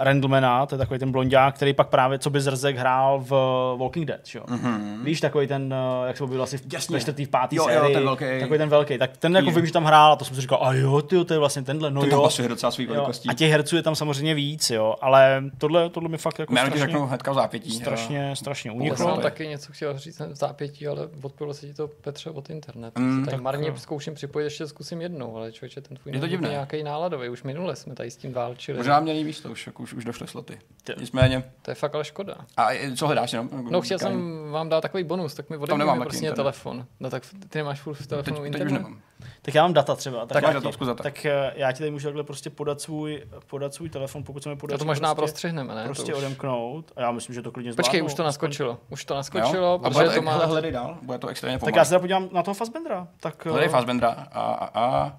Randlemana, 0.00 0.66
to 0.66 0.74
je 0.74 0.78
takový 0.78 0.98
ten 0.98 1.12
blondák, 1.12 1.54
který 1.54 1.72
pak 1.74 1.88
právě 1.88 2.18
co 2.18 2.30
by 2.30 2.40
zrzek 2.40 2.76
hrál 2.76 3.20
v 3.20 3.74
Walking 3.96 4.06
Dead, 4.08 4.34
jo? 4.34 4.44
Mhm. 4.48 5.04
Víš, 5.04 5.20
takový 5.20 5.46
ten, 5.46 5.74
uh, 6.00 6.06
jak 6.06 6.16
se 6.16 6.24
objevil 6.24 6.42
asi 6.42 6.58
v 6.58 6.72
Jasně. 6.72 6.94
ve 6.94 7.00
čtvrtý, 7.00 7.24
v 7.24 7.28
pátý 7.28 7.56
Jo, 7.56 7.62
jo, 7.62 7.74
sérii, 7.74 7.94
ten 7.94 8.04
velký. 8.04 8.24
takový 8.40 8.58
ten 8.58 8.68
velký, 8.68 8.98
tak 8.98 9.16
ten 9.16 9.36
jako 9.36 9.48
Jo. 9.50 9.56
vím, 9.56 9.66
že 9.66 9.72
tam 9.72 9.84
hrál 9.84 10.12
a 10.12 10.16
to 10.16 10.24
jsem 10.24 10.34
si 10.34 10.40
říkal, 10.40 10.58
a 10.62 10.74
jo, 10.74 11.02
ty, 11.02 11.24
to 11.24 11.34
je 11.34 11.38
vlastně 11.38 11.62
tenhle, 11.62 11.90
no 11.90 12.00
Ten 12.00 12.10
tam 12.10 12.18
jo. 12.18 12.22
pasuje 12.22 12.48
docela 12.48 12.70
svý 12.72 12.84
Jo, 12.84 12.90
velikostí. 12.92 13.28
a 13.28 13.32
těch 13.34 13.50
herců 13.50 13.76
je 13.76 13.82
tam 13.82 13.94
samozřejmě 13.96 14.34
víc, 14.34 14.70
jo, 14.70 14.94
ale 15.00 15.42
tohle, 15.58 15.90
tohle 15.90 16.08
mi 16.08 16.18
fakt 16.18 16.38
jako 16.38 16.52
Jméno 16.52 16.66
ti 16.66 16.70
strašně, 16.70 16.86
řeknu 16.92 17.06
hnedka 17.06 17.30
v 17.30 17.34
zápětí. 17.34 17.70
strašně, 17.70 18.36
strašně 18.36 18.70
Já 18.70 18.74
uniklo. 18.74 18.96
jsem 18.96 19.06
to 19.06 19.16
je. 19.16 19.22
taky 19.22 19.48
něco 19.48 19.72
chtěl 19.72 19.98
říct 19.98 20.20
v 20.20 20.34
zápětí, 20.34 20.86
ale 20.86 21.08
odpojilo 21.22 21.54
se 21.54 21.66
ti 21.66 21.74
to 21.74 21.88
Petře 21.88 22.30
od 22.30 22.50
internetu. 22.50 23.00
Mm, 23.00 23.24
tak 23.24 23.34
tak 23.34 23.40
marně 23.42 23.68
jo. 23.68 23.74
zkouším 23.76 24.14
připojit, 24.14 24.44
ještě 24.44 24.66
zkusím 24.66 25.00
jednou, 25.00 25.36
ale 25.36 25.52
člověče, 25.52 25.80
ten 25.80 25.96
tvůj 25.96 26.14
Je 26.14 26.20
to 26.20 26.26
divné. 26.26 26.48
nějaký 26.48 26.82
náladový. 26.82 27.28
Už 27.28 27.42
minule 27.42 27.76
jsme 27.76 27.94
tady 27.94 28.10
s 28.10 28.16
tím 28.16 28.32
válčili. 28.32 28.78
Možná 28.78 29.00
měli 29.00 29.24
místo, 29.24 29.50
už, 29.50 29.66
jako 29.66 29.82
už, 29.82 29.94
už 29.94 30.04
došly 30.04 30.26
sloty. 30.26 30.58
Ty- 30.84 30.92
Nicméně. 31.00 31.44
To 31.62 31.70
je 31.70 31.74
fakt 31.74 31.94
ale 31.94 32.04
škoda. 32.04 32.34
A 32.56 32.68
co 32.96 33.06
hledáš 33.06 33.32
jenom? 33.32 33.48
No 33.70 33.80
chtěl 33.86 33.98
jsem 33.98 34.46
vám 34.50 34.68
dát 34.68 34.80
takový 34.80 35.04
bonus, 35.04 35.34
tak 35.34 35.50
mi 35.50 35.58
taky 35.58 35.66
prostě 35.76 36.16
internet. 36.16 36.34
telefon. 36.36 36.86
No 37.00 37.10
tak 37.10 37.22
ty 37.48 37.58
nemáš 37.58 37.80
furt 37.80 37.94
v 37.94 37.98
Teď, 37.98 38.08
telefonu 38.08 38.36
teď 38.36 38.40
už 38.42 38.46
internet. 38.46 38.72
nemám. 38.72 39.00
Tak 39.42 39.54
já 39.54 39.62
mám 39.62 39.72
data 39.72 39.94
třeba. 39.94 40.26
Tak 40.26 40.42
já 40.42 40.60
máš 40.60 40.76
ti- 40.76 40.84
data. 40.84 41.02
Tak 41.02 41.26
eh, 41.26 41.52
já 41.56 41.72
ti 41.72 41.78
tady 41.78 41.90
můžu 41.90 42.06
takhle 42.06 42.24
prostě 42.24 42.50
podat 42.50 42.80
svůj, 42.80 43.22
podat 43.46 43.74
svůj 43.74 43.88
telefon, 43.90 44.24
pokud 44.24 44.42
se 44.42 44.48
mi 44.48 44.52
A 44.52 44.56
podaří 44.58 44.78
to 44.78 44.84
možná 44.84 45.14
prostě, 45.14 45.32
prostřihneme, 45.32 45.74
ne? 45.74 45.84
prostě 45.84 46.12
to 46.12 46.18
už. 46.18 46.24
odemknout. 46.24 46.92
A 46.96 47.00
já 47.00 47.10
myslím, 47.12 47.34
že 47.34 47.42
to 47.42 47.52
klidně 47.52 47.72
zvládnu. 47.72 47.86
Počkej, 47.86 48.02
už 48.02 48.14
to 48.14 48.22
naskočilo. 48.22 48.78
Už 48.90 49.04
to 49.04 49.14
Jo? 49.14 49.16
naskočilo, 49.16 49.72
A 49.74 49.78
bude 49.78 49.90
protože 49.90 50.08
to, 50.08 50.14
to 50.14 50.22
má... 50.22 50.32
hledej 50.46 50.72
dál, 50.72 50.98
bude 51.02 51.18
to 51.18 51.28
extrémně 51.28 51.56
Tak 51.58 51.60
pomalé. 51.60 51.78
já 51.80 51.84
se 51.84 51.88
teda 51.88 51.98
podívám 52.00 52.28
na 52.32 52.42
toho 52.42 52.54
Fassbendera. 52.54 53.08
Tak, 53.20 53.46
eh, 53.46 53.50
Hledej 53.50 53.68
Fassbendera 53.68 54.12
a, 54.32 54.40
a, 54.42 54.70
a 54.84 55.16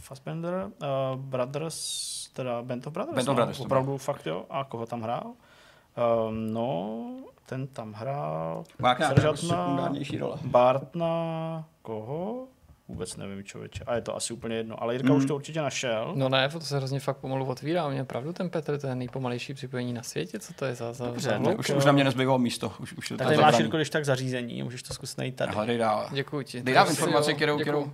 Fassbender, 0.00 0.54
uh, 0.54 1.20
Brothers, 1.20 2.28
teda 2.32 2.62
Band 2.62 2.86
of 2.86 2.92
Brothers. 2.92 3.14
Band 3.14 3.28
of 3.28 3.32
no, 3.32 3.34
Brothers 3.34 3.60
Opravdu 3.60 3.98
fakt 3.98 4.26
jo. 4.26 4.44
A 4.50 4.64
koho 4.64 4.86
tam 4.86 5.02
hrál? 5.02 5.32
Um, 6.28 6.52
no, 6.52 7.00
ten 7.48 7.66
tam 7.66 7.92
hrál. 7.92 8.64
má 8.78 8.96
nějaká 8.98 9.22
jako 9.22 10.18
role. 10.18 10.36
Bartna, 10.44 11.64
koho? 11.82 12.46
Vůbec 12.88 13.16
nevím, 13.16 13.44
člověče. 13.44 13.84
A 13.84 13.94
je 13.94 14.00
to 14.00 14.16
asi 14.16 14.32
úplně 14.32 14.56
jedno. 14.56 14.82
Ale 14.82 14.94
Jirka 14.94 15.08
Mm. 15.12 15.16
už 15.18 15.24
to 15.26 15.34
určitě 15.34 15.62
našel. 15.62 16.12
No 16.16 16.28
ne, 16.28 16.48
to 16.48 16.60
se 16.60 16.76
hrozně 16.76 17.00
fakt 17.00 17.16
pomalu 17.16 17.46
otvírá. 17.46 17.88
Mě 17.88 18.04
pravdu 18.04 18.32
ten 18.32 18.50
Petr, 18.50 18.78
to 18.78 18.86
je 18.86 18.94
nejpomalejší 18.94 19.54
připojení 19.54 19.92
na 19.92 20.02
světě. 20.02 20.38
Co 20.38 20.52
to 20.54 20.64
je 20.64 20.74
za, 20.74 20.92
za, 20.92 21.06
Dobře, 21.06 21.20
za 21.30 21.38
Ne, 21.38 21.44
hluk? 21.48 21.58
už, 21.58 21.70
už 21.70 21.84
na 21.84 21.92
mě 21.92 22.04
nezbývalo 22.04 22.38
místo. 22.38 22.72
Už, 22.80 22.92
už 22.92 23.08
to 23.08 23.16
tady 23.16 23.36
máš. 23.36 23.58
Jirko, 23.58 23.76
když 23.76 23.90
tak 23.90 24.04
zařízení, 24.04 24.62
můžeš 24.62 24.82
to 24.82 24.94
zkusit 24.94 25.18
najít 25.18 25.36
tady. 25.36 25.52
Hledej 25.52 25.78
dál. 25.78 26.08
Děkuji 26.12 26.44
ti. 26.44 26.62
Dej 26.62 26.78
asi 26.78 26.90
informaci, 26.90 27.34
kterou, 27.34 27.58
děkuju. 27.58 27.92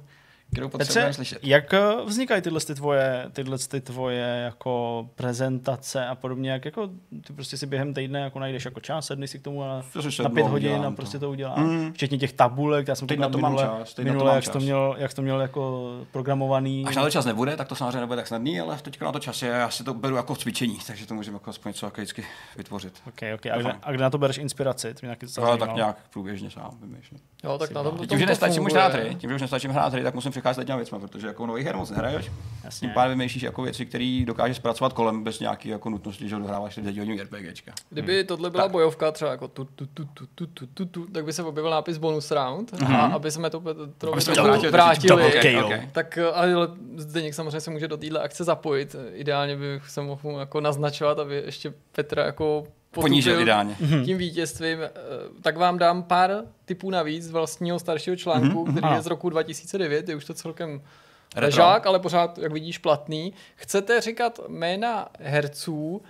Kterou, 0.54 0.68
kterou 0.68 0.78
Petře, 0.78 0.86
potřebujeme 0.86 1.14
slyšet. 1.14 1.38
jak 1.42 1.74
eh, 1.74 1.80
vznikají 2.04 2.42
tyhle 2.42 2.60
ty 2.60 2.74
tvoje, 2.74 3.26
tyhle 3.32 3.58
ty 3.58 3.80
tvoje 3.80 4.42
jako 4.44 5.06
prezentace 5.14 6.06
a 6.06 6.14
podobně, 6.14 6.50
jak 6.50 6.64
jako 6.64 6.88
ty 7.26 7.32
prostě 7.32 7.56
si 7.56 7.66
během 7.66 7.94
týdne 7.94 8.20
jako 8.20 8.38
najdeš 8.38 8.64
jako 8.64 8.80
čas, 8.80 9.06
sedneš 9.06 9.30
si 9.30 9.38
k 9.38 9.42
tomu 9.42 9.60
na, 9.60 9.82
na 10.22 10.30
pět 10.30 10.46
a 10.46 10.48
hodin 10.48 10.84
a 10.86 10.90
prostě 10.90 11.18
to 11.18 11.30
uděláš. 11.30 11.58
Mm. 11.58 11.92
Včetně 11.92 12.18
těch 12.18 12.32
tabulek, 12.32 12.88
já 12.88 12.94
jsem 12.94 13.08
Teď 13.08 13.18
na 13.18 13.28
to 13.28 13.38
mám 13.38 13.52
minule, 13.52 13.78
čas, 13.80 13.94
teď 13.94 14.06
na 14.06 14.10
to 14.10 14.14
minule 14.14 14.30
mám 14.30 14.36
jak, 14.36 14.44
jsi 14.44 14.50
to 14.50 14.58
čas. 14.58 14.64
měl, 14.64 14.94
jak 14.98 15.14
to 15.14 15.22
měl 15.22 15.40
jako 15.40 15.92
programovaný. 16.12 16.84
Až 16.86 16.96
na 16.96 17.02
to 17.02 17.10
čas 17.10 17.24
nebude, 17.24 17.56
tak 17.56 17.68
to 17.68 17.74
samozřejmě 17.74 18.00
nebude 18.00 18.16
tak 18.16 18.26
snadný, 18.26 18.60
ale 18.60 18.78
teďka 18.82 19.04
na 19.04 19.12
to 19.12 19.18
čas 19.18 19.42
je, 19.42 19.48
já 19.48 19.70
si 19.70 19.84
to 19.84 19.94
beru 19.94 20.16
jako 20.16 20.36
cvičení, 20.36 20.78
takže 20.86 21.06
to 21.06 21.14
můžeme 21.14 21.34
jako 21.36 21.50
aspoň 21.50 21.70
něco 21.70 21.86
jako 21.86 22.00
vždycky 22.00 22.24
vytvořit. 22.56 22.92
Okay, 23.08 23.34
okay. 23.34 23.52
A, 23.52 23.58
kde, 23.58 23.72
a 23.82 23.92
kde 23.92 24.02
na 24.02 24.10
to 24.10 24.18
bereš 24.18 24.38
inspiraci? 24.38 24.94
To 24.94 24.98
mě 25.02 25.06
nějaký 25.06 25.26
No, 25.40 25.56
tak 25.56 25.74
nějak 25.74 25.96
průběžně 26.12 26.50
sám 26.50 26.70
vymýšlím. 26.80 27.20
Jo, 27.44 27.58
tak 27.58 27.70
na 27.70 27.82
tom, 27.82 27.98
Tím, 27.98 28.18
že 28.18 28.24
to 28.24 28.30
nestačím 28.30 28.64
už 28.64 28.72
hrát 28.72 28.92
hry, 28.92 29.14
tím, 29.14 29.30
že 29.30 29.36
už 29.36 29.40
nestačím 29.42 29.70
hrát 29.70 29.92
hry, 29.92 30.02
tak 30.02 30.14
musím 30.14 30.32
přicházet 30.44 30.62
s 30.62 30.66
těmi 30.66 30.76
věcmi, 30.76 30.98
protože 30.98 31.26
jako 31.26 31.46
nových 31.46 31.66
her 31.66 31.76
moc 31.76 31.90
nehraješ. 31.90 32.30
Jasně. 32.64 32.88
Tím 32.88 32.94
pádem 32.94 33.18
vymýšlíš 33.18 33.42
jako 33.42 33.62
věci, 33.62 33.86
které 33.86 34.22
dokážeš 34.26 34.56
zpracovat 34.56 34.92
kolem 34.92 35.24
bez 35.24 35.40
nějaké 35.40 35.68
jako 35.68 35.90
nutnosti, 35.90 36.28
že 36.28 36.36
dohráváš 36.36 36.72
40 36.72 36.98
hodin 36.98 37.20
RPGčka. 37.20 37.72
Kdyby 37.90 38.24
tohle 38.24 38.50
byla 38.50 38.64
Tak. 38.64 38.72
bojovka 38.72 39.12
třeba 39.12 39.30
jako 39.30 39.48
tu, 39.48 39.64
tu, 39.64 39.86
tu, 39.86 40.04
tu, 40.04 40.26
tu, 40.34 40.46
tu, 40.46 40.66
tu, 40.66 40.86
tu, 40.86 41.06
tak 41.06 41.24
by 41.24 41.32
se 41.32 41.42
objevil 41.42 41.70
nápis 41.70 41.98
bonus 41.98 42.30
round 42.30 42.74
a 42.86 43.06
aby 43.06 43.30
jsme 43.30 43.50
to 43.50 43.60
Petrovi 43.60 44.12
Aby 44.12 44.20
jsme 44.20 44.34
trochu 44.34 44.62
to 44.62 44.70
vrátili, 44.70 45.16
vrátili, 45.16 45.38
Okay, 45.38 45.64
okay. 45.64 45.88
tak 45.92 46.18
ale 46.34 46.68
Zdeněk 46.96 47.34
samozřejmě 47.34 47.60
se 47.60 47.70
může 47.70 47.88
do 47.88 47.96
téhle 47.96 48.20
akce 48.20 48.44
zapojit. 48.44 48.96
Ideálně 49.12 49.56
bych 49.56 49.90
se 49.90 50.00
mohl 50.00 50.38
jako 50.38 50.60
naznačovat, 50.60 51.18
aby 51.18 51.42
ještě 51.46 51.72
Petra 51.92 52.24
jako 52.24 52.66
Ponížil 52.94 53.40
ideálně. 53.40 53.76
tím 54.04 54.18
vítězstvím, 54.18 54.78
eh, 54.82 54.90
tak 55.42 55.56
vám 55.56 55.78
dám 55.78 56.02
pár 56.02 56.30
typů 56.64 56.90
navíc 56.90 57.24
z 57.24 57.30
vlastního 57.30 57.78
staršího 57.78 58.16
článku, 58.16 58.64
který 58.64 58.82
Aha. 58.82 58.96
je 58.96 59.02
z 59.02 59.06
roku 59.06 59.30
2009, 59.30 60.08
je 60.08 60.16
už 60.16 60.24
to 60.24 60.34
celkem 60.34 60.82
Retro. 61.34 61.44
ležák, 61.46 61.86
ale 61.86 61.98
pořád, 61.98 62.38
jak 62.38 62.52
vidíš, 62.52 62.78
platný. 62.78 63.32
Chcete 63.56 64.00
říkat 64.00 64.40
jména 64.48 65.08
herců, 65.20 66.02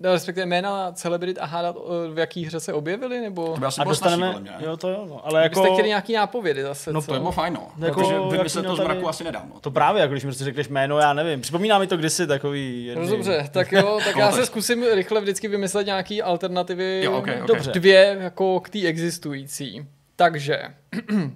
respektive 0.00 0.46
jména 0.46 0.92
celebrit 0.92 1.38
a 1.40 1.44
hádat, 1.46 1.76
v 2.14 2.18
jaký 2.18 2.44
hře 2.46 2.60
se 2.60 2.72
objevili, 2.72 3.20
nebo 3.20 3.54
To 3.54 3.60
by 3.60 3.66
asi 3.66 3.80
A 3.80 3.84
bylo 3.84 3.94
snažší, 3.94 4.16
dostaneme, 4.20 4.40
mě. 4.40 4.66
jo 4.66 4.76
to 4.76 4.88
jo, 4.90 5.06
no. 5.08 5.26
ale 5.26 5.42
jako... 5.42 5.58
jako... 5.58 5.60
byste 5.60 5.74
chtěli 5.74 5.88
nějaký 5.88 6.12
nápovědy 6.12 6.62
zase, 6.62 6.92
No, 6.92 7.00
co? 7.00 7.06
To 7.06 7.12
by 7.12 7.18
bylo 7.18 7.32
fajn, 7.32 7.54
no. 7.54 7.68
Jako, 7.86 8.00
Protože 8.00 8.14
jak 8.14 8.22
vymyslet 8.32 8.62
měl 8.62 8.72
to 8.72 8.76
z 8.76 8.78
tady- 8.78 8.94
mraku 8.94 9.08
asi 9.08 9.24
nedám. 9.24 9.50
No. 9.54 9.60
To 9.60 9.70
právě, 9.70 10.00
jako 10.00 10.12
když 10.12 10.24
mi 10.24 10.28
prostě 10.28 10.44
řekneš 10.44 10.68
jméno, 10.68 10.98
já 10.98 11.12
nevím. 11.12 11.40
Připomíná 11.40 11.78
mi 11.78 11.86
to 11.86 11.96
kdysi 11.96 12.26
takový 12.26 12.86
jedný... 12.86 13.04
No 13.04 13.10
dobře, 13.10 13.48
tak 13.52 13.72
jo, 13.72 13.98
tak 14.04 14.16
já 14.16 14.32
se 14.32 14.40
je? 14.40 14.46
zkusím 14.46 14.84
rychle 14.94 15.20
vždycky 15.20 15.48
vymyslet 15.48 15.86
nějaký 15.86 16.22
alternativy. 16.22 17.00
Jo, 17.04 17.18
okay, 17.18 17.34
okay. 17.34 17.46
Dobře. 17.46 17.70
Dvě 17.72 18.16
jako 18.20 18.60
k 18.60 18.68
té 18.70 18.78
existující. 18.86 19.86
Takže 20.16 20.62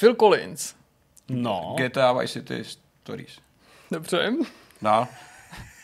Phil 0.00 0.14
Collins. 0.14 0.74
No. 1.28 1.76
GTA 1.78 2.12
Vice 2.12 2.32
City 2.32 2.64
Stories. 2.64 3.38
Dobře. 3.90 4.32
Dál. 4.82 5.08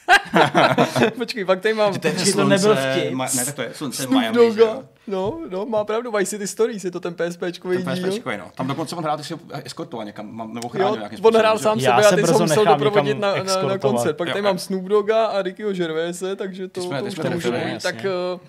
Počkej, 1.18 1.44
pak 1.44 1.60
tady 1.60 1.74
mám 1.74 1.94
To, 1.98 2.06
je 2.08 2.12
Počkej, 2.14 2.32
to 2.32 2.44
nebyl 2.44 2.76
vtip. 2.76 3.10
Ma, 3.12 3.26
ne, 3.36 3.44
tak 3.44 3.54
to 3.54 3.62
je 3.62 3.70
slunce 3.74 4.02
v 4.02 4.06
Snoop 4.06 4.20
Miami, 4.20 4.34
že 4.34 4.40
Dogga. 4.60 4.64
jo. 4.64 4.82
No, 5.06 5.40
no, 5.50 5.66
má 5.66 5.84
pravdu, 5.84 6.12
Vice 6.12 6.30
City 6.30 6.46
Stories, 6.46 6.84
je 6.84 6.90
to 6.90 7.00
ten 7.00 7.14
PSPčkový 7.14 7.84
Ten 7.84 7.94
díl. 7.94 8.10
PSPčkový, 8.10 8.36
no. 8.36 8.44
Tam 8.54 8.66
dokonce 8.66 8.96
on 8.96 9.02
hrál, 9.04 9.16
ty 9.16 9.24
si 9.24 9.34
eskortoval 9.64 10.06
někam, 10.06 10.34
mám- 10.36 10.54
nebo 10.54 10.68
chránil 10.68 10.96
nějakým 10.96 11.16
on 11.16 11.18
způsobem, 11.18 11.40
hrál 11.40 11.56
že? 11.58 11.62
sám 11.62 11.78
Já 11.78 11.90
sebe 11.90 12.02
se 12.02 12.14
a 12.14 12.16
ty 12.16 12.26
jsi 12.34 12.42
musel 12.42 12.64
doprovodit 12.64 13.18
na, 13.18 13.34
na, 13.42 13.62
na 13.62 13.78
koncert. 13.78 14.16
Pak 14.16 14.28
Jo, 14.28 14.32
tady 14.34 14.44
jo. 14.44 14.50
mám 14.50 14.58
Snoop 14.58 14.84
Dogga 14.84 15.26
a 15.26 15.42
Rickyho 15.42 15.72
Gervaise, 15.72 16.36
takže 16.36 16.68
to, 16.68 16.82
jsme- 16.82 16.98
to 17.00 17.04
už 17.06 17.14
to 17.14 17.30
můžu. 17.30 17.52
Tak 17.82 17.94
uh, 17.94 18.40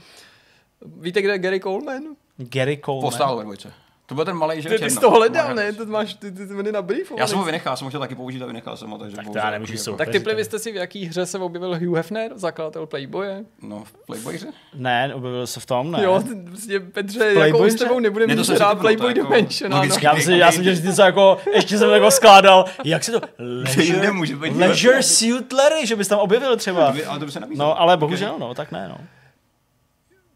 víte, 1.03 1.21
kde 1.21 1.31
je 1.33 1.39
Gary 1.39 1.59
Coleman? 1.59 2.03
Gary 2.37 2.79
Coleman. 2.85 3.01
Postál 3.09 3.37
ve 3.37 3.43
dvojce. 3.43 3.73
To 4.09 4.15
byl 4.15 4.25
ten 4.25 4.35
malý, 4.35 4.61
že 4.61 4.69
Ty, 4.69 4.79
ty 4.79 4.89
jsi 4.89 4.99
to 4.99 5.11
hledal, 5.11 5.55
ne? 5.55 5.73
To 5.73 5.85
máš 5.85 6.13
ty, 6.13 6.31
ty, 6.31 6.47
ty 6.47 6.71
na 6.71 6.81
brief. 6.81 7.11
Já 7.17 7.27
jsem 7.27 7.37
ho 7.37 7.43
vynechal, 7.43 7.77
jsem 7.77 7.85
ho 7.85 7.89
chtěl 7.89 7.99
taky 7.99 8.15
použít 8.15 8.41
a 8.41 8.45
vynechal 8.45 8.77
jsem 8.77 8.89
ho, 8.89 8.97
takže 8.97 9.15
Tak 9.15 9.25
to 9.29 9.37
já 9.37 9.49
nemůžu 9.51 9.73
jako-. 9.73 9.97
Tak 9.97 10.09
typli 10.09 10.35
vy 10.35 10.45
jste 10.45 10.59
si, 10.59 10.71
v 10.71 10.75
jaký 10.75 11.05
hře 11.05 11.25
se 11.25 11.37
objevil 11.39 11.79
Hugh 11.79 11.95
Hefner, 11.97 12.31
zakladatel 12.35 12.85
Playboye? 12.85 13.43
No, 13.61 13.83
v 13.83 14.05
Playboyře? 14.05 14.47
Ne, 14.73 15.11
objevil 15.15 15.47
se 15.47 15.59
v 15.59 15.65
tom, 15.65 15.91
ne. 15.91 16.03
Jo, 16.03 16.23
ty, 16.27 16.35
prostě 16.35 16.79
Petře, 16.79 17.19
jako 17.25 17.39
Playboy 17.39 17.71
s 17.71 17.75
tebou 17.75 17.95
Ne, 17.95 18.01
nebudeme 18.01 18.35
mít 18.35 18.45
jsem 18.45 18.55
si 18.55 18.63
hrát 18.63 18.79
Playboy 18.79 19.13
to 19.13 19.19
jako 19.19 19.33
Dimension, 19.33 19.73
logicky. 19.73 20.05
Já, 20.05 20.13
myslím, 20.13 20.37
já 20.37 20.51
jsem 20.51 20.63
že 20.63 20.71
něco 20.75 21.01
jako, 21.01 21.37
ještě 21.53 21.77
jsem 21.77 21.89
jako 21.89 22.11
skládal, 22.11 22.65
jak 22.83 23.03
se 23.03 23.11
to, 23.11 23.21
leisure, 23.39 24.11
leisure 24.55 25.03
suit 25.03 25.53
Larry, 25.53 25.87
že 25.87 25.95
bys 25.95 26.07
tam 26.07 26.19
objevil 26.19 26.57
třeba. 26.57 26.87
To 26.87 26.93
by- 26.93 27.05
Ale 27.05 27.19
to 27.19 27.25
by 27.25 27.31
se 27.31 27.39
nabízelo. 27.39 27.69
No, 27.69 27.81
ale 27.81 27.97
bohužel, 27.97 28.35
no, 28.39 28.53
tak 28.53 28.71
ne, 28.71 28.87
no. 28.89 28.97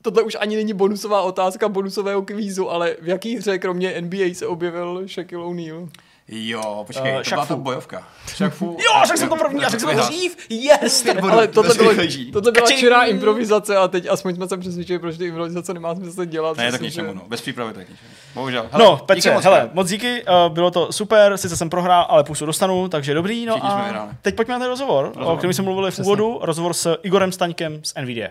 Tohle 0.03 0.23
už 0.23 0.37
ani 0.39 0.55
není 0.55 0.73
bonusová 0.73 1.21
otázka 1.21 1.69
bonusového 1.69 2.21
kvízu, 2.21 2.69
ale 2.71 2.95
v 3.01 3.07
jaký 3.07 3.35
hře 3.37 3.57
kromě 3.59 4.01
NBA 4.01 4.33
se 4.33 4.47
objevil 4.47 5.01
Shaquille 5.07 5.45
O'Neal? 5.45 5.87
Jo, 6.27 6.83
počkej, 6.87 7.11
Eh, 7.15 7.23
to 7.23 7.29
byla 7.29 7.45
ta 7.45 7.55
bojovka. 7.55 8.07
Shaq 8.35 8.53
Fu. 8.53 8.65
Jo, 8.65 9.01
řekl 9.07 9.19
jsem 9.19 9.29
to 9.29 9.35
první, 9.35 9.61
já 9.61 9.69
řekl 9.69 9.85
jsem 9.87 9.97
to 9.97 10.03
dřív, 10.03 10.37
yes! 10.49 11.05
Bodů, 11.21 11.29
Ale 11.31 11.47
tohle, 11.47 11.75
bylo, 11.75 11.91
tohle 12.33 12.51
byla 12.51 12.67
čirá 12.71 13.03
improvizace 13.03 13.77
a 13.77 13.87
teď 13.87 14.07
aspoň 14.09 14.35
jsme 14.35 14.47
se 14.47 14.57
přesvědčili, 14.57 14.99
proč 14.99 15.17
ty 15.17 15.25
improvizace 15.25 15.73
nemá 15.73 15.95
smysl 15.95 16.25
dělat. 16.25 16.57
Ne, 16.57 16.71
tak 16.71 16.81
ničemu, 16.81 17.07
že- 17.09 17.15
no. 17.15 17.21
Bez 17.27 17.41
přípravy 17.41 17.73
tak 17.73 17.89
ničemu. 17.89 18.09
Bohužel. 18.35 18.65
Hele, 18.71 18.85
No, 18.85 18.97
Petře, 18.97 19.33
moc, 19.33 19.43
hele, 19.43 19.69
moc 19.73 19.89
díky, 19.89 20.23
uh, 20.23 20.53
bylo 20.53 20.71
to 20.71 20.91
super, 20.91 21.37
sice 21.37 21.57
jsem 21.57 21.69
prohrál, 21.69 22.05
ale 22.09 22.23
pusu 22.23 22.45
dostanu, 22.45 22.87
takže 22.89 23.13
dobrý, 23.13 23.45
no 23.45 23.53
Všichni 23.53 23.69
a 23.69 24.09
teď 24.21 24.35
pojďme 24.35 24.53
na 24.53 24.59
ten 24.59 24.67
rozhovor, 24.69 25.05
Rozhovor. 25.05 25.33
o 25.33 25.37
kterém 25.37 25.53
jsme 25.53 25.63
mluvili 25.63 25.91
v 25.91 25.99
úvodu, 25.99 26.39
rozhovor 26.41 26.73
s 26.73 26.97
Igorem 27.03 27.31
Staňkem 27.31 27.79
z 27.83 27.93
NVIDIA. 28.01 28.27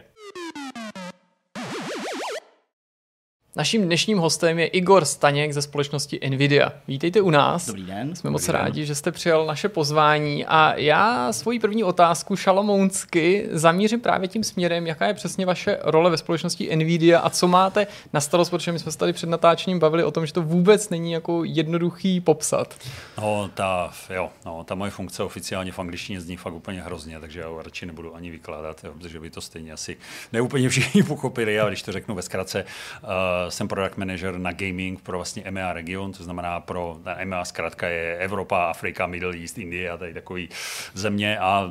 Naším 3.57 3.83
dnešním 3.85 4.19
hostem 4.19 4.59
je 4.59 4.67
Igor 4.67 5.05
Staněk 5.05 5.53
ze 5.53 5.63
společnosti 5.63 6.21
Nvidia. 6.31 6.73
Vítejte 6.89 7.21
u 7.21 7.31
nás. 7.31 7.67
Dobrý 7.67 7.83
den. 7.83 8.17
Jsme 8.17 8.31
moc 8.31 8.43
Dobrý 8.47 8.53
den. 8.53 8.67
rádi, 8.67 8.87
že 8.87 8.95
jste 8.95 9.13
přijal 9.13 9.47
naše 9.47 9.69
pozvání 9.69 10.47
a 10.47 10.75
já 10.77 11.33
svoji 11.33 11.59
první 11.59 11.85
otázku 11.85 12.37
šalamounsky 12.37 13.49
zamířím 13.51 14.01
právě 14.01 14.29
tím 14.29 14.45
směrem, 14.45 14.87
jaká 14.87 15.07
je 15.07 15.15
přesně 15.15 15.47
vaše 15.47 15.79
role 15.83 16.11
ve 16.11 16.17
společnosti 16.17 16.77
Nvidia 16.77 17.21
a 17.21 17.31
co 17.31 17.49
máte 17.49 17.87
na 18.13 18.21
starost, 18.21 18.51
protože 18.51 18.73
my 18.73 18.79
jsme 18.79 18.93
se 18.93 18.99
tady 18.99 19.13
před 19.13 19.29
natáčením 19.29 19.79
bavili 19.79 20.05
o 20.05 20.11
tom, 20.11 20.27
že 20.27 20.33
to 20.33 20.43
vůbec 20.43 20.91
není 20.91 21.13
jako 21.13 21.45
jednoduchý 21.45 22.21
popsat. 22.21 22.75
No, 23.19 23.51
ta, 23.55 23.93
jo, 24.11 24.31
no, 24.47 24.65
ta 24.65 24.75
moje 24.75 24.91
funkce 24.91 25.23
oficiálně 25.23 25.73
v 25.73 25.79
angličtině 25.79 26.21
zní 26.21 26.37
fakt 26.37 26.55
úplně 26.55 26.83
hrozně, 26.83 27.21
takže 27.21 27.41
já 27.41 27.49
ho 27.49 27.63
radši 27.63 27.87
nebudu 27.87 28.17
ani 28.17 28.31
vykládat, 28.31 28.85
jo, 28.85 28.93
protože 28.99 29.21
by 29.21 29.31
to 29.31 29.41
stejně 29.41 29.73
asi 29.73 29.97
neúplně 30.33 30.69
všichni 30.69 31.03
pochopili, 31.09 31.61
ale 31.61 31.71
když 31.71 31.83
to 31.83 31.93
řeknu 31.93 32.15
ve 32.15 32.23
zkratce, 32.23 32.65
uh, 33.03 33.42
jsem 33.49 33.69
product 33.69 33.97
manager 33.97 34.39
na 34.39 34.53
gaming 34.53 35.03
pro 35.03 35.19
vlastně 35.19 35.43
EMEA 35.43 35.73
region, 35.73 36.13
to 36.13 36.25
znamená 36.25 36.61
pro, 36.61 36.99
EMEA 37.17 37.45
zkrátka 37.45 37.89
je 37.89 38.17
Evropa, 38.17 38.71
Afrika, 38.71 39.07
Middle 39.07 39.37
East, 39.37 39.59
Indie 39.59 39.91
a 39.91 39.97
tady 39.97 40.15
takový 40.15 40.49
země 40.95 41.39
a 41.39 41.71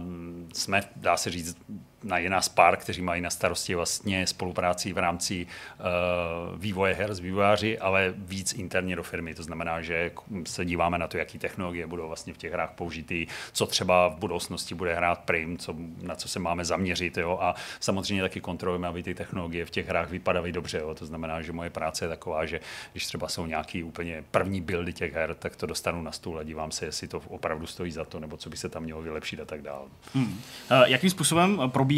jsme, 0.54 0.82
dá 0.96 1.18
se 1.18 1.30
říct, 1.30 1.58
na 2.04 2.18
nás 2.30 2.50
pár, 2.50 2.78
kteří 2.78 3.02
mají 3.02 3.22
na 3.22 3.30
starosti 3.30 3.76
vlastně 3.76 4.28
spolupráci 4.28 4.94
v 4.94 4.98
rámci 4.98 5.48
uh, 5.80 6.60
vývoje 6.60 6.94
her 6.94 7.14
s 7.14 7.20
vývojáři, 7.20 7.80
ale 7.80 8.14
víc 8.18 8.54
interně 8.54 8.96
do 8.96 9.04
firmy. 9.04 9.36
To 9.36 9.44
znamená, 9.44 9.82
že 9.82 10.12
se 10.46 10.66
díváme 10.66 10.98
na 10.98 11.08
to, 11.08 11.18
jaký 11.18 11.40
technologie 11.40 11.88
budou 11.88 12.08
vlastně 12.08 12.34
v 12.34 12.38
těch 12.38 12.54
hrách 12.54 12.72
použity, 12.72 13.28
co 13.52 13.66
třeba 13.66 14.08
v 14.08 14.16
budoucnosti 14.16 14.76
bude 14.76 14.96
hrát 14.96 15.20
prim, 15.20 15.58
co, 15.58 15.76
na 16.02 16.16
co 16.16 16.28
se 16.28 16.40
máme 16.40 16.66
zaměřit. 16.66 17.18
Jo? 17.18 17.38
A 17.42 17.56
samozřejmě 17.80 18.24
taky 18.24 18.42
kontrolujeme, 18.42 18.88
aby 18.88 19.04
ty 19.04 19.16
technologie 19.16 19.66
v 19.66 19.70
těch 19.70 19.88
hrách 19.88 20.10
vypadaly 20.10 20.52
dobře. 20.52 20.78
Jo? 20.78 20.96
To 20.96 21.06
znamená, 21.06 21.42
že 21.42 21.52
moje 21.52 21.70
práce 21.70 22.06
je 22.06 22.10
taková, 22.10 22.46
že 22.46 22.60
když 22.92 23.06
třeba 23.06 23.28
jsou 23.28 23.46
nějaký 23.46 23.84
úplně 23.84 24.24
první 24.32 24.62
buildy 24.62 24.94
těch 24.94 25.14
her, 25.14 25.36
tak 25.36 25.56
to 25.56 25.66
dostanu 25.66 26.02
na 26.02 26.12
stůl 26.12 26.40
a 26.40 26.44
dívám 26.44 26.72
se, 26.72 26.86
jestli 26.86 27.08
to 27.08 27.22
opravdu 27.28 27.68
stojí 27.68 27.92
za 27.92 28.06
to, 28.06 28.20
nebo 28.20 28.38
co 28.38 28.50
by 28.50 28.58
se 28.58 28.70
tam 28.70 28.84
mělo 28.84 29.02
vylepšit 29.02 29.40
a 29.40 29.46
tak 29.46 29.62
dále. 29.62 29.86
Eh, 30.16 30.84
Jakým 30.86 31.10
způsobem 31.10 31.62
probíhá 31.68 31.91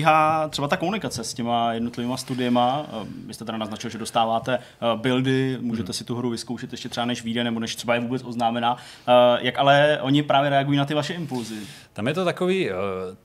třeba 0.50 0.68
ta 0.68 0.78
komunikace 0.78 1.24
s 1.24 1.34
těma 1.34 1.74
jednotlivými 1.74 2.18
studiema? 2.18 2.86
Eh, 2.88 3.06
Vy 3.28 3.34
jste 3.34 3.46
teda 3.46 3.58
naznačil, 3.58 3.90
že 3.90 3.98
dostáváte 3.98 4.54
eh, 4.58 4.62
buildy, 4.96 5.58
můžete 5.62 5.94
si 5.94 6.04
tu 6.04 6.16
hru 6.16 6.30
vyzkoušet 6.30 6.72
ještě 6.72 6.90
třeba 6.90 7.06
než 7.06 7.24
vyjde, 7.24 7.44
nebo 7.44 7.60
než 7.60 7.76
třeba 7.76 7.94
je 7.96 8.00
vůbec 8.02 8.24
oznámená. 8.24 8.78
Eh, 9.08 9.12
Jak 9.42 9.60
ale 9.60 9.98
oni 10.02 10.24
právě 10.24 10.50
reagují 10.50 10.78
na 10.78 10.86
ty 10.86 10.94
vaše 10.94 11.14
impulzy? 11.14 11.56
Tam 11.94 12.08
je 12.08 12.14
to 12.14 12.26
takový, 12.26 12.70
eh, 12.70 12.74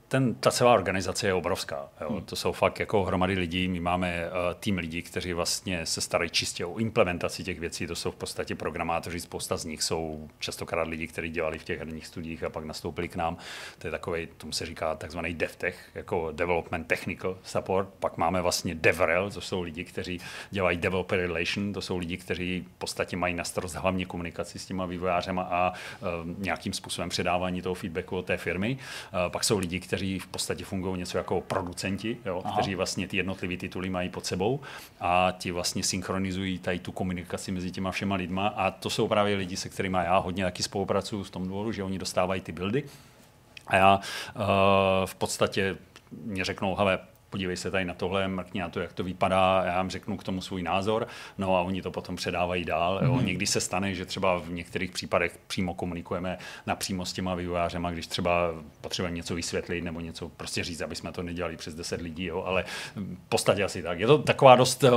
ten, 0.07 0.35
ta 0.35 0.51
celá 0.51 0.73
organizace 0.73 1.27
je 1.27 1.33
obrovská. 1.33 1.89
Jo. 2.01 2.09
Hmm. 2.09 2.21
To 2.21 2.35
jsou 2.35 2.51
fakt 2.51 2.79
jako 2.79 3.03
hromady 3.03 3.33
lidí. 3.33 3.67
My 3.67 3.79
máme 3.79 4.09
eh, 4.15 4.29
tým 4.59 4.77
lidí, 4.77 5.01
kteří 5.01 5.33
vlastně 5.33 5.85
se 5.85 6.01
starají 6.01 6.29
čistě 6.29 6.65
o 6.65 6.77
implementaci 6.77 7.43
těch 7.43 7.59
věcí. 7.59 7.87
To 7.87 7.95
jsou 7.95 8.11
v 8.11 8.15
podstatě 8.15 8.55
programátoři, 8.55 9.19
spousta 9.19 9.57
z 9.57 9.65
nich 9.65 9.83
jsou 9.83 10.29
častokrát 10.39 10.87
lidi, 10.87 11.07
kteří 11.07 11.29
dělali 11.29 11.59
v 11.59 11.63
těch 11.63 11.79
herních 11.79 12.07
studiích 12.07 12.43
a 12.43 12.49
pak 12.49 12.63
nastoupili 12.63 13.07
k 13.07 13.15
nám. 13.15 13.37
To 13.79 13.87
je 13.87 13.91
takový, 13.91 14.27
tomu 14.37 14.53
se 14.53 14.65
říká 14.65 14.95
takzvaný 14.95 15.33
DevTech, 15.33 15.89
jako 15.95 16.31
Development 16.31 16.87
Technical 16.87 17.37
Support. 17.43 17.89
Pak 17.99 18.17
máme 18.17 18.41
vlastně 18.41 18.75
DevRel, 18.75 19.31
to 19.31 19.41
jsou 19.41 19.61
lidi, 19.61 19.83
kteří 19.85 20.21
dělají 20.51 20.77
Developer 20.77 21.19
Relation, 21.19 21.73
to 21.73 21.81
jsou 21.81 21.97
lidi, 21.97 22.17
kteří 22.17 22.65
v 22.75 22.77
podstatě 22.77 23.17
mají 23.17 23.33
na 23.33 23.43
starost 23.43 23.73
hlavně 23.75 24.05
komunikaci 24.05 24.59
s 24.59 24.65
těma 24.65 24.85
vývojářema 24.85 25.41
a 25.43 25.73
eh, 25.73 26.05
nějakým 26.37 26.73
způsobem 26.73 27.09
předávání 27.09 27.61
toho 27.61 27.75
feedbacku 27.75 28.17
od 28.17 28.25
té 28.25 28.37
firmy. 28.37 28.58
Eh, 28.67 29.29
Pak 29.29 29.43
jsou 29.43 29.57
lidi, 29.57 29.79
kteří 29.79 30.19
v 30.19 30.27
podstatě 30.27 30.65
fungují 30.65 30.99
něco 30.99 31.17
jako 31.17 31.41
producenti, 31.41 32.17
jo, 32.25 32.43
kteří 32.53 32.75
vlastně 32.75 33.07
ty 33.07 33.17
jednotlivé 33.17 33.57
tituly 33.57 33.89
mají 33.89 34.09
pod 34.09 34.25
sebou 34.25 34.59
a 34.99 35.33
ti 35.37 35.51
vlastně 35.51 35.83
synchronizují 35.83 36.59
tady 36.59 36.79
tu 36.79 36.91
komunikaci 36.91 37.51
mezi 37.51 37.71
těma 37.71 37.91
všema 37.91 38.15
lidma. 38.15 38.47
A 38.47 38.71
to 38.71 38.89
jsou 38.89 39.07
právě 39.07 39.35
lidi, 39.35 39.57
se 39.57 39.69
kterými 39.69 39.97
já 39.97 40.17
hodně 40.17 40.43
taky 40.43 40.63
spolupracuju 40.63 41.23
v 41.23 41.29
tom 41.29 41.47
důvodu, 41.47 41.71
že 41.71 41.83
oni 41.83 41.99
dostávají 41.99 42.41
ty 42.41 42.51
buildy. 42.51 42.83
A 43.67 43.75
já 43.75 43.95
uh, 44.35 44.41
v 45.05 45.15
podstatě 45.15 45.77
mě 46.11 46.45
řeknou, 46.45 46.75
hele, 46.75 46.99
podívej 47.29 47.57
se 47.57 47.71
tady 47.71 47.85
na 47.85 47.93
tohle, 47.93 48.27
mrkni 48.27 48.61
na 48.61 48.69
to, 48.69 48.79
jak 48.79 48.93
to 48.93 49.03
vypadá, 49.03 49.63
já 49.65 49.81
jim 49.81 49.89
řeknu 49.89 50.17
k 50.17 50.23
tomu 50.23 50.41
svůj 50.41 50.63
názor, 50.63 51.07
no 51.37 51.57
a 51.57 51.61
oni 51.61 51.81
to 51.81 51.91
potom 51.91 52.15
předávají 52.15 52.65
dál. 52.65 52.99
Jo. 53.03 53.21
Někdy 53.21 53.47
se 53.47 53.61
stane, 53.61 53.93
že 53.93 54.05
třeba 54.05 54.37
v 54.37 54.49
některých 54.49 54.91
případech 54.91 55.39
přímo 55.47 55.73
komunikujeme 55.73 56.37
napřímo 56.67 57.05
s 57.05 57.13
těma 57.13 57.35
vývojářema, 57.35 57.91
když 57.91 58.07
třeba 58.07 58.51
potřebujeme 58.81 59.17
něco 59.17 59.35
vysvětlit 59.35 59.81
nebo 59.81 59.99
něco 59.99 60.29
prostě 60.29 60.63
říct, 60.63 60.81
aby 60.81 60.95
jsme 60.95 61.11
to 61.11 61.23
nedělali 61.23 61.57
přes 61.57 61.75
10 61.75 62.01
lidí, 62.01 62.25
jo. 62.25 62.43
ale 62.43 62.63
v 62.95 63.29
podstatě 63.29 63.63
asi 63.63 63.83
tak. 63.83 63.99
Je 63.99 64.07
to 64.07 64.17
taková 64.17 64.55
dost 64.55 64.83
uh, 64.83 64.89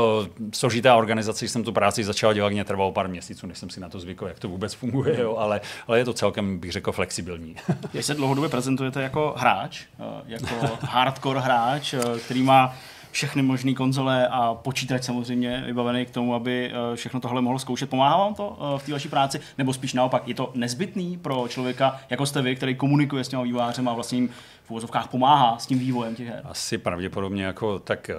složitá 0.53 0.97
organizace, 0.97 1.45
když 1.45 1.53
jsem 1.53 1.65
tu 1.65 1.73
práci 1.73 2.05
začal 2.05 2.35
dělat, 2.35 2.53
mě 2.53 2.65
trvalo 2.65 2.93
pár 2.93 3.09
měsíců, 3.09 3.47
než 3.47 3.59
jsem 3.59 3.71
si 3.71 3.81
na 3.81 3.89
to 3.89 4.01
zvykl, 4.01 4.27
jak 4.27 4.39
to 4.39 4.49
vůbec 4.49 4.75
funguje, 4.75 5.21
jo. 5.21 5.37
Ale, 5.37 5.61
ale 5.87 5.99
je 5.99 6.05
to 6.05 6.13
celkem, 6.13 6.59
bych 6.59 6.73
řekl, 6.73 6.93
flexibilní. 6.93 7.57
Vy 7.95 8.03
se 8.03 8.15
dlouhodobě 8.15 8.51
prezentujete 8.51 9.03
jako 9.03 9.35
hráč, 9.37 9.85
eh, 10.01 10.05
jako 10.27 10.79
hardcore 10.81 11.41
hráč, 11.41 11.95
eh, 11.95 12.01
který 12.25 12.43
má 12.43 12.75
všechny 13.13 13.43
možné 13.43 13.75
konzole 13.75 14.29
a 14.29 14.55
počítač 14.55 15.05
samozřejmě 15.05 15.63
vybavený 15.67 16.07
k 16.07 16.11
tomu, 16.11 16.35
aby 16.35 16.71
eh, 16.73 16.97
všechno 16.97 17.21
tohle 17.21 17.43
mohl 17.43 17.59
zkoušet. 17.59 17.91
Pomáhá 17.91 18.17
vám 18.17 18.35
to 18.35 18.59
eh, 18.59 18.79
v 18.79 18.87
té 18.87 18.93
vaší 18.93 19.09
práci? 19.09 19.41
Nebo 19.59 19.73
spíš 19.73 19.93
naopak, 19.93 20.29
je 20.29 20.35
to 20.35 20.51
nezbytný 20.55 21.19
pro 21.19 21.49
člověka, 21.49 22.01
jako 22.11 22.27
jste 22.27 22.43
vy, 22.43 22.57
který 22.57 22.75
komunikuje 22.75 23.25
s 23.25 23.29
těma 23.29 23.43
vývojářem 23.43 23.89
a 23.89 23.95
vlastně 23.95 24.19
jim 24.19 24.31
v 24.73 24.75
uvozovkách 24.75 25.09
pomáhá 25.09 25.59
s 25.59 25.67
tím 25.67 25.79
vývojem 25.79 26.15
těch 26.15 26.29
her? 26.29 26.41
Asi 26.45 26.79
pravděpodobně 26.79 27.45
jako 27.45 27.79
tak, 27.79 28.11
eh, 28.11 28.15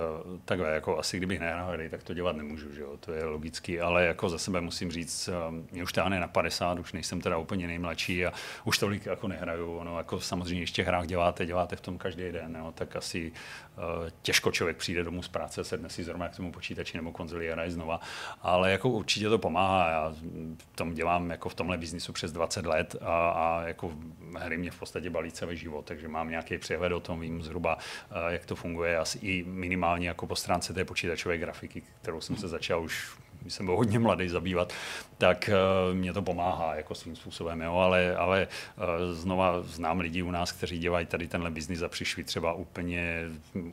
takhle, 0.46 0.70
jako 0.70 0.98
asi 0.98 1.18
kdybych 1.18 1.40
nehrál 1.40 1.72
hry, 1.72 1.90
tak 1.90 2.04
to 2.04 2.14
dělat 2.14 2.36
nemůžu, 2.36 2.74
že 2.74 2.82
jo? 2.82 2.98
to 3.00 3.12
je 3.12 3.26
logický, 3.26 3.80
ale 3.80 4.06
jako 4.06 4.30
za 4.30 4.38
sebe 4.38 4.62
musím 4.62 4.92
říct, 4.92 5.30
eh, 5.30 5.64
mě 5.72 5.84
už 5.84 5.94
táhne 5.94 6.20
na 6.20 6.28
50, 6.28 6.80
už 6.80 6.94
nejsem 6.94 7.22
teda 7.22 7.38
úplně 7.38 7.68
nejmladší 7.68 8.26
a 8.26 8.34
už 8.64 8.78
tolik 8.78 9.06
jako 9.06 9.28
nehraju, 9.28 9.78
ono 9.78 9.98
jako 9.98 10.20
samozřejmě 10.20 10.62
ještě 10.62 10.84
hrách 10.84 11.08
děláte, 11.08 11.46
děláte 11.46 11.76
v 11.76 11.82
tom 11.82 11.98
každý 11.98 12.32
den, 12.32 12.58
jo? 12.60 12.72
tak 12.76 12.96
asi 12.96 13.32
uh, 13.78 14.10
těžko 14.22 14.52
člověk 14.52 14.78
přijde 14.78 15.04
domů 15.04 15.24
z 15.24 15.28
práce, 15.28 15.64
sedne 15.64 15.90
si 15.90 16.04
zrovna 16.04 16.30
k 16.30 16.36
tomu 16.36 16.52
počítači 16.52 16.98
nebo 16.98 17.12
konzoli 17.12 17.52
a 17.52 17.70
znova, 17.70 18.00
ale 18.42 18.72
jako 18.72 18.90
určitě 18.90 19.30
to 19.30 19.38
pomáhá, 19.38 19.90
já 19.90 20.14
v 20.58 20.76
tom 20.76 20.94
dělám 20.94 21.30
jako 21.30 21.50
v 21.50 21.56
tomhle 21.56 21.78
biznisu 21.78 22.14
přes 22.14 22.32
20 22.32 22.66
let 22.66 22.96
a, 23.02 23.30
a 23.30 23.64
jako 23.68 23.92
hry 24.40 24.58
mě 24.58 24.72
v 24.72 24.80
podstatě 24.80 25.10
balí 25.10 25.32
celý 25.32 25.58
život, 25.58 25.86
takže 25.86 26.08
mám 26.08 26.30
nějaký 26.50 26.62
přehled 26.62 26.92
o 26.92 27.00
tom, 27.00 27.20
vím 27.20 27.44
zhruba, 27.44 27.78
eh, 28.12 28.34
jak 28.34 28.46
to 28.46 28.56
funguje, 28.56 28.98
asi 28.98 29.18
i 29.18 29.44
minimálně 29.44 30.08
jako 30.08 30.28
po 30.28 30.36
stránce 30.36 30.74
té 30.74 30.86
počítačové 30.86 31.38
grafiky, 31.38 31.82
kterou 32.02 32.22
jsem 32.22 32.36
se 32.36 32.48
začal 32.48 32.84
už 32.84 33.18
jsem 33.48 33.66
byl 33.66 33.76
hodně 33.76 34.00
mladý 34.00 34.30
zabývat, 34.30 34.74
tak 35.18 35.50
uh, 35.90 35.96
mě 35.96 36.14
to 36.14 36.22
pomáhá 36.22 36.76
jako 36.76 36.96
svým 36.96 37.16
způsobem, 37.16 37.62
jo, 37.62 37.76
ale, 37.76 38.16
ale 38.16 38.48
uh, 38.78 38.84
znova 39.14 39.62
znám 39.62 40.00
lidi 40.00 40.22
u 40.22 40.32
nás, 40.32 40.52
kteří 40.52 40.80
dělají 40.80 41.06
tady 41.06 41.28
tenhle 41.28 41.52
biznis 41.52 41.82
a 41.82 41.88
přišli 41.88 42.24
třeba 42.24 42.54
úplně 42.54 43.24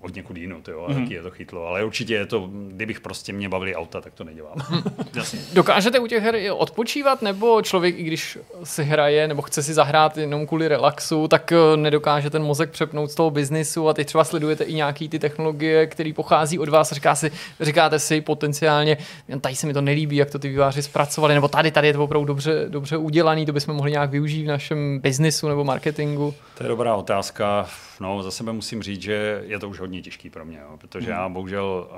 od 0.02 0.14
někud 0.14 0.36
jinut, 0.36 0.68
jo, 0.68 0.84
a 0.84 0.90
mm-hmm. 0.90 1.02
taky 1.02 1.14
je 1.14 1.22
to 1.22 1.30
chytlo, 1.30 1.66
ale 1.66 1.84
určitě 1.84 2.14
je 2.14 2.26
to, 2.26 2.50
kdybych 2.68 3.00
prostě 3.00 3.32
mě 3.32 3.48
bavili 3.48 3.74
auta, 3.76 4.00
tak 4.00 4.14
to 4.14 4.24
nedělám. 4.24 4.56
Dokážete 5.52 5.98
u 5.98 6.06
těch 6.06 6.22
her 6.22 6.36
odpočívat, 6.52 7.22
nebo 7.22 7.62
člověk, 7.62 7.98
i 7.98 8.02
když 8.02 8.38
si 8.64 8.84
hraje, 8.84 9.28
nebo 9.28 9.42
chce 9.42 9.62
si 9.62 9.74
zahrát 9.74 10.18
jenom 10.18 10.46
kvůli 10.46 10.68
relaxu, 10.68 11.28
tak 11.28 11.52
nedokáže 11.76 12.30
ten 12.30 12.42
mozek 12.42 12.70
přepnout 12.70 13.10
z 13.10 13.14
toho 13.14 13.30
biznisu? 13.30 13.88
A 13.88 13.94
teď 13.94 14.06
třeba 14.06 14.24
sledujete 14.24 14.64
i 14.64 14.74
nějaký 14.74 15.08
ty 15.08 15.18
technologie, 15.18 15.86
které 15.86 16.12
pochází 16.12 16.58
od 16.58 16.68
vás 16.68 16.92
a 16.92 16.94
říká 16.94 17.14
si, 17.14 17.32
říkáte 17.60 17.98
si 17.98 18.20
potenciálně, 18.20 18.96
tady 19.40 19.56
se 19.60 19.66
mi 19.66 19.72
to 19.72 19.80
nelíbí, 19.80 20.16
jak 20.16 20.30
to 20.30 20.38
ty 20.38 20.48
výváři 20.48 20.82
zpracovali, 20.82 21.34
nebo 21.34 21.48
tady, 21.48 21.70
tady 21.70 21.86
je 21.86 21.92
to 21.92 22.04
opravdu 22.04 22.26
dobře, 22.26 22.64
dobře 22.68 22.96
udělaný, 22.96 23.46
to 23.46 23.52
bychom 23.52 23.74
mohli 23.74 23.90
nějak 23.90 24.10
využít 24.10 24.44
v 24.44 24.48
našem 24.48 24.98
biznisu 24.98 25.48
nebo 25.48 25.64
marketingu? 25.64 26.34
To 26.58 26.64
je 26.64 26.68
dobrá 26.68 26.94
otázka. 26.94 27.66
No, 28.00 28.22
za 28.22 28.30
sebe 28.30 28.52
musím 28.52 28.82
říct, 28.82 29.02
že 29.02 29.42
je 29.46 29.58
to 29.58 29.68
už 29.68 29.80
hodně 29.80 30.02
těžký 30.02 30.30
pro 30.30 30.44
mě, 30.44 30.58
jo, 30.58 30.76
protože 30.78 31.06
hmm. 31.06 31.20
já 31.20 31.28
bohužel, 31.28 31.88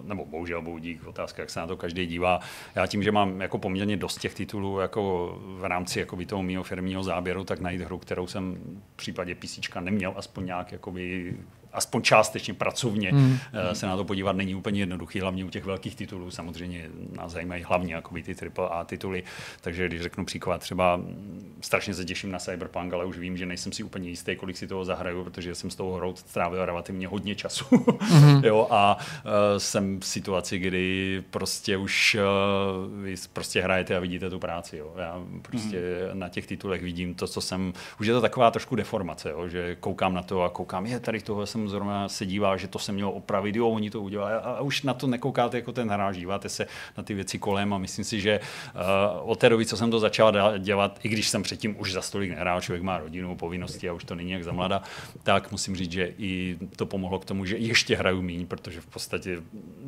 uh, 0.00 0.08
nebo 0.08 0.24
bohužel 0.24 0.62
boudík, 0.62 1.06
otázka, 1.06 1.42
jak 1.42 1.50
se 1.50 1.60
na 1.60 1.66
to 1.66 1.76
každý 1.76 2.06
dívá. 2.06 2.40
Já 2.74 2.86
tím, 2.86 3.02
že 3.02 3.12
mám 3.12 3.40
jako 3.40 3.58
poměrně 3.58 3.96
dost 3.96 4.20
těch 4.20 4.34
titulů 4.34 4.80
jako 4.80 5.34
v 5.40 5.64
rámci 5.64 6.00
jakoby 6.00 6.26
toho 6.26 6.42
mého 6.42 6.62
firmního 6.62 7.02
záběru, 7.02 7.44
tak 7.44 7.60
najít 7.60 7.80
hru, 7.80 7.98
kterou 7.98 8.26
jsem 8.26 8.56
v 8.92 8.96
případě 8.96 9.34
PC 9.34 9.58
neměl 9.80 10.12
aspoň 10.16 10.46
nějak 10.46 10.72
jakoby 10.72 11.34
aspoň 11.76 12.02
částečně 12.02 12.54
pracovně 12.54 13.10
hmm. 13.10 13.38
Eh, 13.52 13.74
se 13.74 13.86
na 13.86 13.96
to 13.96 14.04
podívat 14.04 14.36
není 14.36 14.54
úplně 14.54 14.80
jednoduchý, 14.80 15.20
hlavně 15.20 15.44
u 15.44 15.50
těch 15.50 15.64
velkých 15.64 15.96
titulů. 15.96 16.30
Samozřejmě 16.30 16.88
nás 17.16 17.32
zajímají 17.32 17.62
hlavně 17.62 17.94
jakoby 17.94 18.22
ty 18.22 18.36
AAA 18.58 18.84
tituly, 18.84 19.22
takže 19.60 19.88
když 19.88 20.00
řeknu 20.00 20.24
příklad, 20.24 20.60
třeba 20.60 20.96
mm, 20.96 21.58
strašně 21.60 21.94
se 21.94 22.04
těším 22.04 22.30
na 22.30 22.38
Cyberpunk, 22.38 22.92
ale 22.92 23.04
už 23.04 23.18
vím, 23.18 23.36
že 23.36 23.46
nejsem 23.46 23.72
si 23.72 23.82
úplně 23.82 24.08
jistý, 24.08 24.36
kolik 24.36 24.56
si 24.56 24.66
toho 24.66 24.84
zahraju, 24.84 25.24
protože 25.24 25.54
jsem 25.54 25.70
s 25.70 25.76
tou 25.76 25.92
hrou 25.92 26.16
strávil 26.16 26.64
relativně 26.64 27.08
hodně 27.08 27.34
času. 27.34 27.64
hmm 28.00 28.44
jo, 28.44 28.66
a 28.70 28.98
uh, 28.98 29.30
jsem 29.58 30.00
v 30.00 30.06
situaci, 30.06 30.58
kdy 30.58 31.22
prostě 31.30 31.76
už 31.76 32.16
uh, 32.16 33.02
vy 33.02 33.14
prostě 33.32 33.62
hrajete 33.62 33.96
a 33.96 34.00
vidíte 34.00 34.30
tu 34.30 34.38
práci. 34.38 34.76
Jo. 34.76 34.94
Já 34.96 35.20
prostě 35.42 35.78
hmm 35.78 36.16
na 36.16 36.28
těch 36.28 36.46
titulech 36.46 36.82
vidím 36.82 37.14
to, 37.14 37.26
co 37.26 37.40
jsem, 37.40 37.72
už 38.00 38.06
je 38.06 38.14
to 38.14 38.20
taková 38.20 38.50
trošku 38.50 38.76
deformace, 38.76 39.30
jo, 39.30 39.48
že 39.48 39.76
koukám 39.80 40.14
na 40.14 40.22
to 40.22 40.42
a 40.42 40.50
koukám, 40.50 40.86
je 40.86 41.00
tady 41.00 41.20
toho 41.20 41.46
jsem 41.46 41.65
zrovna 41.68 42.08
se 42.08 42.26
dívá, 42.26 42.56
že 42.56 42.68
to 42.68 42.78
se 42.78 42.92
mělo 42.92 43.12
opravit, 43.12 43.56
jo, 43.56 43.68
oni 43.68 43.90
to 43.90 44.02
udělali. 44.02 44.32
A 44.34 44.60
už 44.60 44.82
na 44.82 44.94
to 44.94 45.06
nekoukáte 45.06 45.56
jako 45.56 45.72
ten 45.72 45.90
hráč, 45.90 46.16
díváte 46.16 46.48
se 46.48 46.66
na 46.96 47.02
ty 47.02 47.14
věci 47.14 47.38
kolem 47.38 47.74
a 47.74 47.78
myslím 47.78 48.04
si, 48.04 48.20
že 48.20 48.40
uh, 48.74 49.30
od 49.30 49.38
té 49.38 49.48
doby, 49.48 49.66
co 49.66 49.76
jsem 49.76 49.90
to 49.90 49.98
začal 49.98 50.58
dělat, 50.58 50.98
i 51.02 51.08
když 51.08 51.28
jsem 51.28 51.42
předtím 51.42 51.80
už 51.80 51.92
za 51.92 52.02
stolik 52.02 52.30
nehrál, 52.30 52.60
člověk 52.60 52.82
má 52.82 52.98
rodinu, 52.98 53.36
povinnosti 53.36 53.88
a 53.88 53.92
už 53.92 54.04
to 54.04 54.14
není 54.14 54.30
jak 54.30 54.44
za 54.44 54.52
mlada, 54.52 54.82
tak 55.22 55.52
musím 55.52 55.76
říct, 55.76 55.92
že 55.92 56.12
i 56.18 56.58
to 56.76 56.86
pomohlo 56.86 57.18
k 57.18 57.24
tomu, 57.24 57.44
že 57.44 57.56
ještě 57.56 57.96
hraju 57.96 58.22
míň, 58.22 58.46
protože 58.46 58.80
v 58.80 58.86
podstatě 58.86 59.42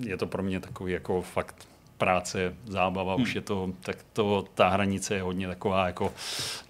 je 0.07 0.17
to 0.17 0.27
pro 0.27 0.43
mě 0.43 0.61
takový 0.61 0.93
jako 0.93 1.23
fakt 1.23 1.69
práce, 1.99 2.55
zábava, 2.67 3.15
hmm. 3.15 3.23
už 3.23 3.35
je 3.35 3.41
to, 3.41 3.71
tak 3.81 3.97
to, 4.13 4.45
ta 4.55 4.69
hranice 4.69 5.15
je 5.15 5.23
hodně 5.23 5.49
taková 5.49 5.87
jako 5.87 6.13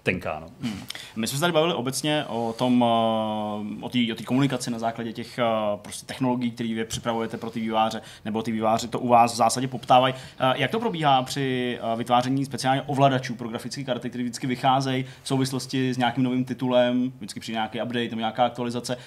tenká. 0.03 0.39
No. 0.39 0.47
Hmm. 0.61 0.81
My 1.15 1.27
jsme 1.27 1.37
se 1.37 1.41
tady 1.41 1.53
bavili 1.53 1.73
obecně 1.73 2.25
o 2.27 2.53
tom, 2.57 2.85
eh, 2.87 3.85
o 3.85 3.89
té 3.89 3.99
o 4.13 4.23
komunikaci 4.25 4.71
na 4.71 4.79
základě 4.79 5.13
těch 5.13 5.39
eh, 5.39 5.43
prostě 5.81 6.05
technologií, 6.05 6.51
které 6.51 6.73
vy 6.73 6.85
připravujete 6.85 7.37
pro 7.37 7.49
ty 7.49 7.59
výváře, 7.59 8.01
nebo 8.25 8.41
ty 8.43 8.51
výváři 8.51 8.87
to 8.87 8.99
u 8.99 9.07
vás 9.07 9.33
v 9.33 9.35
zásadě 9.35 9.67
poptávají. 9.67 10.13
Eh, 10.39 10.53
jak 10.55 10.71
to 10.71 10.79
probíhá 10.79 11.23
při 11.23 11.79
vytváření 11.95 12.45
speciálně 12.45 12.81
ovladačů 12.81 13.35
pro 13.35 13.49
grafické 13.49 13.83
karty, 13.83 14.09
které 14.09 14.23
vždycky 14.23 14.47
vycházejí 14.47 15.05
v 15.23 15.27
souvislosti 15.27 15.93
s 15.93 15.97
nějakým 15.97 16.23
novým 16.23 16.45
titulem, 16.45 17.11
vždycky 17.17 17.39
při 17.39 17.51
nějaký 17.51 17.81
update 17.81 18.09
nebo 18.09 18.19
nějaká 18.19 18.45
aktualizace? 18.45 18.97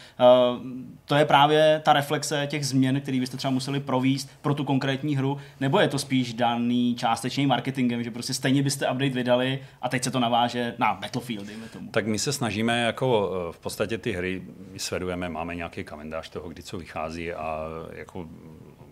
To 1.04 1.14
je 1.14 1.24
právě 1.24 1.80
ta 1.84 1.92
reflexe 1.92 2.46
těch 2.50 2.66
změn, 2.66 3.00
které 3.00 3.20
byste 3.20 3.36
třeba 3.36 3.50
museli 3.50 3.80
províst 3.80 4.30
pro 4.42 4.54
tu 4.54 4.64
konkrétní 4.64 5.16
hru, 5.16 5.38
nebo 5.60 5.80
je 5.80 5.88
to 5.88 5.98
spíš 5.98 6.11
spíš 6.12 6.34
daný 6.34 6.94
částečným 6.94 7.48
marketingem, 7.48 8.04
že 8.04 8.10
prostě 8.10 8.34
stejně 8.34 8.62
byste 8.62 8.90
update 8.90 9.14
vydali 9.14 9.62
a 9.82 9.88
teď 9.88 10.04
se 10.04 10.10
to 10.10 10.20
naváže 10.20 10.74
na 10.78 10.94
Battlefield, 10.94 11.46
dejme 11.46 11.68
tomu. 11.68 11.90
Tak 11.90 12.06
my 12.06 12.18
se 12.18 12.32
snažíme 12.32 12.82
jako 12.82 13.32
eh, 13.32 13.52
v 13.52 13.58
podstatě 13.58 13.98
ty 13.98 14.12
hry 14.12 14.42
sledujeme, 14.76 15.28
máme 15.28 15.54
nějaký 15.54 15.84
kalendář 15.84 16.28
toho, 16.28 16.48
kdy 16.48 16.62
co 16.62 16.78
vychází 16.78 17.32
a 17.32 17.66
jako 17.92 18.28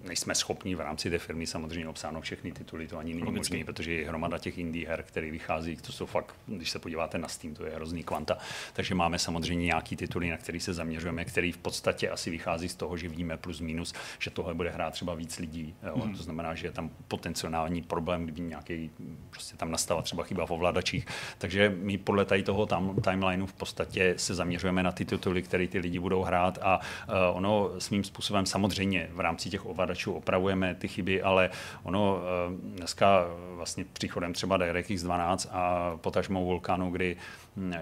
nejsme 0.05 0.35
schopni 0.35 0.75
v 0.75 0.81
rámci 0.81 1.11
té 1.11 1.19
firmy 1.19 1.47
samozřejmě 1.47 1.89
obsáhnout 1.89 2.21
všechny 2.21 2.53
tituly, 2.53 2.87
to 2.87 2.99
ani 2.99 3.15
není 3.15 3.33
možné, 3.33 3.65
protože 3.65 3.93
je 3.93 4.09
hromada 4.09 4.39
těch 4.39 4.59
indie 4.59 4.89
her, 4.89 5.03
které 5.03 5.31
vychází, 5.31 5.77
to 5.77 5.93
jsou 5.93 6.07
fakt, 6.07 6.35
když 6.47 6.71
se 6.71 6.79
podíváte 6.79 7.19
na 7.19 7.29
Steam, 7.29 7.55
to 7.55 7.67
je 7.67 7.73
hrozný 7.75 8.03
kvanta. 8.03 8.39
Takže 8.73 8.95
máme 8.95 9.19
samozřejmě 9.19 9.67
nějaký 9.67 9.97
tituly, 9.97 10.31
na 10.31 10.37
který 10.37 10.61
se 10.61 10.73
zaměřujeme, 10.75 11.25
který 11.25 11.53
v 11.53 11.59
podstatě 11.59 12.11
asi 12.11 12.31
vychází 12.31 12.69
z 12.69 12.75
toho, 12.75 12.97
že 12.97 13.09
víme 13.09 13.37
plus 13.37 13.61
minus, 13.61 13.95
že 14.19 14.31
tohle 14.31 14.55
bude 14.55 14.71
hrát 14.71 14.91
třeba 14.91 15.15
víc 15.15 15.39
lidí. 15.39 15.75
Jo? 15.83 15.95
Mm-hmm. 15.97 16.17
To 16.17 16.23
znamená, 16.23 16.55
že 16.55 16.67
je 16.67 16.73
tam 16.73 16.91
potenciální 17.09 17.83
problém, 17.83 18.25
kdyby 18.25 18.41
nějaký 18.41 18.91
prostě 19.31 19.57
tam 19.57 19.71
nastala 19.71 20.03
třeba 20.03 20.23
chyba 20.25 20.47
v 20.47 20.51
ovladačích. 20.51 21.07
Takže 21.39 21.75
my 21.77 21.99
podle 21.99 22.25
tady 22.25 22.43
toho 22.43 22.67
tam, 22.67 22.97
timelineu 23.03 23.47
v 23.47 23.53
podstatě 23.53 24.15
se 24.17 24.35
zaměřujeme 24.35 24.83
na 24.83 24.93
ty 24.93 25.05
tituly, 25.05 25.43
které 25.43 25.69
ty 25.69 25.79
lidi 25.79 25.99
budou 25.99 26.23
hrát 26.23 26.59
a 26.63 26.79
uh, 26.79 27.15
ono 27.37 27.71
svým 27.79 28.05
způsobem 28.05 28.47
samozřejmě 28.47 29.09
v 29.13 29.21
rámci 29.21 29.51
těch 29.51 29.67
ovladačů 29.67 29.90
ovladačů 29.91 30.13
opravujeme 30.13 30.75
ty 30.75 30.89
chyby, 30.89 31.23
ale 31.23 31.51
ono 31.83 32.21
eh, 32.23 32.77
dneska 32.77 33.27
vlastně 33.57 33.85
příchodem 33.93 34.33
třeba 34.33 34.57
DirectX 34.57 35.03
12 35.03 35.49
a 35.53 35.93
potažmou 36.01 36.45
Vulkanu, 36.45 36.91
kdy 36.91 37.17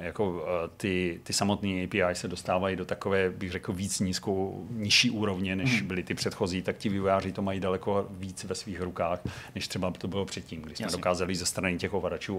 jako 0.01 0.45
eh, 0.47 0.69
ty, 0.77 1.21
ty 1.23 1.33
samotné 1.33 1.85
API 1.85 2.15
se 2.15 2.29
dostávají 2.29 2.77
do 2.77 2.85
takové, 2.85 3.31
bych 3.31 3.51
řekl, 3.51 3.73
víc 3.73 4.01
nízkou, 4.01 4.67
nižší 4.71 5.11
úrovně, 5.11 5.57
než 5.57 5.79
mhm. 5.79 5.87
byly 5.87 6.03
ty 6.03 6.15
předchozí, 6.15 6.63
tak 6.63 6.77
ti 6.77 6.89
vývojáři 6.89 7.33
to 7.33 7.43
mají 7.43 7.61
daleko 7.61 8.07
víc 8.11 8.45
ve 8.45 8.55
svých 8.55 8.81
rukách, 8.81 9.21
než 9.55 9.69
třeba 9.69 9.91
to 9.91 10.09
bylo 10.09 10.25
předtím, 10.25 10.63
kdy 10.63 10.77
jsme 10.77 10.85
Jasně. 10.85 10.97
dokázali 10.97 11.35
ze 11.35 11.47
strany 11.47 11.79
těch 11.79 11.95
ovladačů 11.95 12.39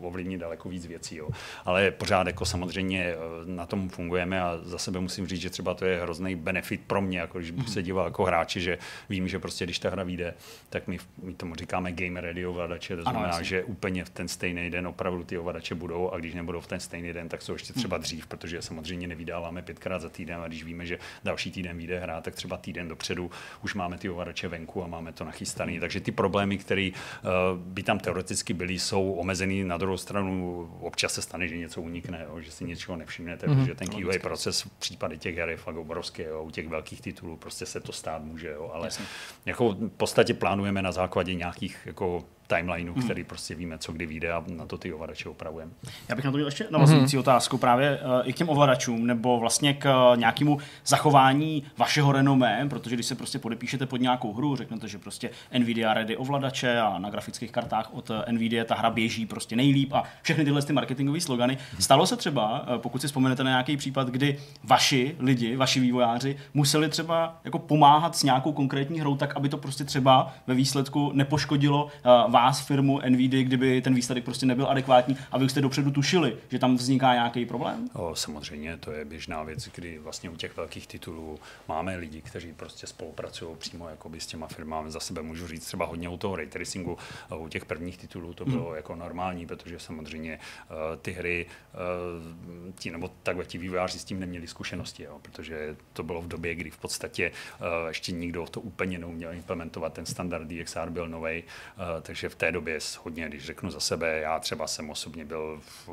ovlivnit 0.00 0.40
daleko 0.40 0.68
víc 0.68 0.86
věcí. 0.86 1.16
Jo. 1.16 1.28
Ale 1.64 1.90
pořád 1.90 2.26
jako 2.26 2.44
samozřejmě 2.44 3.04
eh, 3.04 3.16
na 3.44 3.66
tom 3.66 3.88
fungujeme 3.88 4.42
a 4.42 4.58
za 4.62 4.78
sebe 4.78 5.00
musím 5.00 5.26
říct, 5.26 5.40
že 5.40 5.50
třeba 5.50 5.74
to 5.74 5.84
je 5.84 6.02
hrozný 6.02 6.36
benefit 6.36 6.80
pro 6.86 7.02
mě, 7.02 7.18
jako 7.18 7.38
když 7.38 7.50
se 7.66 7.78
mhm. 7.78 7.84
díval 7.84 8.04
jako 8.04 8.24
hráči, 8.24 8.60
že 8.60 8.78
vím, 9.08 9.28
že 9.28 9.38
prostě 9.38 9.64
když 9.64 9.78
ta 9.78 9.90
hra 9.90 10.02
vyjde, 10.02 10.34
tak 10.70 10.86
my, 10.86 10.98
my 11.22 11.34
tomu 11.34 11.54
říkáme 11.54 11.92
game 11.92 12.20
ready 12.20 12.46
ovladače, 12.46 12.96
to 12.96 13.02
znamená, 13.02 13.34
ano, 13.34 13.44
že 13.44 13.64
úplně 13.64 14.04
v 14.04 14.10
ten 14.10 14.28
stejný 14.28 14.70
den 14.70 14.86
opravdu 14.86 15.24
ty 15.24 15.38
ovladače 15.38 15.74
budou 15.74 16.10
a 16.10 16.18
když 16.18 16.34
nebudou 16.34 16.60
v 16.64 16.66
ten 16.66 16.80
stejný 16.80 17.12
den, 17.12 17.28
tak 17.28 17.42
jsou 17.42 17.52
ještě 17.52 17.72
třeba 17.72 17.96
hmm. 17.96 18.02
dřív, 18.02 18.26
protože 18.26 18.62
samozřejmě 18.62 19.08
nevydáváme 19.08 19.62
pětkrát 19.62 20.02
za 20.02 20.08
týden 20.08 20.40
a 20.40 20.48
když 20.48 20.64
víme, 20.64 20.86
že 20.86 20.98
další 21.24 21.50
týden 21.50 21.76
vyjde 21.76 21.98
hra, 21.98 22.20
tak 22.20 22.34
třeba 22.34 22.56
týden 22.56 22.88
dopředu 22.88 23.30
už 23.62 23.74
máme 23.74 23.98
ty 23.98 24.10
ovladače 24.10 24.48
venku 24.48 24.84
a 24.84 24.86
máme 24.86 25.12
to 25.12 25.24
nachystané. 25.24 25.72
Hmm. 25.72 25.80
Takže 25.80 26.00
ty 26.00 26.12
problémy, 26.12 26.58
které 26.58 26.90
uh, 26.90 27.30
by 27.58 27.82
tam 27.82 27.98
teoreticky 27.98 28.54
byly, 28.54 28.78
jsou 28.78 29.12
omezený. 29.12 29.64
Na 29.64 29.76
druhou 29.76 29.96
stranu 29.96 30.60
občas 30.80 31.14
se 31.14 31.22
stane, 31.22 31.48
že 31.48 31.56
něco 31.56 31.82
unikne, 31.82 32.26
jo, 32.28 32.40
že 32.40 32.50
si 32.50 32.64
něčeho 32.64 32.96
nevšimnete, 32.96 33.46
hmm. 33.46 33.56
protože 33.56 33.74
ten 33.74 33.88
QA 33.88 34.18
proces 34.22 34.62
v 34.62 34.70
případě 34.70 35.16
těch 35.16 35.36
her 35.36 35.48
je 35.48 35.56
fakt 35.56 35.76
obrovský. 35.76 36.22
Jo, 36.22 36.42
u 36.42 36.50
těch 36.50 36.68
velkých 36.68 37.00
titulů 37.00 37.36
prostě 37.36 37.66
se 37.66 37.80
to 37.80 37.92
stát 37.92 38.22
může, 38.22 38.50
jo, 38.50 38.70
ale 38.74 38.86
Jasně 38.86 39.04
jako 39.46 39.72
v 39.72 39.88
podstatě 39.88 40.34
plánujeme 40.34 40.82
na 40.82 40.92
základě 40.92 41.34
nějakých 41.34 41.78
jako 41.86 42.24
timelineu, 42.46 42.92
hmm. 42.92 43.02
který 43.02 43.24
prostě 43.24 43.54
víme, 43.54 43.78
co 43.78 43.92
kdy 43.92 44.06
vyjde 44.06 44.32
a 44.32 44.44
na 44.48 44.66
to 44.66 44.78
ty 44.78 44.92
ovladače 44.92 45.28
opravujeme. 45.28 45.70
Já 46.08 46.14
bych 46.14 46.24
na 46.24 46.30
to 46.30 46.36
měl 46.36 46.46
ještě 46.46 46.66
navazující 46.70 47.16
hmm. 47.16 47.20
otázku 47.20 47.58
právě 47.58 47.98
uh, 47.98 48.28
i 48.28 48.32
k 48.32 48.36
těm 48.36 48.48
ovladačům 48.48 49.06
nebo 49.06 49.40
vlastně 49.40 49.74
k 49.74 50.10
uh, 50.10 50.16
nějakému 50.16 50.58
zachování 50.86 51.62
vašeho 51.78 52.12
renomé, 52.12 52.66
protože 52.70 52.96
když 52.96 53.06
se 53.06 53.14
prostě 53.14 53.38
podepíšete 53.38 53.86
pod 53.86 54.00
nějakou 54.00 54.32
hru, 54.32 54.56
řeknete, 54.56 54.88
že 54.88 54.98
prostě 54.98 55.30
Nvidia 55.58 55.94
ready 55.94 56.16
ovladače 56.16 56.80
a 56.80 56.98
na 56.98 57.10
grafických 57.10 57.50
kartách 57.50 57.94
od 57.94 58.10
uh, 58.10 58.16
Nvidia 58.30 58.64
ta 58.64 58.74
hra 58.74 58.90
běží 58.90 59.26
prostě 59.26 59.56
nejlíp 59.56 59.92
a 59.92 60.02
všechny 60.22 60.44
tyhle 60.44 60.62
ty 60.62 60.72
marketingové 60.72 61.20
slogany. 61.20 61.58
Stalo 61.80 62.06
se 62.06 62.16
třeba, 62.16 62.60
uh, 62.60 62.76
pokud 62.76 63.00
si 63.00 63.06
vzpomenete 63.06 63.44
na 63.44 63.50
nějaký 63.50 63.76
případ, 63.76 64.08
kdy 64.08 64.38
vaši 64.64 65.16
lidi, 65.18 65.56
vaši 65.56 65.80
vývojáři 65.80 66.36
museli 66.54 66.88
třeba 66.88 67.40
jako 67.44 67.58
pomáhat 67.58 68.16
s 68.16 68.22
nějakou 68.22 68.52
konkrétní 68.52 69.00
hrou 69.00 69.16
tak, 69.16 69.36
aby 69.36 69.48
to 69.48 69.58
prostě 69.58 69.84
třeba 69.84 70.32
ve 70.46 70.54
výsledku 70.54 71.10
nepoškodilo 71.14 71.84
uh, 71.84 71.90
vás, 72.34 72.66
firmu 72.66 73.00
NVIDIA, 73.08 73.44
kdyby 73.44 73.82
ten 73.82 73.94
výsledek 73.94 74.24
prostě 74.24 74.46
nebyl 74.46 74.66
adekvátní 74.66 75.16
a 75.32 75.38
vy 75.38 75.48
jste 75.48 75.60
dopředu 75.60 75.90
tušili, 75.90 76.36
že 76.50 76.58
tam 76.58 76.76
vzniká 76.76 77.14
nějaký 77.14 77.46
problém? 77.46 77.88
O, 77.92 78.14
samozřejmě, 78.14 78.76
to 78.76 78.92
je 78.92 79.04
běžná 79.04 79.42
věc, 79.42 79.68
kdy 79.74 79.98
vlastně 79.98 80.30
u 80.30 80.36
těch 80.36 80.56
velkých 80.56 80.86
titulů 80.86 81.38
máme 81.68 81.96
lidi, 81.96 82.22
kteří 82.22 82.52
prostě 82.52 82.86
spolupracují 82.86 83.56
přímo 83.56 83.88
jakoby 83.88 84.20
s 84.20 84.26
těma 84.26 84.46
firmami. 84.46 84.90
Za 84.90 85.00
sebe 85.00 85.22
můžu 85.22 85.48
říct 85.48 85.66
třeba 85.66 85.86
hodně 85.86 86.08
u 86.08 86.16
toho 86.16 86.36
ray 86.36 86.46
tracingu, 86.46 86.98
u 87.38 87.48
těch 87.48 87.64
prvních 87.64 87.98
titulů 87.98 88.34
to 88.34 88.44
bylo 88.44 88.66
hmm. 88.66 88.76
jako 88.76 88.94
normální, 88.96 89.46
protože 89.46 89.78
samozřejmě 89.78 90.38
uh, 90.70 90.76
ty 91.02 91.12
hry, 91.12 91.46
uh, 91.74 92.74
ti, 92.74 92.90
nebo 92.90 93.10
takhle 93.22 93.44
ti 93.44 93.58
vývojáři 93.58 93.98
s 93.98 94.04
tím 94.04 94.20
neměli 94.20 94.46
zkušenosti, 94.46 95.02
jo, 95.02 95.18
protože 95.22 95.76
to 95.92 96.02
bylo 96.02 96.22
v 96.22 96.28
době, 96.28 96.54
kdy 96.54 96.70
v 96.70 96.78
podstatě 96.78 97.30
uh, 97.30 97.88
ještě 97.88 98.12
nikdo 98.12 98.46
to 98.46 98.60
úplně 98.60 98.98
neuměl 98.98 99.32
implementovat, 99.32 99.92
ten 99.92 100.06
standard 100.06 100.48
DXR 100.48 100.90
byl 100.90 101.08
nový, 101.08 101.42
uh, 101.42 102.02
takže 102.24 102.34
v 102.34 102.38
té 102.38 102.52
době 102.52 102.78
hodně, 103.02 103.28
když 103.28 103.44
řeknu 103.44 103.70
za 103.70 103.80
sebe, 103.80 104.20
já 104.20 104.38
třeba 104.40 104.66
jsem 104.66 104.90
osobně 104.90 105.24
byl 105.24 105.60
v, 105.60 105.88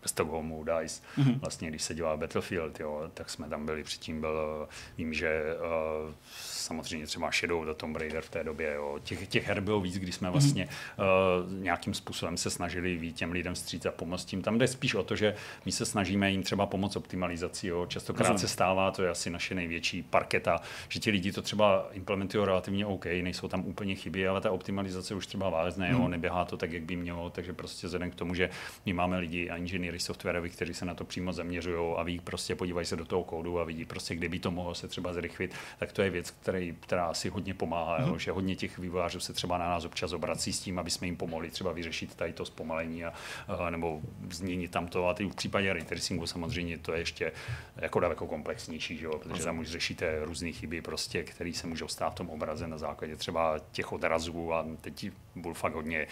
v 0.00 0.10
Stockholmu 0.10 0.64
DICE, 0.64 1.02
mm-hmm. 1.18 1.40
vlastně 1.40 1.68
když 1.68 1.82
se 1.82 1.94
dělal 1.94 2.18
Battlefield, 2.18 2.80
jo, 2.80 3.10
tak 3.14 3.30
jsme 3.30 3.48
tam 3.48 3.66
byli, 3.66 3.84
předtím 3.84 4.20
byl, 4.20 4.68
vím, 4.98 5.14
že 5.14 5.42
uh, 6.06 6.14
samozřejmě 6.60 7.06
třeba 7.06 7.30
Shadow 7.30 7.64
the 7.64 7.74
Tomb 7.74 7.96
Raider 7.96 8.22
v 8.22 8.30
té 8.30 8.44
době. 8.44 8.72
Jo. 8.74 8.98
Těch, 9.02 9.28
těch 9.28 9.46
her 9.46 9.60
bylo 9.60 9.80
víc, 9.80 9.98
kdy 9.98 10.12
jsme 10.12 10.30
vlastně 10.30 10.64
mm-hmm. 10.64 11.44
uh, 11.44 11.62
nějakým 11.62 11.94
způsobem 11.94 12.36
se 12.36 12.50
snažili 12.50 12.96
víc 12.96 13.16
těm 13.16 13.32
lidem 13.32 13.54
vstříc 13.54 13.86
a 13.86 13.90
pomoct 13.90 14.24
tím. 14.24 14.42
Tam 14.42 14.58
jde 14.58 14.68
spíš 14.68 14.94
o 14.94 15.02
to, 15.02 15.16
že 15.16 15.34
my 15.64 15.72
se 15.72 15.86
snažíme 15.86 16.30
jim 16.30 16.42
třeba 16.42 16.66
pomoct 16.66 16.96
optimalizací. 16.96 17.66
Jo. 17.66 17.86
Častokrát 17.86 18.28
Rozumím. 18.28 18.38
se 18.38 18.48
stává, 18.48 18.90
to 18.90 19.02
je 19.02 19.10
asi 19.10 19.30
naše 19.30 19.54
největší 19.54 20.02
parketa, 20.02 20.60
že 20.88 21.00
ti 21.00 21.10
lidi 21.10 21.32
to 21.32 21.42
třeba 21.42 21.88
implementují 21.92 22.46
relativně 22.46 22.86
OK, 22.86 23.04
nejsou 23.04 23.48
tam 23.48 23.66
úplně 23.66 23.94
chyby, 23.94 24.28
ale 24.28 24.40
ta 24.40 24.50
optimalizace 24.50 25.14
už 25.14 25.26
třeba 25.26 25.50
vázne, 25.50 25.88
mm-hmm. 25.88 25.92
jo, 25.92 25.98
mhm. 25.98 26.10
neběhá 26.10 26.44
to 26.44 26.56
tak, 26.56 26.72
jak 26.72 26.82
by 26.82 26.96
mělo, 26.96 27.30
takže 27.30 27.52
prostě 27.52 27.86
vzhledem 27.86 28.10
k 28.10 28.14
tomu, 28.14 28.34
že 28.34 28.50
my 28.86 28.92
máme 28.92 29.18
lidi 29.18 29.50
a 29.50 29.56
inženýry 29.56 30.00
softwarovi, 30.00 30.50
kteří 30.50 30.74
se 30.74 30.84
na 30.84 30.94
to 30.94 31.04
přímo 31.04 31.32
zaměřují 31.32 31.94
a 31.96 32.02
ví, 32.02 32.20
prostě 32.20 32.54
podívají 32.54 32.86
se 32.86 32.96
do 32.96 33.04
toho 33.04 33.24
kódu 33.24 33.60
a 33.60 33.64
vidí 33.64 33.84
prostě, 33.84 34.14
kde 34.14 34.28
by 34.28 34.38
to 34.38 34.50
mohlo 34.50 34.74
se 34.74 34.88
třeba 34.88 35.12
zrychlit, 35.12 35.54
tak 35.78 35.92
to 35.92 36.02
je 36.02 36.10
věc, 36.10 36.30
který, 36.50 36.76
která 36.80 37.06
asi 37.06 37.28
hodně 37.28 37.54
pomáhá, 37.54 37.98
mm-hmm. 37.98 38.06
jo, 38.06 38.10
mhm. 38.10 38.18
že 38.18 38.30
hodně 38.30 38.56
těch 38.56 38.78
vývojářů 38.78 39.20
se 39.20 39.32
třeba 39.32 39.58
na 39.58 39.68
nás 39.68 39.84
občas 39.84 40.12
obrací 40.12 40.52
s 40.52 40.60
tím, 40.60 40.78
aby 40.78 40.90
jsme 40.90 41.06
jim 41.06 41.16
pomohli 41.16 41.50
třeba 41.50 41.72
vyřešit 41.72 42.14
tady 42.14 42.32
to 42.32 42.44
zpomalení 42.44 43.04
a, 43.04 43.12
a 43.48 43.70
nebo 43.70 44.00
změnit 44.30 44.70
tam 44.70 44.86
to. 44.86 45.08
A 45.08 45.14
ty 45.14 45.24
v 45.24 45.34
případě 45.34 45.72
ray 45.72 45.84
tracingu 45.84 46.26
samozřejmě 46.26 46.78
to 46.78 46.92
je 46.92 46.98
ještě 46.98 47.32
jako 47.76 48.00
daleko 48.00 48.26
komplexnější, 48.26 48.96
že 48.96 49.04
jo, 49.04 49.18
protože 49.18 49.44
tam 49.44 49.58
už 49.58 49.68
řešíte 49.68 50.24
různé 50.24 50.52
chyby, 50.52 50.82
prostě, 50.82 51.22
které 51.22 51.52
se 51.52 51.66
můžou 51.66 51.88
stát 51.88 52.10
v 52.10 52.14
tom 52.14 52.30
obraze 52.30 52.68
na 52.68 52.78
základě 52.78 53.16
třeba 53.16 53.58
těch 53.72 53.92
odrazů 53.92 54.52
a 54.52 54.66
teď 54.80 55.10
byl 55.34 55.54
fakt 55.54 55.74
hodně 55.74 56.06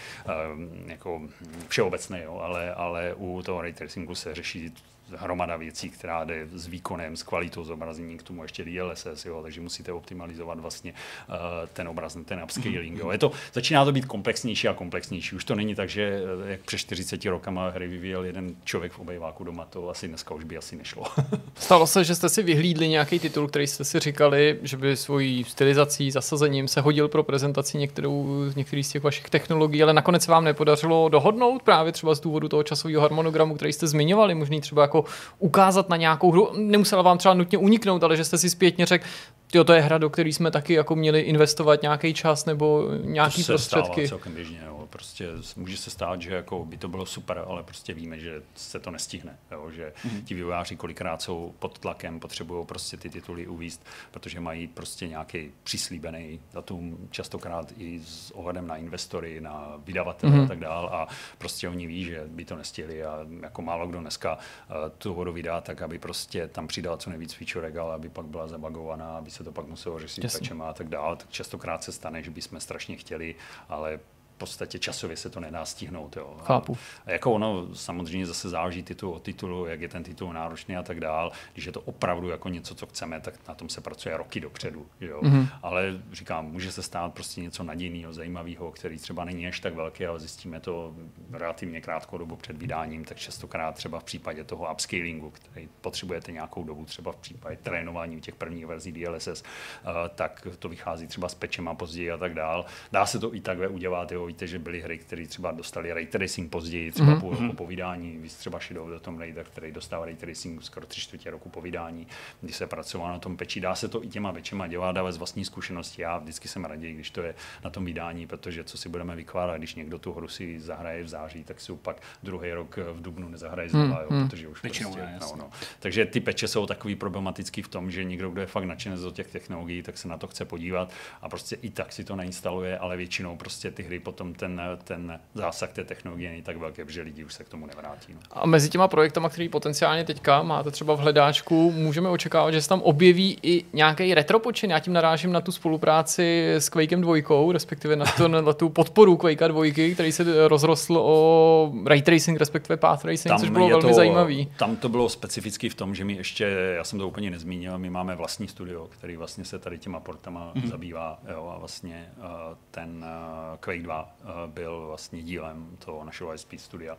um, 0.55 0.89
jako 0.89 1.21
všeobecný, 1.67 2.19
jo, 2.23 2.39
ale, 2.39 2.73
ale 2.73 3.13
u 3.13 3.41
toho 3.45 3.61
ray 3.61 3.73
tracingu 3.73 4.15
se 4.15 4.35
řeší 4.35 4.73
hromada 5.17 5.57
věcí, 5.57 5.89
která 5.89 6.23
jde 6.23 6.47
s 6.53 6.67
výkonem, 6.67 7.17
s 7.17 7.23
kvalitou 7.23 7.63
zobrazení, 7.63 8.17
k 8.17 8.23
tomu 8.23 8.43
ještě 8.43 8.65
DLSS, 8.65 9.25
jo, 9.25 9.41
takže 9.43 9.61
musíte 9.61 9.91
optimalizovat 9.91 10.59
vlastně 10.59 10.93
uh, 11.29 11.35
ten 11.73 11.87
obraz, 11.87 12.17
ten 12.25 12.43
upscaling. 12.43 12.99
Jo. 12.99 13.11
Je 13.11 13.17
to, 13.17 13.31
začíná 13.53 13.85
to 13.85 13.91
být 13.91 14.05
komplexnější 14.05 14.67
a 14.67 14.73
komplexnější. 14.73 15.35
Už 15.35 15.43
to 15.43 15.55
není 15.55 15.75
tak, 15.75 15.89
že 15.89 16.21
eh, 16.45 16.51
jak 16.51 16.61
před 16.61 16.77
40 16.77 17.25
rokama 17.25 17.69
hry 17.69 17.87
vyvíjel 17.87 18.23
jeden 18.25 18.55
člověk 18.63 18.91
v 18.91 18.99
obejváku 18.99 19.43
doma, 19.43 19.65
to 19.65 19.89
asi 19.89 20.07
dneska 20.07 20.33
už 20.33 20.43
by 20.43 20.57
asi 20.57 20.75
nešlo. 20.75 21.03
Stalo 21.55 21.87
se, 21.87 22.03
že 22.03 22.15
jste 22.15 22.29
si 22.29 22.43
vyhlídli 22.43 22.87
nějaký 22.87 23.19
titul, 23.19 23.47
který 23.47 23.67
jste 23.67 23.83
si 23.83 23.99
říkali, 23.99 24.59
že 24.61 24.77
by 24.77 24.97
svojí 24.97 25.43
stylizací, 25.43 26.11
zasazením 26.11 26.67
se 26.67 26.81
hodil 26.81 27.07
pro 27.07 27.23
prezentaci 27.23 27.77
některou, 27.77 28.45
některých 28.55 28.85
z 28.85 28.89
těch 28.89 29.03
vašich 29.03 29.29
technologií, 29.29 29.83
ale 29.83 29.93
nakonec 29.93 30.23
se 30.23 30.31
vám 30.31 30.43
nepodařilo 30.43 31.09
dohodnout 31.09 31.63
právě 31.63 31.91
třeba 31.91 32.15
z 32.15 32.19
důvodu 32.19 32.49
toho 32.49 32.63
časového 32.63 33.01
harmonogramu, 33.01 33.55
který 33.55 33.73
jste 33.73 33.87
zmiňovali, 33.87 34.35
možný 34.35 34.61
třeba 34.61 34.81
jako 34.81 34.98
jako 34.99 35.11
ukázat 35.39 35.89
na 35.89 35.97
nějakou 35.97 36.31
hru. 36.31 36.51
Nemusela 36.57 37.01
vám 37.01 37.17
třeba 37.17 37.33
nutně 37.33 37.57
uniknout, 37.57 38.03
ale 38.03 38.17
že 38.17 38.23
jste 38.23 38.37
si 38.37 38.49
zpětně 38.49 38.85
řekl, 38.85 39.05
jo, 39.53 39.63
to 39.63 39.73
je 39.73 39.81
hra, 39.81 39.97
do 39.97 40.09
které 40.09 40.29
jsme 40.29 40.51
taky 40.51 40.73
jako 40.73 40.95
měli 40.95 41.21
investovat 41.21 41.81
nějaký 41.81 42.13
čas 42.13 42.45
nebo 42.45 42.89
nějaký 43.01 43.35
to 43.35 43.43
se 43.43 43.51
prostředky. 43.51 44.07
Stává 44.07 44.19
celkem 44.19 44.33
běžně, 44.33 44.61
jo. 44.65 44.75
Prostě 44.89 45.27
může 45.55 45.77
se 45.77 45.89
stát, 45.89 46.21
že 46.21 46.33
jako 46.33 46.65
by 46.65 46.77
to 46.77 46.87
bylo 46.87 47.05
super, 47.05 47.43
ale 47.47 47.63
prostě 47.63 47.93
víme, 47.93 48.19
že 48.19 48.41
se 48.55 48.79
to 48.79 48.91
nestihne. 48.91 49.37
Jo. 49.51 49.71
Že 49.71 49.93
mm-hmm. 50.05 50.23
ti 50.23 50.33
vývojáři 50.33 50.75
kolikrát 50.75 51.21
jsou 51.21 51.53
pod 51.59 51.79
tlakem, 51.79 52.19
potřebují 52.19 52.65
prostě 52.65 52.97
ty 52.97 53.09
tituly 53.09 53.47
uvíst, 53.47 53.85
protože 54.11 54.39
mají 54.39 54.67
prostě 54.67 55.07
nějaký 55.07 55.51
přislíbený 55.63 56.39
datum, 56.53 56.97
častokrát 57.11 57.73
i 57.77 58.01
s 58.05 58.31
ohledem 58.31 58.67
na 58.67 58.75
investory, 58.75 59.41
na 59.41 59.73
vydavatele 59.85 60.33
mm-hmm. 60.33 60.45
a 60.45 60.47
tak 60.47 60.59
dál. 60.59 60.89
A 60.93 61.07
prostě 61.37 61.69
oni 61.69 61.87
ví, 61.87 62.03
že 62.03 62.23
by 62.27 62.45
to 62.45 62.55
nestihli 62.55 63.03
a 63.03 63.19
jako 63.41 63.61
málo 63.61 63.87
kdo 63.87 63.99
dneska 63.99 64.33
uh, 64.35 64.88
tu 64.97 65.13
vodu 65.13 65.33
vydá, 65.33 65.61
tak 65.61 65.81
aby 65.81 65.99
prostě 65.99 66.47
tam 66.47 66.67
přidal 66.67 66.97
co 66.97 67.09
nejvíc 67.09 67.33
featurek, 67.33 67.75
ale 67.75 67.95
aby 67.95 68.09
pak 68.09 68.25
byla 68.25 68.47
zabagovaná, 68.47 69.17
aby 69.17 69.31
se 69.31 69.43
to 69.43 69.51
pak 69.51 69.67
muselo 69.67 69.99
řešit 69.99 70.31
patchem 70.31 70.61
a 70.61 70.73
tak 70.73 70.87
dále. 70.87 71.15
Tak 71.15 71.29
častokrát 71.29 71.83
se 71.83 71.91
stane, 71.91 72.23
že 72.23 72.31
bychom 72.31 72.59
strašně 72.59 72.95
chtěli, 72.95 73.35
ale 73.69 73.99
podstatě 74.39 74.79
časově 74.79 75.17
se 75.17 75.29
to 75.29 75.39
nedá 75.39 75.65
stihnout. 75.65 76.17
Jo. 76.17 76.37
Chápu. 76.43 76.77
A 77.05 77.11
jako 77.11 77.31
ono 77.31 77.75
samozřejmě 77.75 78.25
zase 78.25 78.49
záleží 78.49 78.83
titul 78.83 79.13
od 79.13 79.23
titulu, 79.23 79.65
jak 79.65 79.81
je 79.81 79.87
ten 79.87 80.03
titul 80.03 80.33
náročný 80.33 80.77
a 80.77 80.83
tak 80.83 80.99
dál. 80.99 81.31
Když 81.53 81.65
je 81.65 81.71
to 81.71 81.81
opravdu 81.81 82.29
jako 82.29 82.49
něco, 82.49 82.75
co 82.75 82.85
chceme, 82.85 83.21
tak 83.21 83.33
na 83.47 83.55
tom 83.55 83.69
se 83.69 83.81
pracuje 83.81 84.17
roky 84.17 84.39
dopředu. 84.39 84.85
Jo. 85.01 85.21
Mm-hmm. 85.21 85.47
Ale 85.63 86.01
říkám, 86.11 86.51
může 86.51 86.71
se 86.71 86.81
stát 86.81 87.13
prostě 87.13 87.41
něco 87.41 87.63
nadějného, 87.63 88.13
zajímavého, 88.13 88.71
který 88.71 88.97
třeba 88.97 89.25
není 89.25 89.47
až 89.47 89.59
tak 89.59 89.75
velký, 89.75 90.05
ale 90.05 90.19
zjistíme 90.19 90.59
to 90.59 90.93
relativně 91.31 91.81
krátkou 91.81 92.17
dobu 92.17 92.35
před 92.35 92.57
vydáním, 92.57 93.05
tak 93.05 93.17
častokrát 93.17 93.75
třeba 93.75 93.99
v 93.99 94.03
případě 94.03 94.43
toho 94.43 94.71
upscalingu, 94.71 95.29
který 95.29 95.69
potřebujete 95.81 96.31
nějakou 96.31 96.63
dobu, 96.63 96.85
třeba 96.85 97.11
v 97.11 97.15
případě 97.15 97.57
trénování 97.57 98.21
těch 98.21 98.35
prvních 98.35 98.65
verzí 98.65 98.91
DLSS, 98.91 99.43
eh, 99.43 100.09
tak 100.15 100.47
to 100.59 100.69
vychází 100.69 101.07
třeba 101.07 101.29
s 101.29 101.35
pečem 101.35 101.67
a 101.67 101.75
později 101.75 102.11
a 102.11 102.17
tak 102.17 102.33
dál. 102.33 102.65
Dá 102.91 103.05
se 103.05 103.19
to 103.19 103.35
i 103.35 103.41
takhle 103.41 103.67
udělat, 103.67 104.11
jo, 104.11 104.28
víte, 104.29 104.47
že 104.47 104.59
byly 104.59 104.81
hry, 104.81 104.97
které 104.97 105.27
třeba 105.27 105.51
dostali 105.51 105.93
ray 105.93 106.05
tracing 106.05 106.51
později, 106.51 106.91
třeba 106.91 107.15
mm-hmm. 107.15 107.47
po, 107.47 107.47
po 107.47 107.53
povídání, 107.53 108.17
víc 108.17 108.35
třeba 108.35 108.59
Shadow 108.59 108.89
do 108.89 108.99
tom 108.99 109.19
Raider, 109.19 109.45
který 109.45 109.71
dostal 109.71 110.05
ray 110.05 110.15
tracing 110.15 110.63
skoro 110.63 110.85
tři 110.85 111.01
čtvrtě 111.01 111.31
roku 111.31 111.49
povídání, 111.49 112.07
kdy 112.41 112.53
se 112.53 112.67
pracovalo 112.67 113.11
na 113.11 113.19
tom 113.19 113.37
peči. 113.37 113.61
Dá 113.61 113.75
se 113.75 113.87
to 113.87 114.03
i 114.03 114.07
těma 114.07 114.31
většima 114.31 114.67
dělat, 114.67 114.97
ale 114.97 115.11
z 115.11 115.17
vlastní 115.17 115.45
zkušenosti. 115.45 116.01
Já 116.01 116.17
vždycky 116.17 116.47
jsem 116.47 116.65
raději, 116.65 116.93
když 116.93 117.09
to 117.09 117.21
je 117.21 117.35
na 117.63 117.69
tom 117.69 117.85
vydání, 117.85 118.27
protože 118.27 118.63
co 118.63 118.77
si 118.77 118.89
budeme 118.89 119.15
vykládat, 119.15 119.57
když 119.57 119.75
někdo 119.75 119.99
tu 119.99 120.13
hru 120.13 120.27
si 120.27 120.59
zahraje 120.59 121.03
v 121.03 121.07
září, 121.07 121.43
tak 121.43 121.61
si 121.61 121.73
pak 121.73 122.01
druhý 122.23 122.51
rok 122.51 122.77
v 122.93 123.01
Dubnu 123.01 123.29
nezahraje 123.29 123.69
znova, 123.69 123.85
mm, 123.85 124.01
jo, 124.01 124.07
hmm. 124.09 124.27
protože 124.27 124.47
už 124.47 124.63
Většinou 124.63 124.93
prostě, 124.93 125.11
ne, 125.11 125.19
no, 125.21 125.35
no. 125.37 125.49
Takže 125.79 126.05
ty 126.05 126.19
peče 126.19 126.47
jsou 126.47 126.65
takový 126.65 126.95
problematický 126.95 127.61
v 127.61 127.67
tom, 127.67 127.91
že 127.91 128.03
někdo, 128.03 128.29
kdo 128.29 128.41
je 128.41 128.47
fakt 128.47 128.63
nadšený 128.63 129.01
do 129.01 129.11
těch 129.11 129.27
technologií, 129.27 129.83
tak 129.83 129.97
se 129.97 130.07
na 130.07 130.17
to 130.17 130.27
chce 130.27 130.45
podívat 130.45 130.91
a 131.21 131.29
prostě 131.29 131.55
i 131.55 131.69
tak 131.69 131.91
si 131.93 132.03
to 132.03 132.15
nainstaluje, 132.15 132.77
ale 132.77 132.97
většinou 132.97 133.37
prostě 133.37 133.71
ty 133.71 133.83
hry 133.83 133.99
potom 133.99 134.18
ten, 134.33 134.61
ten 134.83 135.19
zásah 135.33 135.73
té 135.73 135.83
technologie 135.83 136.29
není 136.29 136.41
tak 136.41 136.57
velký, 136.57 136.83
protože 136.83 137.01
lidi 137.01 137.23
už 137.23 137.33
se 137.33 137.43
k 137.43 137.49
tomu 137.49 137.65
nevrátí. 137.65 138.13
No. 138.13 138.19
A 138.31 138.47
mezi 138.47 138.69
těma 138.69 138.87
projektama, 138.87 139.29
který 139.29 139.49
potenciálně 139.49 140.03
teďka 140.03 140.43
máte 140.43 140.71
třeba 140.71 140.93
v 140.95 140.99
hledáčku, 140.99 141.71
můžeme 141.71 142.09
očekávat, 142.09 142.51
že 142.51 142.61
se 142.61 142.69
tam 142.69 142.81
objeví 142.81 143.37
i 143.43 143.65
nějaký 143.73 144.13
retropočin. 144.13 144.71
Já 144.71 144.79
tím 144.79 144.93
narážím 144.93 145.31
na 145.31 145.41
tu 145.41 145.51
spolupráci 145.51 146.53
s 146.53 146.69
Quakem 146.69 147.01
2, 147.01 147.15
respektive 147.51 147.95
na, 147.95 148.05
to, 148.17 148.27
na 148.27 148.53
tu 148.53 148.69
podporu 148.69 149.17
Quakea 149.17 149.47
2, 149.47 149.93
který 149.93 150.11
se 150.11 150.47
rozrostl 150.47 150.97
o 150.97 151.73
ray 151.85 152.01
tracing, 152.01 152.39
respektive 152.39 152.77
path 152.77 153.01
tracing, 153.01 153.27
tam 153.27 153.39
což 153.39 153.49
bylo 153.49 153.69
velmi 153.69 153.87
to, 153.87 153.93
zajímavý. 153.93 154.51
Tam 154.57 154.75
to 154.75 154.89
bylo 154.89 155.09
specificky 155.09 155.69
v 155.69 155.75
tom, 155.75 155.95
že 155.95 156.05
my 156.05 156.13
ještě, 156.13 156.43
já 156.75 156.83
jsem 156.83 156.99
to 156.99 157.07
úplně 157.07 157.31
nezmínil, 157.31 157.77
my 157.79 157.89
máme 157.89 158.15
vlastní 158.15 158.47
studio, 158.47 158.87
který 158.87 159.17
vlastně 159.17 159.45
se 159.45 159.59
tady 159.59 159.77
těma 159.77 159.99
portama 159.99 160.51
mm-hmm. 160.55 160.67
zabývá 160.67 161.19
jo, 161.31 161.51
a 161.55 161.59
vlastně 161.59 162.09
uh, 162.17 162.25
ten 162.71 163.05
uh, 163.51 163.57
Quake 163.59 163.81
2 163.81 164.01
uh, 164.01 164.08
byl 164.47 164.87
vlastně 164.87 165.23
dílem 165.23 165.77
toho 165.85 166.03
našeho 166.05 166.33
ISP 166.33 166.53
studia 166.57 166.97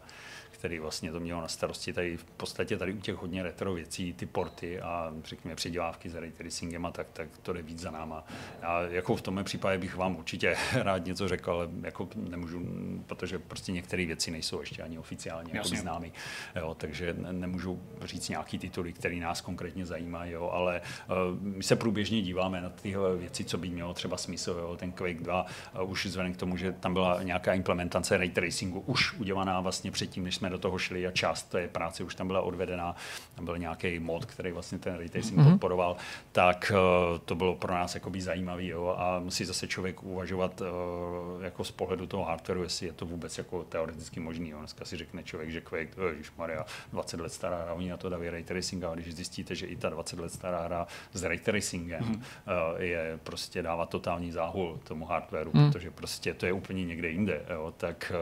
který 0.61 0.79
vlastně 0.79 1.13
to 1.13 1.21
mělo 1.21 1.41
na 1.41 1.49
starosti 1.49 1.93
tady 1.93 2.17
v 2.17 2.25
podstatě 2.25 2.77
tady 2.77 2.93
u 2.93 3.01
těch 3.01 3.15
hodně 3.15 3.43
retro 3.43 3.75
věcí, 3.75 4.13
ty 4.13 4.27
porty 4.27 4.81
a 4.81 5.13
řekněme 5.25 5.57
předělávky 5.57 6.11
s 6.11 6.15
ray 6.15 6.33
tracingem 6.33 6.87
a 6.87 6.91
tak, 6.91 7.07
tak 7.13 7.29
to 7.43 7.53
jde 7.53 7.63
víc 7.63 7.79
za 7.79 7.91
náma. 7.91 8.25
Já 8.63 8.81
jako 8.81 9.17
v 9.17 9.23
tomhle 9.23 9.45
případě 9.45 9.79
bych 9.79 9.97
vám 9.97 10.17
určitě 10.17 10.57
rád 10.75 11.05
něco 11.05 11.29
řekl, 11.29 11.51
ale 11.51 11.69
jako 11.83 12.09
nemůžu, 12.15 12.63
protože 13.07 13.39
prostě 13.39 13.73
některé 13.73 14.07
věci 14.07 14.31
nejsou 14.31 14.61
ještě 14.61 14.83
ani 14.83 14.99
oficiálně 14.99 15.51
jako 15.55 15.69
známy, 15.69 16.13
jo, 16.57 16.75
takže 16.75 17.15
nemůžu 17.19 17.83
říct 18.03 18.29
nějaký 18.29 18.59
tituly, 18.59 18.93
které 18.93 19.17
nás 19.17 19.41
konkrétně 19.41 19.87
zajímají, 19.87 20.33
jo, 20.33 20.51
ale 20.53 20.81
uh, 21.09 21.17
my 21.41 21.63
se 21.63 21.77
průběžně 21.77 22.23
díváme 22.23 22.61
na 22.61 22.71
tyhle 22.71 23.17
věci, 23.17 23.45
co 23.45 23.59
by 23.59 23.69
mělo 23.69 23.95
třeba 23.95 24.17
smysl, 24.17 24.51
jo, 24.51 24.77
ten 24.77 24.93
Quake 24.93 25.21
2 25.21 25.47
uh, 25.83 25.91
už 25.91 26.07
vzhledem 26.07 26.33
k 26.33 26.37
tomu, 26.37 26.57
že 26.57 26.73
tam 26.73 26.93
byl 26.93 27.01
byla 27.01 27.23
nějaká 27.23 27.55
implementace 27.55 28.17
ray 28.17 28.31
tracingu 28.31 28.81
už 28.81 29.13
udělaná 29.13 29.61
vlastně 29.61 29.91
předtím, 29.91 30.25
než 30.25 30.35
jsme 30.35 30.50
do 30.51 30.59
toho 30.59 30.79
šli 30.79 31.07
a 31.07 31.11
část 31.11 31.43
té 31.43 31.69
práce 31.69 32.05
už 32.05 32.15
tam 32.15 32.27
byla 32.27 32.43
odvedená. 32.43 32.97
Tam 33.35 33.45
byl 33.45 33.59
nějaký 33.59 33.99
mod, 33.99 34.25
který 34.25 34.53
vlastně 34.53 34.79
ten 34.79 34.97
ray 34.97 35.09
tracing 35.09 35.39
mm-hmm. 35.39 35.51
podporoval, 35.51 35.97
tak 36.33 36.73
uh, 36.75 37.19
to 37.19 37.35
bylo 37.35 37.55
pro 37.55 37.75
nás 37.75 37.95
jakoby 37.95 38.23
zajímavý 38.23 38.67
jo, 38.67 38.95
a 38.99 39.19
musí 39.19 39.45
zase 39.45 39.69
člověk 39.69 40.03
uvažovat 40.03 40.61
uh, 40.61 41.45
jako 41.45 41.65
z 41.65 41.71
pohledu 41.71 42.07
toho 42.07 42.25
hardwareu, 42.25 42.63
jestli 42.63 42.87
je 42.87 42.93
to 42.93 43.07
vůbec 43.07 43.39
jako 43.39 43.65
teoreticky 43.65 44.21
možný. 44.21 44.49
Jo. 44.49 44.59
Dneska 44.59 44.85
si 44.85 44.97
řekne 44.97 45.23
člověk, 45.23 45.51
že 45.51 45.61
Quake, 45.61 45.97
Maria, 46.39 46.65
20 46.93 47.21
let 47.21 47.33
stará 47.33 47.63
hra, 47.63 47.75
oni 47.75 47.91
na 47.91 47.97
to 47.97 48.09
daví 48.09 48.31
ray 48.31 48.45
tracing, 48.45 48.85
a 48.85 48.95
když 48.95 49.15
zjistíte, 49.15 49.55
že 49.55 49.67
i 49.67 49.77
ta 49.77 49.89
20 49.89 50.19
let 50.19 50.33
stará 50.33 50.63
hra 50.63 50.87
s 51.13 51.23
ray 51.23 51.39
tracingem 51.39 52.03
uh, 52.03 52.83
je 52.83 53.19
prostě 53.25 53.63
dává 53.63 53.87
totální 53.87 54.33
záhul 54.33 54.81
tomu 54.85 55.05
hardwareu, 55.05 55.51
mm. 55.55 55.73
protože 55.73 55.91
prostě 55.91 56.35
to 56.35 56.47
je 56.47 56.53
úplně 56.53 56.85
někde 56.85 57.09
jinde, 57.09 57.43
jo, 57.51 57.75
tak 57.77 58.13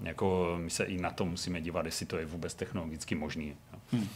jako 0.00 0.54
my 0.56 0.70
se 0.70 0.84
i 0.84 0.98
na 0.98 1.10
to 1.10 1.24
musíme 1.24 1.60
dívat, 1.64 1.86
jestli 1.86 2.06
to 2.06 2.16
je 2.16 2.26
vůbec 2.26 2.54
technologicky 2.54 3.14
možný. 3.14 3.54
Hmm. 3.92 4.02
Uh, 4.02 4.08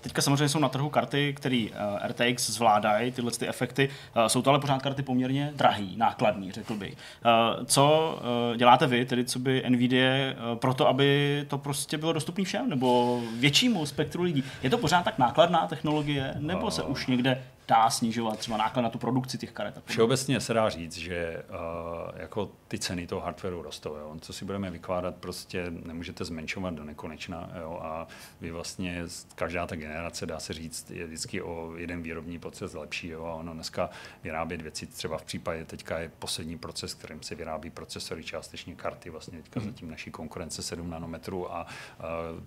teďka 0.00 0.22
samozřejmě 0.22 0.48
jsou 0.48 0.58
na 0.58 0.68
trhu 0.68 0.90
karty, 0.90 1.34
které 1.36 1.66
uh, 1.70 2.06
RTX 2.06 2.50
zvládají 2.50 3.12
tyhle 3.12 3.30
ty 3.30 3.48
efekty. 3.48 3.88
Uh, 4.16 4.26
jsou 4.26 4.42
to 4.42 4.50
ale 4.50 4.60
pořád 4.60 4.82
karty 4.82 5.02
poměrně 5.02 5.52
drahý, 5.56 5.96
nákladný, 5.96 6.52
řekl 6.52 6.74
bych. 6.74 6.92
Uh, 6.92 7.64
co 7.64 8.18
uh, 8.50 8.56
děláte 8.56 8.86
vy, 8.86 9.04
tedy 9.04 9.24
co 9.24 9.38
by 9.38 9.62
NVIDIA, 9.68 10.32
uh, 10.32 10.58
pro 10.58 10.74
to, 10.74 10.88
aby 10.88 11.44
to 11.48 11.58
prostě 11.58 11.98
bylo 11.98 12.12
dostupné 12.12 12.44
všem, 12.44 12.68
nebo 12.68 13.20
většímu 13.38 13.86
spektru 13.86 14.22
lidí? 14.22 14.44
Je 14.62 14.70
to 14.70 14.78
pořád 14.78 15.02
tak 15.02 15.18
nákladná 15.18 15.66
technologie, 15.66 16.34
nebo 16.38 16.70
se 16.70 16.82
už 16.82 17.06
někde 17.06 17.42
dá 17.72 17.90
snižovat 17.90 18.38
třeba 18.38 18.56
náklad 18.56 18.82
na 18.82 18.88
tu 18.88 18.98
produkci 18.98 19.38
těch 19.38 19.52
karet. 19.52 19.82
Všeobecně 19.84 20.40
se 20.40 20.54
dá 20.54 20.68
říct, 20.68 20.96
že 20.96 21.42
uh, 21.48 22.20
jako 22.20 22.50
ty 22.68 22.78
ceny 22.78 23.06
toho 23.06 23.20
hardwareu 23.20 23.62
rostou. 23.62 23.96
Jo. 23.96 24.16
Co 24.20 24.32
si 24.32 24.44
budeme 24.44 24.70
vykládat, 24.70 25.14
prostě 25.14 25.66
nemůžete 25.70 26.24
zmenšovat 26.24 26.74
do 26.74 26.84
nekonečna. 26.84 27.50
Jo. 27.60 27.78
A 27.82 28.06
vy 28.40 28.50
vlastně, 28.50 29.04
každá 29.34 29.66
ta 29.66 29.76
generace, 29.76 30.26
dá 30.26 30.40
se 30.40 30.52
říct, 30.52 30.90
je 30.90 31.06
vždycky 31.06 31.42
o 31.42 31.76
jeden 31.76 32.02
výrobní 32.02 32.38
proces 32.38 32.74
lepší. 32.74 33.08
Jo. 33.08 33.24
A 33.24 33.34
ono 33.34 33.54
dneska 33.54 33.90
vyrábět 34.22 34.62
věci, 34.62 34.86
třeba 34.86 35.18
v 35.18 35.24
případě 35.24 35.64
teďka 35.64 35.98
je 35.98 36.10
poslední 36.18 36.58
proces, 36.58 36.94
kterým 36.94 37.22
se 37.22 37.34
vyrábí 37.34 37.70
procesory, 37.70 38.24
částečně 38.24 38.74
karty, 38.74 39.10
vlastně 39.10 39.42
teďka 39.42 39.60
hmm. 39.60 39.70
zatím 39.70 39.90
naší 39.90 40.10
konkurence 40.10 40.62
7 40.62 40.90
nanometrů 40.90 41.54
a 41.54 41.66
uh, 41.98 42.42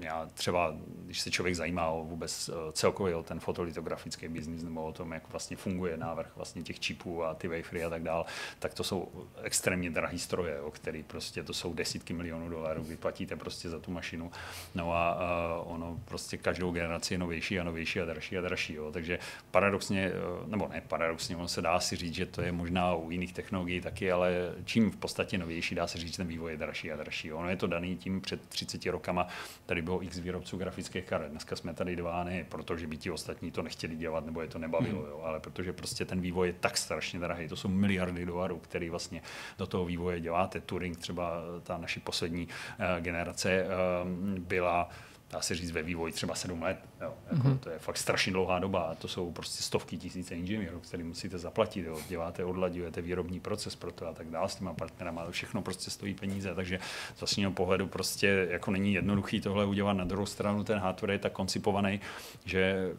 já 0.00 0.28
třeba, 0.34 0.74
když 1.04 1.20
se 1.20 1.30
člověk 1.30 1.56
zajímá 1.56 1.86
o 1.86 2.04
vůbec 2.04 2.48
eh, 2.48 2.72
celkově 2.72 3.14
o 3.14 3.22
ten 3.22 3.40
fotolitografický 3.40 4.28
biznis 4.28 4.62
nebo 4.62 4.84
o 4.84 4.92
tom, 4.92 5.12
jak 5.12 5.30
vlastně 5.30 5.56
funguje 5.56 5.96
návrh 5.96 6.36
vlastně 6.36 6.62
těch 6.62 6.80
čipů 6.80 7.24
a 7.24 7.34
ty 7.34 7.48
wafery 7.48 7.84
a 7.84 7.90
tak 7.90 8.02
dál, 8.02 8.26
tak 8.58 8.74
to 8.74 8.84
jsou 8.84 9.08
extrémně 9.42 9.90
drahý 9.90 10.18
stroje, 10.18 10.60
o 10.60 10.70
který 10.70 11.02
prostě 11.02 11.42
to 11.42 11.52
jsou 11.52 11.74
desítky 11.74 12.14
milionů 12.14 12.48
dolarů, 12.48 12.84
vyplatíte 12.84 13.36
prostě 13.36 13.68
za 13.68 13.78
tu 13.78 13.90
mašinu. 13.90 14.30
No 14.74 14.92
a, 14.92 15.10
a 15.10 15.60
ono 15.64 16.00
prostě 16.04 16.36
každou 16.36 16.70
generaci 16.70 17.14
je 17.14 17.18
novější 17.18 17.60
a 17.60 17.64
novější 17.64 18.00
a 18.00 18.04
dražší 18.04 18.38
a 18.38 18.40
dražší. 18.40 18.74
Jo. 18.74 18.92
Takže 18.92 19.18
paradoxně, 19.50 20.02
eh, 20.06 20.12
nebo 20.46 20.68
ne 20.68 20.82
paradoxně, 20.88 21.36
ono 21.36 21.48
se 21.48 21.62
dá 21.62 21.80
si 21.80 21.96
říct, 21.96 22.14
že 22.14 22.26
to 22.26 22.42
je 22.42 22.52
možná 22.52 22.94
u 22.94 23.10
jiných 23.10 23.32
technologií 23.32 23.80
taky, 23.80 24.12
ale 24.12 24.54
čím 24.64 24.90
v 24.90 24.96
podstatě 24.96 25.38
novější, 25.38 25.74
dá 25.74 25.86
se 25.86 25.98
říct, 25.98 26.10
že 26.10 26.16
ten 26.16 26.26
vývoj 26.26 26.50
je 26.52 26.56
dražší 26.56 26.92
a 26.92 26.96
dražší. 26.96 27.28
Jo. 27.28 27.38
Ono 27.38 27.50
je 27.50 27.56
to 27.56 27.66
daný 27.66 27.96
tím 27.96 28.20
před 28.20 28.48
30 28.48 28.86
rokama, 28.86 29.28
tady 29.76 29.84
bylo 29.84 30.02
x 30.02 30.18
výrobců 30.18 30.56
grafických 30.56 31.04
karet. 31.04 31.30
Dneska 31.30 31.56
jsme 31.56 31.74
tady 31.74 31.96
dva, 31.96 32.24
ne 32.24 32.44
protože 32.48 32.86
by 32.86 32.96
ti 32.96 33.10
ostatní 33.10 33.50
to 33.50 33.62
nechtěli 33.62 33.96
dělat 33.96 34.26
nebo 34.26 34.42
je 34.42 34.48
to 34.48 34.58
nebavilo, 34.58 35.02
mm. 35.02 35.08
jo, 35.08 35.20
ale 35.24 35.40
protože 35.40 35.72
prostě 35.72 36.04
ten 36.04 36.20
vývoj 36.20 36.48
je 36.48 36.52
tak 36.60 36.76
strašně 36.76 37.20
drahý. 37.20 37.48
To 37.48 37.56
jsou 37.56 37.68
miliardy 37.68 38.26
dolarů, 38.26 38.58
který 38.58 38.90
vlastně 38.90 39.22
do 39.58 39.66
toho 39.66 39.84
vývoje 39.84 40.20
děláte. 40.20 40.60
Turing, 40.60 40.96
třeba 40.98 41.42
ta 41.62 41.78
naší 41.78 42.00
poslední 42.00 42.48
uh, 42.48 43.00
generace, 43.00 43.64
uh, 43.64 44.38
byla 44.38 44.88
dá 45.30 45.40
se 45.40 45.54
říct 45.54 45.70
ve 45.70 45.82
vývoji 45.82 46.12
třeba 46.12 46.34
sedm 46.34 46.62
let. 46.62 46.78
Jo. 47.00 47.14
Jako, 47.32 47.48
mm-hmm. 47.48 47.58
To 47.58 47.70
je 47.70 47.78
fakt 47.78 47.96
strašně 47.96 48.32
dlouhá 48.32 48.58
doba 48.58 48.82
a 48.82 48.94
to 48.94 49.08
jsou 49.08 49.32
prostě 49.32 49.62
stovky 49.62 49.98
tisíce 49.98 50.34
inženýrů, 50.34 50.80
který 50.80 51.02
musíte 51.02 51.38
zaplatit. 51.38 51.86
Jo. 51.86 51.98
Děláte, 52.08 52.44
odladujete 52.44 53.02
výrobní 53.02 53.40
proces 53.40 53.76
pro 53.76 53.92
to 53.92 54.08
a 54.08 54.12
tak 54.12 54.30
dále 54.30 54.48
s 54.48 54.56
těma 54.56 54.74
partnerama, 54.74 55.22
ale 55.22 55.32
všechno 55.32 55.62
prostě 55.62 55.90
stojí 55.90 56.14
peníze. 56.14 56.54
Takže 56.54 56.78
z 57.16 57.20
vlastního 57.20 57.52
pohledu 57.52 57.86
prostě 57.86 58.48
jako 58.50 58.70
není 58.70 58.94
jednoduchý 58.94 59.40
tohle 59.40 59.66
udělat. 59.66 59.92
Na 59.92 60.04
druhou 60.04 60.26
stranu 60.26 60.64
ten 60.64 60.78
hardware 60.78 61.10
je 61.10 61.18
tak 61.18 61.32
koncipovaný, 61.32 62.00
že 62.44 62.90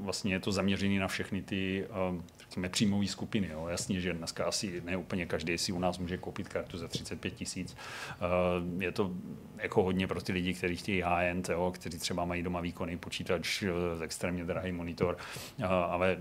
vlastně 0.00 0.34
je 0.34 0.40
to 0.40 0.52
zaměřený 0.52 0.98
na 0.98 1.08
všechny 1.08 1.42
ty 1.42 1.86
um, 2.10 2.24
řekněme, 2.50 2.68
příjmové 2.68 3.06
skupiny. 3.06 3.48
Jo. 3.52 3.66
Jasně, 3.68 4.00
že 4.00 4.12
dneska 4.12 4.44
asi 4.44 4.82
ne 4.84 4.96
úplně 4.96 5.26
každý 5.26 5.58
si 5.58 5.72
u 5.72 5.78
nás 5.78 5.98
může 5.98 6.16
koupit 6.16 6.48
kartu 6.48 6.78
za 6.78 6.88
35 6.88 7.30
tisíc. 7.30 7.76
Uh, 8.20 8.82
je 8.82 8.92
to 8.92 9.10
jako 9.56 9.82
hodně 9.82 10.06
pro 10.06 10.22
ty 10.22 10.32
lidi, 10.32 10.54
kteří 10.54 10.76
chtějí 10.76 11.02
high-end, 11.02 11.48
jo, 11.48 11.72
kteří 11.74 11.98
třeba 11.98 12.24
mají 12.24 12.42
doma 12.42 12.60
výkonný 12.60 12.96
počítač, 12.96 13.62
uh, 13.62 14.02
extrémně 14.02 14.44
drahý 14.44 14.72
monitor, 14.72 15.16
uh, 15.58 15.64
ale 15.66 16.16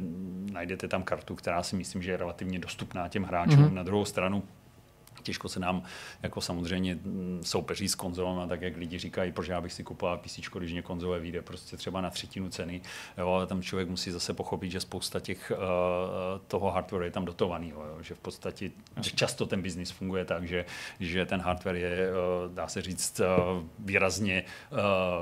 najdete 0.51 0.87
tam 0.87 1.03
kartu, 1.03 1.35
která 1.35 1.63
si 1.63 1.75
myslím, 1.75 2.01
že 2.01 2.11
je 2.11 2.17
relativně 2.17 2.59
dostupná 2.59 3.07
těm 3.07 3.23
hráčům. 3.23 3.65
Mm-hmm. 3.65 3.73
Na 3.73 3.83
druhou 3.83 4.05
stranu 4.05 4.43
Těžko 5.21 5.49
se 5.49 5.59
nám 5.59 5.83
jako 6.23 6.41
samozřejmě 6.41 6.95
mm, 6.95 7.41
soupeří 7.43 7.87
s 7.87 7.95
konzolama, 7.95 8.47
tak 8.47 8.61
jak 8.61 8.77
lidi 8.77 8.99
říkají, 8.99 9.31
proč 9.31 9.47
já 9.47 9.61
bych 9.61 9.73
si 9.73 9.83
kupoval 9.83 10.17
PC, 10.17 10.39
když 10.57 10.71
mě 10.71 10.81
konzole 10.81 11.19
vyjde 11.19 11.41
prostě 11.41 11.77
třeba 11.77 12.01
na 12.01 12.09
třetinu 12.09 12.49
ceny, 12.49 12.81
jo, 13.17 13.27
ale 13.27 13.47
tam 13.47 13.61
člověk 13.61 13.89
musí 13.89 14.11
zase 14.11 14.33
pochopit, 14.33 14.71
že 14.71 14.79
spousta 14.79 15.19
těch 15.19 15.51
uh, 15.51 15.57
toho 16.47 16.71
hardware 16.71 17.03
je 17.03 17.11
tam 17.11 17.25
dotovaný, 17.25 17.69
jo, 17.69 17.97
že 18.01 18.15
v 18.15 18.19
podstatě 18.19 18.71
že 19.01 19.11
často 19.11 19.45
ten 19.45 19.61
biznis 19.61 19.91
funguje 19.91 20.25
tak, 20.25 20.47
že, 20.47 20.65
že 20.99 21.25
ten 21.25 21.41
hardware 21.41 21.75
je, 21.75 22.09
uh, 22.11 22.53
dá 22.53 22.67
se 22.67 22.81
říct, 22.81 23.19
uh, 23.19 23.63
výrazně 23.79 24.43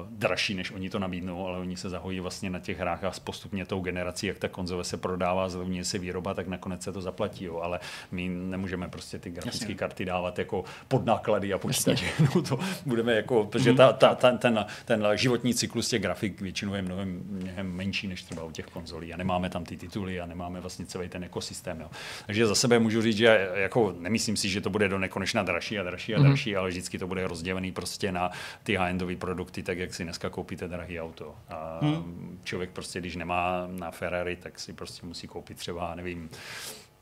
dražší, 0.09 0.53
než 0.53 0.71
oni 0.71 0.89
to 0.89 0.99
nabídnou, 0.99 1.47
ale 1.47 1.59
oni 1.59 1.77
se 1.77 1.89
zahojí 1.89 2.19
vlastně 2.19 2.49
na 2.49 2.59
těch 2.59 2.79
hrách 2.79 3.03
a 3.03 3.11
postupně 3.23 3.65
tou 3.65 3.81
generací, 3.81 4.27
jak 4.27 4.39
ta 4.39 4.47
konzole 4.47 4.83
se 4.83 4.97
prodává, 4.97 5.49
zlevňuje 5.49 5.85
se 5.85 5.97
výroba, 5.97 6.33
tak 6.33 6.47
nakonec 6.47 6.83
se 6.83 6.91
to 6.91 7.01
zaplatí, 7.01 7.45
jo, 7.45 7.59
ale 7.59 7.79
my 8.11 8.29
nemůžeme 8.29 8.87
prostě 8.89 9.19
ty 9.19 9.29
grafické 9.29 9.73
karty 9.88 10.05
dávat 10.05 10.39
jako 10.39 10.64
pod 10.88 11.05
náklady 11.05 11.53
a 11.53 11.57
počítače. 11.57 12.05
No 12.35 12.41
to 12.41 12.59
budeme 12.85 13.14
jako, 13.14 13.45
protože 13.45 13.73
ta, 13.73 13.93
ta, 13.93 14.15
ta, 14.15 14.38
ten, 14.38 14.65
ten 14.85 15.07
životní 15.15 15.53
cyklus 15.53 15.89
těch 15.89 16.01
grafik 16.01 16.41
většinou 16.41 16.73
je 16.73 16.81
mnohem, 16.81 17.22
mnohem 17.30 17.72
menší 17.72 18.07
než 18.07 18.23
třeba 18.23 18.43
u 18.43 18.51
těch 18.51 18.65
konzolí 18.65 19.14
a 19.14 19.18
nemáme 19.18 19.49
tam 19.49 19.64
ty 19.64 19.77
tituly 19.77 20.22
a 20.22 20.26
nemáme 20.26 20.59
vlastně 20.59 20.85
celý 20.85 21.09
ten 21.09 21.23
ekosystém. 21.23 21.80
Jo. 21.80 21.89
Takže 22.26 22.47
za 22.47 22.55
sebe 22.55 22.80
můžu 22.80 23.01
říct, 23.01 23.18
že 23.18 23.49
jako 23.53 23.95
nemyslím 23.99 24.38
si, 24.38 24.49
že 24.49 24.61
to 24.61 24.69
bude 24.69 24.89
do 24.89 24.99
nekonečna 24.99 25.43
dražší 25.43 25.80
a 25.80 25.84
dražší 25.84 26.15
a 26.15 26.19
dražší, 26.19 26.53
mm-hmm. 26.53 26.59
ale 26.59 26.69
vždycky 26.69 26.99
to 26.99 27.07
bude 27.07 27.27
rozdělený 27.27 27.72
prostě 27.72 28.11
na 28.11 28.31
ty 28.64 28.76
high-endové 28.76 29.18
produkty, 29.18 29.64
tak 29.64 29.77
jak 29.77 29.93
si 29.93 30.03
dneska 30.03 30.30
koupíte 30.30 30.68
drahý 30.68 30.99
auto. 30.99 31.35
A 31.49 31.80
mm. 31.81 32.39
člověk 32.43 32.69
prostě, 32.69 32.99
když 32.99 33.15
nemá 33.15 33.68
na 33.72 33.91
Ferrari, 33.91 34.35
tak 34.35 34.59
si 34.59 34.73
prostě 34.73 35.05
musí 35.05 35.27
koupit 35.27 35.57
třeba, 35.57 35.95
nevím, 35.95 36.30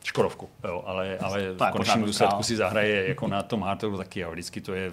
Škodovku, 0.06 0.50
jo, 0.64 0.84
ale, 0.86 1.18
ale 1.18 1.52
v 1.52 1.72
konečném 1.72 2.04
důsledku 2.04 2.44
si 2.44 2.56
zahraje 2.56 3.08
jako 3.08 3.28
na 3.28 3.44
tom 3.44 3.62
hardwareu 3.62 3.98
taky 3.98 4.24
a 4.24 4.30
vždycky 4.30 4.62
to 4.62 4.74
je 4.74 4.92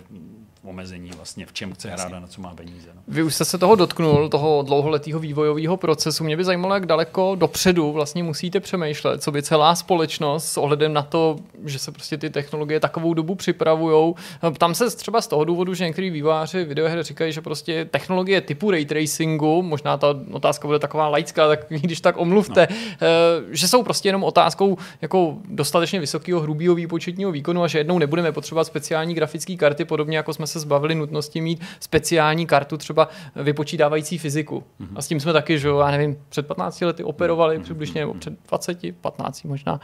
omezení 0.64 1.10
vlastně, 1.16 1.46
v 1.46 1.52
čem 1.52 1.72
chce 1.72 1.90
hrát 1.90 2.12
a 2.12 2.20
na 2.20 2.26
co 2.26 2.40
má 2.40 2.54
peníze. 2.54 2.88
No. 2.94 3.02
Vy 3.08 3.22
už 3.22 3.34
jste 3.34 3.44
se 3.44 3.58
toho 3.58 3.74
dotknul, 3.74 4.28
toho 4.28 4.62
dlouholetého 4.62 5.20
vývojového 5.20 5.76
procesu. 5.76 6.24
Mě 6.24 6.36
by 6.36 6.44
zajímalo, 6.44 6.74
jak 6.74 6.86
daleko 6.86 7.34
dopředu 7.34 7.92
vlastně 7.92 8.22
musíte 8.22 8.60
přemýšlet, 8.60 9.22
co 9.22 9.32
by 9.32 9.42
celá 9.42 9.74
společnost 9.74 10.44
s 10.44 10.56
ohledem 10.56 10.92
na 10.92 11.02
to, 11.02 11.36
že 11.64 11.78
se 11.78 11.92
prostě 11.92 12.18
ty 12.18 12.30
technologie 12.30 12.80
takovou 12.80 13.14
dobu 13.14 13.34
připravují. 13.34 14.14
Tam 14.58 14.74
se 14.74 14.96
třeba 14.96 15.20
z 15.20 15.26
toho 15.26 15.44
důvodu, 15.44 15.74
že 15.74 15.84
některý 15.84 16.10
výváři 16.10 16.64
videoher 16.64 17.02
říkají, 17.02 17.32
že 17.32 17.40
prostě 17.40 17.84
technologie 17.84 18.40
typu 18.40 18.70
ray 18.70 18.84
tracingu, 18.84 19.62
možná 19.62 19.96
ta 19.96 20.14
otázka 20.32 20.68
bude 20.68 20.78
taková 20.78 21.08
laická, 21.08 21.48
tak 21.48 21.60
když 21.68 22.00
tak 22.00 22.16
omluvte, 22.16 22.68
no. 22.70 22.76
Eh, 23.02 23.42
že 23.50 23.68
jsou 23.68 23.82
prostě 23.82 24.08
jenom 24.08 24.24
otázkou 24.24 24.76
jako 25.02 25.36
dostatečně 25.48 26.00
vysokého 26.00 26.40
hrubého 26.40 26.74
výpočetního 26.74 27.32
výkonu 27.32 27.62
a 27.62 27.66
že 27.66 27.78
jednou 27.78 27.98
nebudeme 27.98 28.32
potřebovat 28.32 28.64
speciální 28.64 29.14
grafické 29.14 29.56
karty, 29.56 29.84
podobně 29.84 30.16
jako 30.16 30.34
jsme 30.34 30.46
se 30.46 30.60
zbavili 30.60 30.94
nutnosti 30.94 31.40
mít 31.40 31.62
speciální 31.80 32.46
kartu 32.46 32.76
třeba 32.76 33.08
vypočítávající 33.36 34.18
fyziku. 34.18 34.64
Mm-hmm. 34.80 34.92
A 34.96 35.02
s 35.02 35.08
tím 35.08 35.20
jsme 35.20 35.32
taky, 35.32 35.58
že 35.58 35.68
já 35.68 35.90
nevím, 35.90 36.18
před 36.28 36.46
15 36.46 36.80
lety 36.80 37.04
operovali 37.04 37.58
mm-hmm. 37.58 37.62
přibližně, 37.62 38.00
nebo 38.00 38.14
před 38.14 38.34
20, 38.48 38.78
15 39.00 39.42
možná. 39.42 39.80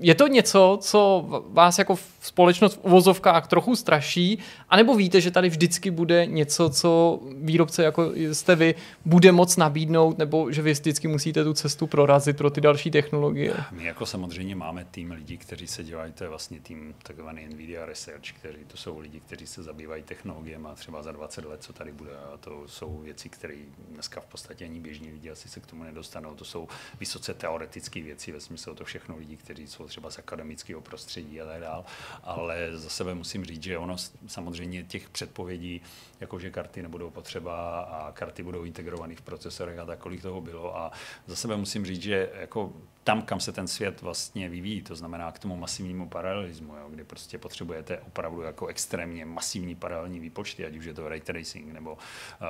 Je 0.00 0.14
to 0.14 0.26
něco, 0.26 0.78
co 0.80 1.24
vás 1.52 1.78
jako 1.78 1.96
společnost 2.20 2.74
v 2.74 2.84
uvozovkách 2.84 3.46
trochu 3.46 3.76
straší, 3.76 4.38
anebo 4.68 4.94
víte, 4.94 5.20
že 5.20 5.30
tady 5.30 5.48
vždycky 5.48 5.90
bude 5.90 6.26
něco, 6.26 6.70
co 6.70 7.20
výrobce 7.36 7.82
jako 7.82 8.10
jste 8.32 8.56
vy 8.56 8.74
bude 9.04 9.32
moc 9.32 9.56
nabídnout, 9.56 10.18
nebo 10.18 10.52
že 10.52 10.62
vy 10.62 10.72
vždycky 10.72 11.08
musíte 11.08 11.44
tu 11.44 11.54
cestu 11.54 11.86
prorazit 11.86 12.36
pro 12.36 12.50
ty 12.50 12.60
další 12.60 12.90
technologie? 12.90 13.54
Mě 13.72 13.87
jako 13.88 14.06
samozřejmě 14.06 14.56
máme 14.56 14.84
tým 14.84 15.10
lidí, 15.10 15.38
kteří 15.38 15.66
se 15.66 15.84
dělají, 15.84 16.12
to 16.12 16.24
je 16.24 16.30
vlastně 16.30 16.60
tým 16.60 16.94
takzvaný 17.02 17.48
Nvidia 17.48 17.86
Research, 17.86 18.32
kteří 18.32 18.64
to 18.64 18.76
jsou 18.76 18.98
lidi, 18.98 19.20
kteří 19.20 19.46
se 19.46 19.62
zabývají 19.62 20.02
technologiemi 20.02 20.68
a 20.68 20.74
třeba 20.74 21.02
za 21.02 21.12
20 21.12 21.44
let, 21.44 21.62
co 21.62 21.72
tady 21.72 21.92
bude. 21.92 22.16
A 22.16 22.36
to 22.36 22.68
jsou 22.68 22.98
věci, 22.98 23.28
které 23.28 23.56
dneska 23.88 24.20
v 24.20 24.26
podstatě 24.26 24.64
ani 24.64 24.80
běžní 24.80 25.12
lidi 25.12 25.30
asi 25.30 25.48
se 25.48 25.60
k 25.60 25.66
tomu 25.66 25.84
nedostanou. 25.84 26.34
To 26.34 26.44
jsou 26.44 26.68
vysoce 27.00 27.34
teoretické 27.34 28.02
věci, 28.02 28.32
ve 28.32 28.40
smyslu 28.40 28.74
to 28.74 28.84
všechno 28.84 29.16
lidi, 29.16 29.36
kteří 29.36 29.66
jsou 29.66 29.86
třeba 29.86 30.10
z 30.10 30.18
akademického 30.18 30.80
prostředí 30.80 31.40
a 31.40 31.46
tak 31.46 31.60
dále. 31.60 31.84
Ale 32.22 32.76
za 32.76 32.88
sebe 32.88 33.14
musím 33.14 33.44
říct, 33.44 33.62
že 33.62 33.78
ono 33.78 33.96
samozřejmě 34.26 34.84
těch 34.84 35.08
předpovědí, 35.08 35.82
jako 36.20 36.38
že 36.38 36.50
karty 36.50 36.82
nebudou 36.82 37.10
potřeba 37.10 37.80
a 37.80 38.12
karty 38.12 38.42
budou 38.42 38.64
integrované 38.64 39.16
v 39.16 39.22
procesorech 39.22 39.78
a 39.78 39.84
tak, 39.84 39.98
kolik 39.98 40.22
toho 40.22 40.40
bylo. 40.40 40.76
A 40.76 40.92
za 41.26 41.36
sebe 41.36 41.56
musím 41.56 41.86
říct, 41.86 42.02
že 42.02 42.30
jako 42.34 42.72
tam, 43.08 43.22
kam 43.22 43.40
se 43.40 43.52
ten 43.52 43.68
svět 43.68 44.02
vlastně 44.02 44.48
vyvíjí, 44.48 44.82
to 44.82 44.96
znamená 44.96 45.32
k 45.32 45.38
tomu 45.38 45.56
masivnímu 45.56 46.08
paralelismu, 46.08 46.76
jo, 46.76 46.86
kdy 46.90 47.04
prostě 47.04 47.38
potřebujete 47.38 47.98
opravdu 47.98 48.42
jako 48.42 48.66
extrémně 48.66 49.24
masivní 49.24 49.74
paralelní 49.74 50.20
výpočty, 50.20 50.66
ať 50.66 50.76
už 50.76 50.84
je 50.84 50.94
to 50.94 51.08
ray 51.08 51.20
tracing, 51.20 51.72
nebo 51.72 51.92
uh, 51.92 51.98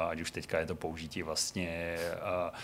ať 0.08 0.20
už 0.20 0.30
teďka 0.30 0.58
je 0.58 0.66
to 0.66 0.74
použití 0.74 1.22
vlastně 1.22 1.96
uh, 2.12 2.54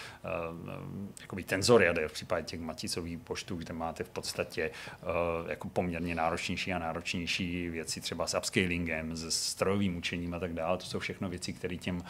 uh, 0.55 1.11
jakoby 1.21 1.45
tenzor 1.45 1.83
jader 1.83 2.09
v 2.09 2.13
případě 2.13 2.43
těch 2.43 2.61
maticových 2.61 3.17
výpočtů, 3.17 3.57
kde 3.57 3.75
máte 3.75 4.05
v 4.05 4.09
podstatě 4.09 4.71
uh, 5.03 5.51
jako 5.51 5.69
poměrně 5.69 6.15
náročnější 6.15 6.73
a 6.73 6.79
náročnější 6.79 7.69
věci 7.69 8.01
třeba 8.01 8.27
s 8.27 8.39
upscalingem, 8.39 9.17
se 9.17 9.31
strojovým 9.31 9.97
učením 9.97 10.35
a 10.35 10.39
tak 10.39 10.55
dále. 10.55 10.79
To 10.79 10.85
jsou 10.85 10.99
všechno 10.99 11.29
věci, 11.29 11.53
které 11.53 11.77
těm 11.77 11.97
uh, 11.97 12.03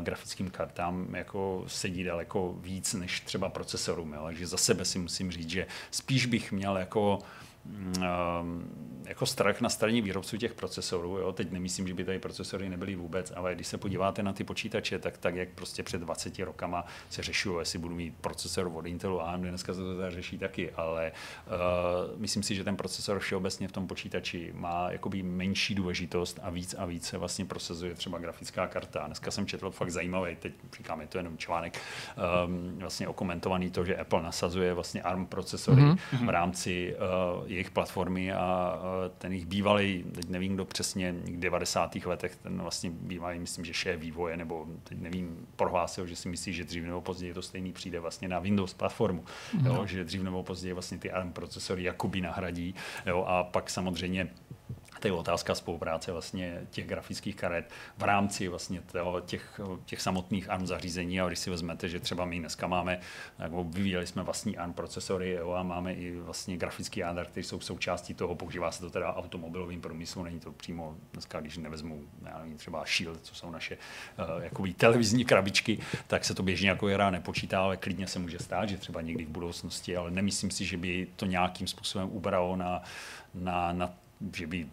grafickým 0.00 0.50
kartám 0.50 1.14
jako 1.14 1.64
sedí 1.66 2.04
daleko 2.04 2.52
víc 2.52 2.94
než 2.94 3.20
třeba 3.20 3.48
procesorům. 3.48 4.12
Jo. 4.12 4.24
Takže 4.24 4.46
za 4.46 4.56
sebe 4.56 4.84
si 4.84 4.98
musím 4.98 5.21
musím 5.24 5.42
říct, 5.42 5.50
že 5.50 5.66
spíš 5.90 6.26
bych 6.26 6.52
měl 6.52 6.76
jako 6.76 7.18
jako 9.06 9.26
strach 9.26 9.60
na 9.60 9.68
straně 9.68 10.02
výrobců 10.02 10.36
těch 10.36 10.54
procesorů. 10.54 11.18
Jo? 11.18 11.32
Teď 11.32 11.50
nemyslím, 11.50 11.88
že 11.88 11.94
by 11.94 12.04
tady 12.04 12.18
procesory 12.18 12.68
nebyly 12.68 12.94
vůbec, 12.94 13.32
ale 13.36 13.54
když 13.54 13.66
se 13.66 13.78
podíváte 13.78 14.22
na 14.22 14.32
ty 14.32 14.44
počítače, 14.44 14.98
tak 14.98 15.18
tak, 15.18 15.34
jak 15.34 15.48
prostě 15.48 15.82
před 15.82 16.00
20 16.00 16.38
rokama 16.38 16.84
se 17.10 17.22
řešilo, 17.22 17.60
jestli 17.60 17.78
budu 17.78 17.94
mít 17.94 18.14
procesor 18.20 18.70
od 18.74 18.86
Intelu 18.86 19.22
a 19.22 19.24
AMD, 19.24 19.44
dneska 19.44 19.74
se 19.74 19.80
to 19.80 19.96
teda 19.96 20.10
řeší 20.10 20.38
taky, 20.38 20.70
ale 20.70 21.12
uh, 21.46 22.20
myslím 22.20 22.42
si, 22.42 22.54
že 22.54 22.64
ten 22.64 22.76
procesor 22.76 23.18
všeobecně 23.18 23.68
v 23.68 23.72
tom 23.72 23.86
počítači 23.86 24.52
má 24.54 24.90
jakoby 24.90 25.22
menší 25.22 25.74
důležitost 25.74 26.40
a 26.42 26.50
víc 26.50 26.74
a 26.78 26.84
víc 26.84 27.06
se 27.06 27.18
vlastně 27.18 27.44
prosazuje 27.44 27.94
třeba 27.94 28.18
grafická 28.18 28.66
karta. 28.66 29.06
Dneska 29.06 29.30
jsem 29.30 29.46
četl 29.46 29.70
fakt 29.70 29.90
zajímavý, 29.90 30.36
teď 30.36 30.52
říkám, 30.76 31.00
je 31.00 31.06
to 31.06 31.18
jenom 31.18 31.38
článek, 31.38 31.78
um, 32.46 32.78
vlastně 32.78 33.08
okomentovaný 33.08 33.70
to, 33.70 33.84
že 33.84 33.96
Apple 33.96 34.22
nasazuje 34.22 34.74
vlastně 34.74 35.02
ARM 35.02 35.26
procesory 35.26 35.82
mm-hmm. 35.82 36.26
v 36.26 36.28
rámci 36.28 36.96
uh, 36.96 37.51
jejich 37.52 37.70
platformy 37.70 38.32
a 38.32 38.78
ten 39.18 39.32
jejich 39.32 39.46
bývalý, 39.46 40.04
teď 40.14 40.28
nevím 40.28 40.54
kdo 40.54 40.64
přesně, 40.64 41.12
v 41.12 41.38
90. 41.38 41.94
letech, 41.94 42.36
ten 42.36 42.62
vlastně 42.62 42.90
bývalý, 42.90 43.38
myslím, 43.38 43.64
že 43.64 43.74
šéf 43.74 44.00
vývoje, 44.00 44.36
nebo 44.36 44.66
teď 44.84 44.98
nevím, 45.00 45.46
prohlásil, 45.56 46.06
že 46.06 46.16
si 46.16 46.28
myslí, 46.28 46.52
že 46.52 46.64
dřív 46.64 46.84
nebo 46.84 47.00
později 47.00 47.34
to 47.34 47.42
stejný 47.42 47.72
přijde 47.72 48.00
vlastně 48.00 48.28
na 48.28 48.38
Windows 48.38 48.74
platformu, 48.74 49.24
no. 49.62 49.74
jo, 49.74 49.86
že 49.86 50.04
dřív 50.04 50.22
nebo 50.22 50.42
později 50.42 50.72
vlastně 50.72 50.98
ty 50.98 51.10
ARM 51.10 51.32
procesory 51.32 51.82
jakoby 51.82 52.20
nahradí, 52.20 52.74
jo, 53.06 53.24
a 53.28 53.44
pak 53.44 53.70
samozřejmě 53.70 54.28
to 55.02 55.08
je 55.08 55.12
otázka 55.12 55.54
spolupráce 55.54 56.12
vlastně 56.12 56.66
těch 56.70 56.86
grafických 56.86 57.36
karet 57.36 57.70
v 57.98 58.02
rámci 58.02 58.48
vlastně 58.48 58.80
toho, 58.80 59.20
těch, 59.20 59.60
těch 59.84 60.00
samotných 60.00 60.50
ARM 60.50 60.66
zařízení. 60.66 61.20
A 61.20 61.26
když 61.26 61.38
si 61.38 61.50
vezmete, 61.50 61.88
že 61.88 62.00
třeba 62.00 62.24
my 62.24 62.38
dneska 62.38 62.66
máme, 62.66 63.00
vyvíjeli 63.64 64.06
jsme 64.06 64.22
vlastní 64.22 64.58
ARM 64.58 64.72
procesory 64.72 65.30
jo, 65.30 65.52
a 65.52 65.62
máme 65.62 65.94
i 65.94 66.16
vlastně 66.16 66.56
grafický 66.56 67.00
jádra, 67.00 67.24
které 67.24 67.44
jsou 67.44 67.60
součástí 67.60 68.14
toho, 68.14 68.34
používá 68.34 68.70
se 68.70 68.80
to 68.80 68.90
teda 68.90 69.14
automobilovým 69.14 69.80
průmyslu, 69.80 70.22
není 70.22 70.40
to 70.40 70.52
přímo 70.52 70.96
dneska, 71.12 71.40
když 71.40 71.56
nevezmu 71.56 72.02
já 72.24 72.38
nevím, 72.38 72.56
třeba 72.56 72.84
Shield, 72.86 73.18
co 73.22 73.34
jsou 73.34 73.50
naše 73.50 73.78
uh, 74.58 74.68
televizní 74.76 75.24
krabičky, 75.24 75.78
tak 76.06 76.24
se 76.24 76.34
to 76.34 76.42
běžně 76.42 76.68
jako 76.68 76.88
jara 76.88 77.10
nepočítá, 77.10 77.62
ale 77.62 77.76
klidně 77.76 78.06
se 78.06 78.18
může 78.18 78.38
stát, 78.38 78.68
že 78.68 78.76
třeba 78.76 79.00
někdy 79.00 79.24
v 79.24 79.28
budoucnosti, 79.28 79.96
ale 79.96 80.10
nemyslím 80.10 80.50
si, 80.50 80.64
že 80.64 80.76
by 80.76 81.08
to 81.16 81.26
nějakým 81.26 81.66
způsobem 81.66 82.08
ubralo 82.10 82.56
na, 82.56 82.82
na, 83.34 83.72
na 83.72 84.01
že 84.36 84.46
by 84.46 84.66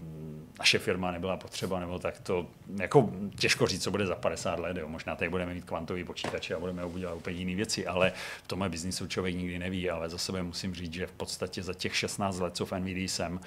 naše 0.59 0.79
firma 0.79 1.11
nebyla 1.11 1.37
potřeba, 1.37 1.79
nebo 1.79 1.99
tak 1.99 2.19
to 2.19 2.47
jako 2.79 3.09
těžko 3.39 3.67
říct, 3.67 3.83
co 3.83 3.91
bude 3.91 4.05
za 4.05 4.15
50 4.15 4.59
let. 4.59 4.77
Jo. 4.77 4.87
Možná 4.87 5.15
tady 5.15 5.29
budeme 5.29 5.53
mít 5.53 5.65
kvantový 5.65 6.03
počítače 6.03 6.55
a 6.55 6.59
budeme 6.59 6.85
udělat 6.85 7.13
úplně 7.13 7.37
jiné 7.37 7.55
věci, 7.55 7.87
ale 7.87 8.11
v 8.43 8.47
tomhle 8.47 8.69
biznisu 8.69 9.07
člověk 9.07 9.35
nikdy 9.35 9.59
neví. 9.59 9.89
Ale 9.89 10.09
za 10.09 10.17
sebe 10.17 10.43
musím 10.43 10.75
říct, 10.75 10.93
že 10.93 11.07
v 11.07 11.11
podstatě 11.11 11.63
za 11.63 11.73
těch 11.73 11.95
16 11.95 12.39
let, 12.39 12.55
co 12.55 12.65
v 12.65 12.71
NVD 12.71 12.97
jsem, 12.97 13.39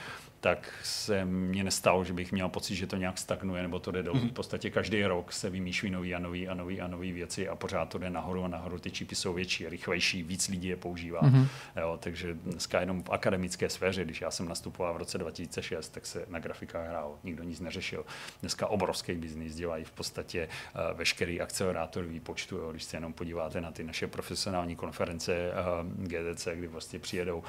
tak 0.43 0.75
se 0.83 1.25
mně 1.25 1.65
nestalo, 1.65 2.05
že 2.05 2.13
bych 2.13 2.33
měl 2.33 2.49
pocit, 2.49 2.75
že 2.77 2.87
to 2.87 2.97
nějak 2.97 3.19
stagnuje 3.19 3.63
nebo 3.63 3.79
to 3.79 3.91
jde 3.91 4.03
dolů. 4.03 4.21
Mm-hmm. 4.21 4.29
V 4.29 4.33
podstatě 4.33 4.71
každý 4.71 5.05
rok 5.05 5.33
se 5.33 5.51
vymýšlí 5.51 5.91
nový 5.91 6.15
a 6.15 6.19
nový 6.19 6.49
a 6.49 6.55
nový 6.55 6.81
a 6.81 6.89
nový 6.89 7.13
věci 7.13 7.49
a 7.49 7.57
pořád 7.57 7.89
to 7.89 7.99
jde 7.99 8.11
nahoru 8.11 8.45
a 8.45 8.49
nahoru. 8.49 8.79
Ty 8.79 8.91
čipy 8.91 9.15
jsou 9.15 9.33
větší, 9.33 9.69
rychlejší, 9.69 10.23
víc 10.23 10.49
lidí 10.49 10.69
je 10.69 10.77
používá. 10.77 11.21
Mm-hmm. 11.21 11.47
Jo, 11.77 11.99
takže 12.03 12.35
dneska 12.35 12.81
jenom 12.81 13.03
v 13.03 13.11
akademické 13.11 13.69
sféře, 13.69 14.05
když 14.05 14.21
já 14.21 14.31
jsem 14.31 14.49
nastupoval 14.49 14.95
v 14.95 14.97
roce 14.97 15.19
2006, 15.19 15.89
tak 15.89 16.07
se 16.07 16.25
na 16.29 16.39
grafikách 16.39 16.89
hrál, 16.89 17.19
nikdo 17.25 17.43
nic 17.43 17.61
neřešil. 17.61 18.05
Dneska 18.41 18.67
obrovský 18.67 19.13
biznis 19.13 19.55
dělají 19.55 19.85
v 19.85 19.91
podstatě 19.91 20.49
uh, 20.75 20.99
veškerý 20.99 21.41
akcelerátor 21.41 22.05
výpočtu. 22.05 22.57
Jo. 22.57 22.71
Když 22.71 22.85
se 22.85 22.97
jenom 22.97 23.13
podíváte 23.13 23.61
na 23.61 23.71
ty 23.71 23.85
naše 23.85 24.07
profesionální 24.07 24.77
konference 24.77 25.51
uh, 25.51 26.13
eh, 26.15 26.33
GDC, 26.33 26.49
kdy 26.55 26.67
vlastně 26.67 26.99
přijedou 26.99 27.39
uh, 27.39 27.45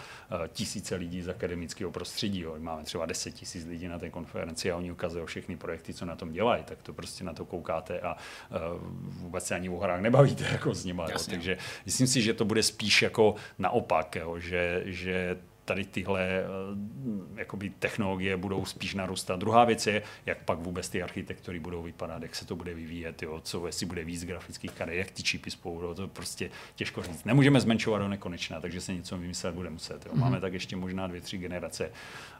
tisíce 0.47 0.95
lidí 0.95 1.21
z 1.21 1.29
akademického 1.29 1.91
prostředí. 1.91 2.39
Jo. 2.39 2.55
Máme 2.59 2.82
třeba 2.83 3.05
10 3.05 3.31
tisíc 3.31 3.65
lidí 3.65 3.87
na 3.87 3.99
té 3.99 4.09
konferenci 4.09 4.71
a 4.71 4.77
oni 4.77 4.91
ukazují 4.91 5.25
všechny 5.25 5.57
projekty, 5.57 5.93
co 5.93 6.05
na 6.05 6.15
tom 6.15 6.31
dělají, 6.31 6.63
tak 6.63 6.81
to 6.81 6.93
prostě 6.93 7.23
na 7.23 7.33
to 7.33 7.45
koukáte 7.45 7.99
a 7.99 8.15
uh, 8.15 8.57
vůbec 9.21 9.45
se 9.45 9.55
ani 9.55 9.69
o 9.69 9.77
hrách 9.77 10.01
nebavíte 10.01 10.43
jako 10.51 10.73
s 10.73 10.85
nimi. 10.85 11.01
Takže 11.29 11.57
myslím 11.85 12.07
si, 12.07 12.21
že 12.21 12.33
to 12.33 12.45
bude 12.45 12.63
spíš 12.63 13.01
jako 13.01 13.35
naopak, 13.59 14.15
jo, 14.15 14.39
že, 14.39 14.81
že 14.85 15.37
tady 15.65 15.85
tyhle 15.85 16.21
eh, 16.21 16.43
jakoby, 17.35 17.69
technologie 17.69 18.37
budou 18.37 18.65
spíš 18.65 18.93
narůstat. 18.93 19.39
Druhá 19.39 19.65
věc 19.65 19.87
je, 19.87 20.03
jak 20.25 20.43
pak 20.43 20.59
vůbec 20.59 20.89
ty 20.89 21.03
architektury 21.03 21.59
budou 21.59 21.83
vypadat, 21.83 22.23
jak 22.23 22.35
se 22.35 22.45
to 22.45 22.55
bude 22.55 22.73
vyvíjet, 22.73 23.23
jo, 23.23 23.39
co 23.43 23.67
jestli 23.67 23.85
bude 23.85 24.03
víc 24.03 24.25
grafických 24.25 24.71
karet, 24.71 24.95
jak 24.95 25.11
ty 25.11 25.23
čipy 25.23 25.51
spolu, 25.51 25.93
to 25.93 26.07
prostě 26.07 26.49
těžko 26.75 27.03
říct. 27.03 27.25
Nemůžeme 27.25 27.61
zmenšovat 27.61 28.01
do 28.01 28.07
nekonečna, 28.07 28.61
takže 28.61 28.81
se 28.81 28.93
něco 28.93 29.17
vymyslet 29.17 29.55
bude 29.55 29.69
muset. 29.69 30.05
Jo. 30.05 30.11
Mhm. 30.13 30.21
Máme 30.21 30.39
tak 30.39 30.53
ještě 30.53 30.75
možná 30.75 31.07
dvě, 31.07 31.21
tři 31.21 31.37
generace 31.37 31.91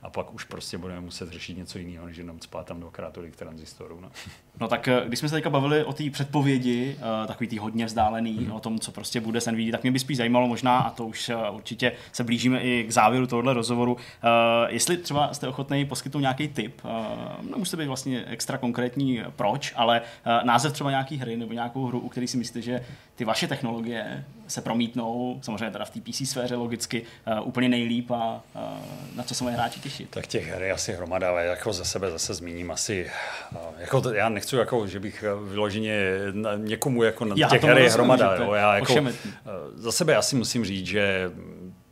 a 0.02 0.10
pak 0.10 0.34
už 0.34 0.44
prostě 0.44 0.78
budeme 0.78 1.02
muset 1.02 1.30
řešit 1.30 1.58
něco 1.58 1.80
jiného, 1.80 2.06
než 2.06 2.18
jenom 2.18 2.40
spát 2.40 2.66
tam 2.66 2.80
dvakrát 2.80 3.14
tolik 3.14 3.36
tranzistorů. 3.36 4.00
No. 4.02 4.12
no 4.60 4.68
tak 4.68 4.88
eh, 4.88 5.02
když 5.08 5.20
jsme 5.20 5.30
se 5.30 5.36
teďka 5.36 5.50
bavili 5.50 5.84
o 5.84 5.94
té 5.94 6.10
předpovědi, 6.10 6.96
uh, 6.98 7.28
takový 7.28 7.48
tý 7.48 7.58
hodně 7.58 7.86
vzdálený, 7.86 8.38
hmm. 8.38 8.52
o 8.52 8.60
tom, 8.60 8.80
co 8.80 8.92
prostě 8.92 9.22
bude 9.22 9.42
s 9.42 9.52
NVIDIA, 9.52 9.72
tak 9.72 9.82
mě 9.82 9.92
by 9.92 10.00
spíš 10.00 10.18
zajímalo 10.18 10.48
možná, 10.48 10.80
a 10.80 10.90
to 10.90 11.06
už 11.06 11.32
určitě 11.52 11.92
se 12.12 12.24
blížíme 12.24 12.62
i 12.62 12.86
k 12.88 12.92
závěru 12.92 13.13
závěru 13.14 13.28
tohohle 13.28 13.54
rozhovoru. 13.54 13.94
Uh, 13.94 14.00
jestli 14.68 14.98
třeba 14.98 15.34
jste 15.34 15.48
ochotný 15.48 15.86
poskytnout 15.86 16.20
nějaký 16.20 16.48
tip, 16.48 16.82
uh, 16.86 16.92
nemusíte 17.52 17.78
být 17.78 17.88
vlastně 17.88 18.26
extra 18.28 18.58
konkrétní 18.58 19.22
proč, 19.36 19.74
ale 19.76 20.02
uh, 20.02 20.46
název 20.46 20.74
třeba 20.74 20.90
nějaký 20.90 21.18
hry 21.18 21.38
nebo 21.38 21.54
nějakou 21.54 21.86
hru, 21.86 22.00
u 22.00 22.10
který 22.10 22.28
si 22.28 22.38
myslíte, 22.38 22.62
že 22.62 22.86
ty 23.16 23.26
vaše 23.26 23.48
technologie 23.48 24.26
se 24.48 24.62
promítnou, 24.62 25.40
samozřejmě 25.42 25.72
teda 25.72 25.86
v 25.86 25.90
té 25.90 26.00
PC 26.00 26.30
sféře 26.30 26.56
logicky, 26.56 27.02
uh, 27.02 27.48
úplně 27.48 27.70
nejlíp 27.70 28.12
a 28.12 28.42
uh, 28.56 28.62
na 29.16 29.24
co 29.24 29.36
se 29.36 29.44
mají 29.44 29.56
hráči 29.56 29.80
těšit. 29.80 30.10
Tak 30.10 30.28
těch 30.28 30.48
her 30.48 30.64
je 30.64 30.72
asi 30.72 30.94
hromada, 30.94 31.30
ale 31.30 31.46
jako 31.46 31.74
za 31.74 31.84
sebe 31.84 32.12
zase 32.12 32.34
zmíním 32.34 32.72
asi, 32.72 33.12
uh, 33.52 33.58
jako 33.80 34.02
to, 34.02 34.14
já 34.14 34.30
nechci 34.30 34.56
jako, 34.56 34.88
že 34.88 35.00
bych 35.00 35.24
vyloženě 35.50 36.02
někomu 36.58 37.04
jako 37.04 37.26
na 37.26 37.50
těch 37.50 37.64
her 37.64 37.78
je 37.78 37.90
hromada. 37.90 38.36
Jo, 38.36 38.54
já 38.54 38.76
jako, 38.76 38.94
uh, 38.94 39.10
za 39.76 39.92
sebe 39.92 40.16
asi 40.16 40.36
musím 40.36 40.66
říct, 40.66 40.88
že 40.88 41.32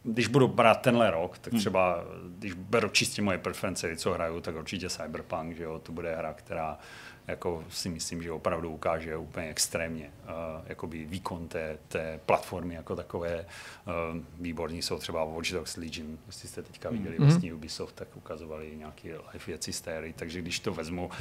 když 0.03 0.27
budu 0.27 0.47
brát 0.47 0.81
tenhle 0.81 1.11
rok, 1.11 1.37
tak 1.37 1.53
hmm. 1.53 1.59
třeba, 1.59 2.03
když 2.37 2.53
beru 2.53 2.89
čistě 2.89 3.21
moje 3.21 3.37
preference, 3.37 3.95
co 3.95 4.13
hraju, 4.13 4.41
tak 4.41 4.55
určitě 4.55 4.89
Cyberpunk, 4.89 5.55
že 5.55 5.63
jo, 5.63 5.79
to 5.79 5.91
bude 5.91 6.15
hra, 6.15 6.33
která 6.33 6.77
jako 7.27 7.63
si 7.69 7.89
myslím, 7.89 8.23
že 8.23 8.31
opravdu 8.31 8.69
ukáže 8.69 9.17
úplně 9.17 9.49
extrémně 9.49 10.11
uh, 10.23 10.31
jakoby 10.65 11.05
výkon 11.05 11.47
té, 11.47 11.77
té 11.87 12.19
platformy 12.25 12.73
jako 12.73 12.95
takové. 12.95 13.45
Uh, 13.87 14.21
výborní 14.39 14.81
jsou 14.81 14.97
třeba 14.97 15.25
Watch 15.25 15.51
Dogs 15.51 15.77
Legion, 15.77 16.17
jestli 16.27 16.49
jste 16.49 16.61
teďka 16.61 16.89
hmm. 16.89 16.97
viděli 16.97 17.17
mm-hmm. 17.17 17.23
vlastně 17.23 17.53
Ubisoft, 17.53 17.95
tak 17.95 18.07
ukazovali 18.15 18.71
nějaké 18.75 19.09
live 19.09 19.45
věci 19.47 19.73
z 19.73 19.81
té 19.81 19.97
hry, 19.97 20.13
takže 20.13 20.41
když 20.41 20.59
to 20.59 20.73
vezmu 20.73 21.05
uh, 21.05 21.11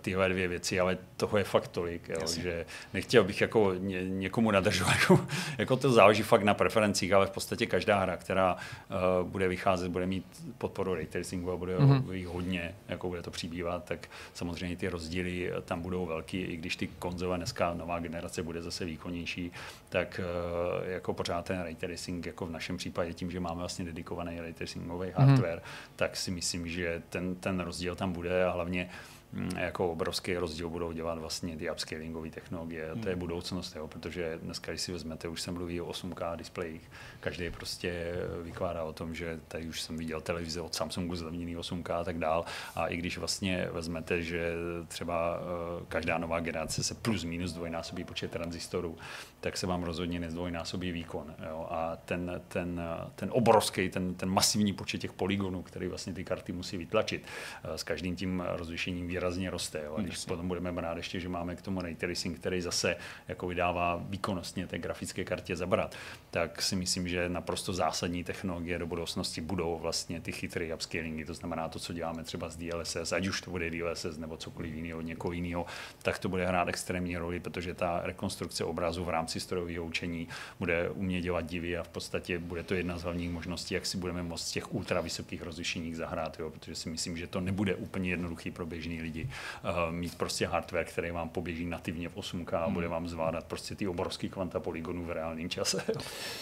tyhle 0.00 0.28
dvě 0.28 0.48
věci, 0.48 0.80
ale 0.80 0.98
toho 1.16 1.38
je 1.38 1.44
fakt 1.44 1.68
tolik, 1.68 2.08
jo, 2.08 2.26
že 2.26 2.66
nechtěl 2.94 3.24
bych 3.24 3.40
jako 3.40 3.74
ně, 3.78 4.08
někomu 4.08 4.50
nadržovat, 4.50 4.94
jako, 5.00 5.26
jako 5.58 5.76
to 5.76 5.92
záleží 5.92 6.22
fakt 6.22 6.42
na 6.42 6.54
preferencích, 6.54 7.12
ale 7.12 7.26
v 7.26 7.30
podstatě 7.30 7.66
každá 7.66 7.98
hra, 7.98 8.16
která 8.16 8.54
uh, 8.54 9.28
bude 9.28 9.48
vycházet, 9.48 9.88
bude 9.88 10.06
mít 10.06 10.24
podporu 10.58 10.94
ray 10.94 11.06
tracingu 11.06 11.52
a 11.52 11.56
bude 11.56 11.78
mm-hmm. 11.78 12.12
jich 12.12 12.26
hodně, 12.26 12.74
jako 12.88 13.08
bude 13.08 13.22
to 13.22 13.30
přibývat, 13.30 13.84
tak 13.84 14.08
samozřejmě 14.34 14.76
ty 14.76 14.88
rozdíly 14.88 15.37
tam 15.64 15.82
budou 15.82 16.06
velký, 16.06 16.40
i 16.40 16.56
když 16.56 16.76
ty 16.76 16.86
konzole 16.86 17.36
dneska 17.36 17.74
nová 17.74 17.98
generace 17.98 18.42
bude 18.42 18.62
zase 18.62 18.84
výkonnější, 18.84 19.52
tak 19.88 20.20
uh, 20.20 20.88
jako 20.88 21.14
pořád 21.14 21.44
ten 21.44 21.60
ray 21.60 21.74
tracing, 21.74 22.26
jako 22.26 22.46
v 22.46 22.50
našem 22.50 22.76
případě 22.76 23.12
tím, 23.12 23.30
že 23.30 23.40
máme 23.40 23.58
vlastně 23.58 23.84
dedikovaný 23.84 24.40
ray 24.40 24.52
tracingový 24.52 25.08
mm-hmm. 25.08 25.26
hardware, 25.26 25.62
tak 25.96 26.16
si 26.16 26.30
myslím, 26.30 26.68
že 26.68 27.02
ten, 27.08 27.34
ten 27.34 27.60
rozdíl 27.60 27.94
tam 27.94 28.12
bude 28.12 28.44
a 28.44 28.50
hlavně 28.50 28.90
Mm, 29.32 29.50
jako 29.56 29.92
obrovský 29.92 30.36
rozdíl 30.36 30.68
budou 30.68 30.92
dělat 30.92 31.18
vlastně 31.18 31.56
ty 31.56 31.70
upscalingové 31.70 32.30
technologie. 32.30 32.92
Hmm. 32.92 33.02
To 33.02 33.08
je 33.08 33.14
hmm. 33.14 33.20
budoucnost, 33.20 33.76
jo, 33.76 33.88
protože 33.88 34.38
dneska, 34.42 34.72
když 34.72 34.82
si 34.82 34.92
vezmete, 34.92 35.28
už 35.28 35.42
jsem 35.42 35.54
mluví 35.54 35.80
o 35.80 35.92
8K 35.92 36.36
displejích, 36.36 36.90
každý 37.20 37.50
prostě 37.50 38.14
vykládá 38.42 38.84
o 38.84 38.92
tom, 38.92 39.14
že 39.14 39.40
tady 39.48 39.66
už 39.66 39.80
jsem 39.80 39.96
viděl 39.96 40.20
televize 40.20 40.60
od 40.60 40.74
Samsungu 40.74 41.16
zlevněný 41.16 41.56
8K 41.56 42.00
a 42.00 42.04
tak 42.04 42.18
dál. 42.18 42.44
A 42.74 42.86
i 42.86 42.96
když 42.96 43.18
vlastně 43.18 43.68
vezmete, 43.72 44.22
že 44.22 44.52
třeba 44.88 45.38
eh, 45.40 45.84
každá 45.88 46.18
nová 46.18 46.40
generace 46.40 46.82
se 46.82 46.94
plus 46.94 47.24
minus 47.24 47.52
dvojnásobí 47.52 48.04
počet 48.04 48.30
tranzistorů, 48.30 48.98
tak 49.40 49.56
se 49.56 49.66
vám 49.66 49.82
rozhodně 49.82 50.20
nezdvojnásobí 50.20 50.92
výkon. 50.92 51.34
Jo? 51.50 51.66
A 51.70 51.96
ten, 52.04 52.40
ten, 52.48 52.82
ten 53.14 53.28
obrovský, 53.32 53.88
ten, 53.88 54.14
ten 54.14 54.30
masivní 54.30 54.72
počet 54.72 54.98
těch 54.98 55.12
polygonů, 55.12 55.62
který 55.62 55.88
vlastně 55.88 56.12
ty 56.12 56.24
karty 56.24 56.52
musí 56.52 56.76
vytlačit, 56.76 57.26
eh, 57.64 57.78
s 57.78 57.82
každým 57.82 58.16
tím 58.16 58.42
rozlišením 58.46 59.08
výrazně 59.08 59.50
roste. 59.50 59.82
Jo? 59.84 59.94
A 59.96 60.00
když 60.00 60.14
Jasně. 60.14 60.28
potom 60.28 60.48
budeme 60.48 60.72
brát 60.72 60.96
ještě, 60.96 61.20
že 61.20 61.28
máme 61.28 61.56
k 61.56 61.62
tomu 61.62 61.80
ray 61.80 61.94
tracing, 61.94 62.38
který 62.38 62.60
zase 62.60 62.96
jako 63.28 63.48
vydává 63.48 64.02
výkonnostně 64.08 64.66
té 64.66 64.78
grafické 64.78 65.24
kartě 65.24 65.56
zabrat, 65.56 65.96
tak 66.30 66.62
si 66.62 66.76
myslím, 66.76 67.07
že 67.08 67.28
naprosto 67.28 67.72
zásadní 67.72 68.24
technologie 68.24 68.78
do 68.78 68.86
budoucnosti 68.86 69.40
budou 69.40 69.78
vlastně 69.78 70.20
ty 70.20 70.32
chytré 70.32 70.74
upscalingy, 70.74 71.24
to 71.24 71.34
znamená 71.34 71.68
to, 71.68 71.78
co 71.78 71.92
děláme 71.92 72.24
třeba 72.24 72.48
s 72.48 72.56
DLSS, 72.56 73.12
ať 73.12 73.26
už 73.26 73.40
to 73.40 73.50
bude 73.50 73.70
DLSS 73.70 74.16
nebo 74.16 74.36
cokoliv 74.36 74.74
jiného, 74.74 75.00
někoho 75.00 75.32
jiného, 75.32 75.66
tak 76.02 76.18
to 76.18 76.28
bude 76.28 76.46
hrát 76.46 76.68
extrémní 76.68 77.16
roli, 77.16 77.40
protože 77.40 77.74
ta 77.74 78.00
rekonstrukce 78.04 78.64
obrazu 78.64 79.04
v 79.04 79.08
rámci 79.08 79.40
strojového 79.40 79.84
učení 79.84 80.28
bude 80.58 80.90
umět 80.90 81.20
dělat 81.20 81.46
divy 81.46 81.78
a 81.78 81.82
v 81.82 81.88
podstatě 81.88 82.38
bude 82.38 82.62
to 82.62 82.74
jedna 82.74 82.98
z 82.98 83.02
hlavních 83.02 83.30
možností, 83.30 83.74
jak 83.74 83.86
si 83.86 83.96
budeme 83.96 84.22
moct 84.22 84.42
z 84.42 84.52
těch 84.52 84.74
ultra 84.74 85.00
vysokých 85.00 85.42
rozlišeních 85.42 85.96
zahrát, 85.96 86.38
jo, 86.38 86.50
protože 86.50 86.74
si 86.74 86.90
myslím, 86.90 87.16
že 87.16 87.26
to 87.26 87.40
nebude 87.40 87.74
úplně 87.74 88.10
jednoduchý 88.10 88.50
pro 88.50 88.66
běžný 88.66 89.02
lidi 89.02 89.28
uh, 89.28 89.94
mít 89.94 90.14
prostě 90.14 90.46
hardware, 90.46 90.84
který 90.84 91.10
vám 91.10 91.28
poběží 91.28 91.66
nativně 91.66 92.08
v 92.08 92.16
8K 92.16 92.56
a 92.56 92.64
hmm. 92.64 92.74
bude 92.74 92.88
vám 92.88 93.08
zvládat 93.08 93.44
prostě 93.44 93.74
ty 93.74 93.88
obrovské 93.88 94.28
kvanta 94.28 94.60
polygonů 94.60 95.04
v 95.04 95.10
reálném 95.10 95.50
čase. 95.50 95.84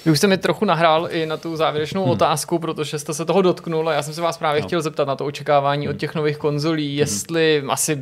Vy 0.05 0.11
už 0.11 0.19
jste 0.19 0.27
mi 0.27 0.39
trochu 0.39 0.56
nahrál 0.65 1.09
i 1.11 1.27
na 1.27 1.37
tu 1.37 1.57
závěrečnou 1.57 2.03
hmm. 2.03 2.13
otázku, 2.13 2.59
protože 2.59 2.99
jste 2.99 3.15
se 3.15 3.25
toho 3.25 3.43
dotknul 3.43 3.89
a 3.89 3.93
já 3.93 4.03
jsem 4.03 4.15
se 4.15 4.21
vás 4.21 4.39
právě 4.39 4.63
no. 4.63 4.67
chtěl 4.67 4.83
zeptat 4.83 5.09
na 5.09 5.17
to 5.17 5.25
očekávání 5.25 5.87
hmm. 5.87 5.95
od 5.95 5.99
těch 5.99 6.15
nových 6.15 6.37
konzolí, 6.37 6.89
hmm. 6.89 6.99
jestli 6.99 7.59
hmm. 7.61 7.71
asi 7.71 7.99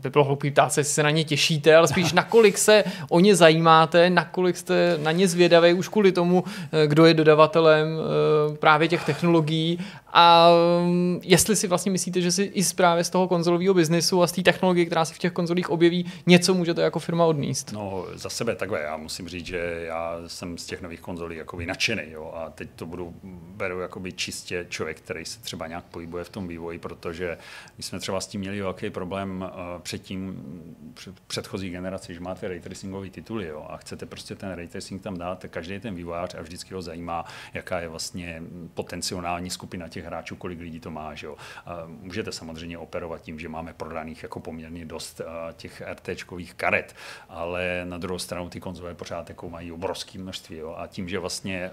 by 0.00 0.10
bylo 0.10 0.24
hloupý 0.24 0.50
ptát 0.50 0.72
se, 0.72 0.80
jestli 0.80 0.94
se 0.94 1.02
na 1.02 1.10
ně 1.10 1.24
těšíte, 1.24 1.76
ale 1.76 1.88
spíš 1.88 2.12
nakolik 2.22 2.58
se 2.58 2.84
o 3.10 3.20
ně 3.20 3.36
zajímáte, 3.36 4.10
nakolik 4.10 4.56
jste 4.56 4.98
na 5.02 5.12
ně 5.12 5.28
zvědaví 5.28 5.74
už 5.74 5.88
kvůli 5.88 6.12
tomu, 6.12 6.44
eh, 6.72 6.86
kdo 6.86 7.06
je 7.06 7.14
dodavatelem 7.14 7.88
eh, 7.88 8.56
právě 8.56 8.88
těch 8.88 9.04
technologií 9.04 9.78
a 10.12 10.50
mm, 10.86 11.20
jestli 11.22 11.56
si 11.56 11.66
vlastně 11.66 11.92
myslíte, 11.92 12.20
že 12.20 12.32
si 12.32 12.42
i 12.42 12.62
právě 12.76 13.04
z 13.04 13.10
toho 13.10 13.28
konzolového 13.28 13.74
biznesu 13.74 14.22
a 14.22 14.26
z 14.26 14.32
té 14.32 14.42
technologie, 14.42 14.86
která 14.86 15.04
se 15.04 15.14
v 15.14 15.18
těch 15.18 15.32
konzolích 15.32 15.70
objeví, 15.70 16.12
něco 16.26 16.54
můžete 16.54 16.82
jako 16.82 16.98
firma 16.98 17.24
odníst? 17.24 17.72
No, 17.72 18.06
za 18.14 18.30
sebe 18.30 18.54
takhle, 18.56 18.80
já 18.80 18.96
musím 18.96 19.28
říct, 19.28 19.46
že 19.46 19.82
já 19.86 20.16
jsem 20.26 20.58
z 20.58 20.66
těch 20.66 20.82
nových 20.82 21.00
konzolí 21.00 21.36
jakoby 21.36 21.66
nadšený, 21.66 22.02
jo, 22.10 22.32
a 22.34 22.50
teď 22.50 22.68
to 22.76 22.86
budu, 22.86 23.14
beru 23.56 23.80
jakoby 23.80 24.12
čistě 24.12 24.66
člověk, 24.68 25.00
který 25.00 25.24
se 25.24 25.40
třeba 25.40 25.66
nějak 25.66 25.84
pohybuje 25.84 26.24
v 26.24 26.28
tom 26.28 26.48
vývoji, 26.48 26.78
protože 26.78 27.38
my 27.76 27.82
jsme 27.82 28.00
třeba 28.00 28.20
s 28.20 28.26
tím 28.26 28.40
měli 28.40 28.60
velký 28.60 28.90
problém 28.90 29.50
uh, 29.54 29.82
předtím, 29.82 30.42
před, 30.94 31.20
předchozí 31.20 31.70
generaci, 31.70 32.14
že 32.14 32.20
máte 32.20 32.48
ray 32.48 32.60
tracingové 32.60 33.10
tituly, 33.10 33.46
jo, 33.46 33.66
a 33.68 33.76
chcete 33.76 34.06
prostě 34.06 34.34
ten 34.34 34.52
ray 34.52 34.68
tracing 34.68 35.02
tam 35.02 35.18
dát, 35.18 35.38
tak 35.38 35.50
každý 35.50 35.80
ten 35.80 35.94
vývojář 35.94 36.34
a 36.34 36.42
vždycky 36.42 36.74
ho 36.74 36.82
zajímá, 36.82 37.24
jaká 37.54 37.80
je 37.80 37.88
vlastně 37.88 38.42
potenciální 38.74 39.50
skupina 39.50 39.88
těch 39.88 40.01
hráčů, 40.06 40.36
kolik 40.36 40.60
lidí 40.60 40.80
to 40.80 40.90
má. 40.90 41.14
Že 41.14 41.26
jo. 41.26 41.36
Můžete 41.86 42.32
samozřejmě 42.32 42.78
operovat 42.78 43.22
tím, 43.22 43.38
že 43.38 43.48
máme 43.48 43.72
prodaných 43.72 44.22
jako 44.22 44.40
poměrně 44.40 44.84
dost 44.84 45.20
těch 45.56 45.82
RTčkových 45.92 46.54
karet, 46.54 46.94
ale 47.28 47.82
na 47.84 47.98
druhou 47.98 48.18
stranu 48.18 48.48
ty 48.48 48.60
konzole 48.60 48.94
pořád 48.94 49.28
jako 49.28 49.50
mají 49.50 49.72
obrovské 49.72 50.18
množství. 50.18 50.56
Jo. 50.56 50.74
A 50.78 50.86
tím, 50.86 51.08
že 51.08 51.18
vlastně 51.18 51.70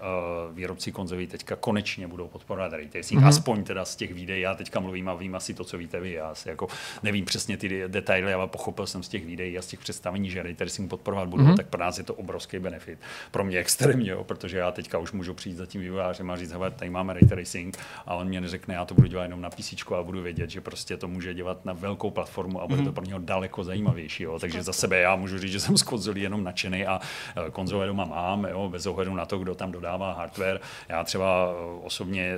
výrobci 0.53 0.91
konzolí 0.91 1.27
teďka 1.27 1.55
konečně 1.55 2.07
budou 2.07 2.27
podporovat 2.27 2.73
ray 2.73 2.87
tracing, 2.87 3.21
mm-hmm. 3.21 3.27
aspoň 3.27 3.63
teda 3.63 3.85
z 3.85 3.95
těch 3.95 4.13
videí, 4.13 4.41
já 4.41 4.55
teďka 4.55 4.79
mluvím 4.79 5.09
a 5.09 5.13
vím 5.13 5.35
asi 5.35 5.53
to, 5.53 5.63
co 5.63 5.77
víte 5.77 5.99
vy, 5.99 6.11
já 6.11 6.35
si 6.35 6.49
jako 6.49 6.67
nevím 7.03 7.25
přesně 7.25 7.57
ty 7.57 7.87
detaily, 7.87 8.33
ale 8.33 8.47
pochopil 8.47 8.87
jsem 8.87 9.03
z 9.03 9.09
těch 9.09 9.25
videí 9.25 9.57
a 9.57 9.61
z 9.61 9.67
těch 9.67 9.79
představení, 9.79 10.29
že 10.29 10.43
ray 10.43 10.55
tracing 10.55 10.89
podporovat 10.89 11.29
budou, 11.29 11.43
mm-hmm. 11.43 11.57
tak 11.57 11.67
pro 11.67 11.79
nás 11.79 11.97
je 11.97 12.03
to 12.03 12.13
obrovský 12.13 12.59
benefit. 12.59 12.99
Pro 13.31 13.43
mě 13.43 13.57
extrémně, 13.57 14.11
jo, 14.11 14.23
protože 14.23 14.57
já 14.57 14.71
teďka 14.71 14.97
už 14.97 15.11
můžu 15.11 15.33
přijít 15.33 15.55
za 15.55 15.65
tím 15.65 15.81
vývojářem 15.81 16.31
a 16.31 16.37
říct, 16.37 16.51
hele, 16.51 16.71
tady 16.71 16.89
máme 16.91 17.13
ray 17.13 17.27
tracing 17.27 17.77
a 18.05 18.15
on 18.19 18.27
mě 18.27 18.41
neřekne, 18.41 18.73
já 18.73 18.85
to 18.85 18.95
budu 18.95 19.07
dělat 19.07 19.23
jenom 19.23 19.41
na 19.41 19.49
PC 19.49 19.73
a 19.97 20.03
budu 20.03 20.21
vědět, 20.21 20.49
že 20.49 20.61
prostě 20.61 20.97
to 20.97 21.07
může 21.07 21.33
dělat 21.33 21.65
na 21.65 21.73
velkou 21.73 22.11
platformu 22.11 22.61
a 22.61 22.67
bude 22.67 22.77
to 22.77 22.83
mhm. 22.83 22.93
pro 22.93 23.05
něho 23.05 23.19
daleko 23.19 23.63
zajímavější. 23.63 24.23
Jo. 24.23 24.39
Takže 24.39 24.63
za 24.63 24.73
sebe 24.73 24.99
já 24.99 25.15
můžu 25.15 25.39
říct, 25.39 25.51
že 25.51 25.59
jsem 25.59 25.77
z 25.77 25.83
konzolí 25.83 26.21
jenom 26.21 26.43
nadšený 26.43 26.85
a 26.85 26.99
e, 27.47 27.51
konzole 27.51 27.87
doma 27.87 28.05
mám, 28.05 28.45
jo, 28.45 28.69
bez 28.69 28.85
ohledu 28.85 29.15
na 29.15 29.25
to, 29.25 29.39
kdo 29.39 29.55
tam 29.55 29.71
dodává 29.71 30.13
hardware. 30.13 30.59
Já 30.89 31.03
třeba 31.03 31.51
e, 31.51 31.85
osobně 31.85 32.23
e, 32.23 32.37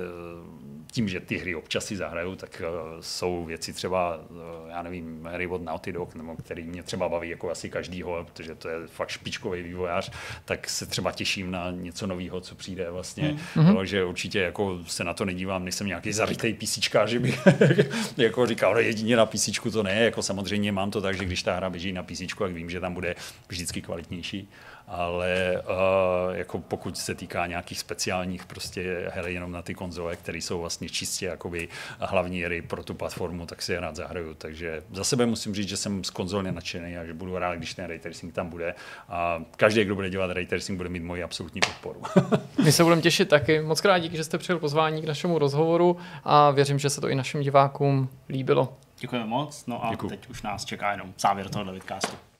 tím, 0.92 1.08
že 1.08 1.20
ty 1.20 1.38
hry 1.38 1.54
občas 1.54 1.84
si 1.84 1.96
zahraju, 1.96 2.36
tak 2.36 2.62
jsou 3.00 3.44
věci 3.44 3.72
třeba, 3.72 4.20
já 4.68 4.82
nevím, 4.82 5.28
hry 5.32 5.46
od 5.46 5.62
Naughty 5.62 5.92
Dog, 5.92 6.14
nebo 6.14 6.36
který 6.36 6.62
mě 6.62 6.82
třeba 6.82 7.08
baví 7.08 7.28
jako 7.28 7.50
asi 7.50 7.70
každýho, 7.70 8.24
protože 8.24 8.54
to 8.54 8.68
je 8.68 8.86
fakt 8.86 9.08
špičkový 9.08 9.62
vývojář, 9.62 10.10
tak 10.44 10.70
se 10.70 10.86
třeba 10.86 11.12
těším 11.12 11.50
na 11.50 11.70
něco 11.70 12.06
nového, 12.06 12.40
co 12.40 12.54
přijde 12.54 12.90
vlastně, 12.90 13.36
mm. 13.56 13.66
jo, 13.66 13.84
že 13.84 14.04
určitě 14.04 14.38
jako 14.40 14.78
se 14.86 15.04
na 15.04 15.14
to 15.14 15.24
nedívám, 15.24 15.64
nejsem 15.64 15.86
nějaký 15.86 16.12
zarytej 16.12 16.54
písíčka, 16.54 17.06
že 17.06 17.18
bych 17.18 17.40
jako 18.16 18.46
říkal, 18.46 18.70
ale 18.70 18.82
jedině 18.82 19.16
na 19.16 19.26
písíčku 19.26 19.70
to 19.70 19.82
ne, 19.82 19.94
jako 20.04 20.22
samozřejmě 20.22 20.72
mám 20.72 20.90
to 20.90 21.00
tak, 21.00 21.16
že 21.16 21.24
když 21.24 21.42
ta 21.42 21.56
hra 21.56 21.70
běží 21.70 21.92
na 21.92 22.02
písíčku, 22.02 22.44
tak 22.44 22.52
vím, 22.52 22.70
že 22.70 22.80
tam 22.80 22.94
bude 22.94 23.14
vždycky 23.48 23.82
kvalitnější 23.82 24.48
ale 24.88 25.62
uh, 25.62 26.36
jako 26.36 26.58
pokud 26.58 26.98
se 26.98 27.14
týká 27.14 27.46
nějakých 27.46 27.78
speciálních 27.78 28.46
prostě 28.46 29.10
her 29.14 29.28
jenom 29.28 29.52
na 29.52 29.62
ty 29.62 29.74
konzole, 29.74 30.16
které 30.16 30.38
jsou 30.38 30.60
vlastně 30.60 30.88
čistě 30.88 31.26
jakoby 31.26 31.68
hlavní 32.00 32.42
hry 32.42 32.62
pro 32.62 32.84
tu 32.84 32.94
platformu, 32.94 33.46
tak 33.46 33.62
si 33.62 33.72
je 33.72 33.80
rád 33.80 33.96
zahraju. 33.96 34.34
Takže 34.34 34.82
za 34.92 35.04
sebe 35.04 35.26
musím 35.26 35.54
říct, 35.54 35.68
že 35.68 35.76
jsem 35.76 36.04
z 36.04 36.10
konzole 36.10 36.52
nadšený 36.52 36.96
a 36.96 37.04
že 37.04 37.14
budu 37.14 37.38
rád, 37.38 37.54
když 37.54 37.74
ten 37.74 37.84
ray 37.84 37.98
tracing 37.98 38.34
tam 38.34 38.48
bude. 38.48 38.74
A 39.08 39.42
každý, 39.56 39.84
kdo 39.84 39.94
bude 39.94 40.10
dělat 40.10 40.30
ray 40.30 40.46
tracing, 40.46 40.76
bude 40.76 40.88
mít 40.88 41.02
moji 41.02 41.22
absolutní 41.22 41.60
podporu. 41.60 42.02
My 42.64 42.72
se 42.72 42.84
budeme 42.84 43.02
těšit 43.02 43.28
taky. 43.28 43.60
Moc 43.60 43.80
krát 43.80 43.98
díky, 43.98 44.16
že 44.16 44.24
jste 44.24 44.38
přijel 44.38 44.58
pozvání 44.58 45.02
k 45.02 45.06
našemu 45.06 45.38
rozhovoru 45.38 45.96
a 46.24 46.50
věřím, 46.50 46.78
že 46.78 46.90
se 46.90 47.00
to 47.00 47.08
i 47.08 47.14
našim 47.14 47.40
divákům 47.40 48.08
líbilo. 48.28 48.76
Děkujeme 48.98 49.26
moc. 49.26 49.66
No 49.66 49.86
a 49.86 49.90
Děkuju. 49.90 50.10
teď 50.10 50.28
už 50.28 50.42
nás 50.42 50.64
čeká 50.64 50.92
jenom 50.92 51.14
závěr 51.18 51.48
tohoto 51.48 51.72
vidcastu. 51.72 52.31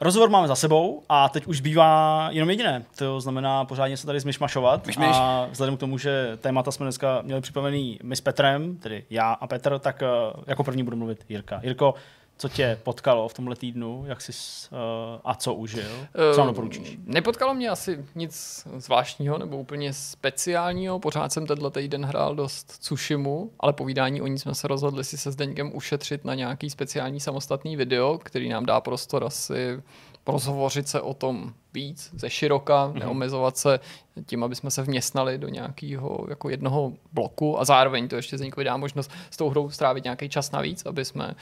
Rozhovor 0.00 0.30
máme 0.30 0.48
za 0.48 0.54
sebou 0.54 1.02
a 1.08 1.28
teď 1.28 1.46
už 1.46 1.60
bývá 1.60 2.28
jenom 2.32 2.50
jediné. 2.50 2.84
To 2.98 3.20
znamená 3.20 3.64
pořádně 3.64 3.96
se 3.96 4.06
tady 4.06 4.20
zmyšmašovat. 4.20 4.86
Myšmiš. 4.86 5.08
A 5.12 5.48
vzhledem 5.50 5.76
k 5.76 5.80
tomu, 5.80 5.98
že 5.98 6.38
témata 6.40 6.70
jsme 6.70 6.84
dneska 6.84 7.22
měli 7.22 7.40
připravený 7.40 7.98
my 8.02 8.16
s 8.16 8.20
Petrem, 8.20 8.76
tedy 8.76 9.04
já 9.10 9.32
a 9.32 9.46
Petr, 9.46 9.78
tak 9.78 10.02
eh, 10.02 10.06
jako 10.46 10.64
první 10.64 10.82
budu 10.82 10.96
mluvit 10.96 11.24
Jirka. 11.28 11.60
Jirko, 11.62 11.94
co 12.38 12.48
tě 12.48 12.78
potkalo 12.82 13.28
v 13.28 13.34
tomhle 13.34 13.56
týdnu, 13.56 14.04
jak 14.06 14.20
jsi 14.20 14.32
uh, 14.32 14.78
a 15.24 15.34
co 15.34 15.54
užil? 15.54 16.08
Co 16.34 16.38
nám 16.38 16.46
doporučíš? 16.46 16.90
Uh, 16.90 17.02
nepotkalo 17.04 17.54
mě 17.54 17.68
asi 17.68 18.04
nic 18.14 18.66
zvláštního 18.76 19.38
nebo 19.38 19.58
úplně 19.58 19.92
speciálního. 19.92 20.98
Pořád 20.98 21.32
jsem 21.32 21.46
tenhle 21.46 21.70
týden 21.70 22.04
hrál 22.04 22.34
dost 22.34 22.78
Tsushimu, 22.78 23.50
ale 23.60 23.72
povídání 23.72 24.22
o 24.22 24.26
ní 24.26 24.38
jsme 24.38 24.54
se 24.54 24.68
rozhodli 24.68 25.04
si 25.04 25.18
se 25.18 25.30
Zdeňkem 25.30 25.70
ušetřit 25.74 26.24
na 26.24 26.34
nějaký 26.34 26.70
speciální 26.70 27.20
samostatný 27.20 27.76
video, 27.76 28.18
který 28.18 28.48
nám 28.48 28.66
dá 28.66 28.80
prostor 28.80 29.24
asi 29.24 29.82
rozhovořit 30.28 30.88
se 30.88 31.00
o 31.00 31.14
tom 31.14 31.52
víc, 31.74 32.10
ze 32.14 32.30
široka, 32.30 32.88
mm-hmm. 32.88 32.98
neomezovat 32.98 33.56
se 33.56 33.80
tím, 34.26 34.44
aby 34.44 34.54
jsme 34.54 34.70
se 34.70 34.82
vměstnali 34.82 35.38
do 35.38 35.48
nějakého 35.48 36.26
jako 36.28 36.48
jednoho 36.48 36.92
bloku 37.12 37.60
a 37.60 37.64
zároveň 37.64 38.08
to 38.08 38.16
ještě 38.16 38.36
vzniklo 38.36 38.62
dá 38.62 38.76
možnost 38.76 39.10
s 39.30 39.36
tou 39.36 39.48
hrou 39.48 39.70
strávit 39.70 40.04
nějaký 40.04 40.28
čas 40.28 40.50
navíc, 40.50 40.86
aby 40.86 41.04
jsme 41.04 41.34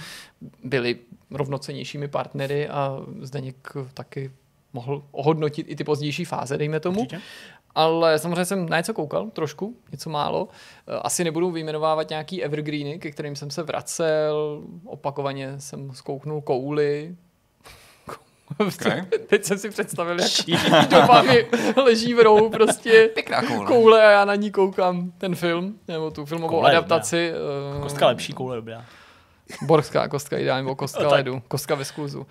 byli 0.64 0.98
rovnocenějšími 1.30 2.08
partnery 2.08 2.68
a 2.68 3.00
Zdeněk 3.20 3.72
taky 3.94 4.30
mohl 4.72 5.02
ohodnotit 5.12 5.66
i 5.68 5.76
ty 5.76 5.84
pozdější 5.84 6.24
fáze, 6.24 6.58
dejme 6.58 6.80
tomu. 6.80 7.00
Určitě. 7.00 7.20
Ale 7.74 8.18
samozřejmě 8.18 8.44
jsem 8.44 8.68
na 8.68 8.76
něco 8.76 8.94
koukal, 8.94 9.30
trošku, 9.30 9.76
něco 9.92 10.10
málo. 10.10 10.48
Asi 11.02 11.24
nebudu 11.24 11.50
vyjmenovávat 11.50 12.10
nějaký 12.10 12.44
evergreeny, 12.44 12.98
ke 12.98 13.10
kterým 13.10 13.36
jsem 13.36 13.50
se 13.50 13.62
vracel. 13.62 14.62
Opakovaně 14.84 15.60
jsem 15.60 15.92
zkouknul 15.92 16.40
kouly, 16.40 17.16
Okay. 18.58 19.02
Teď 19.26 19.44
jsem 19.44 19.58
si 19.58 19.70
představil, 19.70 20.16
jak 20.20 20.88
doba 20.90 21.22
mi 21.22 21.46
leží 21.76 22.14
v 22.14 22.20
rohu 22.20 22.50
prostě 22.50 23.10
Pěkná 23.14 23.42
koule. 23.42 23.66
koule 23.66 24.06
a 24.06 24.10
já 24.10 24.24
na 24.24 24.34
ní 24.34 24.50
koukám 24.50 25.12
ten 25.18 25.34
film, 25.34 25.78
nebo 25.88 26.10
tu 26.10 26.26
filmovou 26.26 26.48
Koule 26.56 26.70
adaptaci. 26.70 27.30
eh, 27.76 27.80
Kostka 27.82 28.06
lepší, 28.06 28.32
koule 28.32 28.56
dobrá. 28.56 28.84
Borská 29.62 30.08
kostka 30.08 30.38
ideálně, 30.38 30.62
nebo 30.62 30.74
kostka 30.76 31.08
ledu, 31.08 31.42
kostka 31.48 31.74
ve 31.74 31.84
skluzu. 31.84 32.26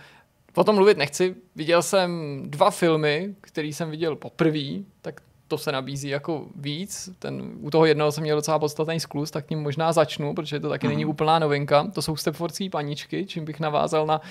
O 0.55 0.63
tom 0.63 0.75
mluvit 0.75 0.97
nechci. 0.97 1.35
Viděl 1.55 1.81
jsem 1.81 2.41
dva 2.45 2.71
filmy, 2.71 3.35
který 3.41 3.73
jsem 3.73 3.89
viděl 3.91 4.15
poprvé, 4.15 4.83
tak 5.01 5.21
to 5.47 5.57
se 5.57 5.71
nabízí 5.71 6.09
jako 6.09 6.45
víc. 6.55 7.09
Ten, 7.19 7.51
u 7.61 7.69
toho 7.69 7.85
jednoho 7.85 8.11
jsem 8.11 8.21
měl 8.23 8.37
docela 8.37 8.59
podstatný 8.59 8.99
skluz, 8.99 9.31
tak 9.31 9.45
tím 9.45 9.59
možná 9.59 9.93
začnu, 9.93 10.33
protože 10.35 10.59
to 10.59 10.69
taky 10.69 10.87
není 10.87 11.05
úplná 11.05 11.39
novinka. 11.39 11.87
To 11.93 12.01
jsou 12.01 12.15
Stepfordské 12.15 12.69
paničky, 12.69 13.25
čím 13.25 13.45
bych 13.45 13.59
navázal 13.59 14.05
na 14.05 14.21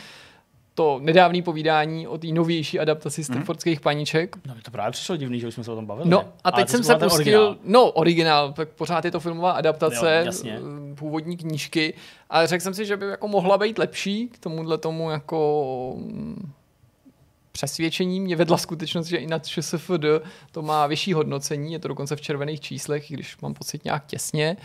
to 0.74 0.98
nedávné 1.02 1.42
povídání 1.42 2.06
o 2.06 2.18
té 2.18 2.26
novější 2.26 2.80
adaptaci 2.80 3.24
Stepfordských 3.24 3.80
paniček. 3.80 4.36
No, 4.46 4.54
mi 4.54 4.62
to 4.62 4.70
právě 4.70 4.92
přišlo 4.92 5.16
divný, 5.16 5.40
že 5.40 5.48
už 5.48 5.54
jsme 5.54 5.64
se 5.64 5.72
o 5.72 5.74
tom 5.76 5.86
bavili. 5.86 6.08
No 6.10 6.24
a 6.44 6.52
teď 6.52 6.66
ty 6.66 6.72
jsem 6.72 6.84
se 6.84 6.94
pustil, 6.94 7.14
originál. 7.14 7.56
no 7.64 7.90
originál, 7.90 8.52
tak 8.52 8.68
pořád 8.68 9.04
je 9.04 9.10
to 9.10 9.20
filmová 9.20 9.52
adaptace 9.52 10.16
Jo, 10.20 10.26
jasně. 10.26 10.58
eh, 10.92 10.94
původní 10.94 11.36
knížky 11.36 11.94
a 12.30 12.46
řekl 12.46 12.62
jsem 12.62 12.74
si, 12.74 12.86
že 12.86 12.96
by 12.96 13.06
jako 13.06 13.28
mohla 13.28 13.58
být 13.58 13.78
lepší 13.78 14.28
k 14.28 14.38
tomuhle 14.38 14.78
tomu 14.78 15.10
jako 15.10 15.92
mm, 15.96 16.52
přesvědčení 17.52 18.20
mě 18.20 18.36
vedla 18.36 18.58
skutečnost, 18.58 19.06
že 19.06 19.16
i 19.16 19.26
na 19.26 19.38
ČSFD 19.38 20.04
to 20.52 20.62
má 20.62 20.86
vyšší 20.86 21.12
hodnocení, 21.12 21.72
je 21.72 21.78
to 21.78 21.88
dokonce 21.88 22.16
v 22.16 22.20
červených 22.20 22.60
číslech, 22.60 23.06
když 23.08 23.36
mám 23.40 23.54
pocit 23.54 23.84
nějak 23.84 24.06
těsně. 24.06 24.56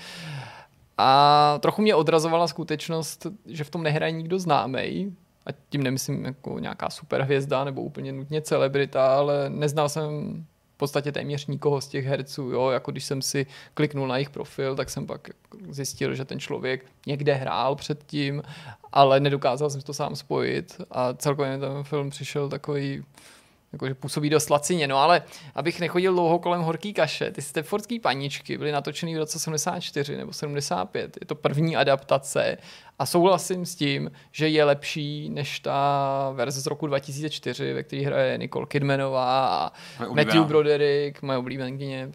A 0.98 1.57
trochu 1.61 1.81
mě 1.81 1.95
odrazovala 1.95 2.48
skutečnost, 2.48 3.27
že 3.45 3.64
v 3.64 3.69
tom 3.69 3.84
nehraje 3.84 4.11
nikdo 4.11 4.40
známej, 4.40 5.11
a 5.49 5.53
tím 5.69 5.84
nemyslím 5.84 6.26
jako 6.26 6.59
nějaká 6.59 6.89
superhvězda 6.89 7.63
nebo 7.63 7.81
úplně 7.81 8.11
nutně 8.11 8.41
celebrita, 8.41 9.15
ale 9.15 9.49
neznal 9.49 9.89
jsem 9.89 10.45
v 10.76 10.77
podstatě 10.77 11.11
téměř 11.11 11.47
nikoho 11.47 11.81
z 11.81 11.88
těch 11.88 12.05
herců, 12.05 12.41
jo, 12.41 12.69
jako 12.69 12.91
když 12.91 13.03
jsem 13.03 13.21
si 13.21 13.45
kliknul 13.73 14.07
na 14.07 14.17
jejich 14.17 14.30
profil, 14.30 14.76
tak 14.76 14.89
jsem 14.89 15.07
pak 15.07 15.30
zjistil, 15.69 16.15
že 16.15 16.26
ten 16.26 16.39
člověk 16.39 16.85
někde 17.07 17.34
hrál 17.34 17.76
předtím, 17.76 18.43
ale 18.91 19.19
nedokázal 19.19 19.69
jsem 19.69 19.81
to 19.81 19.93
sám 19.93 20.15
spojit. 20.15 20.81
A 20.91 21.13
celkově 21.13 21.57
ten 21.57 21.84
film 21.84 22.09
přišel 22.09 22.49
takový 22.49 23.03
jakože 23.73 23.95
působí 23.95 24.30
dost 24.30 24.49
lacině, 24.49 24.88
no 24.88 24.97
ale 24.97 25.21
abych 25.55 25.80
nechodil 25.80 26.13
dlouho 26.13 26.39
kolem 26.39 26.61
horký 26.61 26.93
kaše, 26.93 27.31
ty 27.31 27.41
Stepfordský 27.41 27.99
paničky 27.99 28.57
byly 28.57 28.71
natočeny 28.71 29.15
v 29.15 29.17
roce 29.17 29.39
74 29.39 30.17
nebo 30.17 30.34
75, 30.34 31.17
je 31.21 31.26
to 31.26 31.35
první 31.35 31.76
adaptace 31.76 32.57
a 32.99 33.05
souhlasím 33.05 33.65
s 33.65 33.76
tím, 33.76 34.11
že 34.31 34.47
je 34.47 34.63
lepší 34.63 35.30
než 35.30 35.59
ta 35.59 36.31
verze 36.34 36.61
z 36.61 36.65
roku 36.65 36.88
2004, 36.88 37.73
ve 37.73 37.84
které 37.84 38.01
hraje 38.01 38.38
Nicole 38.38 38.65
Kidmanová 38.65 39.47
a. 39.47 39.71
Matthew 40.13 40.45
Broderick, 40.45 41.21
moje 41.21 41.38
oblíbenkyně, 41.38 42.11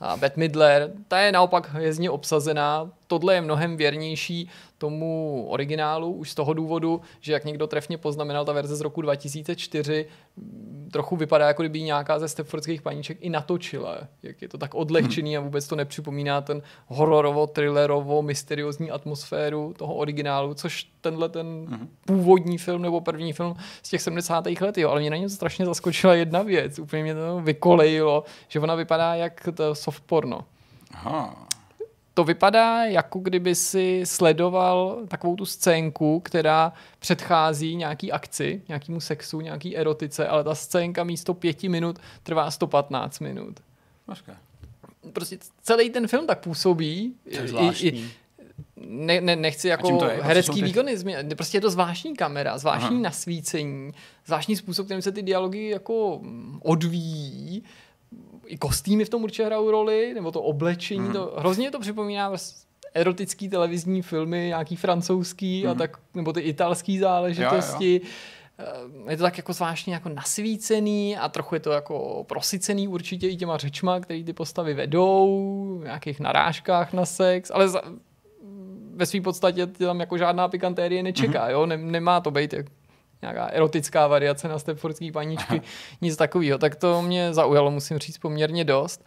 a 0.00 0.16
Bette 0.16 0.40
Midler. 0.40 0.92
Ta 1.08 1.20
je 1.20 1.32
naopak 1.32 1.68
hvězdně 1.68 2.10
obsazená. 2.10 2.90
Tohle 3.06 3.34
je 3.34 3.40
mnohem 3.40 3.76
věrnější 3.76 4.48
tomu 4.82 5.46
originálu, 5.48 6.12
už 6.12 6.30
z 6.30 6.34
toho 6.34 6.54
důvodu, 6.54 7.00
že 7.20 7.32
jak 7.32 7.44
někdo 7.44 7.66
trefně 7.66 7.98
poznamenal, 7.98 8.44
ta 8.44 8.52
verze 8.52 8.76
z 8.76 8.80
roku 8.80 9.02
2004 9.02 10.06
mm, 10.36 10.88
trochu 10.92 11.16
vypadá, 11.16 11.46
jako 11.46 11.62
kdyby 11.62 11.82
nějaká 11.82 12.18
ze 12.18 12.28
Stepfordských 12.28 12.82
paníček 12.82 13.18
i 13.20 13.30
natočila. 13.30 13.98
Jak 14.22 14.42
je 14.42 14.48
to 14.48 14.58
tak 14.58 14.74
odlehčený 14.74 15.36
a 15.36 15.40
vůbec 15.40 15.68
to 15.68 15.76
nepřipomíná 15.76 16.40
ten 16.40 16.62
hororovo, 16.86 17.46
thrillerovo, 17.46 18.22
mysteriózní 18.22 18.90
atmosféru 18.90 19.74
toho 19.78 19.94
originálu, 19.94 20.21
což 20.54 20.86
tenhle 21.00 21.28
ten 21.28 21.66
původní 22.06 22.58
film 22.58 22.82
nebo 22.82 23.00
první 23.00 23.32
film 23.32 23.56
z 23.82 23.88
těch 23.88 24.02
70. 24.02 24.46
let, 24.60 24.78
jo, 24.78 24.90
ale 24.90 25.00
mě 25.00 25.10
na 25.10 25.16
něm 25.16 25.28
strašně 25.28 25.66
zaskočila 25.66 26.14
jedna 26.14 26.42
věc, 26.42 26.78
úplně 26.78 27.02
mě 27.02 27.14
to 27.14 27.40
vykolejilo, 27.40 28.24
že 28.48 28.60
ona 28.60 28.74
vypadá 28.74 29.14
jak 29.14 29.48
to 29.54 29.74
soft 29.74 30.02
porno 30.06 30.44
Aha. 30.94 31.46
to 32.14 32.24
vypadá, 32.24 32.84
jako 32.84 33.18
kdyby 33.18 33.54
si 33.54 34.00
sledoval 34.04 34.98
takovou 35.08 35.36
tu 35.36 35.46
scénku, 35.46 36.20
která 36.20 36.72
předchází 36.98 37.76
nějaký 37.76 38.12
akci, 38.12 38.62
nějakému 38.68 39.00
sexu, 39.00 39.40
nějaký 39.40 39.76
erotice, 39.76 40.26
ale 40.26 40.44
ta 40.44 40.54
scénka 40.54 41.04
místo 41.04 41.34
pěti 41.34 41.68
minut 41.68 41.98
trvá 42.22 42.50
115 42.50 43.18
minut. 43.18 43.60
Počkej. 44.06 44.34
Prostě 45.12 45.38
celý 45.62 45.90
ten 45.90 46.06
film 46.08 46.26
tak 46.26 46.40
působí. 46.40 47.14
I- 47.26 47.88
i- 47.88 48.10
ne, 48.76 49.20
ne, 49.20 49.36
nechci 49.36 49.68
jako 49.68 49.98
to 49.98 50.04
je? 50.08 50.18
Herecký 50.22 50.54
ty- 50.60 50.62
výkony, 50.62 50.96
prostě 51.36 51.56
je 51.56 51.60
to 51.60 51.70
zvláštní 51.70 52.16
kamera, 52.16 52.58
zvláštní 52.58 52.88
Aha. 52.96 53.02
Nasvícení, 53.02 53.92
zvláštní 54.26 54.56
způsob, 54.56 54.86
kterým 54.86 55.02
se 55.02 55.12
ty 55.12 55.22
dialogy 55.22 55.68
jako 55.68 56.18
mm, 56.22 56.60
odvíjí. 56.62 57.62
I 58.46 58.56
kostýmy 58.58 59.04
v 59.04 59.08
tom 59.08 59.22
určitě 59.22 59.44
hrajou 59.44 59.70
roli, 59.70 60.14
nebo 60.14 60.30
to 60.32 60.42
oblečení, 60.42 61.00
Mhm. 61.00 61.12
to 61.12 61.34
hrozně 61.38 61.70
to 61.70 61.80
připomíná 61.80 62.28
vlastně 62.28 62.62
erotický 62.94 63.48
televizní 63.48 64.02
filmy, 64.02 64.38
nějaký 64.46 64.76
francouzský 64.76 65.66
a 65.66 65.70
Mhm. 65.70 65.78
tak, 65.78 65.96
nebo 66.14 66.32
ty 66.32 66.40
italský 66.40 66.98
záležitosti. 66.98 68.00
Eh, 68.58 69.10
Je 69.10 69.16
to 69.16 69.22
tak 69.22 69.36
jako 69.36 69.52
zvláštně 69.52 69.94
jako 69.94 70.08
nasvícený 70.08 71.16
a 71.16 71.28
trochu 71.28 71.54
je 71.54 71.60
to 71.60 71.70
jako 71.70 72.24
prosycený 72.28 72.88
určitě 72.88 73.28
i 73.28 73.36
těma 73.36 73.56
řečma, 73.56 74.00
který 74.00 74.24
ty 74.24 74.32
postavy 74.32 74.74
vedou, 74.74 75.78
v 75.80 75.84
nějakých 75.84 76.20
narážkách 76.20 76.92
na 76.92 77.06
sex, 77.06 77.50
ale 77.54 77.68
za, 77.68 77.82
ve 78.94 79.06
své 79.06 79.20
podstatě 79.20 79.66
tě 79.66 79.84
tam 79.86 80.00
jako 80.00 80.18
žádná 80.18 80.48
pikantérie 80.48 81.02
nečeká, 81.02 81.50
jo? 81.50 81.66
Ne, 81.66 81.76
nemá 81.76 82.20
to 82.20 82.30
být 82.30 82.52
jak 82.52 82.66
nějaká 83.22 83.46
erotická 83.46 84.06
variace 84.06 84.48
na 84.48 84.58
stepfordský 84.58 85.12
paníčky, 85.12 85.62
nic 86.00 86.16
takového. 86.16 86.58
Tak 86.58 86.76
to 86.76 87.02
mě 87.02 87.34
zaujalo, 87.34 87.70
musím 87.70 87.98
říct, 87.98 88.18
poměrně 88.18 88.64
dost. 88.64 89.04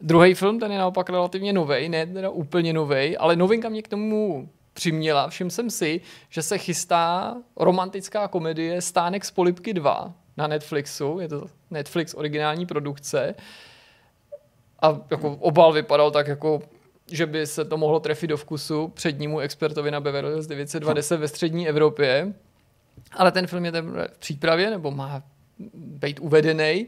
Druhý 0.00 0.34
film, 0.34 0.60
ten 0.60 0.72
je 0.72 0.78
naopak 0.78 1.10
relativně 1.10 1.52
nový, 1.52 1.88
ne 1.88 2.06
teda 2.06 2.30
úplně 2.30 2.72
nový, 2.72 3.16
ale 3.16 3.36
novinka 3.36 3.68
mě 3.68 3.82
k 3.82 3.88
tomu 3.88 4.48
přiměla. 4.72 5.28
Všiml 5.28 5.50
jsem 5.50 5.70
si, 5.70 6.00
že 6.28 6.42
se 6.42 6.58
chystá 6.58 7.36
romantická 7.56 8.28
komedie 8.28 8.82
Stánek 8.82 9.24
z 9.24 9.30
polipky 9.30 9.74
2 9.74 10.12
na 10.36 10.46
Netflixu. 10.46 11.18
Je 11.20 11.28
to 11.28 11.46
Netflix 11.70 12.14
originální 12.14 12.66
produkce. 12.66 13.34
A 14.82 15.00
jako 15.10 15.36
obal 15.40 15.72
vypadal 15.72 16.10
tak 16.10 16.28
jako 16.28 16.62
že 17.12 17.26
by 17.26 17.46
se 17.46 17.64
to 17.64 17.76
mohlo 17.76 18.00
trefit 18.00 18.30
do 18.30 18.36
vkusu 18.36 18.88
přednímu 18.88 19.38
expertovi 19.38 19.90
na 19.90 20.00
Beverly 20.00 20.30
Hills 20.30 20.46
920 20.46 21.16
ve 21.16 21.28
střední 21.28 21.68
Evropě. 21.68 22.34
Ale 23.12 23.32
ten 23.32 23.46
film 23.46 23.64
je 23.64 23.72
v 23.82 24.18
přípravě, 24.18 24.70
nebo 24.70 24.90
má 24.90 25.22
být 25.74 26.20
uvedený. 26.20 26.86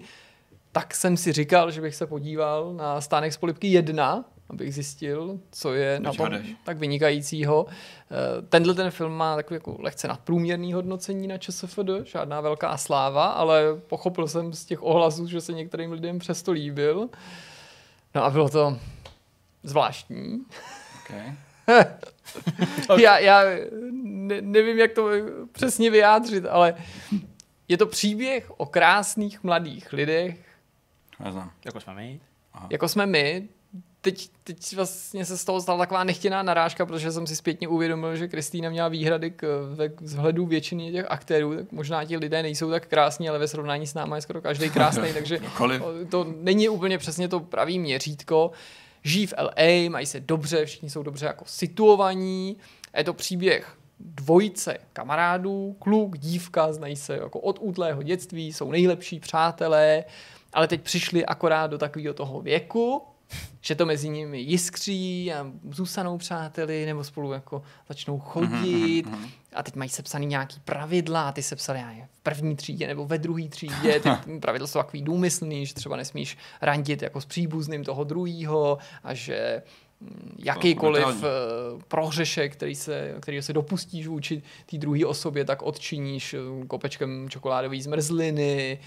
Tak 0.73 0.95
jsem 0.95 1.17
si 1.17 1.33
říkal, 1.33 1.71
že 1.71 1.81
bych 1.81 1.95
se 1.95 2.07
podíval 2.07 2.75
na 2.75 3.01
stánek 3.01 3.33
z 3.33 3.37
polipky 3.37 3.67
1, 3.69 4.25
abych 4.51 4.75
zjistil, 4.75 5.39
co 5.51 5.75
je 5.75 6.01
na 6.01 6.13
tom 6.13 6.31
tak 6.65 6.79
vynikajícího. 6.79 7.67
Eh, 7.69 8.43
Tenhle 8.49 8.75
ten 8.75 8.91
film 8.91 9.13
má 9.13 9.37
takový 9.37 9.57
jako 9.57 9.77
lehce 9.81 10.09
nadprůměrný 10.09 10.73
hodnocení 10.73 11.29
na 11.29 11.39
ČSFD, 11.39 11.79
žádná 12.05 12.41
velká 12.41 12.77
sláva, 12.77 13.27
ale 13.27 13.65
pochopil 13.87 14.29
jsem 14.29 14.53
z 14.53 14.65
těch 14.65 14.83
ohlasů, 14.83 15.27
že 15.27 15.41
se 15.41 15.53
některým 15.53 15.93
lidem 15.93 16.19
přesto 16.19 16.53
líbil. 16.53 17.09
No 18.15 18.25
a 18.25 18.31
bylo 18.31 18.49
to 18.49 18.79
zvláštní. 19.63 20.45
Okay. 21.05 21.33
Já, 22.99 23.19
já 23.19 23.43
ne, 24.03 24.41
nevím, 24.41 24.79
jak 24.79 24.93
to 24.93 25.09
přesně 25.53 25.91
vyjádřit, 25.91 26.47
ale 26.47 26.75
je 27.69 27.77
to 27.77 27.87
příběh 27.87 28.51
o 28.57 28.67
krásných 28.67 29.45
mladých 29.45 29.93
lidech, 29.93 30.51
Neznám. 31.25 31.51
Jako 31.65 31.81
jsme 31.81 31.95
my. 31.95 32.21
jako 32.71 32.89
jsme 32.89 33.07
my. 33.07 33.49
Teď, 34.01 34.31
teď 34.45 34.77
vlastně 34.77 35.25
se 35.25 35.39
z 35.39 35.45
toho 35.45 35.61
stala 35.61 35.79
taková 35.79 36.05
nechtěná 36.05 36.43
narážka, 36.43 36.87
protože 36.87 37.13
jsem 37.13 37.27
si 37.27 37.37
zpětně 37.37 37.69
uvědomil, 37.69 38.17
že 38.17 38.29
Kristýna 38.29 38.71
měla 38.71 38.89
výhrady 38.89 39.31
k, 39.31 39.69
ve, 39.75 39.89
k 39.89 40.01
vzhledu 40.01 40.47
většiny 40.47 40.93
těch 40.93 41.07
aktérů, 41.09 41.57
tak 41.57 41.73
možná 41.73 42.05
ti 42.05 42.17
lidé 42.17 42.43
nejsou 42.43 42.71
tak 42.71 42.87
krásní, 42.87 43.29
ale 43.29 43.39
ve 43.39 43.49
srovnání 43.49 43.87
s 43.87 43.95
námi 43.95 44.15
je 44.17 44.21
skoro 44.21 44.41
každý 44.41 44.71
krásný, 44.71 45.13
takže 45.15 45.39
to 46.11 46.27
není 46.37 46.69
úplně 46.69 46.99
přesně 46.99 47.29
to 47.29 47.41
pravý 47.41 47.79
měřítko. 47.79 48.51
Žijí 49.03 49.27
v 49.27 49.35
LA, 49.39 49.91
mají 49.91 50.07
se 50.07 50.21
dobře, 50.21 50.67
všichni 50.67 50.91
jsou 50.91 51.03
dobře 51.03 51.27
jako 51.27 51.45
situovaní. 51.49 52.57
Je 52.97 53.05
to 53.05 53.15
příběh 53.15 53.77
dvojice 54.01 54.79
kamarádů, 54.93 55.77
kluk, 55.79 56.19
dívka, 56.19 56.73
znají 56.73 56.97
se 56.97 57.17
jako 57.17 57.41
od 57.41 57.59
útlého 57.61 58.03
dětství, 58.03 58.53
jsou 58.53 58.71
nejlepší 58.71 59.21
přátelé, 59.21 60.05
ale 60.53 60.69
teď 60.69 60.83
přišli 60.83 61.27
akorát 61.27 61.67
do 61.67 61.79
takového 61.79 62.15
toho 62.15 62.41
věku, 62.41 63.03
že 63.61 63.75
to 63.75 63.87
mezi 63.87 64.09
nimi 64.09 64.41
jiskří 64.41 65.33
a 65.33 65.47
zůstanou 65.71 66.19
přáteli 66.19 66.87
nebo 66.87 67.05
spolu 67.05 67.33
jako 67.33 67.63
začnou 67.89 68.19
chodit 68.19 69.05
a 69.55 69.63
teď 69.63 69.77
mají 69.77 69.91
sepsaný 69.91 70.27
nějaký 70.27 70.61
pravidla 70.65 71.29
a 71.29 71.33
ty 71.33 71.43
sepsali 71.43 71.79
já 71.79 72.07
v 72.13 72.21
první 72.23 72.57
třídě 72.57 72.87
nebo 72.87 73.07
ve 73.07 73.19
druhé 73.19 73.49
třídě, 73.49 74.01
ty 74.01 74.39
pravidla 74.41 74.67
jsou 74.67 74.79
takový 74.79 75.03
důmyslný, 75.03 75.67
že 75.67 75.75
třeba 75.75 75.97
nesmíš 75.97 76.39
randit 76.63 77.03
jako 77.03 77.21
s 77.21 77.27
příbuzným 77.27 77.85
toho 77.85 78.05
druhého 78.05 78.79
a 79.05 79.15
že 79.15 79.63
mm, 80.01 80.37
jakýkoliv 80.45 81.07
uh, 81.07 81.23
prohřešek, 81.89 82.53
který 82.53 82.75
se, 82.75 83.15
který 83.21 83.43
se 83.43 83.53
dopustíš 83.53 84.07
vůči 84.07 84.43
té 84.67 84.79
druhé 84.79 85.07
osobě, 85.07 85.45
tak 85.45 85.63
odčiníš 85.63 86.35
eh, 86.35 86.67
kopečkem 86.67 87.29
čokoládové 87.29 87.83
zmrzliny. 87.83 88.79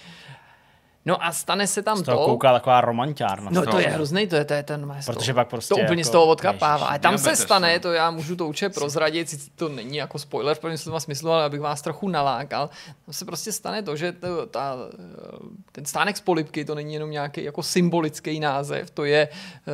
No 1.06 1.26
a 1.26 1.32
stane 1.32 1.68
se 1.68 1.82
tam 1.82 1.98
Z 1.98 2.02
to... 2.02 2.12
toho 2.12 2.26
kouká 2.26 2.54
taková 2.54 2.82
romantiárna. 2.82 3.52
No 3.54 3.66
to 3.66 3.80
je 3.80 3.88
hrozný, 3.88 4.28
to 4.28 4.36
je, 4.36 4.46
to 4.46 4.54
je 4.54 4.64
ten 4.64 4.96
Protože 5.06 5.34
pak 5.34 5.48
prostě 5.48 5.76
To 5.76 5.82
úplně 5.82 6.02
jako- 6.02 6.08
z 6.08 6.12
toho 6.12 6.26
odkapává. 6.26 6.74
Ježiš, 6.76 6.90
Ale 6.90 7.00
tam 7.00 7.18
se 7.18 7.36
stane, 7.36 7.80
to 7.80 7.94
já 7.94 8.12
můžu 8.12 8.36
to 8.36 8.48
určitě 8.48 8.70
prozradit, 8.70 9.30
sice 9.30 9.50
to 9.56 9.70
není 9.70 9.98
jako 9.98 10.20
spoiler 10.20 10.56
v 10.56 10.60
prvním 10.60 10.78
slova 10.78 11.00
smyslu, 11.00 11.32
ale 11.32 11.44
abych 11.44 11.62
vás 11.62 11.82
trochu 11.82 12.10
nalákal. 12.10 12.70
Tam 13.06 13.14
se 13.14 13.26
prostě 13.26 13.52
stane 13.52 13.84
to, 13.84 13.96
že 13.96 14.12
to, 14.12 14.46
ta, 14.46 14.78
ten 15.72 15.86
stánek 15.86 16.18
z 16.18 16.22
polipky, 16.22 16.66
to 16.66 16.76
není 16.76 16.94
jenom 16.94 17.12
nějaký 17.12 17.44
jako 17.44 17.64
symbolický 17.64 18.40
název, 18.40 18.90
to 18.90 19.06
je 19.06 19.30
uh, 19.30 19.74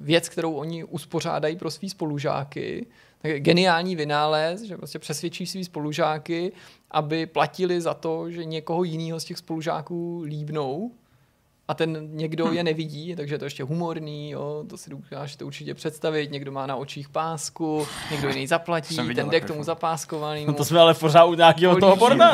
věc, 0.00 0.28
kterou 0.28 0.54
oni 0.54 0.84
uspořádají 0.84 1.56
pro 1.56 1.70
svý 1.70 1.90
spolužáky. 1.90 2.86
Geniální 3.22 3.96
vynález, 3.96 4.62
že 4.62 4.76
prostě 4.76 4.98
přesvědčí 4.98 5.46
svý 5.46 5.64
spolužáky, 5.64 6.52
aby 6.90 7.26
platili 7.26 7.80
za 7.80 7.94
to, 7.94 8.30
že 8.30 8.44
někoho 8.44 8.84
jiného 8.84 9.20
z 9.20 9.24
těch 9.24 9.38
spolužáků 9.38 10.22
líbnou, 10.26 10.90
a 11.68 11.74
ten 11.74 12.08
někdo 12.12 12.52
je 12.52 12.64
nevidí, 12.64 13.16
takže 13.16 13.34
je 13.34 13.38
to 13.38 13.44
ještě 13.44 13.62
humorný, 13.62 14.30
jo, 14.30 14.64
to 14.70 14.76
si 14.76 14.90
dokážete 14.90 15.44
určitě 15.44 15.74
představit, 15.74 16.30
někdo 16.30 16.52
má 16.52 16.66
na 16.66 16.76
očích 16.76 17.08
pásku, 17.08 17.86
někdo 18.10 18.28
jiný 18.28 18.46
zaplatí, 18.46 18.96
ten 19.14 19.30
jde 19.30 19.40
k 19.40 19.44
tomu 19.44 19.64
zapáskovaný. 19.64 20.46
No 20.46 20.52
to 20.52 20.64
jsme 20.64 20.80
ale 20.80 20.94
pořád 20.94 21.24
u 21.24 21.34
nějakého 21.34 21.76
toho 21.76 21.96
pornu. 21.96 22.24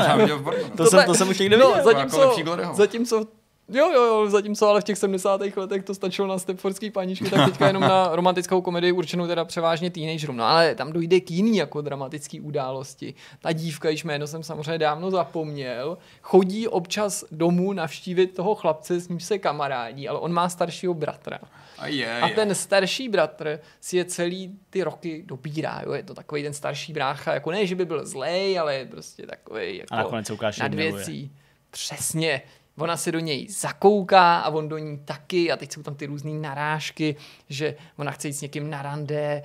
To 0.77 0.87
jsem, 0.87 1.05
to 1.07 1.15
jsem 1.15 1.29
už 1.29 1.39
někde 1.39 1.57
no, 1.57 1.69
viděl. 1.69 1.85
zatímco, 1.85 2.35
jako 2.61 2.75
zatímco 2.75 3.27
Jo, 3.73 3.93
jo, 3.93 4.05
jo, 4.05 4.31
zatímco 4.31 4.69
ale 4.69 4.81
v 4.81 4.85
těch 4.85 4.99
70. 4.99 5.41
letech 5.57 5.85
to 5.85 5.95
stačilo 5.95 6.29
na 6.29 6.39
Stepfordský 6.39 6.91
paníčky, 6.91 7.31
tak 7.31 7.45
teďka 7.51 7.67
jenom 7.67 7.83
na 7.83 8.09
romantickou 8.17 8.61
komedii 8.63 8.93
určenou 8.93 9.27
teda 9.27 9.45
převážně 9.45 9.91
teenagerům. 9.91 10.37
No 10.37 10.45
ale 10.45 10.75
tam 10.75 10.93
dojde 10.93 11.21
k 11.21 11.31
jiný 11.31 11.57
jako 11.57 11.81
dramatický 11.81 12.41
události. 12.41 13.15
Ta 13.41 13.53
dívka, 13.53 13.89
již 13.89 14.05
jméno 14.05 14.27
jsem 14.27 14.43
samozřejmě 14.43 14.79
dávno 14.79 15.11
zapomněl, 15.11 15.99
chodí 16.23 16.69
občas 16.69 17.25
domů 17.31 17.73
navštívit 17.73 18.27
toho 18.27 18.55
chlapce, 18.55 19.01
s 19.01 19.09
ním 19.09 19.21
se 19.21 19.39
kamarádí, 19.39 20.09
ale 20.09 20.19
on 20.19 20.33
má 20.33 20.49
staršího 20.49 20.95
bratra. 20.95 21.39
A 21.79 21.87
je, 21.87 22.21
A 22.21 22.29
ten 22.29 22.55
starší 22.55 23.09
bratr 23.09 23.61
si 23.81 23.97
je 23.97 24.05
celý 24.05 24.59
ty 24.71 24.83
roky 24.83 25.23
dobírá, 25.27 25.83
jo? 25.87 25.93
je 25.93 26.03
to 26.03 26.15
takový 26.15 26.43
ten 26.43 26.55
starší 26.55 26.93
brácha, 26.93 27.35
jako 27.35 27.51
ne, 27.51 27.67
že 27.67 27.75
by 27.75 27.85
byl 27.85 28.07
zlej, 28.07 28.59
ale 28.59 28.75
je 28.75 28.87
prostě 28.87 29.27
takový 29.27 29.77
jako 29.77 29.95
A 29.95 29.97
nakonec 29.97 30.27
se 30.27 30.33
ukáže, 30.33 30.57
že 30.57 30.63
nad 30.63 30.75
věcí. 30.75 31.33
Přesně. 31.71 32.43
Ona 32.79 32.97
se 32.97 33.13
do 33.13 33.19
něj 33.21 33.49
zakouká 33.51 34.39
a 34.41 34.51
on 34.51 34.69
do 34.69 34.79
ní 34.79 34.99
taky 34.99 35.53
a 35.53 35.57
teď 35.57 35.73
jsou 35.73 35.83
tam 35.83 35.95
ty 35.95 36.07
různé 36.07 36.31
narážky, 36.31 37.17
že 37.49 37.77
ona 37.97 38.11
chce 38.13 38.29
jít 38.29 38.33
s 38.33 38.41
někým 38.41 38.71
na 38.71 38.83
rande 38.83 39.43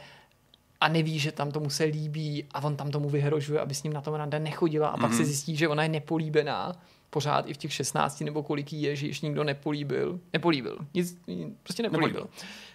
a 0.81 0.87
neví, 0.87 1.19
že 1.19 1.31
tam 1.31 1.51
tomu 1.51 1.69
se 1.69 1.83
líbí 1.83 2.45
a 2.53 2.63
on 2.63 2.75
tam 2.75 2.91
tomu 2.91 3.09
vyhrožuje, 3.09 3.59
aby 3.59 3.75
s 3.75 3.83
ním 3.83 3.93
na 3.93 4.01
tom 4.01 4.13
rande 4.13 4.39
nechodila 4.39 4.87
a 4.87 4.97
pak 4.97 5.09
Mhm. 5.09 5.17
se 5.17 5.25
zjistí, 5.25 5.55
že 5.55 5.67
ona 5.67 5.83
je 5.83 5.89
nepolíbená 5.89 6.73
pořád 7.09 7.47
i 7.49 7.53
v 7.53 7.57
těch 7.57 7.73
16 7.73 8.23
nebo 8.25 8.43
kolik 8.43 8.73
jí 8.73 8.81
je, 8.81 8.95
že 8.95 9.07
ještě 9.07 9.25
nikdo 9.25 9.43
nepolíbil. 9.43 10.19
Nepolíbil. 10.33 10.77
Nic, 10.93 11.17
prostě 11.63 11.83
nepolíbil. 11.83 12.09
Nepolíbil. 12.09 12.27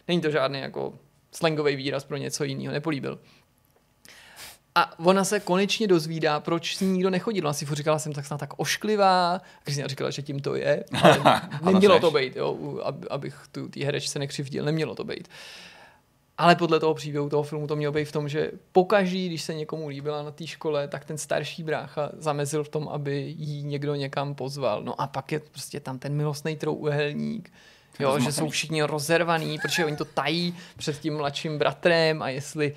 Není 0.09 0.21
to 0.21 0.31
žádný 0.31 0.61
jako 0.61 0.95
slangový 1.33 1.77
výraz 1.77 2.05
pro 2.05 2.17
něco 2.17 2.45
jiného. 2.45 2.73
Nepolíbil. 2.73 3.19
A 4.75 4.99
ona 4.99 5.25
se 5.25 5.41
konečně 5.41 5.87
dozvídá, 5.87 6.41
proč 6.41 6.77
s 6.77 6.81
ní 6.81 6.89
nikdo 6.89 7.11
nechodil. 7.11 7.45
Ona 7.45 7.53
si 7.53 7.67
furt 7.67 7.77
říkala, 7.77 7.99
jsem 7.99 8.13
tak 8.13 8.27
snad 8.27 8.39
tak 8.39 8.51
ošklivá. 8.57 9.35
A 9.35 9.41
Kristina 9.63 9.89
říkala, 9.89 10.11
že 10.11 10.23
tím 10.23 10.41
to 10.41 10.55
je. 10.55 10.85
Ale 11.03 11.73
nemělo 11.73 12.01
to 12.01 12.11
být, 12.11 12.37
jo, 12.37 12.81
abych 13.11 13.37
tu 13.53 13.69
té 13.69 13.85
herečce 13.85 14.19
nekřivdil. 14.19 14.65
Nemělo 14.65 14.95
to 14.95 15.05
být. 15.05 15.29
Ale 16.39 16.57
podle 16.57 16.81
toho 16.81 16.95
příběhu 16.95 17.29
toho 17.29 17.43
filmu 17.43 17.67
to 17.67 17.77
mělo 17.77 17.93
být 17.93 18.05
v 18.05 18.13
tom, 18.13 18.29
že 18.29 18.51
pokaží, 18.73 19.29
když 19.29 19.43
se 19.43 19.55
někomu 19.55 19.89
líbila 19.89 20.23
na 20.23 20.31
té 20.31 20.47
škole, 20.47 20.89
tak 20.89 21.05
ten 21.05 21.19
starší 21.19 21.63
brácha 21.63 22.11
zamezil 22.19 22.65
v 22.65 22.69
tom, 22.69 22.89
aby 22.89 23.35
jí 23.39 23.63
někdo 23.63 23.95
někam 23.95 24.35
pozval. 24.35 24.83
No 24.83 25.01
a 25.01 25.07
pak 25.07 25.33
je 25.33 25.41
prostě 25.41 25.81
tam 25.81 25.99
ten 25.99 26.15
milostný 26.15 26.57
trouhelník, 26.57 27.53
jo, 27.99 28.21
že 28.21 28.33
jsou 28.33 28.49
všichni 28.49 28.83
rozervaný, 28.83 29.59
protože 29.59 29.85
oni 29.85 29.97
to 29.97 30.05
tají 30.05 30.57
před 30.77 30.99
tím 30.99 31.17
mladším 31.17 31.59
bratrem 31.59 32.23
a 32.23 32.29
jestli 32.29 32.75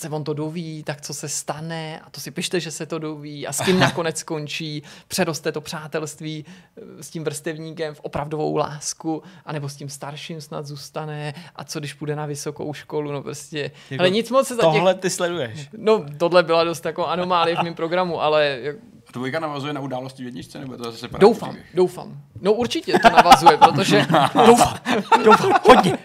se 0.00 0.08
on 0.08 0.24
to 0.24 0.34
doví, 0.34 0.82
tak 0.82 1.00
co 1.00 1.14
se 1.14 1.28
stane 1.28 2.00
a 2.00 2.10
to 2.10 2.20
si 2.20 2.30
pište, 2.30 2.60
že 2.60 2.70
se 2.70 2.86
to 2.86 2.98
doví 2.98 3.46
a 3.46 3.52
s 3.52 3.60
kým 3.60 3.78
nakonec 3.78 4.18
skončí, 4.18 4.82
přeroste 5.08 5.52
to 5.52 5.60
přátelství 5.60 6.44
eh, 6.48 7.02
s 7.02 7.10
tím 7.10 7.24
vrstevníkem 7.24 7.94
v 7.94 8.00
opravdovou 8.00 8.56
lásku, 8.56 9.22
anebo 9.46 9.68
s 9.68 9.76
tím 9.76 9.88
starším 9.88 10.40
snad 10.40 10.66
zůstane 10.66 11.34
a 11.56 11.64
co 11.64 11.78
když 11.78 11.94
půjde 11.94 12.16
na 12.16 12.26
vysokou 12.26 12.72
školu, 12.72 13.12
no 13.12 13.22
prostě, 13.22 13.70
Jako 13.90 14.02
ale 14.02 14.10
nic 14.10 14.30
moc 14.30 14.48
se 14.48 14.54
za 14.54 14.62
těch, 14.62 14.72
Tohle 14.72 14.94
ty 14.94 15.10
sleduješ. 15.10 15.68
no 15.76 16.04
tohle 16.18 16.42
byla 16.42 16.64
dost 16.64 16.84
jako 16.84 17.06
anomálie 17.06 17.56
v 17.56 17.62
mém 17.62 17.74
programu, 17.74 18.22
ale 18.22 18.58
dvojka 19.12 19.40
navazuje 19.40 19.72
na 19.72 19.80
události 19.80 20.22
v 20.22 20.26
jedničce, 20.26 20.58
nebo 20.58 20.72
je 20.72 20.78
to 20.78 20.84
zase 20.92 21.08
doufám, 21.18 21.48
příběh? 21.48 21.66
doufám. 21.74 22.20
No 22.40 22.52
určitě 22.52 22.98
to 22.98 23.10
navazuje, 23.10 23.56
protože 23.56 24.06
doufám, 24.46 24.78
doufám, 25.24 25.52
hodně. 25.68 25.98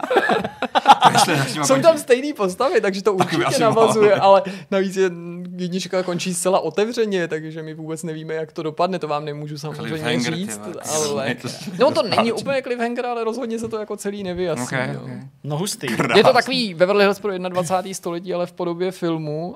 Jsou 1.63 1.81
tam 1.81 1.97
stejné 1.97 2.33
postavy, 2.33 2.81
takže 2.81 3.01
to 3.03 3.13
určitě 3.13 3.59
navazuje, 3.59 4.15
ale 4.15 4.41
navíc 4.71 4.95
je 4.95 5.11
jednička 5.57 6.03
končí 6.03 6.33
zcela 6.33 6.59
otevřeně, 6.59 7.27
takže 7.27 7.63
my 7.63 7.73
vůbec 7.73 8.03
nevíme, 8.03 8.33
jak 8.33 8.51
to 8.51 8.63
dopadne, 8.63 8.99
to 8.99 9.07
vám 9.07 9.25
nemůžu 9.25 9.57
samozřejmě 9.57 10.19
říct, 10.19 10.61
ale... 10.95 11.35
No 11.79 11.91
to 11.91 12.03
není 12.03 12.31
úplně 12.31 12.61
cliffhanger, 12.61 13.05
ale 13.05 13.23
rozhodně 13.23 13.59
se 13.59 13.67
to 13.67 13.79
jako 13.79 13.97
celý 13.97 14.23
nevyjasní. 14.23 14.63
Okay, 14.63 14.97
okay. 14.97 15.19
No 15.43 15.57
hustý. 15.57 15.87
Je 16.15 16.23
to 16.23 16.33
takový 16.33 16.73
Beverly 16.73 17.03
Hills 17.03 17.19
pro 17.19 17.37
21. 17.37 17.93
století, 17.93 18.33
ale 18.33 18.45
v 18.45 18.51
podobě 18.51 18.91
filmu 18.91 19.55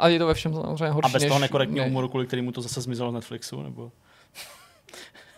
a 0.00 0.08
je 0.08 0.18
to 0.18 0.26
ve 0.26 0.34
všem 0.34 0.54
samozřejmě 0.54 0.86
A 0.86 0.92
horší 0.92 1.12
bez 1.12 1.22
toho 1.22 1.34
než- 1.34 1.40
nekorektního 1.42 1.84
ne. 1.84 1.88
humoru, 1.88 2.08
kvůli 2.08 2.26
kterému 2.26 2.52
to 2.52 2.62
zase 2.62 2.80
zmizelo 2.80 3.10
z 3.10 3.14
Netflixu, 3.14 3.62
nebo... 3.62 3.90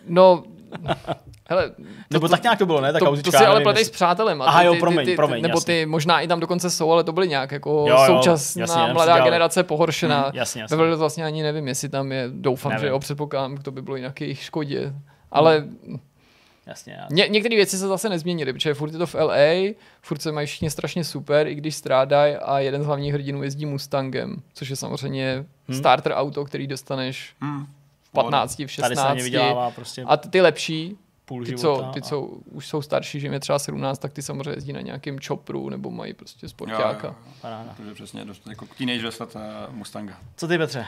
No, 0.08 0.44
hele, 1.48 1.70
to, 1.70 1.82
Nebo 2.10 2.28
tak 2.28 2.42
nějak 2.42 2.58
to 2.58 2.66
bylo, 2.66 2.80
ne? 2.80 2.92
Ta 2.92 2.98
to, 2.98 3.04
kauzička, 3.04 3.30
to 3.30 3.38
si 3.38 3.44
ale 3.46 3.60
pletej 3.60 3.84
s 3.84 3.90
přátelem. 3.90 4.42
a 4.42 4.44
Aha, 4.44 4.60
ty- 4.60 4.66
jo, 4.66 4.72
ty- 4.74 4.80
promiň, 4.80 5.04
ty- 5.06 5.16
promiň, 5.16 5.42
Nebo 5.42 5.60
ty 5.60 5.86
možná 5.86 6.20
i 6.20 6.28
tam 6.28 6.40
dokonce 6.40 6.70
jsou, 6.70 6.92
ale 6.92 7.04
to 7.04 7.12
byly 7.12 7.28
nějak 7.28 7.52
jako 7.52 7.70
Jo, 7.88 7.96
jo, 7.98 8.06
současná 8.06 8.62
jenom 8.80 8.92
mladá 8.92 9.12
dělali. 9.12 9.24
generace 9.24 9.62
pohoršená. 9.62 10.20
Mm, 10.32 10.36
jasně, 10.38 10.60
jasně. 10.62 10.74
Beverly 10.76 10.88
Hills 10.90 10.98
vlastně 10.98 11.24
ani 11.24 11.42
nevím, 11.42 11.68
jestli 11.68 11.88
tam 11.88 12.12
je, 12.12 12.28
doufám, 12.32 12.70
Nevím. 12.72 12.80
že 12.80 12.88
jo, 12.88 12.98
předpokládám, 12.98 13.56
to 13.56 13.70
by 13.70 13.82
bylo 13.82 13.96
jinak 13.96 14.20
jejich 14.20 14.42
škodě. 14.42 14.92
Ale 15.32 15.64
Jasně, 16.66 16.92
já. 16.92 17.06
ně, 17.10 17.28
některé 17.28 17.56
věci 17.56 17.78
se 17.78 17.88
zase 17.88 18.08
nezměnily, 18.08 18.52
protože 18.52 18.74
furt 18.74 18.92
je 18.92 18.98
to 18.98 19.06
v 19.06 19.14
LA, 19.14 19.74
furt 20.02 20.22
se 20.22 20.32
mají 20.32 20.46
všichni 20.46 20.70
strašně 20.70 21.04
super, 21.04 21.46
i 21.46 21.54
když 21.54 21.76
strádají 21.76 22.34
a 22.36 22.58
jeden 22.58 22.82
z 22.82 22.86
hlavních 22.86 23.12
hrdinů 23.12 23.42
jezdí 23.42 23.66
Mustangem, 23.66 24.36
což 24.54 24.68
je 24.68 24.76
samozřejmě 24.76 25.44
Hmm. 25.68 25.78
starter 25.78 26.12
auto, 26.12 26.44
který 26.44 26.66
dostaneš 26.66 27.34
Hmm. 27.40 27.66
v 28.02 28.10
15, 28.10 28.54
v 28.54 28.56
Tady 28.56 28.68
se 28.68 28.74
16. 28.74 29.08
na 29.08 29.14
ně 29.14 29.22
vydělává 29.22 29.70
prostě 29.70 30.02
A 30.06 30.16
ty, 30.16 30.40
lepší, 30.40 30.96
půl 31.24 31.44
ty, 31.44 31.56
co, 31.56 31.90
ty, 31.94 32.00
a- 32.00 32.02
co 32.02 32.20
už 32.50 32.66
jsou 32.66 32.82
starší, 32.82 33.20
že 33.20 33.26
je 33.28 33.40
třeba 33.40 33.58
17, 33.58 33.98
tak 33.98 34.12
ty 34.12 34.22
samozřejmě 34.22 34.50
jezdí 34.50 34.72
na 34.72 34.80
nějakém 34.80 35.20
čopru 35.20 35.68
nebo 35.68 35.90
mají 35.90 36.14
prostě 36.14 36.48
sportáka. 36.48 37.14
je 37.88 37.94
přesně 37.94 38.24
dost, 38.24 38.46
jako 38.46 38.66
teenager 38.78 39.10
sled 39.10 39.34
uh, 39.34 39.40
Mustanga. 39.74 40.14
Co 40.36 40.48
ty, 40.48 40.58
Petře? 40.58 40.86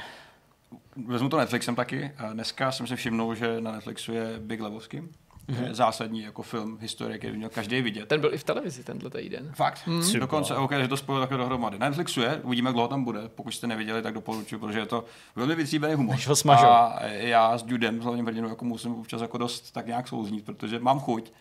Vezmu 1.06 1.28
to 1.28 1.36
Netflixem 1.38 1.74
taky. 1.74 2.10
A 2.18 2.32
Dneska 2.32 2.72
jsem 2.72 2.86
si 2.86 2.96
všimnul, 2.96 3.34
že 3.34 3.60
na 3.60 3.72
Netflixu 3.72 4.12
je 4.12 4.34
Big 4.38 4.60
Lebowski. 4.60 5.02
Mm-hmm. 5.48 5.54
Mhm. 5.54 5.64
Je 5.64 5.74
zásadní 5.74 6.22
jako 6.22 6.42
film 6.42 6.78
historie, 6.80 7.18
který 7.18 7.32
by 7.32 7.36
měl 7.38 7.50
každý 7.50 7.82
vidět. 7.82 8.08
Ten 8.08 8.20
byl 8.20 8.34
i 8.34 8.38
v 8.38 8.44
televizi 8.44 8.84
tenhle 8.84 9.10
týden. 9.10 9.52
Fakt. 9.54 9.86
Mm. 9.86 10.02
Super. 10.02 10.20
Dokonce, 10.20 10.56
OK, 10.56 10.72
že 10.72 10.88
to 10.88 10.96
spojilo 10.96 11.22
takhle 11.22 11.38
dohromady. 11.38 11.78
Na 11.78 11.88
Netflixu 11.88 12.20
je, 12.20 12.40
uvidíme, 12.42 12.72
kdo 12.72 12.80
ho 12.80 12.88
tam 12.88 13.04
bude. 13.04 13.28
Pokud 13.28 13.50
jste 13.50 13.66
neviděli, 13.66 14.02
tak 14.02 14.14
doporučuji, 14.14 14.58
protože 14.58 14.78
je 14.78 14.86
to 14.86 15.04
velmi 15.36 15.54
vytříbený 15.54 15.94
humor. 15.94 16.14
Než 16.14 16.28
ho 16.28 16.36
smažou. 16.36 16.66
A 16.66 16.98
já 17.02 17.58
s 17.58 17.64
Judem, 17.66 18.00
s 18.00 18.04
hlavním 18.04 18.26
hrdinou, 18.26 18.48
jako 18.48 18.64
musím 18.64 18.94
občas 18.94 19.20
jako 19.20 19.38
dost 19.38 19.70
tak 19.70 19.86
nějak 19.86 20.08
souznít, 20.08 20.44
protože 20.44 20.78
mám 20.78 21.00
chuť 21.00 21.32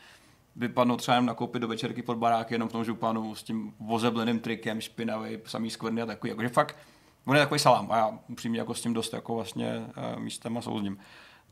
vypadnout 0.56 0.98
třeba 0.98 1.16
jenom 1.16 1.26
nakoupit 1.26 1.60
do 1.60 1.68
večerky 1.68 2.02
pod 2.02 2.18
baráky 2.18 2.54
jenom 2.54 2.70
v 2.70 2.72
tom 2.72 2.84
županu 2.86 3.36
s 3.36 3.44
tím 3.44 3.74
vozebleným 3.80 4.40
trikem, 4.40 4.82
špinavý, 4.82 5.38
samý 5.46 5.70
skvrny 5.70 6.02
a 6.02 6.06
takový. 6.06 6.30
Jakože 6.30 6.50
fakt, 6.50 6.78
on 7.26 7.36
je 7.36 7.42
takový 7.42 7.60
salám 7.60 7.92
a 7.92 7.98
já 7.98 8.20
upřímně 8.28 8.60
jako 8.60 8.74
s 8.74 8.82
tím 8.82 8.94
dost 8.94 9.14
jako 9.14 9.36
vlastně 9.36 9.86
uh, 10.16 10.20
místem 10.20 10.58
a 10.58 10.62
souzním. 10.62 10.98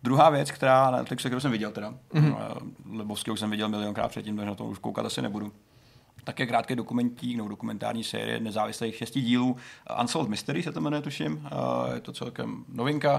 Druhá 0.03 0.29
věc, 0.29 0.51
která 0.51 0.91
na 0.91 0.97
Netflixu, 0.97 1.27
kterou 1.27 1.39
jsem 1.39 1.51
viděl 1.51 1.71
teda, 1.71 1.93
mm-hmm. 2.13 2.35
Lebovského 2.91 3.37
jsem 3.37 3.49
viděl 3.49 3.69
milionkrát 3.69 4.11
předtím, 4.11 4.35
takže 4.35 4.49
na 4.49 4.55
to 4.55 4.65
už 4.65 4.77
koukat 4.77 5.05
asi 5.05 5.21
nebudu. 5.21 5.53
Tak 6.23 6.39
je 6.39 6.45
krátký 6.45 6.75
dokumentík, 6.75 7.37
nebo 7.37 7.49
dokumentární 7.49 8.03
série 8.03 8.39
nezávislých 8.39 8.95
šesti 8.95 9.21
dílů. 9.21 9.57
Unsolved 10.01 10.29
Mystery 10.29 10.63
se 10.63 10.71
to 10.71 10.81
jmenuje, 10.81 11.01
tuším. 11.01 11.33
Uh, 11.33 11.93
je 11.93 12.01
to 12.01 12.13
celkem 12.13 12.65
novinka. 12.69 13.13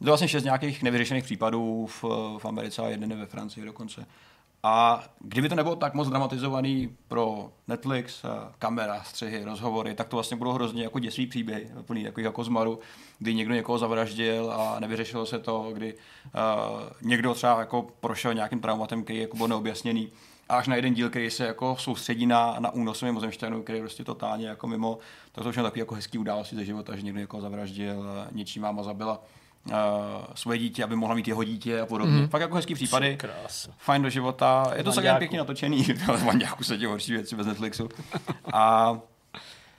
Je 0.00 0.04
to 0.04 0.04
vlastně 0.04 0.28
šest 0.28 0.44
nějakých 0.44 0.82
nevyřešených 0.82 1.24
případů 1.24 1.86
v, 1.86 2.04
v 2.38 2.44
Americe 2.44 2.82
a 2.82 2.88
jeden 2.88 3.10
je 3.10 3.16
ve 3.16 3.26
Francii 3.26 3.66
dokonce. 3.66 4.06
A 4.68 5.04
kdyby 5.20 5.48
to 5.48 5.54
nebylo 5.54 5.76
tak 5.76 5.94
moc 5.94 6.08
dramatizovaný 6.08 6.96
pro 7.08 7.50
Netflix, 7.68 8.24
eh, 8.24 8.28
kamera, 8.58 9.02
střihy, 9.02 9.44
rozhovory, 9.44 9.94
tak 9.94 10.08
to 10.08 10.16
vlastně 10.16 10.36
budou 10.36 10.52
hrozně 10.52 10.82
jako 10.82 10.98
děsivý 10.98 11.26
příběhy, 11.26 11.70
plný 11.82 12.04
takových 12.04 12.24
jako 12.24 12.44
zmaru, 12.44 12.78
kdy 13.18 13.34
někdo 13.34 13.54
někoho 13.54 13.78
zavraždil 13.78 14.52
a 14.52 14.80
nevyřešilo 14.80 15.26
se 15.26 15.38
to, 15.38 15.70
kdy 15.72 15.94
uh, 15.94 16.00
někdo 17.02 17.34
třeba 17.34 17.60
jako 17.60 17.86
prošel 18.00 18.34
nějakým 18.34 18.60
traumatem, 18.60 19.04
který 19.04 19.18
jako 19.18 19.36
byl 19.36 19.48
neobjasněný 19.48 20.08
a 20.48 20.56
až 20.56 20.68
na 20.68 20.76
jeden 20.76 20.94
díl, 20.94 21.10
který 21.10 21.30
se 21.30 21.46
jako 21.46 21.76
soustředí 21.78 22.26
na, 22.26 22.56
na 22.58 22.70
únos 22.70 23.02
mimozemšťanů, 23.02 23.62
který 23.62 23.78
je 23.78 23.82
prostě 23.82 24.04
totálně 24.04 24.48
jako 24.48 24.66
mimo, 24.66 24.98
tak 25.32 25.44
to 25.44 25.50
už 25.50 25.56
je 25.56 25.62
takový 25.62 25.80
jako 25.80 25.94
hezký 25.94 26.18
události 26.18 26.56
ze 26.56 26.64
života, 26.64 26.96
že 26.96 27.02
někdo 27.02 27.20
někoho 27.20 27.40
zavraždil, 27.40 28.04
něčí 28.32 28.60
máma 28.60 28.82
zabila 28.82 29.22
svoje 30.34 30.58
dítě, 30.58 30.84
aby 30.84 30.96
mohla 30.96 31.14
mít 31.14 31.28
jeho 31.28 31.44
dítě 31.44 31.80
a 31.80 31.86
podobně. 31.86 32.20
Mm. 32.20 32.28
Fakt 32.28 32.40
jako 32.40 32.54
hezký 32.54 32.74
případy. 32.74 33.16
Krása. 33.16 33.70
Fajn 33.78 34.02
do 34.02 34.10
života. 34.10 34.72
Je 34.76 34.84
to 34.84 34.92
celkem 34.92 35.16
pěkně 35.16 35.38
natočený. 35.38 35.82
v 36.16 36.24
Manďáku 36.24 36.64
se 36.64 36.78
ti 36.78 36.86
horší 36.86 37.12
věci 37.12 37.36
bez 37.36 37.46
Netflixu. 37.46 37.88
A 38.52 38.92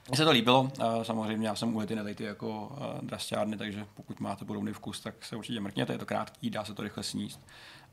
mně 0.08 0.16
se 0.16 0.24
to 0.24 0.30
líbilo, 0.30 0.60
uh, 0.62 1.02
samozřejmě 1.02 1.48
já 1.48 1.54
jsem 1.54 1.76
ujetý 1.76 1.94
na 1.94 2.04
ty 2.14 2.24
jako 2.24 2.66
uh, 2.66 3.08
drastiárny, 3.08 3.56
takže 3.56 3.86
pokud 3.94 4.20
máte 4.20 4.44
podobný 4.44 4.72
vkus, 4.72 5.00
tak 5.00 5.14
se 5.24 5.36
určitě 5.36 5.60
mrkněte, 5.60 5.92
je 5.92 5.98
to 5.98 6.06
krátký, 6.06 6.50
dá 6.50 6.64
se 6.64 6.74
to 6.74 6.82
rychle 6.82 7.02
sníst. 7.02 7.40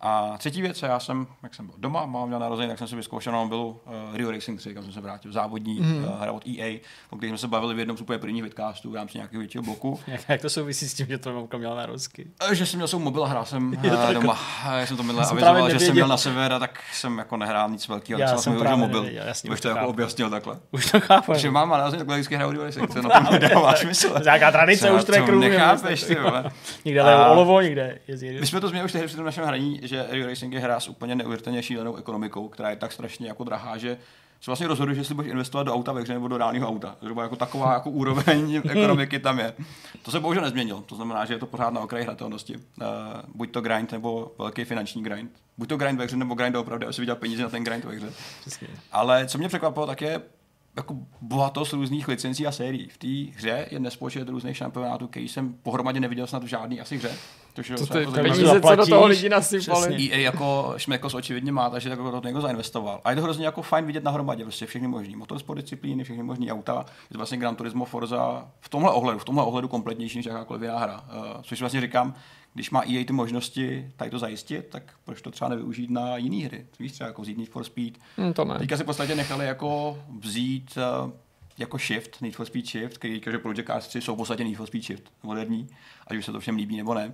A 0.02 0.38
třetí 0.38 0.62
věc, 0.62 0.82
já 0.82 1.00
jsem, 1.00 1.28
jak 1.44 1.56
jsem 1.56 1.66
byl 1.66 1.76
doma, 1.78 2.06
mám 2.06 2.28
měl 2.28 2.40
narozeniny, 2.40 2.72
tak 2.72 2.78
jsem 2.78 2.88
si 2.88 2.96
vyzkoušel 2.96 3.34
na 3.34 3.40
mobilu 3.40 3.82
uh, 3.86 4.18
Rio 4.18 4.32
Racing 4.32 4.60
3, 4.60 4.74
kam 4.74 4.84
jsem 4.84 4.94
se 4.94 5.02
vrátil, 5.02 5.32
závodní 5.32 5.80
mm. 5.80 6.04
uh, 6.04 6.22
hra 6.22 6.32
od 6.32 6.48
EA, 6.48 6.80
o 7.10 7.18
kterém 7.18 7.32
jsme 7.32 7.38
se 7.38 7.48
bavili 7.48 7.74
v 7.74 7.80
jednom 7.80 7.98
z 7.98 8.02
úplně 8.02 8.20
prvních 8.20 8.44
vidcastů 8.44 8.92
v 8.92 8.96
rámci 8.96 9.18
nějakého 9.18 9.40
většího 9.40 9.64
bloku. 9.64 10.00
Jak, 10.08 10.22
jak, 10.30 10.42
to 10.42 10.50
souvisí 10.50 10.90
s 10.90 10.94
tím, 10.94 11.08
že 11.08 11.18
to 11.18 11.34
mamka 11.34 11.58
měla 11.58 11.76
na 11.76 11.86
rozky? 11.86 12.28
Že 12.52 12.66
jsem 12.66 12.78
měl 12.78 12.88
svou 12.88 13.00
mobil 13.00 13.24
a 13.24 13.28
hrál 13.28 13.46
jsem 13.46 13.68
uh, 13.86 14.14
doma. 14.14 14.40
Já 14.80 14.86
jsem 14.86 14.98
to 14.98 15.04
minule 15.04 15.26
avizoval, 15.26 15.70
že 15.70 15.80
jsem 15.80 15.94
měl 15.94 16.08
na 16.08 16.18
sever 16.18 16.54
a 16.54 16.60
tak 16.60 16.80
jsem 16.94 17.18
jako 17.18 17.38
nehrál 17.38 17.70
nic 17.70 17.88
velkého, 17.88 18.20
já 18.20 18.38
jsem 18.38 18.60
právě 18.60 18.78
mobil. 18.78 19.02
Nevěděl, 19.02 19.28
jasně, 19.28 19.50
Už 19.50 19.62
to 19.62 19.70
jako 19.70 19.88
objasnil 19.88 20.30
takhle. 20.30 20.60
Už 20.72 20.92
to 20.92 21.00
chápu. 21.00 21.34
Že 21.34 21.52
mám 21.52 21.74
a 21.74 21.78
narozeniny, 21.78 22.00
takhle 22.00 22.16
vždycky 22.16 22.36
hraju 22.36 22.52
Rio 22.52 22.64
Racing, 22.64 22.94
to 22.94 23.02
na 23.02 23.10
tom 23.10 23.40
dává 23.40 23.76
smysl. 23.76 24.16
Nějaká 24.24 24.52
tradice 24.52 24.92
už 24.92 25.04
to 25.04 25.16
je. 25.16 25.36
Nechápeš, 25.36 26.04
ty. 26.04 26.18
Někde 26.86 27.02
je 27.02 27.16
olovo, 27.16 27.62
někde 27.62 28.00
je 28.08 28.40
My 28.40 28.48
jsme 28.48 28.62
to 28.62 28.68
změnili 28.68 28.86
už 28.86 28.92
tehdy 28.92 29.08
při 29.08 29.16
tom 29.16 29.26
našem 29.26 29.46
hraní, 29.46 29.80
že 29.88 30.06
Rio 30.10 30.28
Racing 30.28 30.54
je 30.54 30.60
hra 30.60 30.80
s 30.80 30.88
úplně 30.88 31.16
neuvěřitelně 31.16 31.64
šílenou 31.64 31.96
ekonomikou, 31.96 32.48
která 32.48 32.70
je 32.70 32.76
tak 32.76 32.92
strašně 32.92 33.28
jako 33.28 33.44
drahá, 33.44 33.78
že 33.78 33.98
se 34.42 34.52
vlastně 34.52 34.68
rozhoduješ, 34.68 34.98
jestli 34.98 35.16
budeš 35.16 35.32
investovat 35.32 35.64
do 35.64 35.74
auta 35.74 35.92
ve 35.92 36.02
hře 36.02 36.14
nebo 36.14 36.28
do 36.28 36.38
reálného 36.38 36.68
auta. 36.68 36.96
Zhruba 37.02 37.24
jako 37.24 37.36
taková 37.36 37.74
jako 37.74 37.90
úroveň 37.90 38.62
ekonomiky 38.70 39.20
tam 39.20 39.40
je. 39.40 39.54
To 40.04 40.12
se 40.12 40.20
bohužel 40.20 40.44
nezměnilo. 40.44 40.82
To 40.82 40.96
znamená, 40.96 41.26
že 41.26 41.34
je 41.34 41.40
to 41.40 41.46
pořád 41.46 41.74
na 41.74 41.82
okraji 41.82 42.04
hratelnosti. 42.04 42.56
Uh, 42.58 42.62
buď 43.36 43.52
to 43.52 43.62
grind 43.62 43.92
nebo 43.92 44.36
velký 44.38 44.64
finanční 44.64 45.04
grind. 45.04 45.32
Buď 45.58 45.70
to 45.70 45.78
grind 45.78 46.00
ve 46.00 46.06
hře 46.06 46.18
nebo 46.18 46.36
grind 46.36 46.56
opravdu, 46.56 46.86
aby 46.86 46.94
si 46.94 47.02
viděl 47.02 47.16
peníze 47.16 47.44
na 47.44 47.50
ten 47.50 47.64
grind 47.64 47.86
ve 47.86 47.96
hře. 47.96 48.14
Přesně. 48.42 48.68
Ale 48.92 49.26
co 49.26 49.38
mě 49.38 49.48
překvapilo, 49.48 49.88
tak 49.88 50.02
je 50.02 50.22
jako 50.76 50.98
bohatost 51.22 51.74
různých 51.74 52.08
licencí 52.08 52.48
a 52.48 52.52
sérií. 52.52 52.90
V 52.90 52.98
té 52.98 53.38
hře 53.38 53.68
je 53.72 53.80
nespočet 53.80 54.30
různých 54.30 54.58
šampionátů, 54.58 55.08
který 55.08 55.28
jsem 55.28 55.54
pohromadě 55.54 56.00
neviděl 56.00 56.28
snad 56.28 56.44
v 56.44 56.48
žádný 56.48 56.82
asi 56.82 56.98
hře. 56.98 57.12
To 57.56 57.86
ty 57.86 58.00
jako 58.00 58.12
peníze, 58.12 58.62
co 58.62 58.76
do 58.76 58.86
toho 58.86 59.08
lidi 59.08 59.30
nasypali. 59.30 60.10
EA 60.12 60.18
jako 60.18 60.74
Šmekos 60.78 61.14
očividně 61.14 61.52
má, 61.52 61.70
takže 61.70 61.90
tak 61.90 62.00
to 62.00 62.22
někdo 62.26 62.42
zainvestoval. 62.42 63.02
A 63.04 63.10
je 63.10 63.16
to 63.16 63.22
hrozně 63.22 63.46
jako 63.46 63.62
fajn 63.62 63.86
vidět 63.86 64.04
na 64.04 64.26
prostě 64.44 64.66
všechny 64.66 64.88
možný 64.88 65.16
motorsport 65.16 65.62
disciplíny, 65.62 66.04
všechny 66.04 66.24
možný 66.24 66.52
auta. 66.52 66.86
Je 66.88 67.14
to 67.14 67.18
vlastně 67.18 67.38
Gran 67.38 67.56
Turismo 67.56 67.86
Forza 67.86 68.48
v 68.60 68.70
tomhle 68.70 68.92
ohledu, 68.92 69.20
v 69.20 69.26
tomhle 69.26 69.44
ohledu 69.44 69.68
kompletnější 69.68 70.18
než 70.18 70.26
jakákoliv 70.26 70.62
jiná 70.62 70.80
hra. 70.80 71.02
Uh, 71.02 71.42
což 71.42 71.60
vlastně 71.60 71.82
říkám, 71.82 72.14
když 72.54 72.72
má 72.72 72.82
EA 72.82 73.06
ty 73.06 73.14
možnosti 73.14 73.92
tady 73.96 74.12
to 74.12 74.20
zajistit, 74.20 74.68
tak 74.70 74.84
proč 75.06 75.22
to 75.22 75.32
třeba 75.32 75.50
nevyužít 75.50 75.90
na 75.90 76.18
jiné 76.18 76.46
hry? 76.46 76.66
Víš, 76.80 76.92
třeba 76.92 77.08
jako 77.08 77.22
vzít 77.22 77.38
Need 77.38 77.50
for 77.50 77.64
Speed. 77.64 77.94
Hmm, 78.18 78.34
to 78.34 78.46
ne. 78.46 78.60
Teďka 78.60 78.78
si 78.78 78.84
v 78.84 78.86
podstatě 78.86 79.16
nechali 79.16 79.46
jako 79.46 79.98
vzít 80.20 80.78
uh, 81.04 81.12
jako 81.58 81.78
Shift, 81.78 82.22
Need 82.22 82.36
for 82.36 82.46
Speed 82.46 82.68
Shift, 82.68 82.98
který 82.98 83.14
říká, 83.14 83.32
že 83.32 83.38
Project 83.38 83.68
Cars 83.68 83.88
3 83.88 84.02
jsou 84.02 84.16
v 84.16 84.18
podstatě 84.18 84.44
Need 84.44 84.58
for 84.58 84.68
Speed 84.68 84.84
Shift, 84.84 85.12
moderní, 85.24 85.68
ať 86.08 86.18
už 86.18 86.26
se 86.26 86.32
to 86.32 86.40
všem 86.40 86.56
líbí 86.56 86.78
nebo 86.78 86.94
ne. 86.94 87.14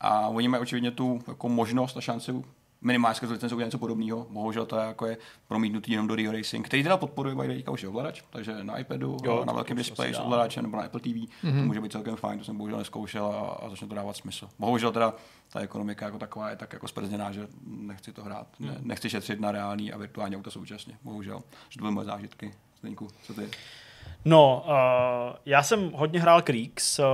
A 0.00 0.28
oni 0.28 0.48
mají 0.48 0.62
očividně 0.62 0.90
tu 0.90 1.20
jako 1.28 1.48
možnost 1.48 1.96
a 1.96 2.00
šanci 2.00 2.32
minimálně 2.80 3.14
skrze 3.14 3.32
licence 3.32 3.54
udělat 3.54 3.66
něco 3.66 3.78
podobného. 3.78 4.26
Bohužel 4.30 4.66
to 4.66 4.78
je, 4.78 4.86
jako 4.86 5.06
je 5.06 5.16
promítnutý 5.48 5.92
jenom 5.92 6.06
do 6.06 6.14
Rio 6.14 6.32
Racing, 6.32 6.66
který 6.66 6.82
teda 6.82 6.96
podporuje 6.96 7.34
by 7.34 7.64
už 7.64 7.82
je 7.82 7.88
ovladač, 7.88 8.22
takže 8.30 8.64
na 8.64 8.78
iPadu, 8.78 9.16
jo, 9.24 9.44
na 9.44 9.52
velkém 9.52 9.76
displeji 9.76 10.14
s 10.14 10.18
ovladačem 10.18 10.62
nebo 10.62 10.76
na 10.76 10.82
Apple 10.82 11.00
TV, 11.00 11.06
mm-hmm. 11.06 11.58
to 11.58 11.66
může 11.66 11.80
být 11.80 11.92
celkem 11.92 12.16
fajn, 12.16 12.38
to 12.38 12.44
jsem 12.44 12.56
bohužel 12.56 12.78
neskoušel 12.78 13.26
a, 13.26 13.66
a 13.66 13.70
začne 13.70 13.88
to 13.88 13.94
dávat 13.94 14.16
smysl. 14.16 14.48
Bohužel 14.58 14.92
teda 14.92 15.14
ta 15.52 15.60
ekonomika 15.60 16.06
jako 16.06 16.18
taková 16.18 16.50
je 16.50 16.56
tak 16.56 16.72
jako 16.72 16.88
sprzněná, 16.88 17.32
že 17.32 17.48
nechci 17.66 18.12
to 18.12 18.24
hrát, 18.24 18.46
ne, 18.60 18.72
mhm. 18.72 18.88
nechci 18.88 19.10
šetřit 19.10 19.40
na 19.40 19.52
reální 19.52 19.92
a 19.92 19.98
virtuální 19.98 20.36
auta 20.36 20.50
současně, 20.50 20.98
bohužel. 21.02 21.42
Že 21.68 21.78
to 21.78 21.82
byly 21.82 21.94
moje 21.94 22.04
zážitky. 22.04 22.54
Zdeňku, 22.80 23.08
co 23.22 23.34
ty? 23.34 23.48
No, 24.24 24.64
uh, 24.66 25.36
já 25.46 25.62
jsem 25.62 25.92
hodně 25.92 26.20
hrál 26.20 26.42
Creeks, 26.42 26.98
uh, 26.98 27.04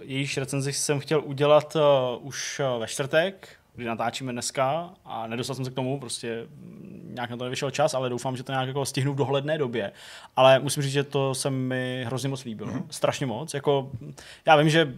jejíž 0.00 0.36
recenzi 0.36 0.72
jsem 0.72 1.00
chtěl 1.00 1.22
udělat 1.24 1.76
uh, 1.76 2.26
už 2.26 2.60
uh, 2.60 2.80
ve 2.80 2.86
čtvrtek, 2.86 3.48
kdy 3.74 3.84
natáčíme 3.84 4.32
dneska 4.32 4.90
a 5.04 5.26
nedostal 5.26 5.56
jsem 5.56 5.64
se 5.64 5.70
k 5.70 5.74
tomu, 5.74 6.00
prostě 6.00 6.46
nějak 7.04 7.30
na 7.30 7.36
to 7.36 7.44
nevyšel 7.44 7.70
čas, 7.70 7.94
ale 7.94 8.08
doufám, 8.08 8.36
že 8.36 8.42
to 8.42 8.52
nějak 8.52 8.68
jako 8.68 8.86
stihnu 8.86 9.12
v 9.12 9.16
dohledné 9.16 9.58
době. 9.58 9.92
Ale 10.36 10.58
musím 10.58 10.82
říct, 10.82 10.92
že 10.92 11.04
to 11.04 11.34
se 11.34 11.50
mi 11.50 12.04
hrozně 12.06 12.28
moc 12.28 12.44
líbilo. 12.44 12.70
Mm-hmm. 12.70 12.84
Strašně 12.90 13.26
moc. 13.26 13.54
Jako, 13.54 13.90
já 14.46 14.56
vím, 14.56 14.68
že 14.68 14.94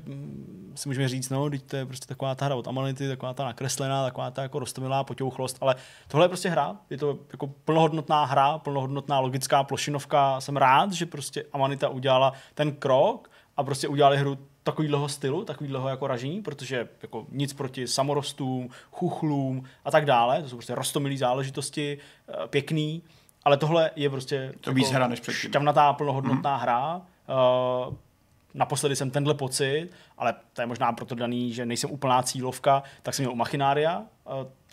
si 0.75 0.89
můžeme 0.89 1.09
říct, 1.09 1.31
no, 1.31 1.51
teď 1.51 1.63
to 1.63 1.77
je 1.77 1.87
prostě 1.87 2.07
taková 2.07 2.35
ta 2.35 2.45
hra 2.45 2.55
od 2.55 2.69
Amanity, 2.69 3.09
taková 3.09 3.35
ta 3.35 3.45
nakreslená, 3.45 4.05
taková 4.05 4.31
ta 4.31 4.43
jako 4.43 4.59
rostomilá 4.59 5.05
potěuchlost, 5.05 5.59
ale 5.61 5.75
tohle 6.09 6.25
je 6.25 6.29
prostě 6.29 6.49
hra. 6.49 6.77
Je 6.91 6.99
to 6.99 7.19
jako 7.33 7.47
plnohodnotná 7.47 8.25
hra, 8.25 8.59
plnohodnotná 8.59 9.21
logická 9.21 9.65
plošinovka. 9.65 10.41
Jsem 10.41 10.57
rád, 10.57 10.93
že 10.93 11.07
prostě 11.07 11.45
Amanita 11.53 11.89
udělala 11.89 12.33
ten 12.55 12.73
krok 12.73 13.31
a 13.57 13.65
prostě 13.65 13.89
udělali 13.89 14.17
hru 14.17 14.39
takovýhleho 14.65 15.09
stylu, 15.09 15.45
takovýhleho 15.45 15.89
jako 15.89 16.07
ražení, 16.07 16.43
protože 16.43 16.89
jako 17.03 17.27
nic 17.31 17.53
proti 17.53 17.87
samorostům, 17.87 18.69
chuchlům 18.91 19.65
a 19.85 19.91
tak 19.91 20.05
dále, 20.05 20.43
to 20.43 20.49
jsou 20.49 20.57
prostě 20.57 20.75
rostomilý 20.75 21.17
záležitosti, 21.17 21.99
eh, 22.29 22.33
pěkný, 22.49 23.03
ale 23.45 23.57
tohle 23.57 23.91
je 23.97 24.11
prostě 24.11 24.53
to 24.61 24.71
jako 24.71 24.91
hra 24.91 25.09
než 25.09 25.23
šťavnatá, 25.31 25.93
plnohodnotná 25.93 26.59
mm-hmm. 26.59 26.63
hra. 26.63 27.03
Uh, 27.87 27.95
naposledy 28.55 28.97
jsem 28.97 29.11
tenhle 29.11 29.35
pocit, 29.35 29.89
ale 30.19 30.35
to 30.53 30.63
je 30.63 30.67
možná 30.67 30.93
proto 30.93 31.15
daný, 31.15 31.53
že 31.53 31.67
nejsem 31.67 31.91
úplná 31.91 32.23
cílovka, 32.23 32.83
tak 33.03 33.15
jsem 33.15 33.23
měl 33.23 33.33
u 33.33 33.37
Machinária. 33.37 34.03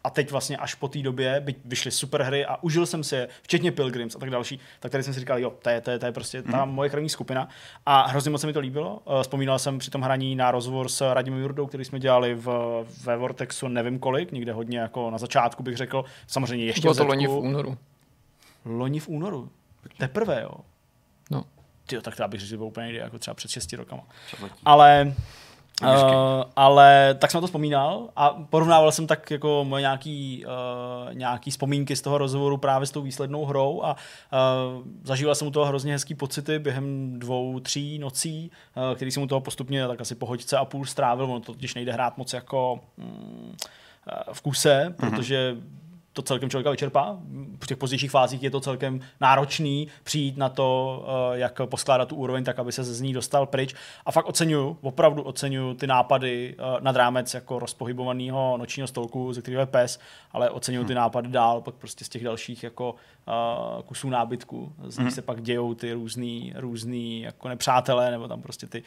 A 0.03 0.09
teď 0.09 0.31
vlastně 0.31 0.57
až 0.57 0.75
po 0.75 0.87
té 0.87 0.99
době, 0.99 1.39
byť 1.39 1.57
vyšly 1.65 1.91
super 1.91 2.21
hry 2.21 2.45
a 2.45 2.63
užil 2.63 2.85
jsem 2.85 3.03
si 3.03 3.15
je, 3.15 3.27
včetně 3.41 3.71
Pilgrims 3.71 4.15
a 4.15 4.19
tak 4.19 4.29
další, 4.29 4.59
tak 4.79 4.91
tady 4.91 5.03
jsem 5.03 5.13
si 5.13 5.19
říkal, 5.19 5.39
jo, 5.39 5.53
to 5.61 5.69
je, 5.69 5.81
to 5.81 5.91
je, 5.91 5.99
to 5.99 6.05
je 6.05 6.11
prostě 6.11 6.41
ta 6.41 6.65
mm. 6.65 6.71
moje 6.71 6.89
krevní 6.89 7.09
skupina. 7.09 7.49
A 7.85 8.07
hrozně 8.07 8.31
moc 8.31 8.41
se 8.41 8.47
mi 8.47 8.53
to 8.53 8.59
líbilo. 8.59 9.01
Uh, 9.05 9.21
vzpomínal 9.21 9.59
jsem 9.59 9.79
při 9.79 9.91
tom 9.91 10.01
hraní 10.01 10.35
na 10.35 10.51
rozhovor 10.51 10.89
s 10.89 11.13
Radimem 11.13 11.41
Jurdou, 11.41 11.67
který 11.67 11.85
jsme 11.85 11.99
dělali 11.99 12.35
v, 12.35 12.47
ve 13.03 13.17
Vortexu 13.17 13.67
nevím 13.67 13.99
kolik, 13.99 14.31
někde 14.31 14.53
hodně 14.53 14.79
jako 14.79 15.11
na 15.11 15.17
začátku 15.17 15.63
bych 15.63 15.77
řekl, 15.77 16.05
samozřejmě 16.27 16.65
ještě 16.65 16.81
Bylo 16.81 16.93
to 16.93 17.05
loni 17.05 17.27
v 17.27 17.31
únoru. 17.31 17.77
Loni 18.65 18.99
v 18.99 19.07
únoru. 19.07 19.49
Teprve, 19.97 20.41
jo. 20.41 20.51
No. 21.31 21.43
Tyjo, 21.87 22.01
tak 22.01 22.15
to 22.15 22.27
bych 22.27 22.39
řekl, 22.39 22.49
že 22.49 22.57
bylo 22.57 22.67
úplně 22.67 22.85
někdy 22.85 22.99
jako 22.99 23.19
třeba 23.19 23.33
před 23.33 23.51
6 23.51 23.73
rokama. 23.73 24.03
Ale 24.65 25.13
Uh, 25.81 26.43
ale 26.55 27.15
tak 27.19 27.31
jsem 27.31 27.37
na 27.37 27.41
to 27.41 27.47
vzpomínal 27.47 28.09
a 28.15 28.29
porovnával 28.29 28.91
jsem 28.91 29.07
tak 29.07 29.31
jako 29.31 29.65
moje 29.67 29.81
nějaký, 29.81 30.45
uh, 30.45 31.13
nějaký 31.13 31.51
vzpomínky 31.51 31.95
z 31.95 32.01
toho 32.01 32.17
rozhovoru 32.17 32.57
právě 32.57 32.87
s 32.87 32.91
tou 32.91 33.01
výslednou 33.01 33.45
hrou 33.45 33.83
a 33.83 33.95
uh, 33.95 34.87
zažíval 35.03 35.35
jsem 35.35 35.47
u 35.47 35.51
toho 35.51 35.65
hrozně 35.65 35.93
hezký 35.93 36.15
pocity 36.15 36.59
během 36.59 37.19
dvou, 37.19 37.59
tří 37.59 37.99
nocí, 37.99 38.51
uh, 38.75 38.95
který 38.95 39.11
jsem 39.11 39.23
u 39.23 39.27
toho 39.27 39.41
postupně 39.41 39.87
tak 39.87 40.01
asi 40.01 40.15
po 40.15 40.25
hoďce 40.25 40.57
a 40.57 40.65
půl 40.65 40.85
strávil, 40.85 41.25
ono 41.25 41.39
to 41.39 41.53
totiž 41.53 41.75
nejde 41.75 41.91
hrát 41.91 42.17
moc 42.17 42.33
jako 42.33 42.79
mm, 42.97 43.55
v 44.33 44.41
kuse, 44.41 44.85
mm-hmm. 44.89 45.09
protože 45.09 45.55
to 46.13 46.21
celkem 46.21 46.49
člověka 46.49 46.71
vyčerpá. 46.71 47.17
V 47.63 47.67
těch 47.67 47.77
pozdějších 47.77 48.11
fázích 48.11 48.43
je 48.43 48.51
to 48.51 48.59
celkem 48.59 48.99
náročný 49.21 49.87
přijít 50.03 50.37
na 50.37 50.49
to, 50.49 51.05
eh, 51.07 51.39
jak 51.39 51.61
poskládat 51.65 52.07
tu 52.07 52.15
úroveň 52.15 52.43
tak, 52.43 52.59
aby 52.59 52.71
se 52.71 52.83
z 52.83 53.01
ní 53.01 53.13
dostal 53.13 53.45
pryč. 53.45 53.75
A 54.05 54.11
fakt 54.11 54.25
oceňuju, 54.25 54.77
opravdu 54.81 55.23
oceňuju 55.23 55.73
ty 55.73 55.87
nápady 55.87 56.55
eh, 56.57 56.63
nad 56.79 56.95
rámec 56.95 57.33
jako 57.33 57.59
rozpohybovaného 57.59 58.57
nočního 58.57 58.87
stolku, 58.87 59.33
ze 59.33 59.41
kterého 59.41 59.61
je 59.61 59.65
pes, 59.65 59.99
ale 60.31 60.49
oceňuju 60.49 60.85
ty 60.85 60.93
hm. 60.93 60.95
nápady 60.95 61.29
dál, 61.29 61.61
pak 61.61 61.75
prostě 61.75 62.05
z 62.05 62.09
těch 62.09 62.23
dalších 62.23 62.63
jako 62.63 62.95
uh, 63.27 63.81
kusů 63.81 64.09
nábytku. 64.09 64.73
Z 64.83 64.97
nich 64.97 65.05
mm. 65.05 65.11
se 65.11 65.21
pak 65.21 65.41
dějou 65.41 65.73
ty 65.73 65.93
různý, 65.93 66.53
různý 66.55 67.21
jako 67.21 67.47
nepřátelé 67.47 68.11
nebo 68.11 68.27
tam 68.27 68.41
prostě 68.41 68.67
ty 68.67 68.83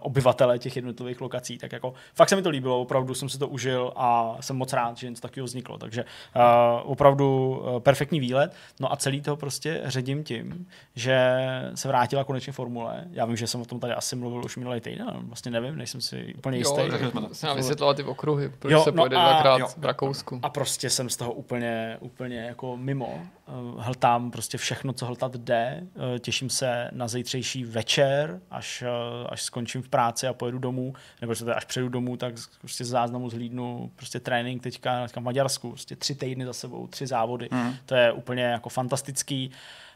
obyvatele 0.00 0.58
těch 0.58 0.76
jednotlivých 0.76 1.20
lokací. 1.20 1.58
Tak 1.58 1.72
jako 1.72 1.94
fakt 2.14 2.28
se 2.28 2.36
mi 2.36 2.42
to 2.42 2.50
líbilo, 2.50 2.80
opravdu 2.80 3.14
jsem 3.14 3.28
si 3.28 3.38
to 3.38 3.48
užil 3.48 3.92
a 3.96 4.36
jsem 4.40 4.56
moc 4.56 4.72
rád, 4.72 4.96
že 4.96 5.10
něco 5.10 5.22
takového 5.22 5.46
vzniklo. 5.46 5.78
Takže 5.78 6.04
uh, 6.04 6.42
opravdu 6.84 7.48
uh, 7.48 7.80
perfektní 7.80 8.20
výlet. 8.20 8.54
No 8.80 8.92
a 8.92 8.96
celý 8.96 9.20
to 9.20 9.36
prostě 9.36 9.82
ředím 9.84 10.24
tím, 10.24 10.66
že 10.94 11.38
se 11.74 11.88
vrátila 11.88 12.24
konečně 12.24 12.52
formule. 12.52 13.04
Já 13.12 13.24
vím, 13.24 13.36
že 13.36 13.46
jsem 13.46 13.60
o 13.60 13.64
tom 13.64 13.80
tady 13.80 13.92
asi 13.92 14.16
mluvil 14.16 14.44
už 14.44 14.56
minulý 14.56 14.80
týden, 14.80 15.06
vlastně 15.22 15.50
nevím, 15.50 15.76
nejsem 15.76 16.00
si 16.00 16.34
úplně 16.38 16.58
jistý. 16.58 16.80
Jo, 16.80 17.10
jsme 17.32 17.48
nám 17.48 17.56
vysvětlila 17.56 17.94
ty 17.94 18.02
okruhy, 18.02 18.48
proč 18.58 18.72
jo, 18.72 18.82
se 18.82 18.90
no 18.90 18.96
pojede 18.96 19.16
dvakrát 19.16 19.58
jo, 19.58 19.68
v 19.76 19.84
Rakousku. 19.84 20.40
A 20.42 20.50
prostě 20.50 20.90
jsem 20.90 21.10
z 21.10 21.16
toho 21.16 21.32
úplně, 21.32 21.96
úplně 22.00 22.38
jako 22.38 22.76
mimo. 22.76 23.20
Eh, 23.48 23.52
hltám 23.78 24.30
prostě 24.30 24.58
všechno, 24.58 24.92
co 24.92 25.06
hltat 25.06 25.36
jde. 25.36 25.86
Eh, 26.14 26.18
těším 26.18 26.50
se 26.50 26.88
na 26.92 27.08
zítřejší 27.08 27.64
večer, 27.64 28.40
až, 28.50 28.82
eh, 28.82 29.26
až 29.28 29.42
skončím 29.42 29.82
v 29.82 29.88
práci 29.88 30.26
a 30.26 30.32
pojedu 30.32 30.58
domů, 30.58 30.94
nebo 31.20 31.34
až 31.54 31.64
přejdu 31.64 31.88
domů, 31.88 32.16
tak 32.16 32.34
prostě 32.58 32.84
z 32.84 32.88
záznamu 32.88 33.30
zhlídnu 33.30 33.90
prostě 33.96 34.20
trénink 34.20 34.62
teďka, 34.62 35.02
teďka 35.02 35.20
v 35.20 35.24
Maďarsku, 35.24 35.70
prostě 35.70 35.96
tři 35.96 36.14
týdny 36.14 36.33
týdny 36.34 36.46
za 36.46 36.52
sebou, 36.52 36.86
tři 36.86 37.06
závody. 37.06 37.48
Hmm. 37.52 37.64
Mm. 37.64 37.74
To 37.86 37.94
je 37.94 38.12
úplně 38.12 38.42
jako 38.42 38.68
fantastický. 38.68 39.50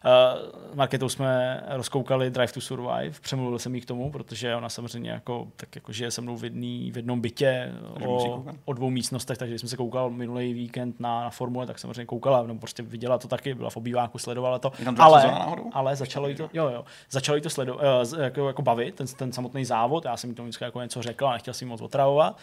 Uh, 0.04 0.76
Marketou 0.76 1.08
jsme 1.08 1.62
rozkoukali 1.68 2.30
Drive 2.30 2.52
to 2.52 2.60
Survive, 2.60 3.10
přemluvil 3.22 3.58
jsem 3.58 3.74
jí 3.74 3.80
k 3.80 3.84
tomu, 3.84 4.10
protože 4.10 4.54
ona 4.56 4.68
samozřejmě 4.68 5.10
jako, 5.10 5.48
tak 5.56 5.74
jako 5.76 5.92
žije 5.92 6.10
se 6.10 6.20
mnou 6.20 6.36
v, 6.36 6.44
jedný, 6.44 6.90
v 6.92 6.96
jednom 6.96 7.20
bytě 7.20 7.72
o, 8.06 8.44
o 8.64 8.72
dvou 8.72 8.90
místnostech, 8.90 9.38
takže 9.38 9.52
když 9.52 9.60
jsem 9.60 9.68
se 9.68 9.76
koukal 9.76 10.10
minulý 10.10 10.52
víkend 10.52 11.00
na, 11.00 11.20
na 11.20 11.30
formule, 11.30 11.66
tak 11.66 11.78
samozřejmě 11.78 12.04
koukala, 12.04 12.42
no 12.42 12.54
prostě 12.58 12.82
viděla 12.82 13.18
to 13.18 13.28
taky, 13.28 13.54
byla 13.54 13.70
v 13.70 13.76
obýváku, 13.76 14.18
sledovala 14.18 14.58
to. 14.58 14.72
Ale, 15.04 15.22
ale 15.72 15.96
začalo 15.96 16.28
jí 16.28 16.34
to, 16.34 16.50
jo, 16.52 16.68
jo, 16.68 16.84
začalo 17.10 17.36
jí 17.36 17.42
to 17.42 17.50
sledo, 17.50 17.80
z- 18.02 18.18
jako, 18.22 18.46
jako 18.46 18.62
bavit, 18.62 18.94
ten, 18.94 19.06
ten 19.06 19.32
samotný 19.32 19.64
závod, 19.64 20.04
já 20.04 20.16
jsem 20.16 20.30
jí 20.30 20.36
tomu 20.36 20.46
vždycky 20.46 20.64
jako 20.64 20.82
něco 20.82 21.02
řekl 21.02 21.26
a 21.28 21.32
nechtěl 21.32 21.54
jsem 21.54 21.68
jí 21.68 21.70
moc 21.70 21.80
otravovat. 21.80 22.38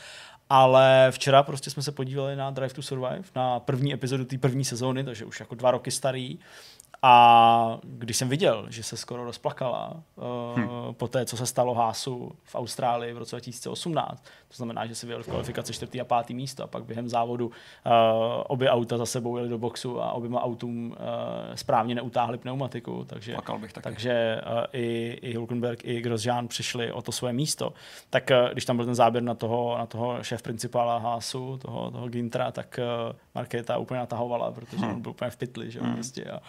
Ale 0.49 1.07
včera 1.11 1.43
prostě 1.43 1.69
jsme 1.69 1.83
se 1.83 1.91
podívali 1.91 2.35
na 2.35 2.51
Drive 2.51 2.73
to 2.73 2.81
Survive, 2.81 3.23
na 3.35 3.59
první 3.59 3.93
epizodu 3.93 4.25
té 4.25 4.37
první 4.37 4.65
sezóny, 4.65 5.03
takže 5.03 5.25
už 5.25 5.39
jako 5.39 5.55
dva 5.55 5.71
roky 5.71 5.91
starý. 5.91 6.39
A 7.01 7.79
když 7.83 8.17
jsem 8.17 8.29
viděl, 8.29 8.65
že 8.69 8.83
se 8.83 8.97
skoro 8.97 9.23
rozplakala 9.23 10.03
uh, 10.15 10.23
hmm. 10.55 10.69
po 10.91 11.07
té, 11.07 11.25
co 11.25 11.37
se 11.37 11.45
stalo 11.45 11.73
Hásu 11.73 12.31
v 12.43 12.55
Austrálii 12.55 13.13
v 13.13 13.17
roce 13.17 13.35
2018, 13.35 14.23
to 14.47 14.55
znamená, 14.55 14.85
že 14.85 14.95
si 14.95 15.05
vyjel 15.05 15.23
v 15.23 15.27
kvalifikaci 15.27 15.73
čtvrtý 15.73 16.01
a 16.01 16.05
pátý 16.05 16.33
místo 16.33 16.63
a 16.63 16.67
pak 16.67 16.83
během 16.83 17.09
závodu 17.09 17.45
uh, 17.45 17.53
obě 18.47 18.69
auta 18.69 18.97
za 18.97 19.05
sebou 19.05 19.37
jeli 19.37 19.49
do 19.49 19.57
boxu 19.57 20.01
a 20.01 20.11
oběma 20.11 20.43
autům 20.43 20.91
uh, 20.91 21.55
správně 21.55 21.95
neutáhli 21.95 22.37
pneumatiku, 22.37 23.05
takže, 23.07 23.33
Plakal 23.33 23.59
bych 23.59 23.73
taky. 23.73 23.83
takže 23.83 24.41
uh, 24.45 24.63
i, 24.73 25.19
i 25.21 25.35
Hulkenberg, 25.35 25.79
i 25.83 26.01
Grosjean 26.01 26.47
přišli 26.47 26.91
o 26.91 27.01
to 27.01 27.11
svoje 27.11 27.33
místo. 27.33 27.73
Tak 28.09 28.31
uh, 28.31 28.51
když 28.51 28.65
tam 28.65 28.75
byl 28.75 28.85
ten 28.85 28.95
záběr 28.95 29.23
na 29.23 29.33
toho, 29.33 29.77
na 29.77 29.85
toho 29.85 30.23
šéf 30.23 30.41
principála 30.41 30.97
Hásu, 30.97 31.57
toho, 31.57 31.91
toho 31.91 32.09
Gintra, 32.09 32.51
tak 32.51 32.79
uh, 33.09 33.15
Markéta 33.35 33.77
úplně 33.77 33.99
natahovala, 33.99 34.51
protože 34.51 34.77
hmm. 34.77 34.95
on 34.95 35.01
byl 35.01 35.11
úplně 35.11 35.31
v 35.31 35.37
pytli, 35.37 35.71
že 35.71 35.81
hmm. 35.81 35.93
prostě. 35.93 36.25
A, 36.25 36.41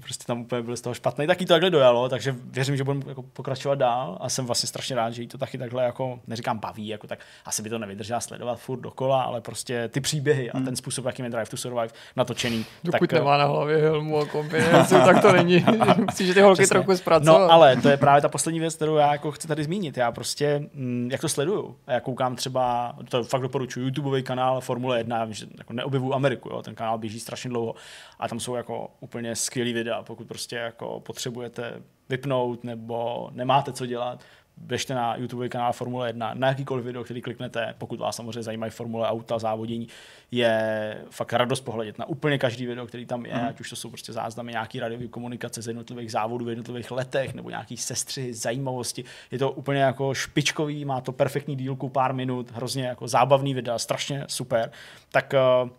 prostě 0.00 0.24
tam 0.24 0.40
úplně 0.40 0.62
byl 0.62 0.76
z 0.76 0.80
toho 0.80 0.94
špatný, 0.94 1.26
tak 1.26 1.40
jí 1.40 1.46
to 1.46 1.54
takhle 1.54 1.70
dojalo, 1.70 2.08
takže 2.08 2.34
věřím, 2.44 2.76
že 2.76 2.84
budeme 2.84 3.04
jako 3.08 3.22
pokračovat 3.22 3.74
dál 3.74 4.18
a 4.20 4.28
jsem 4.28 4.46
vlastně 4.46 4.66
strašně 4.66 4.96
rád, 4.96 5.10
že 5.10 5.22
jí 5.22 5.28
to 5.28 5.38
taky 5.38 5.58
takhle 5.58 5.84
jako, 5.84 6.20
neříkám 6.26 6.58
baví, 6.58 6.88
jako 6.88 7.06
tak 7.06 7.18
asi 7.44 7.62
by 7.62 7.70
to 7.70 7.78
nevydržela 7.78 8.20
sledovat 8.20 8.60
furt 8.60 8.80
dokola, 8.80 9.22
ale 9.22 9.40
prostě 9.40 9.88
ty 9.88 10.00
příběhy 10.00 10.50
a 10.50 10.60
ten 10.60 10.76
způsob, 10.76 11.04
jakým 11.04 11.24
je 11.24 11.30
Drive 11.30 11.46
to 11.46 11.56
Survive 11.56 11.88
natočený. 12.16 12.66
Dokud 12.84 13.10
tak, 13.10 13.18
nemá 13.18 13.36
na 13.36 13.44
hlavě 13.44 13.76
helmu 13.76 14.18
a 14.18 14.26
kombinézu, 14.26 14.94
tak 14.94 15.22
to 15.22 15.32
není. 15.32 15.64
Musíš 15.98 16.34
ty 16.34 16.40
holky 16.40 16.62
Přesně. 16.62 16.74
trochu 16.74 16.96
zpracovat. 16.96 17.38
No, 17.38 17.52
ale 17.52 17.76
to 17.76 17.88
je 17.88 17.96
právě 17.96 18.22
ta 18.22 18.28
poslední 18.28 18.60
věc, 18.60 18.74
kterou 18.74 18.96
já 18.96 19.12
jako 19.12 19.32
chci 19.32 19.48
tady 19.48 19.64
zmínit. 19.64 19.96
Já 19.96 20.12
prostě, 20.12 20.62
mm, 20.74 21.08
jak 21.12 21.20
to 21.20 21.28
sleduju, 21.28 21.76
a 21.86 21.92
já 21.92 22.00
koukám 22.00 22.36
třeba, 22.36 22.96
to 23.08 23.24
fakt 23.24 23.42
doporučuji, 23.42 23.80
YouTubeový 23.80 24.22
kanál 24.22 24.60
Formule 24.60 24.98
1, 24.98 25.18
já 25.18 25.24
vím, 25.24 25.34
že 25.34 25.46
jako 25.58 25.72
neobjevuju 25.72 26.14
Ameriku, 26.14 26.48
jo, 26.48 26.62
ten 26.62 26.74
kanál 26.74 26.98
běží 26.98 27.20
strašně 27.20 27.50
dlouho 27.50 27.74
a 28.18 28.28
tam 28.28 28.40
jsou 28.40 28.54
jako 28.54 28.90
úplně 29.00 29.36
skvělý 29.36 29.75
videa, 29.76 30.02
pokud 30.02 30.28
prostě 30.28 30.56
jako 30.56 31.00
potřebujete 31.00 31.82
vypnout 32.08 32.64
nebo 32.64 33.28
nemáte 33.32 33.72
co 33.72 33.86
dělat, 33.86 34.24
běžte 34.56 34.94
na 34.94 35.16
YouTube 35.16 35.48
kanál 35.48 35.72
Formule 35.72 36.08
1, 36.08 36.34
na 36.34 36.48
jakýkoliv 36.48 36.84
video, 36.84 37.04
který 37.04 37.22
kliknete, 37.22 37.74
pokud 37.78 38.00
vás 38.00 38.16
samozřejmě 38.16 38.42
zajímají 38.42 38.72
formule, 38.72 39.08
auta, 39.08 39.38
závodění, 39.38 39.88
je 40.30 40.98
fakt 41.10 41.32
radost 41.32 41.60
pohledět 41.60 41.98
na 41.98 42.08
úplně 42.08 42.38
každý 42.38 42.66
video, 42.66 42.86
který 42.86 43.06
tam 43.06 43.26
je, 43.26 43.34
mm. 43.34 43.46
ať 43.48 43.60
už 43.60 43.70
to 43.70 43.76
jsou 43.76 43.88
prostě 43.88 44.12
záznamy 44.12 44.52
nějaký 44.52 44.80
radiové 44.80 45.08
komunikace 45.08 45.62
z 45.62 45.66
jednotlivých 45.66 46.12
závodů 46.12 46.44
v 46.44 46.48
jednotlivých 46.48 46.90
letech, 46.90 47.34
nebo 47.34 47.50
nějaký 47.50 47.76
sestřihy, 47.76 48.34
zajímavosti. 48.34 49.04
Je 49.30 49.38
to 49.38 49.50
úplně 49.50 49.80
jako 49.80 50.14
špičkový, 50.14 50.84
má 50.84 51.00
to 51.00 51.12
perfektní 51.12 51.56
dílku, 51.56 51.88
pár 51.88 52.14
minut, 52.14 52.50
hrozně 52.50 52.84
jako 52.84 53.08
zábavný 53.08 53.54
videa, 53.54 53.78
strašně 53.78 54.24
super. 54.28 54.70
Tak 55.12 55.34
uh, 55.62 55.70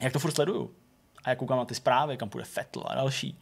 jak 0.00 0.12
to 0.12 0.18
furt 0.18 0.32
sleduju? 0.32 0.70
A 1.26 1.30
jak 1.30 1.38
koukám 1.38 1.58
na 1.58 1.64
ty 1.64 1.74
zprávy, 1.74 2.16
kam 2.16 2.28
půjde 2.28 2.44
Fettel 2.44 2.82
a 2.86 2.94
další, 2.94 3.38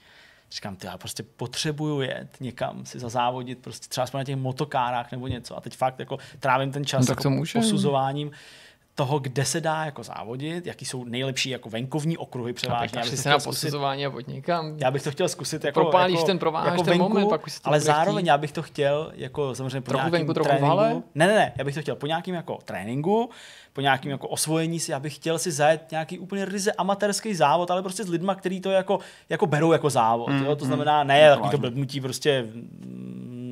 říkám, 0.51 0.77
ty, 0.77 0.87
já 0.87 0.99
prostě 0.99 1.23
potřebuju 1.23 2.01
jet 2.01 2.29
někam 2.41 2.87
si 2.87 2.99
zazávodit, 2.99 3.59
prostě 3.59 3.89
třeba 3.89 4.03
aspoň 4.05 4.19
na 4.21 4.25
těch 4.25 4.37
motokárách 4.37 5.13
nebo 5.13 5.27
něco. 5.27 5.57
A 5.57 5.61
teď 5.61 5.77
fakt 5.77 5.99
jako 5.99 6.19
trávím 6.41 6.73
ten 6.73 6.85
čas 6.85 7.01
No 7.01 7.07
tak 7.07 7.19
jako 7.25 7.31
může. 7.31 7.59
posuzováním 7.59 8.31
toho, 8.95 9.19
kde 9.19 9.45
se 9.45 9.61
dá 9.61 9.85
jako 9.85 10.03
závodit, 10.03 10.67
jaký 10.67 10.85
jsou 10.85 11.05
nejlepší 11.05 11.51
jako 11.51 11.71
venkovní 11.71 12.19
okruhy 12.19 12.53
převážně. 12.53 12.99
Já 12.99 13.03
bych 13.03 13.11
to 13.11 13.17
se 13.17 13.29
na 13.29 13.39
posuzování 13.39 14.07
a 14.07 14.13
já 14.79 14.91
bych 14.91 15.03
to 15.03 15.11
chtěl 15.11 15.29
zkusit 15.29 15.65
jako, 15.65 15.81
Propálíš 15.81 16.15
jako, 16.15 16.27
ten, 16.27 16.39
prováháš 16.39 16.71
jako 16.71 16.83
ten 16.83 16.91
venku, 16.91 17.09
moment, 17.09 17.29
pak 17.29 17.47
už 17.47 17.53
se 17.53 17.63
to 17.63 17.69
ale 17.69 17.81
zároveň 17.81 18.27
já 18.27 18.39
bych 18.39 18.53
to 18.53 18.63
chtěl 18.63 19.13
jako 19.15 19.55
samozřejmě 19.55 19.81
po 19.81 19.91
Trochu 19.91 19.99
nějakým 19.99 20.13
venku, 20.13 20.35
trochu 20.35 20.49
tréninku. 20.49 20.69
hale? 20.69 21.03
Ne, 21.15 21.27
ne, 21.27 21.35
ne, 21.35 21.53
já 21.57 21.65
bych 21.65 21.75
to 21.75 21.81
chtěl 21.81 21.97
po 21.97 22.07
nějakým 22.07 22.35
jako 22.35 22.59
tréninku, 22.65 23.31
po 23.73 23.81
nějakým 23.81 24.11
jako 24.11 24.29
osvojení 24.29 24.81
si, 24.81 24.93
já 24.93 25.01
bych 25.01 25.15
chtěl 25.15 25.39
si 25.39 25.53
zajet 25.53 25.91
nějaký 25.91 26.19
úplně 26.19 26.45
ryze 26.45 26.73
amatérský 26.73 27.35
závod, 27.35 27.71
ale 27.71 27.83
prostě 27.83 28.05
s 28.05 28.09
lidma, 28.09 28.35
kteří 28.35 28.61
to 28.61 28.71
jako, 28.71 28.99
jako 29.29 29.47
berou 29.47 29.73
jako 29.73 29.91
závod. 29.91 30.29
Mm, 30.29 30.45
jo? 30.45 30.57
To 30.57 30.65
znamená, 30.65 31.05
ne, 31.05 31.21
takový 31.21 31.41
to 31.43 31.45
vážně. 31.45 31.59
blbnutí 31.59 32.01
prostě 32.01 32.43
mm, 32.43 33.44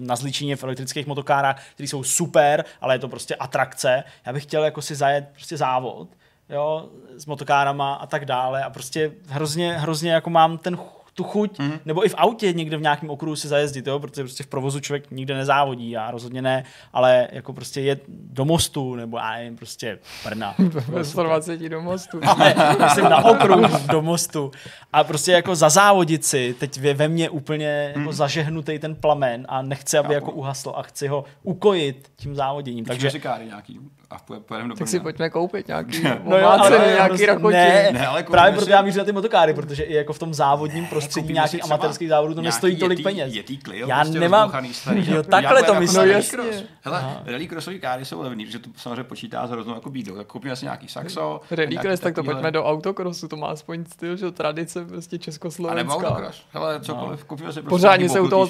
na 0.00 0.16
zličině 0.16 0.56
v 0.56 0.64
elektrických 0.64 1.06
motokárách, 1.06 1.62
které 1.74 1.88
jsou 1.88 2.02
super, 2.02 2.64
ale 2.80 2.94
je 2.94 2.98
to 2.98 3.08
prostě 3.08 3.34
atrakce. 3.34 4.04
Já 4.26 4.32
bych 4.32 4.42
chtěl 4.42 4.64
jako 4.64 4.82
si 4.82 4.94
zajet 4.94 5.28
prostě 5.32 5.56
závod, 5.56 6.08
jo, 6.48 6.88
s 7.16 7.26
motokárama 7.26 7.94
a 7.94 8.06
tak 8.06 8.24
dále 8.24 8.64
a 8.64 8.70
prostě 8.70 9.12
hrozně, 9.28 9.78
hrozně 9.78 10.12
jako 10.12 10.30
mám 10.30 10.58
ten 10.58 10.78
tu 11.20 11.24
chuť, 11.24 11.58
Mhm. 11.58 11.70
mm-hmm. 11.70 11.80
nebo 11.84 12.06
i 12.06 12.08
v 12.08 12.14
autě 12.18 12.52
někde 12.52 12.76
v 12.76 12.80
nějakém 12.82 13.10
okruhu 13.10 13.36
si 13.36 13.48
zajezdit, 13.48 13.86
jo, 13.86 13.98
protože 13.98 14.22
prostě 14.22 14.42
v 14.44 14.46
provozu 14.46 14.80
člověk 14.80 15.10
nikde 15.10 15.34
nezávodí, 15.34 15.90
já 15.90 16.10
rozhodně 16.10 16.42
ne, 16.42 16.64
ale 16.92 17.28
jako 17.32 17.52
prostě 17.52 17.80
jet 17.80 18.02
do 18.08 18.44
mostu, 18.44 18.94
nebo 18.94 19.16
já 19.18 19.32
nevím, 19.32 19.56
prostě 19.56 19.98
Brna. 20.24 20.54
Ve 20.88 21.04
120 21.04 21.60
do 21.68 21.80
mostu. 21.82 22.20
Ale 22.26 22.54
myslím 22.84 23.04
na 23.04 23.24
okruh 23.24 23.80
do 23.90 24.02
mostu 24.02 24.50
a 24.92 25.04
prostě 25.04 25.32
jako 25.32 25.54
zazávodit 25.56 26.24
si, 26.24 26.54
teď 26.58 26.78
je 26.78 26.94
ve 26.94 27.08
mně 27.08 27.30
úplně 27.30 27.92
jako 27.96 28.12
zažehnutý 28.12 28.78
ten 28.78 28.94
plamen 28.94 29.46
a 29.48 29.62
nechci, 29.62 29.98
aby 29.98 30.06
Mhm. 30.08 30.14
Chápu. 30.14 30.26
jako 30.26 30.38
uhasl 30.38 30.72
a 30.76 30.82
chci 30.82 31.08
ho 31.08 31.24
ukojit 31.42 32.12
tím 32.16 32.34
závoděním. 32.34 32.84
Takže 32.84 33.00
Takže 33.00 33.10
říkáry 33.18 33.44
nějaký 33.46 33.80
a 34.10 34.16
poje- 34.18 34.40
pojedeme 34.40 34.68
do 34.68 34.74
Tak 34.78 34.88
si 34.88 35.00
pojďme 35.00 35.30
koupit 35.30 35.68
nějaký 35.68 36.02
No 36.24 36.38
jo, 36.38 36.46
ale 36.46 36.70
nějaký 36.70 37.08
prostě- 37.08 37.26
rakoti. 37.26 37.52
Ne, 37.56 37.88
Ne, 37.92 38.06
ale 38.06 38.22
právě 38.22 38.52
si- 38.52 38.56
proto 38.56 38.70
já 38.70 38.82
mířím 38.82 38.98
na 38.98 39.04
ty 39.04 39.12
motokáry, 39.12 39.54
protože 39.54 39.82
i 39.82 39.94
jako 39.94 40.12
v 40.12 40.18
tom 40.18 40.34
závodním 40.34 40.86
prostředí 40.86 41.22
koupíme 41.24 41.34
nějakých 41.34 41.50
si 41.64 41.70
amatérských 41.70 42.08
závodů 42.08 42.34
to 42.34 42.42
nestojí 42.42 42.76
tolik 42.76 42.98
Yeti- 42.98 43.02
peněz. 43.02 43.34
Yeti 43.34 43.58
Clio, 43.58 43.88
já 43.88 44.00
prostě 44.00 44.20
nemám, 44.20 44.52
starý, 44.72 45.10
jo, 45.14 45.22
takhle 45.22 45.62
to 45.62 45.70
jako 45.72 45.80
myslím. 45.80 45.96
No 45.98 46.02
rally 46.02 46.12
jasně. 46.14 46.38
cross. 46.38 46.64
Hele, 46.82 46.98
Aha. 46.98 47.22
rally 47.26 47.46
crossový 47.48 47.80
káry 47.80 48.04
jsou 48.04 48.20
levný, 48.22 48.44
protože 48.46 48.58
to 48.58 48.70
samozřejmě 48.76 49.04
počítá 49.04 49.46
s 49.46 49.50
hroznou 49.50 49.74
jako 49.74 49.90
bídou. 49.90 50.16
Tak 50.16 50.26
koupíme 50.26 50.56
si 50.56 50.64
nějaký 50.64 50.88
saxo. 50.88 51.40
Rally 51.50 51.76
cross, 51.76 52.00
tak 52.00 52.14
to 52.14 52.24
pojďme 52.24 52.50
do 52.50 52.64
autokrosu, 52.64 53.28
to 53.28 53.36
má 53.36 53.46
aspoň 53.46 53.84
styl, 53.84 54.16
že 54.16 54.30
tradice 54.30 54.84
prostě 54.84 55.16
A 55.16 55.18
nebo 55.18 55.24
československá. 55.24 55.94
autocross. 55.96 56.42
Hele, 56.52 56.80
cokoliv, 56.80 57.24
koupíme 57.24 57.52
si 57.52 57.60
prostě 57.60 57.68
Pořádně 57.68 58.08
se 58.08 58.20
u 58.20 58.28
toho 58.28 58.46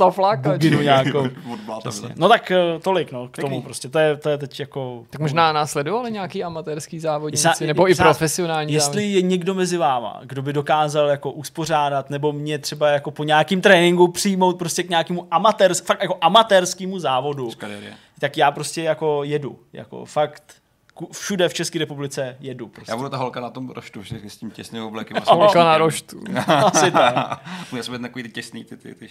nějakou. 0.83 1.29
Vylez. 1.67 2.05
No 2.17 2.29
tak 2.29 2.51
eh, 2.51 2.57
tolik, 2.83 3.13
no, 3.13 3.29
k 3.29 3.37
tomu 3.41 3.63
prostě, 3.63 3.89
to 3.89 3.99
je, 3.99 4.17
to 4.17 4.29
je 4.29 4.39
teď 4.39 4.61
jako... 4.61 5.05
Tak 5.11 5.21
možná 5.21 5.50
následovali 5.53 6.11
nějaký 6.13 6.45
amatérský 6.45 7.01
závodníci, 7.01 7.47
Jestli- 7.49 7.67
nebo 7.67 7.91
i 7.91 7.95
profesionální 7.95 8.73
Jestli 8.73 8.87
závodníci. 8.93 9.17
je 9.17 9.23
někdo 9.23 9.55
mezi 9.55 9.77
váma, 9.77 10.21
kdo 10.25 10.43
by 10.43 10.53
dokázal 10.53 11.09
jako 11.09 11.31
uspořádat, 11.33 12.11
nebo 12.11 12.33
mě 12.33 12.59
třeba 12.59 12.89
jako 12.89 13.11
po 13.11 13.25
nějakým 13.25 13.61
tréninku 13.61 14.09
přijmout 14.09 14.59
prostě 14.59 14.83
k 14.83 14.89
nějakému 14.91 15.27
amatér, 15.31 15.75
fakt 15.75 16.03
jako 16.03 16.19
amatérskému 16.21 16.99
závodu, 16.99 17.51
tak 18.19 18.37
já 18.37 18.51
prostě 18.51 18.83
jako 18.83 19.25
jedu. 19.25 19.59
Jako 19.73 20.05
fakt 20.05 20.43
všude 21.13 21.49
v 21.49 21.55
České 21.55 21.79
republice 21.79 22.37
jedu. 22.41 22.69
Prostě. 22.69 22.93
Já 22.93 22.97
budu 22.97 23.09
ta 23.09 23.17
holka 23.17 23.41
na 23.41 23.51
tom 23.51 23.71
roštu, 23.71 24.03
že 24.03 24.21
s 24.29 24.37
tím 24.37 24.51
těsným 24.51 24.83
oblekem. 24.83 25.17
Holka 25.29 25.65
na 25.65 25.79
roštu. 25.79 26.21
Asi 26.47 26.91
tak. 26.91 27.41
Bude 27.71 27.83
se 27.83 27.91
být 27.93 28.03
takový 28.03 28.23
ty 28.23 28.29
těsný, 28.29 28.65
ty, 28.65 28.77
ty, 28.77 28.95
ty, 28.95 29.09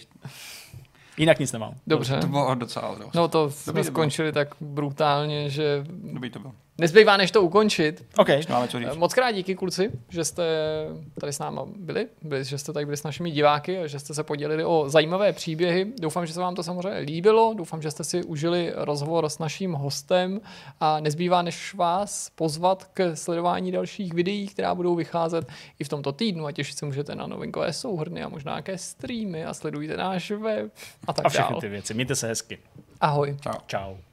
Jinak 1.20 1.40
nic 1.40 1.52
nemám. 1.52 1.74
Dobře. 1.88 2.18
To 2.18 2.28
bylo 2.28 2.56
docela 2.56 2.96
dost. 2.96 3.14
No 3.14 3.28
to 3.28 3.52
jsme 3.52 3.74
Dobrý 3.74 3.84
to 3.84 3.88
skončili 3.92 4.32
tak 4.32 4.56
brutálně, 4.62 5.50
že 5.50 5.84
Dobrý 6.14 6.30
to 6.30 6.40
bylo. 6.40 6.54
Nezbývá 6.80 7.18
než 7.18 7.32
to 7.32 7.42
ukončit. 7.42 8.06
OK. 8.18 8.28
Máme 8.50 8.68
co 8.68 8.80
říct. 8.80 8.96
Moc 8.96 9.14
krát 9.14 9.32
díky 9.32 9.56
kluci, 9.56 9.92
že 10.10 10.26
jste 10.26 10.44
tady 11.22 11.34
s 11.34 11.40
náma 11.40 11.66
byli, 11.76 12.08
byli, 12.22 12.44
že 12.44 12.58
jste 12.58 12.74
tady 12.74 12.86
byli 12.86 12.98
s 12.98 13.04
našimi 13.04 13.32
diváky 13.32 13.78
a 13.80 13.88
že 13.88 14.00
jste 14.00 14.14
se 14.14 14.24
podělili 14.24 14.66
o 14.66 14.90
zajímavé 14.90 15.34
příběhy. 15.34 15.88
Doufám, 16.02 16.26
že 16.26 16.34
se 16.34 16.40
vám 16.40 16.56
to 16.56 16.64
samozřejmě 16.64 17.00
líbilo, 17.00 17.54
doufám, 17.58 17.82
že 17.82 17.92
jste 17.92 18.04
si 18.04 18.24
užili 18.24 18.72
rozhovor 18.76 19.30
s 19.30 19.40
naším 19.40 19.74
hostem 19.74 20.42
a 20.80 21.00
nezbývá 21.00 21.42
než 21.42 21.74
vás 21.74 22.30
pozvat 22.36 22.90
k 22.94 23.16
sledování 23.16 23.72
dalších 23.72 24.14
videí, 24.14 24.48
která 24.48 24.76
budou 24.76 24.96
vycházet 24.96 25.48
i 25.80 25.84
v 25.84 25.90
tomto 25.90 26.12
týdnu 26.12 26.46
a 26.46 26.52
těšit 26.52 26.78
se 26.78 26.86
můžete 26.86 27.16
na 27.16 27.28
novinkové 27.28 27.74
souhrny 27.74 28.24
a 28.24 28.30
možná 28.30 28.52
nějaké 28.52 28.78
streamy 28.78 29.46
a 29.46 29.54
sledujte 29.54 29.98
náš 29.98 30.32
web 30.32 30.72
a 31.08 31.14
tak 31.14 31.26
A 31.26 31.30
všechny 31.30 31.50
dále. 31.50 31.62
ty 31.62 31.70
věci. 31.70 31.94
Mějte 31.94 32.16
se 32.16 32.28
hezky. 32.28 32.58
Ahoj. 33.02 33.38
Čau. 33.42 33.54
Ciao. 33.68 34.09